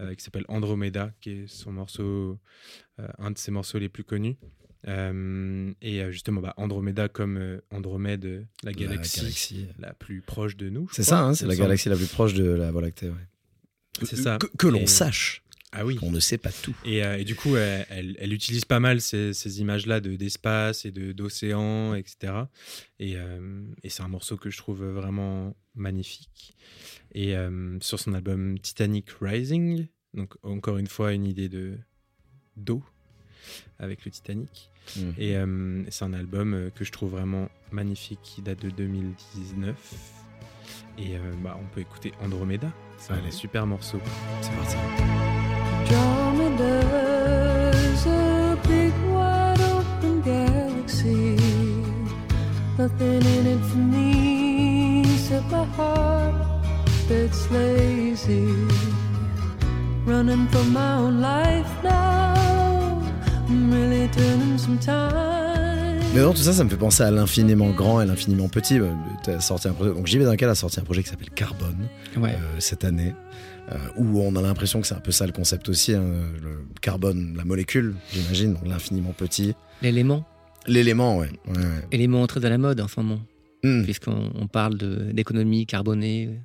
euh, 0.00 0.14
qui 0.14 0.22
s'appelle 0.22 0.44
Andromeda, 0.46 1.10
qui 1.20 1.30
est 1.30 1.46
son 1.48 1.72
morceau, 1.72 2.38
un 3.18 3.30
de 3.30 3.38
ses 3.38 3.50
morceaux 3.50 3.78
les 3.78 3.88
plus 3.88 4.04
connus. 4.04 4.36
Euh, 4.86 5.72
et 5.82 6.02
euh, 6.02 6.10
justement, 6.12 6.40
bah, 6.40 6.54
Andromeda 6.56 7.08
comme 7.08 7.36
euh, 7.36 7.60
Andromède, 7.70 8.24
euh, 8.24 8.42
la 8.62 8.72
galaxie 8.72 9.16
la, 9.18 9.22
galaxie. 9.24 9.66
plus 9.98 10.20
proche 10.22 10.56
de 10.56 10.68
nous. 10.70 10.88
C'est 10.92 11.02
ça, 11.02 11.20
hein, 11.24 11.34
c'est 11.34 11.46
la 11.46 11.54
semble. 11.54 11.64
galaxie 11.66 11.88
la 11.88 11.96
plus 11.96 12.06
proche 12.06 12.34
de 12.34 12.44
la 12.44 12.70
Voie 12.70 12.82
lactée. 12.82 13.08
ouais. 13.08 14.04
C'est 14.04 14.16
ça. 14.16 14.38
Que, 14.38 14.46
que 14.56 14.66
l'on 14.68 14.82
Et- 14.82 14.86
sache 14.86 15.42
Ah 15.72 15.84
oui. 15.84 15.96
qu'on 15.96 16.12
ne 16.12 16.20
sait 16.20 16.38
pas 16.38 16.52
tout. 16.52 16.76
Et, 16.84 17.04
euh, 17.04 17.18
et 17.18 17.24
du 17.24 17.34
coup, 17.34 17.56
elle, 17.56 17.86
elle- 17.90 18.16
elle 18.20 18.32
utilise 18.32 18.64
pas 18.64 18.78
mal 18.78 19.00
ces, 19.00 19.34
ces 19.34 19.60
images-là 19.60 20.00
de- 20.00 20.14
d'espace 20.14 20.84
et 20.84 20.92
de- 20.92 21.10
d'océan, 21.10 21.94
etc. 21.94 22.32
Et, 23.00 23.16
euh, 23.16 23.64
et 23.82 23.88
c'est 23.88 24.02
un 24.04 24.08
morceau 24.08 24.36
que 24.36 24.48
je 24.48 24.56
trouve 24.58 24.84
vraiment 24.84 25.56
magnifique. 25.74 26.56
Et 27.14 27.36
euh, 27.36 27.78
sur 27.80 27.98
son 27.98 28.14
album 28.14 28.60
Titanic 28.60 29.06
Rising, 29.20 29.88
donc 30.14 30.34
encore 30.44 30.78
une 30.78 30.86
fois 30.86 31.12
une 31.12 31.26
idée 31.26 31.48
de 31.48 31.76
d'eau 32.58 32.82
avec 33.78 34.04
le 34.04 34.10
Titanic. 34.10 34.70
Mm. 34.96 35.10
Et 35.18 35.36
euh, 35.36 35.82
c'est 35.90 36.04
un 36.04 36.12
album 36.12 36.54
euh, 36.54 36.70
que 36.74 36.84
je 36.84 36.92
trouve 36.92 37.12
vraiment 37.12 37.48
magnifique 37.72 38.20
qui 38.22 38.42
date 38.42 38.60
de 38.62 38.70
2019. 38.70 39.74
Et 40.98 41.16
euh, 41.16 41.20
bah, 41.42 41.58
on 41.60 41.64
peut 41.74 41.80
écouter 41.80 42.12
Andromeda. 42.22 42.70
C'est 42.98 43.12
un 43.12 43.18
Allez. 43.18 43.30
super 43.30 43.66
morceau. 43.66 44.00
C'est 44.40 44.52
parti. 44.52 44.76
Andromeda's 45.90 48.06
a 48.06 48.56
big 48.68 48.92
wide 49.10 49.60
open 49.60 50.20
galaxy. 50.22 51.36
Nothing 52.78 53.22
in 53.22 53.46
it 53.46 53.64
for 53.66 53.78
me 53.78 55.02
except 55.02 55.50
my 55.50 55.64
heart 55.76 56.34
that's 57.08 57.50
lazy. 57.50 58.46
Running 60.04 60.46
from 60.48 60.72
my 60.72 60.96
own 60.96 61.20
life 61.20 61.82
now. 61.82 62.27
Mais 66.14 66.22
dans 66.22 66.32
tout 66.32 66.38
ça, 66.40 66.52
ça 66.52 66.64
me 66.64 66.68
fait 66.70 66.76
penser 66.76 67.02
à 67.02 67.10
l'infiniment 67.10 67.70
grand 67.70 68.00
et 68.00 68.06
l'infiniment 68.06 68.48
petit. 68.48 68.78
Euh, 68.80 68.90
t'as 69.22 69.40
sorti 69.40 69.68
un 69.68 69.72
projet- 69.72 69.92
Donc 69.92 70.06
JV 70.06 70.24
Duncan 70.24 70.48
a 70.48 70.54
sorti 70.54 70.80
un 70.80 70.84
projet 70.84 71.02
qui 71.02 71.10
s'appelle 71.10 71.30
Carbone 71.30 71.86
Ouais. 72.16 72.32
euh, 72.32 72.56
cette 72.60 72.84
année, 72.84 73.14
euh, 73.70 73.76
où 73.96 74.20
on 74.20 74.34
a 74.36 74.42
l'impression 74.42 74.80
que 74.80 74.86
c'est 74.86 74.94
un 74.94 75.00
peu 75.00 75.12
ça 75.12 75.26
le 75.26 75.32
concept 75.32 75.68
aussi. 75.68 75.92
hein, 75.94 76.02
le 76.42 76.64
carbone, 76.80 77.34
la 77.36 77.44
molécule, 77.44 77.94
j'imagine, 78.12 78.54
donc 78.54 78.66
l'infiniment 78.66 79.12
petit. 79.16 79.54
L'élément, 79.82 80.24
L'élément, 80.66 81.18
ouais. 81.18 81.28
ouais, 81.48 81.56
ouais. 81.58 81.64
élément 81.92 82.26
très 82.26 82.44
à 82.44 82.48
la 82.48 82.58
mode 82.58 82.80
en 82.80 82.88
ce 82.88 82.98
moment, 83.00 83.20
puisqu'on 83.84 84.30
on 84.34 84.46
parle 84.46 84.76
d'économie 85.12 85.66
carbonée. 85.66 86.40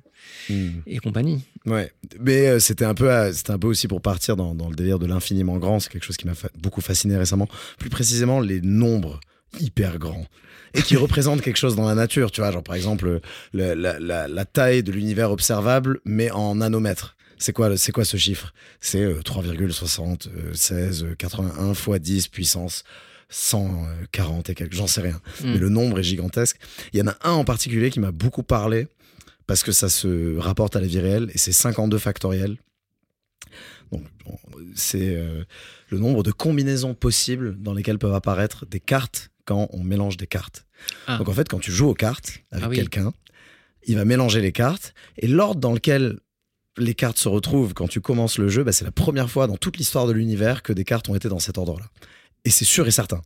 Hmm. 0.50 0.68
et 0.86 0.98
compagnie. 0.98 1.42
Ouais, 1.66 1.92
mais 2.20 2.46
euh, 2.48 2.58
c'était 2.58 2.84
un 2.84 2.94
peu, 2.94 3.10
euh, 3.10 3.32
c'était 3.32 3.50
un 3.52 3.58
peu 3.58 3.66
aussi 3.66 3.88
pour 3.88 4.00
partir 4.02 4.36
dans, 4.36 4.54
dans 4.54 4.68
le 4.68 4.74
délire 4.76 4.98
de 4.98 5.06
l'infiniment 5.06 5.56
grand. 5.58 5.80
C'est 5.80 5.90
quelque 5.90 6.04
chose 6.04 6.16
qui 6.16 6.26
m'a 6.26 6.34
fa- 6.34 6.50
beaucoup 6.58 6.80
fasciné 6.80 7.16
récemment. 7.16 7.48
Plus 7.78 7.90
précisément, 7.90 8.40
les 8.40 8.60
nombres 8.60 9.20
hyper 9.60 9.98
grands 9.98 10.26
et 10.74 10.82
qui 10.82 10.96
représentent 11.04 11.40
quelque 11.42 11.56
chose 11.56 11.76
dans 11.76 11.86
la 11.88 11.94
nature. 11.94 12.30
Tu 12.30 12.40
vois, 12.40 12.50
genre 12.50 12.62
par 12.62 12.74
exemple 12.76 13.20
le- 13.52 13.74
la, 13.74 13.98
la- 13.98 14.28
la 14.28 14.44
taille 14.44 14.82
de 14.82 14.92
l'univers 14.92 15.30
observable, 15.30 16.00
mais 16.04 16.30
en 16.30 16.56
nanomètres. 16.56 17.16
C'est 17.38 17.52
quoi, 17.52 17.76
c'est 17.76 17.92
quoi 17.92 18.04
ce 18.04 18.16
chiffre? 18.16 18.52
C'est 18.80 19.02
euh, 19.02 19.20
3,76 19.22 21.14
81 21.16 21.74
fois 21.74 21.98
10 21.98 22.28
puissance 22.28 22.84
140 23.28 24.50
et 24.50 24.54
quelques, 24.54 24.74
j'en 24.74 24.86
sais 24.86 25.00
rien. 25.00 25.20
Mm. 25.42 25.52
Mais 25.52 25.58
le 25.58 25.68
nombre 25.68 25.98
est 25.98 26.02
gigantesque. 26.04 26.58
Il 26.92 26.98
y 26.98 27.02
en 27.02 27.08
a 27.08 27.16
un 27.24 27.32
en 27.32 27.44
particulier 27.44 27.90
qui 27.90 28.00
m'a 28.00 28.12
beaucoup 28.12 28.42
parlé 28.42 28.86
parce 29.46 29.62
que 29.62 29.72
ça 29.72 29.88
se 29.88 30.36
rapporte 30.38 30.76
à 30.76 30.80
la 30.80 30.86
vie 30.86 31.00
réelle 31.00 31.30
et 31.34 31.38
c'est 31.38 31.52
52 31.52 31.98
factoriel. 31.98 32.56
Donc, 33.92 34.02
c'est 34.74 35.14
euh, 35.16 35.44
le 35.90 35.98
nombre 35.98 36.22
de 36.22 36.32
combinaisons 36.32 36.94
possibles 36.94 37.56
dans 37.60 37.74
lesquelles 37.74 37.98
peuvent 37.98 38.14
apparaître 38.14 38.66
des 38.66 38.80
cartes 38.80 39.30
quand 39.44 39.68
on 39.72 39.82
mélange 39.84 40.16
des 40.16 40.26
cartes. 40.26 40.66
Ah. 41.06 41.18
Donc 41.18 41.28
en 41.28 41.32
fait, 41.32 41.48
quand 41.48 41.60
tu 41.60 41.70
joues 41.70 41.88
aux 41.88 41.94
cartes 41.94 42.40
avec 42.50 42.64
Ah 42.64 42.68
oui. 42.68 42.76
quelqu'un, 42.76 43.12
il 43.86 43.96
va 43.96 44.04
mélanger 44.04 44.40
les 44.40 44.52
cartes 44.52 44.94
et 45.18 45.26
l'ordre 45.26 45.60
dans 45.60 45.72
lequel 45.72 46.18
les 46.76 46.94
cartes 46.94 47.18
se 47.18 47.28
retrouvent 47.28 47.74
quand 47.74 47.86
tu 47.86 48.00
commences 48.00 48.38
le 48.38 48.48
jeu, 48.48 48.64
bah, 48.64 48.72
c'est 48.72 48.84
la 48.84 48.90
première 48.90 49.30
fois 49.30 49.46
dans 49.46 49.56
toute 49.56 49.76
l'histoire 49.76 50.06
de 50.06 50.12
l'univers 50.12 50.62
que 50.62 50.72
des 50.72 50.84
cartes 50.84 51.08
ont 51.08 51.14
été 51.14 51.28
dans 51.28 51.38
cet 51.38 51.58
ordre-là. 51.58 51.86
Et 52.44 52.50
c'est 52.50 52.64
sûr 52.64 52.86
et 52.86 52.90
certain. 52.90 53.20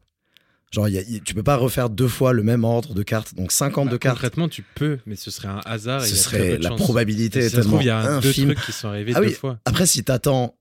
Genre, 0.71 0.89
y 0.89 0.99
a- 0.99 1.03
tu 1.25 1.33
peux 1.35 1.43
pas 1.43 1.57
refaire 1.57 1.89
deux 1.89 2.09
fois 2.09 2.33
le 2.35 2.43
même 2.43 2.63
ordre 2.65 2.93
de 2.95 3.03
cartes. 3.03 3.35
Donc 3.35 3.53
52 3.53 3.93
Bah, 3.93 3.99
cartes, 3.99 4.17
Concrètement, 4.17 4.49
tu 4.49 4.63
peux, 4.75 4.99
mais 5.07 5.17
ce 5.17 5.31
serait 5.31 5.49
un 5.49 5.61
hasard. 5.65 6.03
ce 6.03 6.09
très 6.25 6.39
peu 6.39 6.45
serait 6.45 6.59
de 6.59 6.63
la 6.63 6.69
chance. 6.71 6.81
probabilité 6.81 7.41
Si 7.41 7.47
est 7.47 7.49
ça 7.49 7.57
se 7.57 7.61
tellement 7.63 7.71
trouve, 7.71 7.83
il 7.83 7.87
y 7.87 7.91
a 7.91 7.99
un- 7.99 8.21
deux 8.21 8.29
infime. 8.29 8.53
trucs 8.55 8.67
qui 8.67 8.73
sont 8.73 8.89
arrivés 8.89 9.13
Ah 9.15 9.21
deux 9.21 9.27
oui. 9.29 9.33
fois. 9.33 9.59
Après, 9.65 9.87
si 9.87 10.05
t'attends 10.05 10.55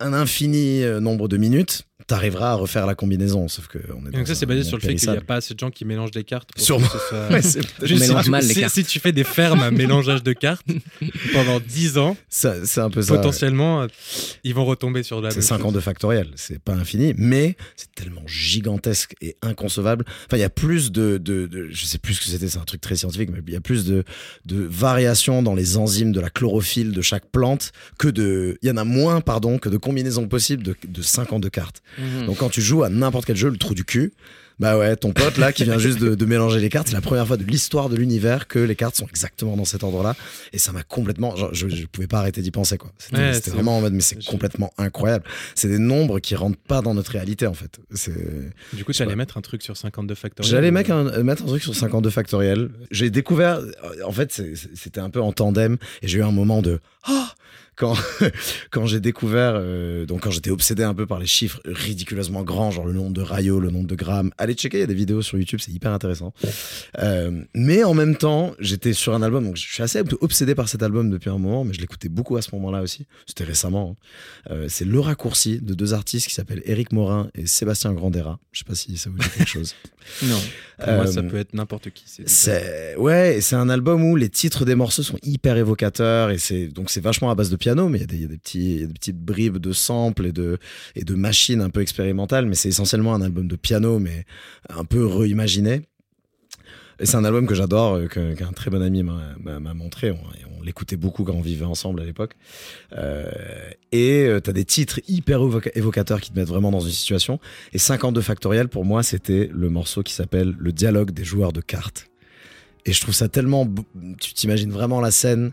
un 0.00 0.12
infini 0.12 0.82
euh, 0.82 1.00
nombre 1.00 1.28
de 1.28 1.36
minutes, 1.36 1.82
t'arriveras 2.06 2.50
à 2.52 2.54
refaire 2.54 2.86
la 2.86 2.94
combinaison. 2.94 3.48
Sauf 3.48 3.66
que 3.68 3.78
on 3.96 4.06
est 4.06 4.10
donc 4.10 4.26
ça, 4.26 4.34
c'est 4.34 4.46
basé 4.46 4.62
sur 4.64 4.76
le 4.76 4.82
fait 4.82 4.94
qu'il 4.94 5.10
n'y 5.10 5.16
a 5.16 5.20
pas 5.20 5.36
assez 5.36 5.54
de 5.54 5.58
gens 5.58 5.70
qui 5.70 5.84
mélangent 5.84 6.10
des 6.10 6.24
cartes. 6.24 6.50
Pour 6.54 6.62
Sûrement. 6.64 6.86
Que 6.86 6.92
ce 6.98 7.08
soit... 7.08 7.28
Ouais, 7.30 7.42
c'est- 7.42 7.60
Juste, 7.86 8.10
On 8.12 8.18
si, 8.18 8.24
tu, 8.24 8.30
mal 8.30 8.46
les 8.46 8.54
si- 8.54 8.60
cartes. 8.60 8.74
si 8.74 8.84
tu 8.84 9.00
fais 9.00 9.12
des 9.12 9.24
fermes 9.24 9.60
à 9.62 9.70
mélangeage 9.70 10.22
de 10.22 10.32
cartes 10.32 10.66
pendant 11.32 11.60
10 11.60 11.98
ans, 11.98 12.16
c'est 12.28 12.78
un 12.78 12.90
peu 12.90 13.02
ça. 13.02 13.14
potentiellement, 13.16 13.82
euh, 13.82 13.86
ils 14.44 14.54
vont 14.54 14.64
retomber 14.64 15.02
sur 15.02 15.20
la 15.20 15.30
C'est 15.30 15.36
même 15.36 15.42
52 15.42 15.80
factoriel, 15.80 16.28
c'est 16.36 16.58
pas 16.58 16.72
infini, 16.74 17.14
mais 17.16 17.56
c'est 17.76 17.92
tellement 17.94 18.22
gigantesque 18.26 19.14
et 19.20 19.36
inconcevable. 19.42 20.04
Enfin, 20.26 20.36
il 20.36 20.40
y 20.40 20.44
a 20.44 20.50
plus 20.50 20.92
de, 20.92 21.18
de, 21.18 21.46
de- 21.46 21.68
je 21.70 21.84
sais 21.86 21.98
plus 21.98 22.14
ce 22.14 22.20
que 22.20 22.26
c'était, 22.26 22.48
c'est 22.48 22.58
un 22.58 22.64
truc 22.64 22.80
très 22.80 22.96
scientifique, 22.96 23.30
mais 23.32 23.40
il 23.46 23.52
y 23.52 23.56
a 23.56 23.60
plus 23.60 23.84
de, 23.84 24.04
de 24.46 24.56
variations 24.62 25.42
dans 25.42 25.54
les 25.54 25.76
enzymes 25.76 26.12
de 26.12 26.20
la 26.20 26.30
chlorophylle 26.30 26.92
de 26.92 27.02
chaque 27.02 27.26
plante 27.30 27.72
que 27.98 28.08
de, 28.08 28.58
il 28.62 28.68
y 28.68 28.70
en 28.70 28.76
a 28.76 28.84
moins, 28.84 29.20
pardon, 29.20 29.58
que 29.58 29.68
de 29.68 29.76
combinaisons 29.76 30.28
possibles 30.28 30.62
de, 30.62 30.76
de 30.86 31.02
52 31.02 31.50
cartes. 31.50 31.82
Mhm. 31.98 32.26
Donc 32.26 32.38
quand 32.38 32.48
tu 32.50 32.60
joues 32.62 32.82
à 32.82 32.88
n'importe 32.88 33.26
quel 33.26 33.36
jeu, 33.36 33.48
le 33.50 33.56
trou 33.58 33.74
du 33.74 33.84
cul, 33.84 34.12
bah 34.58 34.78
ouais, 34.78 34.94
ton 34.96 35.12
pote 35.12 35.38
là 35.38 35.52
qui 35.52 35.64
vient 35.64 35.78
juste 35.78 35.98
de, 35.98 36.14
de 36.14 36.24
mélanger 36.24 36.60
les 36.60 36.68
cartes, 36.68 36.86
c'est 36.88 36.94
la 36.94 37.00
première 37.00 37.26
fois 37.26 37.36
de 37.36 37.42
l'histoire 37.42 37.88
de 37.88 37.96
l'univers 37.96 38.46
que 38.46 38.58
les 38.58 38.76
cartes 38.76 38.94
sont 38.94 39.06
exactement 39.08 39.56
dans 39.56 39.64
cet 39.64 39.82
ordre-là. 39.82 40.14
Et 40.52 40.58
ça 40.58 40.72
m'a 40.72 40.82
complètement, 40.84 41.34
genre, 41.34 41.52
je, 41.52 41.68
je 41.68 41.86
pouvais 41.86 42.06
pas 42.06 42.18
arrêter 42.18 42.42
d'y 42.42 42.50
penser 42.52 42.78
quoi. 42.78 42.92
C'était 42.98 43.16
Ouais, 43.18 43.40
vraiment 43.48 43.78
en 43.78 43.80
mode, 43.80 43.94
mais 43.94 44.02
c'est 44.02 44.24
complètement 44.24 44.72
incroyable. 44.78 45.24
C'est 45.54 45.68
des 45.68 45.78
nombres 45.78 46.20
qui 46.20 46.36
rentrent 46.36 46.58
pas 46.58 46.80
dans 46.80 46.94
notre 46.94 47.10
réalité 47.10 47.46
en 47.46 47.54
fait. 47.54 47.80
C'est 47.92 48.14
Du 48.72 48.84
coup, 48.84 48.92
tu 48.92 49.02
allais 49.02 49.16
mettre 49.16 49.36
un 49.36 49.40
truc 49.40 49.62
sur 49.62 49.76
52 49.76 50.14
factoriel. 50.14 50.50
J'allais 50.50 50.70
mettre 50.70 50.92
un, 50.92 51.22
mettre 51.22 51.42
un 51.42 51.46
truc 51.46 51.62
sur 51.62 51.74
52 51.74 52.10
factoriel. 52.10 52.70
J'ai 52.90 53.10
découvert, 53.10 53.60
en 54.06 54.12
fait, 54.12 54.30
c'était 54.74 55.00
un 55.00 55.10
peu 55.10 55.20
en 55.20 55.32
tandem 55.32 55.76
et 56.02 56.08
j'ai 56.08 56.18
eu 56.18 56.22
un 56.22 56.30
moment 56.30 56.62
de 56.62 56.78
ah 57.04 57.34
quand 57.76 57.94
quand 58.70 58.86
j'ai 58.86 59.00
découvert, 59.00 59.54
euh, 59.56 60.06
donc 60.06 60.20
quand 60.22 60.30
j'étais 60.30 60.50
obsédé 60.50 60.82
un 60.82 60.94
peu 60.94 61.06
par 61.06 61.18
les 61.18 61.26
chiffres 61.26 61.60
ridiculeusement 61.64 62.42
grands, 62.42 62.70
genre 62.70 62.86
le 62.86 62.92
nombre 62.92 63.12
de 63.12 63.22
rayos, 63.22 63.60
le 63.60 63.70
nombre 63.70 63.86
de 63.86 63.94
grammes. 63.94 64.30
Allez 64.38 64.54
checker, 64.54 64.78
il 64.78 64.80
y 64.80 64.84
a 64.84 64.86
des 64.86 64.94
vidéos 64.94 65.22
sur 65.22 65.38
YouTube, 65.38 65.60
c'est 65.62 65.72
hyper 65.72 65.92
intéressant. 65.92 66.32
Euh, 66.98 67.42
mais 67.54 67.84
en 67.84 67.94
même 67.94 68.16
temps, 68.16 68.54
j'étais 68.58 68.92
sur 68.92 69.14
un 69.14 69.22
album, 69.22 69.44
donc 69.44 69.56
je 69.56 69.62
suis 69.62 69.82
assez 69.82 70.00
obsédé 70.20 70.54
par 70.54 70.68
cet 70.68 70.82
album 70.82 71.10
depuis 71.10 71.30
un 71.30 71.38
moment, 71.38 71.64
mais 71.64 71.72
je 71.72 71.80
l'écoutais 71.80 72.08
beaucoup 72.08 72.36
à 72.36 72.42
ce 72.42 72.54
moment-là 72.54 72.82
aussi. 72.82 73.06
C'était 73.26 73.44
récemment. 73.44 73.96
hein. 74.48 74.52
Euh, 74.52 74.66
c'est 74.68 74.84
Le 74.84 75.00
Raccourci 75.00 75.60
de 75.60 75.74
deux 75.74 75.94
artistes 75.94 76.28
qui 76.28 76.34
s'appellent 76.34 76.62
Éric 76.66 76.92
Morin 76.92 77.28
et 77.34 77.46
Sébastien 77.46 77.92
Grandera. 77.92 78.38
Je 78.52 78.60
sais 78.60 78.64
pas 78.64 78.74
si 78.74 78.96
ça 78.96 79.10
vous 79.10 79.18
dit 79.18 79.28
quelque 79.36 79.48
chose. 79.48 79.74
Non. 80.24 80.40
Pour 80.78 80.92
moi, 80.94 81.06
ça 81.06 81.22
peut 81.22 81.36
être 81.36 81.54
n'importe 81.54 81.90
qui. 81.90 82.02
c'est- 82.26 82.96
ouais, 82.96 83.38
c'est 83.40 83.54
un 83.54 83.68
album 83.68 84.02
où 84.02 84.16
les 84.16 84.28
titres 84.28 84.64
des 84.64 84.74
morceaux 84.74 85.04
sont 85.04 85.16
hyper 85.22 85.56
évocateurs 85.56 86.30
et 86.30 86.38
c'est 86.38 86.66
donc 86.66 86.90
c'est 86.90 87.00
vachement 87.00 87.30
à 87.30 87.36
base 87.36 87.50
de 87.50 87.56
piano, 87.62 87.88
mais 87.88 87.98
il 87.98 88.20
y 88.20 88.24
a 88.24 88.26
des, 88.26 88.36
petits, 88.36 88.88
petites 88.92 89.20
bribes 89.20 89.58
de 89.58 89.72
samples 89.72 90.26
et 90.26 90.32
de 90.32 91.14
machines 91.14 91.60
un 91.60 91.70
peu 91.70 91.80
expérimentales, 91.80 92.46
mais 92.46 92.56
c'est 92.56 92.68
essentiellement 92.68 93.14
un 93.14 93.22
album 93.22 93.46
de 93.46 93.56
piano, 93.56 94.00
mais 94.00 94.24
un 94.68 94.84
peu 94.84 95.06
reimaginé. 95.06 95.82
Et 97.02 97.06
c'est 97.06 97.16
un 97.16 97.24
album 97.24 97.46
que 97.46 97.54
j'adore, 97.54 97.94
euh, 97.94 98.06
qu'un 98.06 98.52
très 98.52 98.70
bon 98.70 98.80
ami 98.80 99.02
m'a 99.02 99.74
montré. 99.74 100.12
On, 100.12 100.62
l'écoutait 100.62 100.94
beaucoup 100.94 101.24
quand 101.24 101.32
on 101.32 101.40
vivait 101.40 101.64
ensemble 101.64 102.00
à 102.00 102.04
l'époque. 102.04 102.36
Euh, 102.92 103.28
et 103.90 104.26
euh, 104.26 104.38
t'as 104.38 104.52
des 104.52 104.64
titres 104.64 105.00
hyper 105.08 105.40
évoca- 105.40 105.72
évocateurs 105.74 106.20
qui 106.20 106.30
te 106.30 106.38
mettent 106.38 106.46
vraiment 106.46 106.70
dans 106.70 106.78
une 106.78 106.92
situation. 106.92 107.40
Et 107.72 107.78
52 107.78 108.20
factoriel, 108.20 108.68
pour 108.68 108.84
moi, 108.84 109.02
c'était 109.02 109.50
le 109.52 109.68
morceau 109.70 110.04
qui 110.04 110.12
s'appelle 110.12 110.54
Le 110.56 110.70
dialogue 110.70 111.10
des 111.10 111.24
joueurs 111.24 111.52
de 111.52 111.60
cartes. 111.60 112.08
Et 112.86 112.92
je 112.92 113.00
trouve 113.00 113.14
ça 113.14 113.28
tellement. 113.28 113.68
Tu 114.20 114.34
t'imagines 114.34 114.70
vraiment 114.70 115.00
la 115.00 115.10
scène. 115.10 115.50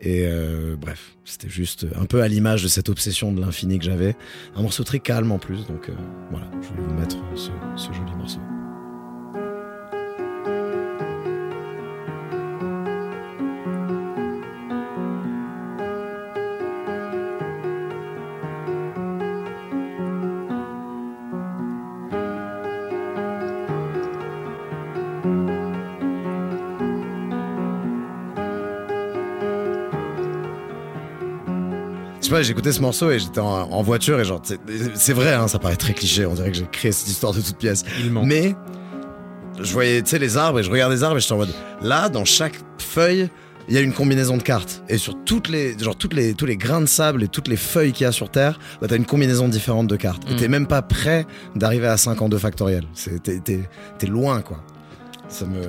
Et 0.00 0.26
euh, 0.26 0.76
bref, 0.78 1.16
c'était 1.24 1.48
juste 1.48 1.86
un 1.98 2.04
peu 2.04 2.22
à 2.22 2.28
l'image 2.28 2.62
de 2.62 2.68
cette 2.68 2.88
obsession 2.88 3.32
de 3.32 3.40
l'infini 3.40 3.78
que 3.78 3.84
j'avais. 3.84 4.16
Un 4.54 4.62
morceau 4.62 4.84
très 4.84 4.98
calme 4.98 5.32
en 5.32 5.38
plus. 5.38 5.66
Donc 5.66 5.88
euh, 5.88 5.94
voilà, 6.30 6.46
je 6.62 6.68
voulais 6.68 6.82
vous 6.82 6.94
mettre 6.94 7.16
ce, 7.34 7.50
ce 7.76 7.92
joli 7.92 8.14
morceau. 8.16 8.40
Je 32.24 32.30
sais 32.30 32.34
pas, 32.34 32.42
j'écoutais 32.42 32.72
ce 32.72 32.80
morceau 32.80 33.10
et 33.10 33.18
j'étais 33.18 33.40
en, 33.40 33.70
en 33.70 33.82
voiture 33.82 34.18
et 34.18 34.24
genre, 34.24 34.40
c'est- 34.42 35.12
vrai, 35.12 35.34
hein, 35.34 35.46
ça 35.46 35.58
paraît 35.58 35.76
très 35.76 35.92
cliché, 35.92 36.24
on 36.24 36.32
dirait 36.32 36.50
que 36.50 36.56
j'ai 36.56 36.64
créé 36.72 36.90
cette 36.90 37.08
histoire 37.08 37.34
de 37.34 37.42
toute 37.42 37.58
pièce. 37.58 37.84
Il. 38.02 38.10
Mais 38.12 38.54
je 39.60 39.70
voyais, 39.74 40.00
tu 40.00 40.08
sais, 40.08 40.18
les 40.18 40.38
arbres 40.38 40.60
et 40.60 40.62
je 40.62 40.70
regardais 40.70 40.94
les 40.94 41.02
arbres 41.02 41.18
et 41.18 41.20
j'étais 41.20 41.34
en 41.34 41.36
mode, 41.36 41.52
là, 41.82 42.08
dans 42.08 42.24
chaque 42.24 42.58
feuille, 42.78 43.28
il 43.68 43.74
y 43.74 43.76
a 43.76 43.82
une 43.82 43.92
combinaison 43.92 44.38
de 44.38 44.42
cartes. 44.42 44.82
Et 44.88 44.96
sur 44.96 45.22
toutes 45.26 45.48
les, 45.50 45.78
genre, 45.78 45.96
toutes 45.96 46.14
les, 46.14 46.32
tous 46.32 46.46
les 46.46 46.56
grains 46.56 46.80
de 46.80 46.86
sable 46.86 47.22
et 47.24 47.28
toutes 47.28 47.48
les 47.48 47.56
feuilles 47.58 47.92
qu'il 47.92 48.04
y 48.04 48.08
a 48.08 48.12
sur 48.12 48.30
Terre, 48.30 48.58
bah, 48.80 48.86
t'as 48.88 48.96
une 48.96 49.04
combinaison 49.04 49.46
différente 49.48 49.86
de 49.86 49.96
cartes. 49.96 50.22
Et 50.30 50.32
Mm. 50.32 50.36
t'es 50.36 50.48
même 50.48 50.66
pas 50.66 50.80
prêt 50.80 51.26
d'arriver 51.56 51.88
à 51.88 51.98
52 51.98 52.38
factoriel. 52.38 52.84
T'es 53.22 54.06
loin, 54.06 54.40
quoi. 54.40 54.64
Ça 55.28 55.44
me. 55.44 55.60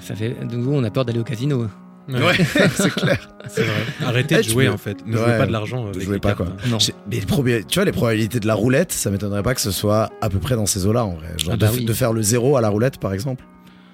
Ça 0.00 0.16
fait. 0.16 0.36
Nouveau, 0.44 0.72
on 0.74 0.82
a 0.82 0.90
peur 0.90 1.04
d'aller 1.04 1.20
au 1.20 1.24
casino. 1.24 1.68
Ouais, 2.12 2.20
Ouais, 2.26 2.34
c'est 2.74 2.90
clair. 2.90 3.28
c'est 3.48 3.62
vrai. 3.62 3.74
Arrêtez 4.04 4.34
Eh, 4.34 4.38
de 4.38 4.42
tu 4.42 4.50
jouer 4.50 4.66
peux- 4.66 4.72
en 4.72 4.76
fait. 4.78 5.06
Ne 5.06 5.16
Ouais, 5.16 5.24
jouez 5.24 5.38
pas 5.38 5.46
de 5.46 5.52
l'argent. 5.52 5.84
ne 5.84 5.90
avec 5.90 6.02
jouez 6.02 6.14
les 6.14 6.20
pas, 6.20 6.34
cartes, 6.34 6.50
quoi. 6.58 6.68
Non. 6.68 6.78
Mais 7.10 7.20
tu 7.66 7.74
vois, 7.76 7.84
les 7.84 7.92
probabilités 7.92 8.40
de 8.40 8.46
la 8.46 8.54
roulette, 8.54 8.92
ça 8.92 9.10
m'étonnerait 9.10 9.42
pas 9.42 9.54
que 9.54 9.60
ce 9.60 9.70
soit 9.70 10.10
à 10.20 10.28
peu 10.28 10.38
près 10.38 10.56
dans 10.56 10.66
ces 10.66 10.86
eaux-là, 10.86 11.04
en 11.04 11.14
vrai. 11.14 11.28
Genre 11.38 11.52
Ah 11.54 11.56
de, 11.56 11.66
bah 11.66 11.70
oui. 11.74 11.84
de 11.84 11.92
faire 11.92 12.12
le 12.12 12.22
zéro 12.22 12.56
à 12.56 12.60
la 12.60 12.68
roulette, 12.68 12.98
par 12.98 13.12
exemple. 13.12 13.44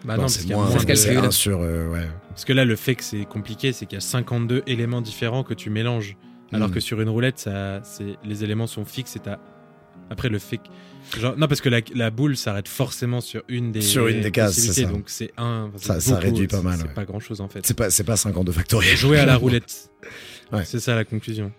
Bah 0.04 0.16
non, 0.16 0.28
c'est 0.28 0.34
parce 0.34 0.36
qu'il 0.38 0.50
y 0.50 0.52
a 0.52 0.56
moins, 0.56 0.66
moins 0.66 1.26
de- 1.26 1.30
sur, 1.32 1.60
euh, 1.62 1.88
ouais. 1.90 2.06
Parce 2.30 2.44
que 2.44 2.52
là, 2.52 2.64
le 2.64 2.76
fait 2.76 2.94
que 2.94 3.02
c'est 3.04 3.24
compliqué, 3.24 3.72
c'est 3.72 3.86
qu'il 3.86 3.96
y 3.96 3.98
a 3.98 4.00
52 4.00 4.62
éléments 4.66 5.00
différents 5.00 5.42
que 5.42 5.54
tu 5.54 5.70
mélanges. 5.70 6.16
Alors 6.52 6.68
Mm. 6.68 6.72
que 6.72 6.80
sur 6.80 7.00
une 7.00 7.08
roulette, 7.08 7.38
ça, 7.40 7.80
les 8.24 8.44
éléments 8.44 8.66
sont 8.68 8.84
fixes 8.84 9.16
et 9.16 9.18
t'as. 9.20 9.38
Après, 10.10 10.28
le 10.28 10.38
fait 10.38 10.58
que. 10.58 11.18
Genre, 11.20 11.36
non, 11.36 11.46
parce 11.46 11.60
que 11.60 11.68
la, 11.68 11.80
la 11.94 12.10
boule 12.10 12.36
s'arrête 12.36 12.66
forcément 12.68 13.20
sur 13.20 13.42
une 13.48 13.70
des. 13.72 13.80
Sur 13.80 14.08
une 14.08 14.20
des 14.22 14.30
cases, 14.32 14.58
ça. 14.58 14.82
Donc 14.84 15.04
c'est 15.06 15.32
un. 15.36 15.70
Ça- 15.76 16.18
réduit 16.18 16.46
pas 16.48 16.62
mal, 16.62 16.78
C'est 16.78 16.88
ouais. 16.88 16.94
pas 16.94 17.04
grand 17.04 17.20
chose 17.20 17.40
en 17.40 17.48
fait. 17.48 17.64
C'est 17.66 17.76
pas, 17.76 17.90
c'est 17.90 18.04
pas 18.04 18.16
52 18.16 18.50
factoriel. 18.52 18.96
Jouer 18.96 19.18
à 19.18 19.26
la 19.26 19.36
roulette. 19.38 19.90
Ouais. 20.52 20.64
C'est 20.64 20.80
ça 20.80 20.94
la 20.94 21.04
conclusion. 21.04 21.52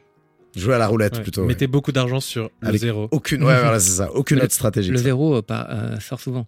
Jouer 0.56 0.74
à 0.74 0.78
la 0.80 0.88
roulette, 0.88 1.16
Ouais. 1.18 1.22
plutôt. 1.24 1.42
ouais. 1.42 1.48
Mettez 1.48 1.68
beaucoup 1.68 1.92
d'argent 1.92 2.20
sur 2.20 2.50
le 2.62 2.68
Avec 2.70 2.82
zéro. 2.82 3.08
Aucune, 3.12 3.44
ouais, 3.44 3.60
voilà, 3.60 3.80
c'est 3.80 3.92
ça. 3.92 4.12
Aucune 4.16 4.38
Le- 4.40 4.46
autre 4.46 4.54
stratégie. 4.54 4.90
Le 4.90 4.98
zéro 4.98 5.36
euh, 5.36 5.42
euh, 5.52 6.00
sort 6.00 6.20
souvent. 6.20 6.48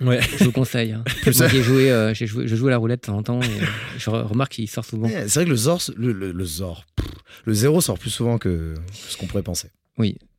Ouais. 0.00 0.18
Je 0.38 0.44
vous 0.44 0.52
conseille. 0.52 0.92
hein. 0.92 1.04
Moi 1.36 1.48
qui 1.48 1.56
ai 1.58 1.62
joué, 1.62 1.92
euh, 1.92 2.14
j'ai 2.14 2.26
joué, 2.26 2.46
je 2.48 2.56
joue 2.56 2.68
à 2.68 2.70
la 2.70 2.78
roulette 2.78 3.02
de 3.02 3.06
temps 3.06 3.18
en 3.18 3.22
temps 3.22 3.40
et 3.42 3.98
je 3.98 4.08
re- 4.08 4.22
remarque 4.22 4.52
qu'il 4.52 4.70
sort 4.70 4.84
souvent. 4.84 5.08
Ouais, 5.08 5.24
C'est 5.28 5.40
vrai 5.40 5.44
que 5.44 5.50
le 5.50 5.56
Zor, 5.56 5.80
le, 5.96 6.12
le, 6.12 6.32
le 6.32 6.44
Zor, 6.44 6.84
pff, 6.96 7.06
le 7.44 7.52
zéro 7.52 7.80
sort 7.82 7.98
plus 7.98 8.08
souvent 8.10 8.38
que 8.38 8.74
ce 8.92 9.16
qu'on 9.18 9.26
pourrait 9.26 9.42
penser. 9.42 9.68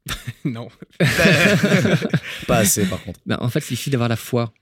non. 0.46 0.68
Pas 2.48 2.58
assez, 2.58 2.86
par 2.86 3.02
contre. 3.04 3.20
Ben, 3.26 3.38
en 3.40 3.50
fait, 3.50 3.60
il 3.60 3.78
suffit 3.78 3.90
d'avoir 3.90 4.10
la 4.10 4.16
foi. 4.16 4.54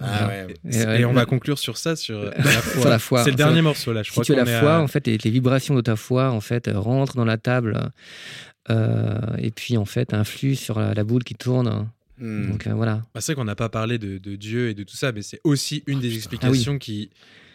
Ah 0.00 0.28
ouais. 0.28 0.46
Et, 0.70 0.76
Et, 0.78 0.86
ouais, 0.86 1.04
on 1.04 1.12
va 1.12 1.24
conclure 1.26 1.58
sur 1.58 1.76
ça, 1.76 1.96
sur 1.96 2.18
euh, 2.18 2.30
la 2.36 2.42
foi. 2.44 2.80
Sur 2.80 2.90
la 2.90 2.98
foi. 2.98 3.24
C'est 3.24 3.30
le 3.30 3.36
dernier 3.36 3.62
morceau 3.62 3.92
là, 3.92 4.02
je 4.02 4.08
si 4.08 4.12
crois 4.12 4.24
tu 4.24 4.32
as 4.34 4.44
la 4.44 4.60
foi, 4.60 4.76
à- 4.76 4.80
en 4.80 4.86
fait, 4.88 5.06
les, 5.06 5.18
les 5.18 5.30
vibrations 5.30 5.74
de 5.74 5.80
ta 5.80 5.96
foi, 5.96 6.30
en 6.30 6.40
fait, 6.40 6.68
euh, 6.68 6.78
rentrent 6.78 7.16
dans 7.16 7.24
la 7.24 7.36
table 7.38 7.90
euh, 8.70 9.18
et 9.38 9.50
puis, 9.50 9.76
en 9.76 9.84
fait, 9.84 10.14
influent 10.14 10.56
sur 10.56 10.78
la, 10.78 10.94
la 10.94 11.04
boule 11.04 11.24
qui 11.24 11.34
tourne. 11.34 11.88
Hmm. 12.18 12.50
Donc, 12.50 12.66
euh, 12.66 12.74
voilà. 12.74 13.02
Bah, 13.14 13.20
c'est 13.20 13.32
vrai 13.32 13.40
qu'on 13.40 13.44
n'a 13.46 13.56
pas 13.56 13.68
parlé 13.68 13.98
de, 13.98 14.18
de 14.18 14.36
Dieu 14.36 14.68
et 14.68 14.74
de 14.74 14.84
tout 14.84 14.96
ça, 14.96 15.10
mais 15.12 15.22
c'est 15.22 15.40
aussi 15.42 15.82
une 15.86 15.98
des 16.00 16.14
explications 16.14 16.78
qui, 16.78 17.10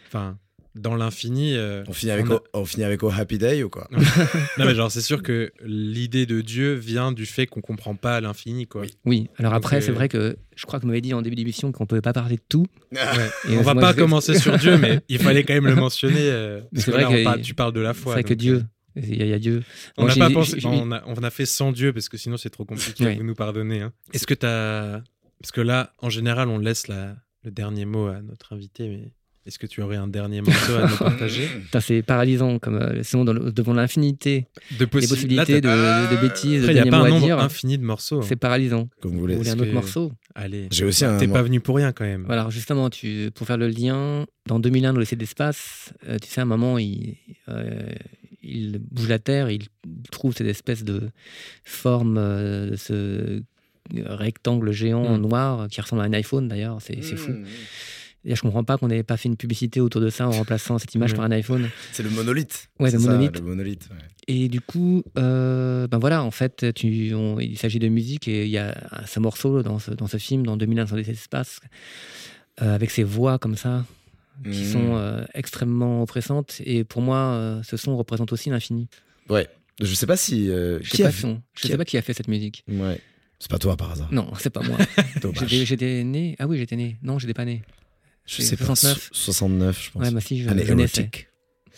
enfin, 0.08 0.36
dans 0.78 0.94
l'infini. 0.96 1.56
euh, 1.56 1.82
On 1.88 1.92
finit, 1.92 2.12
avec 2.12 2.26
on 2.30 2.32
a- 2.32 2.34
au, 2.36 2.40
on 2.54 2.64
finit 2.64 2.84
avec 2.84 3.02
au 3.02 3.10
Happy 3.10 3.38
Day 3.38 3.62
ou 3.62 3.68
quoi 3.68 3.88
Non, 4.58 4.64
mais 4.66 4.74
genre, 4.74 4.90
c'est 4.90 5.00
sûr 5.02 5.22
que 5.22 5.52
l'idée 5.64 6.24
de 6.26 6.40
Dieu 6.40 6.74
vient 6.74 7.12
du 7.12 7.26
fait 7.26 7.46
qu'on 7.46 7.60
comprend 7.60 7.94
pas 7.94 8.20
l'infini, 8.20 8.66
quoi. 8.66 8.82
Oui, 9.04 9.28
alors 9.38 9.52
Donc, 9.52 9.58
après, 9.58 9.76
euh, 9.76 9.80
c'est 9.80 9.92
vrai 9.92 10.08
que 10.08 10.36
je 10.56 10.66
crois 10.66 10.78
que 10.78 10.82
vous 10.84 10.88
m'avez 10.88 11.00
dit 11.00 11.12
en 11.14 11.22
début 11.22 11.36
d'émission 11.36 11.70
qu'on 11.72 11.86
pouvait 11.86 12.00
pas 12.00 12.12
parler 12.12 12.36
de 12.36 12.42
tout. 12.48 12.66
Ouais. 12.92 13.52
Et 13.52 13.58
on 13.58 13.62
va 13.62 13.74
moi, 13.74 13.82
pas 13.82 13.94
commencer 13.94 14.38
sur 14.38 14.56
Dieu, 14.58 14.78
mais 14.78 15.00
il 15.08 15.18
fallait 15.18 15.44
quand 15.44 15.54
même 15.54 15.66
le 15.66 15.74
mentionner. 15.76 16.16
euh, 16.20 16.60
parce 16.72 16.84
C'est 16.84 16.90
que 16.90 16.96
vrai 16.96 17.02
là, 17.02 17.10
on 17.10 17.12
que- 17.14 17.24
parle- 17.24 17.40
tu 17.42 17.54
parles 17.54 17.72
de 17.72 17.80
la 17.80 17.92
C'est 17.94 18.00
foi. 18.00 18.12
vrai 18.14 18.24
que 18.24 18.34
Dieu, 18.34 18.64
euh, 18.96 19.00
il 19.02 19.16
y, 19.16 19.22
a- 19.22 19.26
y 19.26 19.32
a 19.32 19.38
Dieu. 19.38 19.62
On 19.96 20.02
Moi, 20.02 20.08
n'a 20.08 20.14
j'ai- 20.14 20.20
pas 20.20 20.30
pensé. 20.30 20.58
on, 20.64 20.90
a, 20.92 21.02
on 21.06 21.14
a 21.22 21.30
fait 21.30 21.46
sans 21.46 21.72
Dieu 21.72 21.92
parce 21.92 22.08
que 22.08 22.16
sinon 22.16 22.36
c'est 22.36 22.50
trop 22.50 22.64
compliqué. 22.64 23.04
Ouais. 23.04 23.14
Vous 23.16 23.24
nous 23.24 23.34
pardonnez. 23.34 23.80
hein. 23.82 23.92
Est-ce 24.12 24.26
que 24.26 24.34
tu 24.34 24.46
as. 24.46 25.02
Parce 25.40 25.52
que 25.52 25.60
là, 25.60 25.92
en 25.98 26.10
général, 26.10 26.48
on 26.48 26.58
laisse 26.58 26.88
la- 26.88 27.14
le 27.44 27.50
dernier 27.52 27.84
mot 27.84 28.06
à 28.08 28.20
notre 28.22 28.52
invité, 28.52 28.88
mais 28.88 29.12
est-ce 29.48 29.58
que 29.58 29.66
tu 29.66 29.82
aurais 29.82 29.96
un 29.96 30.06
dernier 30.06 30.40
morceau 30.42 30.74
à 30.76 30.88
nous 30.88 30.96
partager 30.98 31.46
Putain, 31.46 31.80
C'est 31.80 32.02
paralysant, 32.02 32.58
comme 32.58 32.76
euh, 32.76 33.02
sinon 33.02 33.24
dans 33.24 33.32
le- 33.32 33.50
devant 33.50 33.72
l'infinité, 33.74 34.46
De 34.78 34.84
possi- 34.84 35.08
possibilités 35.08 35.60
de, 35.60 35.66
Là, 35.68 36.06
de 36.10 36.16
bêtises, 36.20 36.62
de 36.62 36.68
il 36.68 36.74
n'y 36.74 36.80
a 36.80 36.86
pas 36.86 36.98
un 36.98 37.08
nombre 37.08 37.24
dire. 37.26 37.38
infini 37.40 37.78
de 37.78 37.82
morceaux. 37.84 38.18
hein. 38.20 38.24
C'est 38.28 38.36
paralysant. 38.36 38.88
Comme 39.00 39.12
vous 39.12 39.16
Vous 39.16 39.20
voulez. 39.22 39.34
voulez 39.36 39.50
un 39.50 39.54
autre 39.58 39.64
que- 39.70 39.74
morceau 39.74 40.12
Allez. 40.34 40.68
J'ai 40.70 40.84
aussi 40.84 41.04
un. 41.04 41.18
T'es 41.18 41.26
pas 41.26 41.42
venu 41.42 41.60
pour 41.60 41.74
rien 41.76 41.90
quand 41.92 42.04
même. 42.04 42.22
Voilà, 42.26 42.42
alors 42.42 42.52
justement, 42.52 42.90
tu, 42.90 43.30
pour 43.34 43.46
faire 43.46 43.56
le 43.56 43.66
lien, 43.68 44.24
dans 44.46 44.60
2001, 44.60 44.92
dans 44.92 45.00
l'essai 45.00 45.16
d'espace, 45.16 45.92
euh, 46.08 46.16
tu 46.22 46.28
sais, 46.28 46.40
à 46.40 46.42
un 46.42 46.46
moment, 46.46 46.78
il, 46.78 47.16
euh, 47.48 47.80
il 48.42 48.78
bouge 48.78 49.08
la 49.08 49.18
Terre, 49.18 49.50
il 49.50 49.62
trouve 50.12 50.34
cette 50.34 50.46
espèce 50.46 50.84
de 50.84 51.10
forme, 51.64 52.16
euh, 52.18 52.70
de 52.70 52.76
ce 52.76 53.42
rectangle 54.06 54.70
géant 54.70 55.16
Mm. 55.16 55.20
noir 55.22 55.68
qui 55.68 55.80
ressemble 55.80 56.02
à 56.02 56.04
un 56.04 56.12
iPhone 56.12 56.46
d'ailleurs, 56.46 56.76
c'est 56.80 57.02
c'est 57.02 57.16
fou. 57.16 57.32
Et 58.24 58.34
je 58.34 58.42
comprends 58.42 58.64
pas 58.64 58.76
qu'on 58.78 58.88
n'ait 58.88 59.02
pas 59.04 59.16
fait 59.16 59.28
une 59.28 59.36
publicité 59.36 59.80
autour 59.80 60.00
de 60.00 60.10
ça 60.10 60.26
en 60.28 60.32
remplaçant 60.32 60.78
cette 60.78 60.94
image 60.94 61.12
Mm. 61.12 61.16
par 61.16 61.24
un 61.24 61.30
iPhone. 61.30 61.68
C'est 61.92 62.02
le 62.02 62.10
monolithe. 62.10 62.68
Ouais, 62.80 62.90
le 62.90 62.98
ça, 62.98 63.10
monolithe. 63.10 63.38
le 63.38 63.44
monolithe. 63.44 63.88
ouais. 63.90 63.96
Et 64.26 64.48
du 64.48 64.60
coup, 64.60 65.02
euh, 65.16 65.86
ben 65.86 65.98
voilà, 65.98 66.22
en 66.22 66.30
fait, 66.30 66.74
tu, 66.74 67.14
on- 67.14 67.38
il 67.40 67.56
s'agit 67.56 67.78
de 67.78 67.88
musique 67.88 68.28
et 68.28 68.44
il 68.44 68.50
y 68.50 68.58
a 68.58 68.76
un- 68.90 69.06
ce 69.06 69.20
morceau 69.20 69.62
dans 69.62 69.78
ce, 69.78 69.92
dans 69.92 70.06
ce 70.08 70.16
film, 70.18 70.44
dans 70.44 70.56
2001 70.56 70.84
dans 70.84 70.96
l'essai 70.96 71.12
d'espace, 71.12 71.60
euh, 72.60 72.74
avec 72.74 72.90
ces 72.90 73.04
voix 73.04 73.38
comme 73.38 73.56
ça, 73.56 73.86
qui 74.44 74.50
Hmm. 74.64 74.72
sont 74.72 74.96
euh, 74.96 75.24
extrêmement 75.34 76.02
oppressantes. 76.02 76.60
Et 76.64 76.84
pour 76.84 77.00
moi, 77.02 77.16
euh, 77.18 77.62
ce 77.62 77.76
son 77.76 77.96
représente 77.96 78.32
aussi 78.32 78.50
l'infini. 78.50 78.88
Ouais. 79.30 79.48
Je 79.80 79.94
sais 79.94 80.06
pas 80.06 80.16
si. 80.16 80.50
euh, 80.50 80.80
Je 80.82 80.90
qui 80.90 80.96
sais 80.98 81.04
a 81.04 81.06
pas, 81.06 81.12
son- 81.12 81.40
je 81.54 81.62
qui 81.62 81.68
sais 81.68 81.74
a- 81.74 81.76
pas 81.78 81.84
qui 81.84 81.96
a 81.96 82.02
fait 82.02 82.12
cette 82.12 82.28
musique. 82.28 82.64
Ouais. 82.68 83.00
C'est 83.38 83.50
pas 83.50 83.58
toi 83.58 83.76
par 83.76 83.92
hasard. 83.92 84.08
Non, 84.12 84.30
c'est 84.38 84.50
pas 84.50 84.62
moi. 84.62 84.76
J'étais 85.46 86.02
né. 86.04 86.34
Ah 86.40 86.46
oui, 86.48 86.58
j'étais 86.58 86.74
né. 86.76 86.98
Non, 87.02 87.18
j'étais 87.20 87.34
pas 87.34 87.44
né. 87.44 87.62
Je 88.28 88.42
sais 88.42 88.56
pas. 88.56 88.64
69. 88.66 89.08
so- 89.12 89.32
69, 89.32 89.82
je 89.84 89.90
pense. 89.90 90.02
Ouais, 90.02 90.10
bah 90.12 90.20
si, 90.20 90.42
je, 90.42 90.48
érotique. 90.50 91.28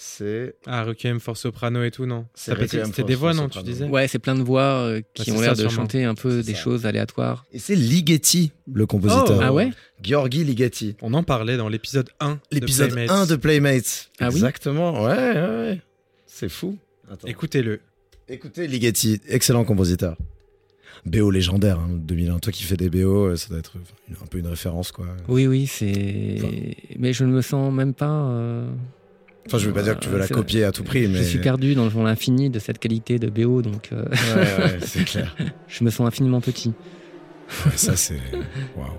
C'est. 0.03 0.55
Ah, 0.67 0.83
Requiem 0.85 1.21
for 1.21 1.37
Soprano 1.37 1.83
et 1.85 1.91
tout, 1.91 2.07
non 2.07 2.27
C'était 2.35 3.05
des 3.05 3.15
voix, 3.15 3.35
non 3.35 3.49
Tu 3.51 3.63
disais 3.63 3.85
Ouais, 3.87 4.09
c'est 4.09 4.19
plein 4.19 4.35
de 4.35 4.43
voix 4.43 4.63
euh, 4.63 5.03
qui 5.15 5.31
ont 5.31 5.41
l'air 5.41 5.53
de 5.53 5.57
sûrement. 5.61 5.71
chanter 5.71 6.05
un 6.05 6.15
peu 6.15 6.43
des 6.43 6.55
ça. 6.55 6.59
choses 6.59 6.87
aléatoires. 6.87 7.45
Et 7.53 7.59
c'est 7.59 7.75
Ligeti, 7.77 8.51
le 8.73 8.87
compositeur. 8.87 9.37
Oh. 9.39 9.43
Ah 9.43 9.53
ouais 9.53 9.71
Georgi 10.03 10.43
Ligeti. 10.43 10.97
On 11.03 11.13
en 11.13 11.23
parlait 11.23 11.59
dans 11.59 11.69
l'épisode 11.69 12.09
1. 12.19 12.31
de 12.35 12.39
L'épisode 12.51 12.93
Playmates. 12.93 13.11
1 13.15 13.27
de 13.27 13.37
Playmates. 13.37 14.11
Ah 14.21 14.29
oui 14.29 14.37
Exactement, 14.37 15.03
ouais, 15.05 15.15
ouais, 15.17 15.35
ouais. 15.35 15.81
C'est 16.27 16.49
fou. 16.49 16.79
Écoutez-le. 17.27 17.81
Écoutez 18.29 18.67
Ligeti, 18.69 19.21
excellent 19.29 19.65
compositeur. 19.65 20.17
BO 21.07 21.31
légendaire, 21.31 21.79
hein, 21.79 21.89
2001. 21.91 22.39
Toi 22.41 22.53
qui 22.53 22.65
fais 22.65 22.77
des 22.77 22.91
BO, 22.91 23.27
euh, 23.27 23.37
ça 23.37 23.49
doit 23.49 23.59
être 23.59 23.73
une- 24.09 24.15
un 24.23 24.27
peu 24.27 24.39
une 24.39 24.47
référence, 24.47 24.93
quoi. 24.93 25.07
Oui, 25.29 25.47
oui, 25.47 25.67
c'est. 25.67 26.37
Enfin. 26.39 26.49
Mais 26.99 27.13
je 27.13 27.25
ne 27.25 27.33
me 27.33 27.41
sens 27.43 27.73
même 27.73 27.95
pas. 27.95 28.11
euh, 28.31 28.71
Enfin, 29.47 29.57
je 29.59 29.67
veux 29.67 29.73
pas 29.73 29.83
dire 29.83 29.95
que 29.99 30.01
tu 30.05 30.11
veux 30.11 30.19
la 30.19 30.29
copier 30.29 30.65
à 30.65 30.73
tout 30.73 30.85
prix, 30.85 31.09
mais. 31.09 31.19
Je 31.19 31.23
suis 31.23 31.39
perdu 31.39 31.75
dans 31.75 31.87
dans 31.89 32.03
l'infini 32.03 32.51
de 32.51 32.59
cette 32.59 32.79
qualité 32.79 33.19
de 33.19 33.31
BO, 33.31 33.63
donc 33.63 33.89
euh, 33.93 34.05
Ouais, 34.05 34.65
ouais, 34.65 34.79
c'est 34.83 35.05
clair. 35.05 35.35
je 35.69 35.83
me 35.85 35.91
sens 35.91 36.07
infiniment 36.07 36.41
petit. 36.41 36.73
Ouais, 37.67 37.73
ça, 37.77 37.97
c'est. 37.97 38.21
Waouh. 38.77 38.91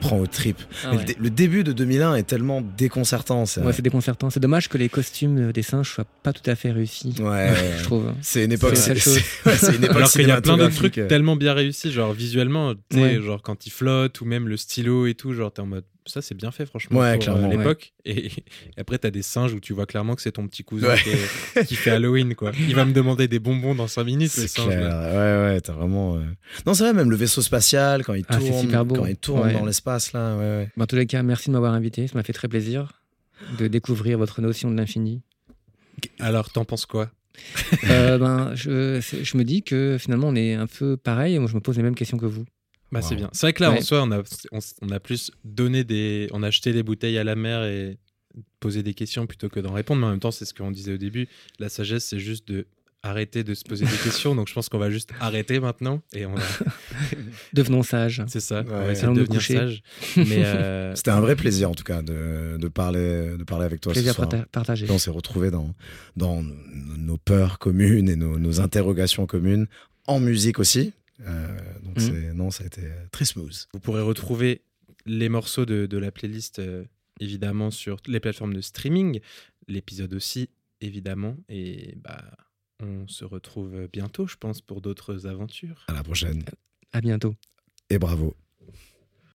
Prend 0.00 0.18
au 0.18 0.26
trip. 0.26 0.56
Ah 0.84 0.90
ouais. 0.90 0.96
le, 0.98 1.04
dé- 1.04 1.16
le 1.18 1.30
début 1.30 1.62
de 1.64 1.72
2001 1.72 2.14
est 2.16 2.22
tellement 2.24 2.60
déconcertant. 2.76 3.46
C'est 3.46 3.60
Ouais, 3.62 3.72
c'est 3.72 3.82
déconcertant. 3.82 4.30
C'est 4.30 4.40
dommage 4.40 4.68
que 4.68 4.78
les 4.78 4.88
costumes 4.88 5.52
des 5.52 5.62
singes 5.62 5.92
soient 5.92 6.06
pas 6.22 6.32
tout 6.32 6.48
à 6.50 6.54
fait 6.56 6.70
réussis. 6.72 7.14
Ouais, 7.20 7.52
Je 7.78 7.84
trouve. 7.84 8.12
C'est 8.22 8.44
une 8.44 8.52
époque. 8.52 8.76
C'est 8.76 8.92
ouais, 8.92 9.76
une 9.76 9.84
époque 9.84 9.96
Alors 9.96 10.10
qu'il 10.10 10.26
y 10.26 10.30
a 10.30 10.40
plein 10.40 10.56
d'autres 10.56 10.70
cinématographique. 10.72 10.92
trucs 10.94 11.08
tellement 11.08 11.36
bien 11.36 11.54
réussis, 11.54 11.92
genre 11.92 12.12
visuellement, 12.12 12.74
tu 12.74 12.80
sais, 12.96 13.00
Ouais. 13.00 13.20
genre 13.22 13.40
quand 13.42 13.66
il 13.66 13.70
flotte 13.70 14.20
ou 14.20 14.24
même 14.24 14.48
le 14.48 14.56
stylo 14.56 15.06
et 15.06 15.14
tout, 15.14 15.32
genre 15.34 15.52
t'es 15.52 15.60
en 15.60 15.66
mode 15.66 15.84
ça 16.06 16.22
c'est 16.22 16.34
bien 16.34 16.50
fait 16.50 16.66
franchement 16.66 16.98
Ouais, 17.00 17.18
pour 17.18 17.22
euh, 17.28 17.36
clairement, 17.36 17.48
l'époque. 17.50 17.92
Et, 18.04 18.26
et 18.26 18.32
après 18.78 18.98
t'as 18.98 19.10
des 19.10 19.22
singes 19.22 19.52
où 19.52 19.60
tu 19.60 19.72
vois 19.72 19.86
clairement 19.86 20.14
que 20.16 20.22
c'est 20.22 20.32
ton 20.32 20.46
petit 20.48 20.64
cousin 20.64 20.88
Ouais. 20.88 20.98
qui, 21.02 21.10
est- 21.10 21.64
qui 21.66 21.74
fait 21.76 21.90
Halloween 21.90 22.34
quoi. 22.34 22.52
Il 22.58 22.74
va 22.74 22.84
me 22.84 22.92
demander 22.92 23.28
des 23.28 23.38
bonbons 23.38 23.74
dans 23.74 23.86
5 23.88 24.04
minutes 24.04 24.34
le 24.36 24.42
C'est 24.42 24.48
singe. 24.48 24.66
clair. 24.66 24.80
là. 24.88 25.10
Ouais, 25.46 25.52
ouais, 25.54 25.60
t'as 25.60 25.72
vraiment. 25.72 26.16
euh, 26.16 26.20
Non, 26.66 26.74
c'est 26.74 26.84
vrai, 26.84 26.92
même 26.94 27.10
le 27.10 27.16
vaisseau 27.16 27.42
spatial, 27.42 28.04
quand 28.04 28.14
il 28.14 28.24
Ah, 28.28 28.36
tourne, 28.38 28.60
super 28.60 28.84
beau. 28.84 28.96
quand 28.96 29.06
il 29.06 29.16
tourne 29.16 29.46
Ouais. 29.48 29.52
dans 29.52 29.64
l'espace, 29.66 30.12
là, 30.12 30.36
ouais. 30.36 30.68
Bon, 30.76 30.84
en 30.84 30.86
tous 30.86 30.96
les 30.96 31.06
cas, 31.06 31.22
merci 31.22 31.48
de 31.48 31.52
m'avoir 31.52 31.72
invité. 31.74 32.06
Ça 32.06 32.14
m'a 32.16 32.22
fait 32.22 32.32
très 32.32 32.48
plaisir 32.48 33.02
de 33.58 33.66
découvrir 33.68 34.18
votre 34.18 34.40
notion 34.40 34.70
de 34.70 34.76
l'infini. 34.76 35.22
Alors 36.18 36.50
t'en 36.50 36.64
penses 36.64 36.86
quoi? 36.86 37.10
Euh, 37.88 38.18
ben, 38.18 38.54
je, 38.54 39.00
je 39.00 39.36
me 39.38 39.44
dis 39.44 39.62
que 39.62 39.96
finalement, 39.98 40.28
on 40.28 40.34
est 40.34 40.54
un 40.54 40.66
peu 40.66 40.96
pareil. 40.96 41.38
Moi, 41.38 41.48
je 41.48 41.54
me 41.54 41.60
pose 41.60 41.76
les 41.76 41.82
mêmes 41.82 41.94
questions 41.94 42.18
que 42.18 42.26
vous. 42.26 42.44
Bah 42.92 43.00
Wow. 43.00 43.06
c'est 43.08 43.14
bien. 43.16 43.30
C'est 43.32 43.46
vrai 43.46 43.52
que 43.52 43.62
là 43.62 43.70
en 43.72 43.80
soi 43.82 44.02
on 44.02 44.10
a, 44.10 44.22
on, 44.52 44.58
on 44.82 44.90
a 44.90 45.00
plus 45.00 45.30
donné 45.44 45.84
des, 45.84 46.28
on 46.32 46.42
a 46.42 46.48
acheté 46.48 46.72
des 46.72 46.82
bouteilles 46.82 47.18
à 47.18 47.24
la 47.24 47.36
mer 47.36 47.64
et 47.64 47.98
posé 48.60 48.82
des 48.82 48.94
questions 48.94 49.26
plutôt 49.26 49.48
que 49.48 49.60
d'en 49.60 49.72
répondre. 49.72 50.00
Mais 50.00 50.06
en 50.06 50.10
même 50.10 50.20
temps 50.20 50.30
c'est 50.32 50.44
ce 50.44 50.54
qu'on 50.54 50.70
disait 50.70 50.94
au 50.94 50.98
début. 50.98 51.28
La 51.58 51.68
sagesse 51.68 52.04
c'est 52.04 52.18
juste 52.18 52.48
de 52.48 52.66
arrêter 53.02 53.44
de 53.44 53.54
se 53.54 53.64
poser 53.64 53.86
des 53.86 53.96
questions. 54.04 54.34
Donc 54.34 54.48
je 54.48 54.54
pense 54.54 54.68
qu'on 54.68 54.78
va 54.78 54.90
juste 54.90 55.10
arrêter 55.20 55.58
maintenant 55.60 56.02
et 56.14 56.26
on 56.26 56.34
va 56.34 56.42
Devenons 57.52 57.82
sages. 57.82 58.22
C'est 58.28 58.40
ça, 58.40 58.62
on 58.66 58.70
Ouais. 58.70 58.86
va 58.86 58.92
essayer 58.92 59.08
de 59.08 59.14
devenir 59.14 59.38
coucher. 59.38 59.54
sage. 59.54 59.82
Mais 60.16 60.44
euh, 60.44 60.94
C'était 60.96 61.10
un 61.10 61.20
vrai 61.20 61.36
plaisir, 61.36 61.70
en 61.70 61.74
tout 61.74 61.84
cas, 61.84 62.02
de, 62.02 62.56
de, 62.58 62.68
parler, 62.68 63.36
de 63.38 63.44
parler 63.44 63.64
avec 63.64 63.80
toi 63.80 63.92
Plaisir 63.92 64.12
ce 64.12 64.16
soir. 64.16 64.28
parta- 64.28 64.46
partagé. 64.50 64.86
On 64.90 64.98
s'est 64.98 65.10
retrouvés 65.10 65.50
dans, 65.50 65.74
dans 66.16 66.42
nos 66.42 67.16
peurs 67.16 67.58
communes 67.58 68.08
et 68.08 68.16
nos, 68.16 68.38
nos 68.38 68.60
interrogations 68.60 69.26
communes, 69.26 69.66
en 70.06 70.20
musique 70.20 70.58
aussi. 70.58 70.92
Euh, 71.20 71.58
donc, 71.82 71.96
Mhm. 71.98 72.02
c'est, 72.02 72.32
non, 72.34 72.50
ça 72.50 72.64
a 72.64 72.66
été 72.66 72.82
très 73.12 73.24
smooth. 73.24 73.66
vous 73.74 73.80
pourrez 73.80 74.00
retrouver 74.02 74.62
les 75.06 75.28
morceaux 75.28 75.66
de, 75.66 75.86
de 75.86 75.98
la 75.98 76.10
playlist 76.12 76.58
euh, 76.58 76.84
évidemment 77.20 77.70
sur 77.70 77.98
les 78.06 78.20
plateformes 78.20 78.54
de 78.54 78.60
streaming, 78.60 79.20
l'épisode 79.68 80.14
aussi 80.14 80.48
évidemment. 80.80 81.36
Et 81.48 81.94
bah, 81.96 82.22
on 82.82 83.06
se 83.08 83.24
retrouve 83.24 83.88
bientôt, 83.92 84.26
je 84.26 84.36
pense, 84.36 84.60
pour 84.62 84.80
d'autres 84.80 85.26
aventures. 85.26 85.84
À 85.88 85.92
la 85.92 86.02
prochaine. 86.02 86.42
À 86.92 87.00
bientôt. 87.00 87.34
Et 87.90 87.98
bravo. 87.98 88.34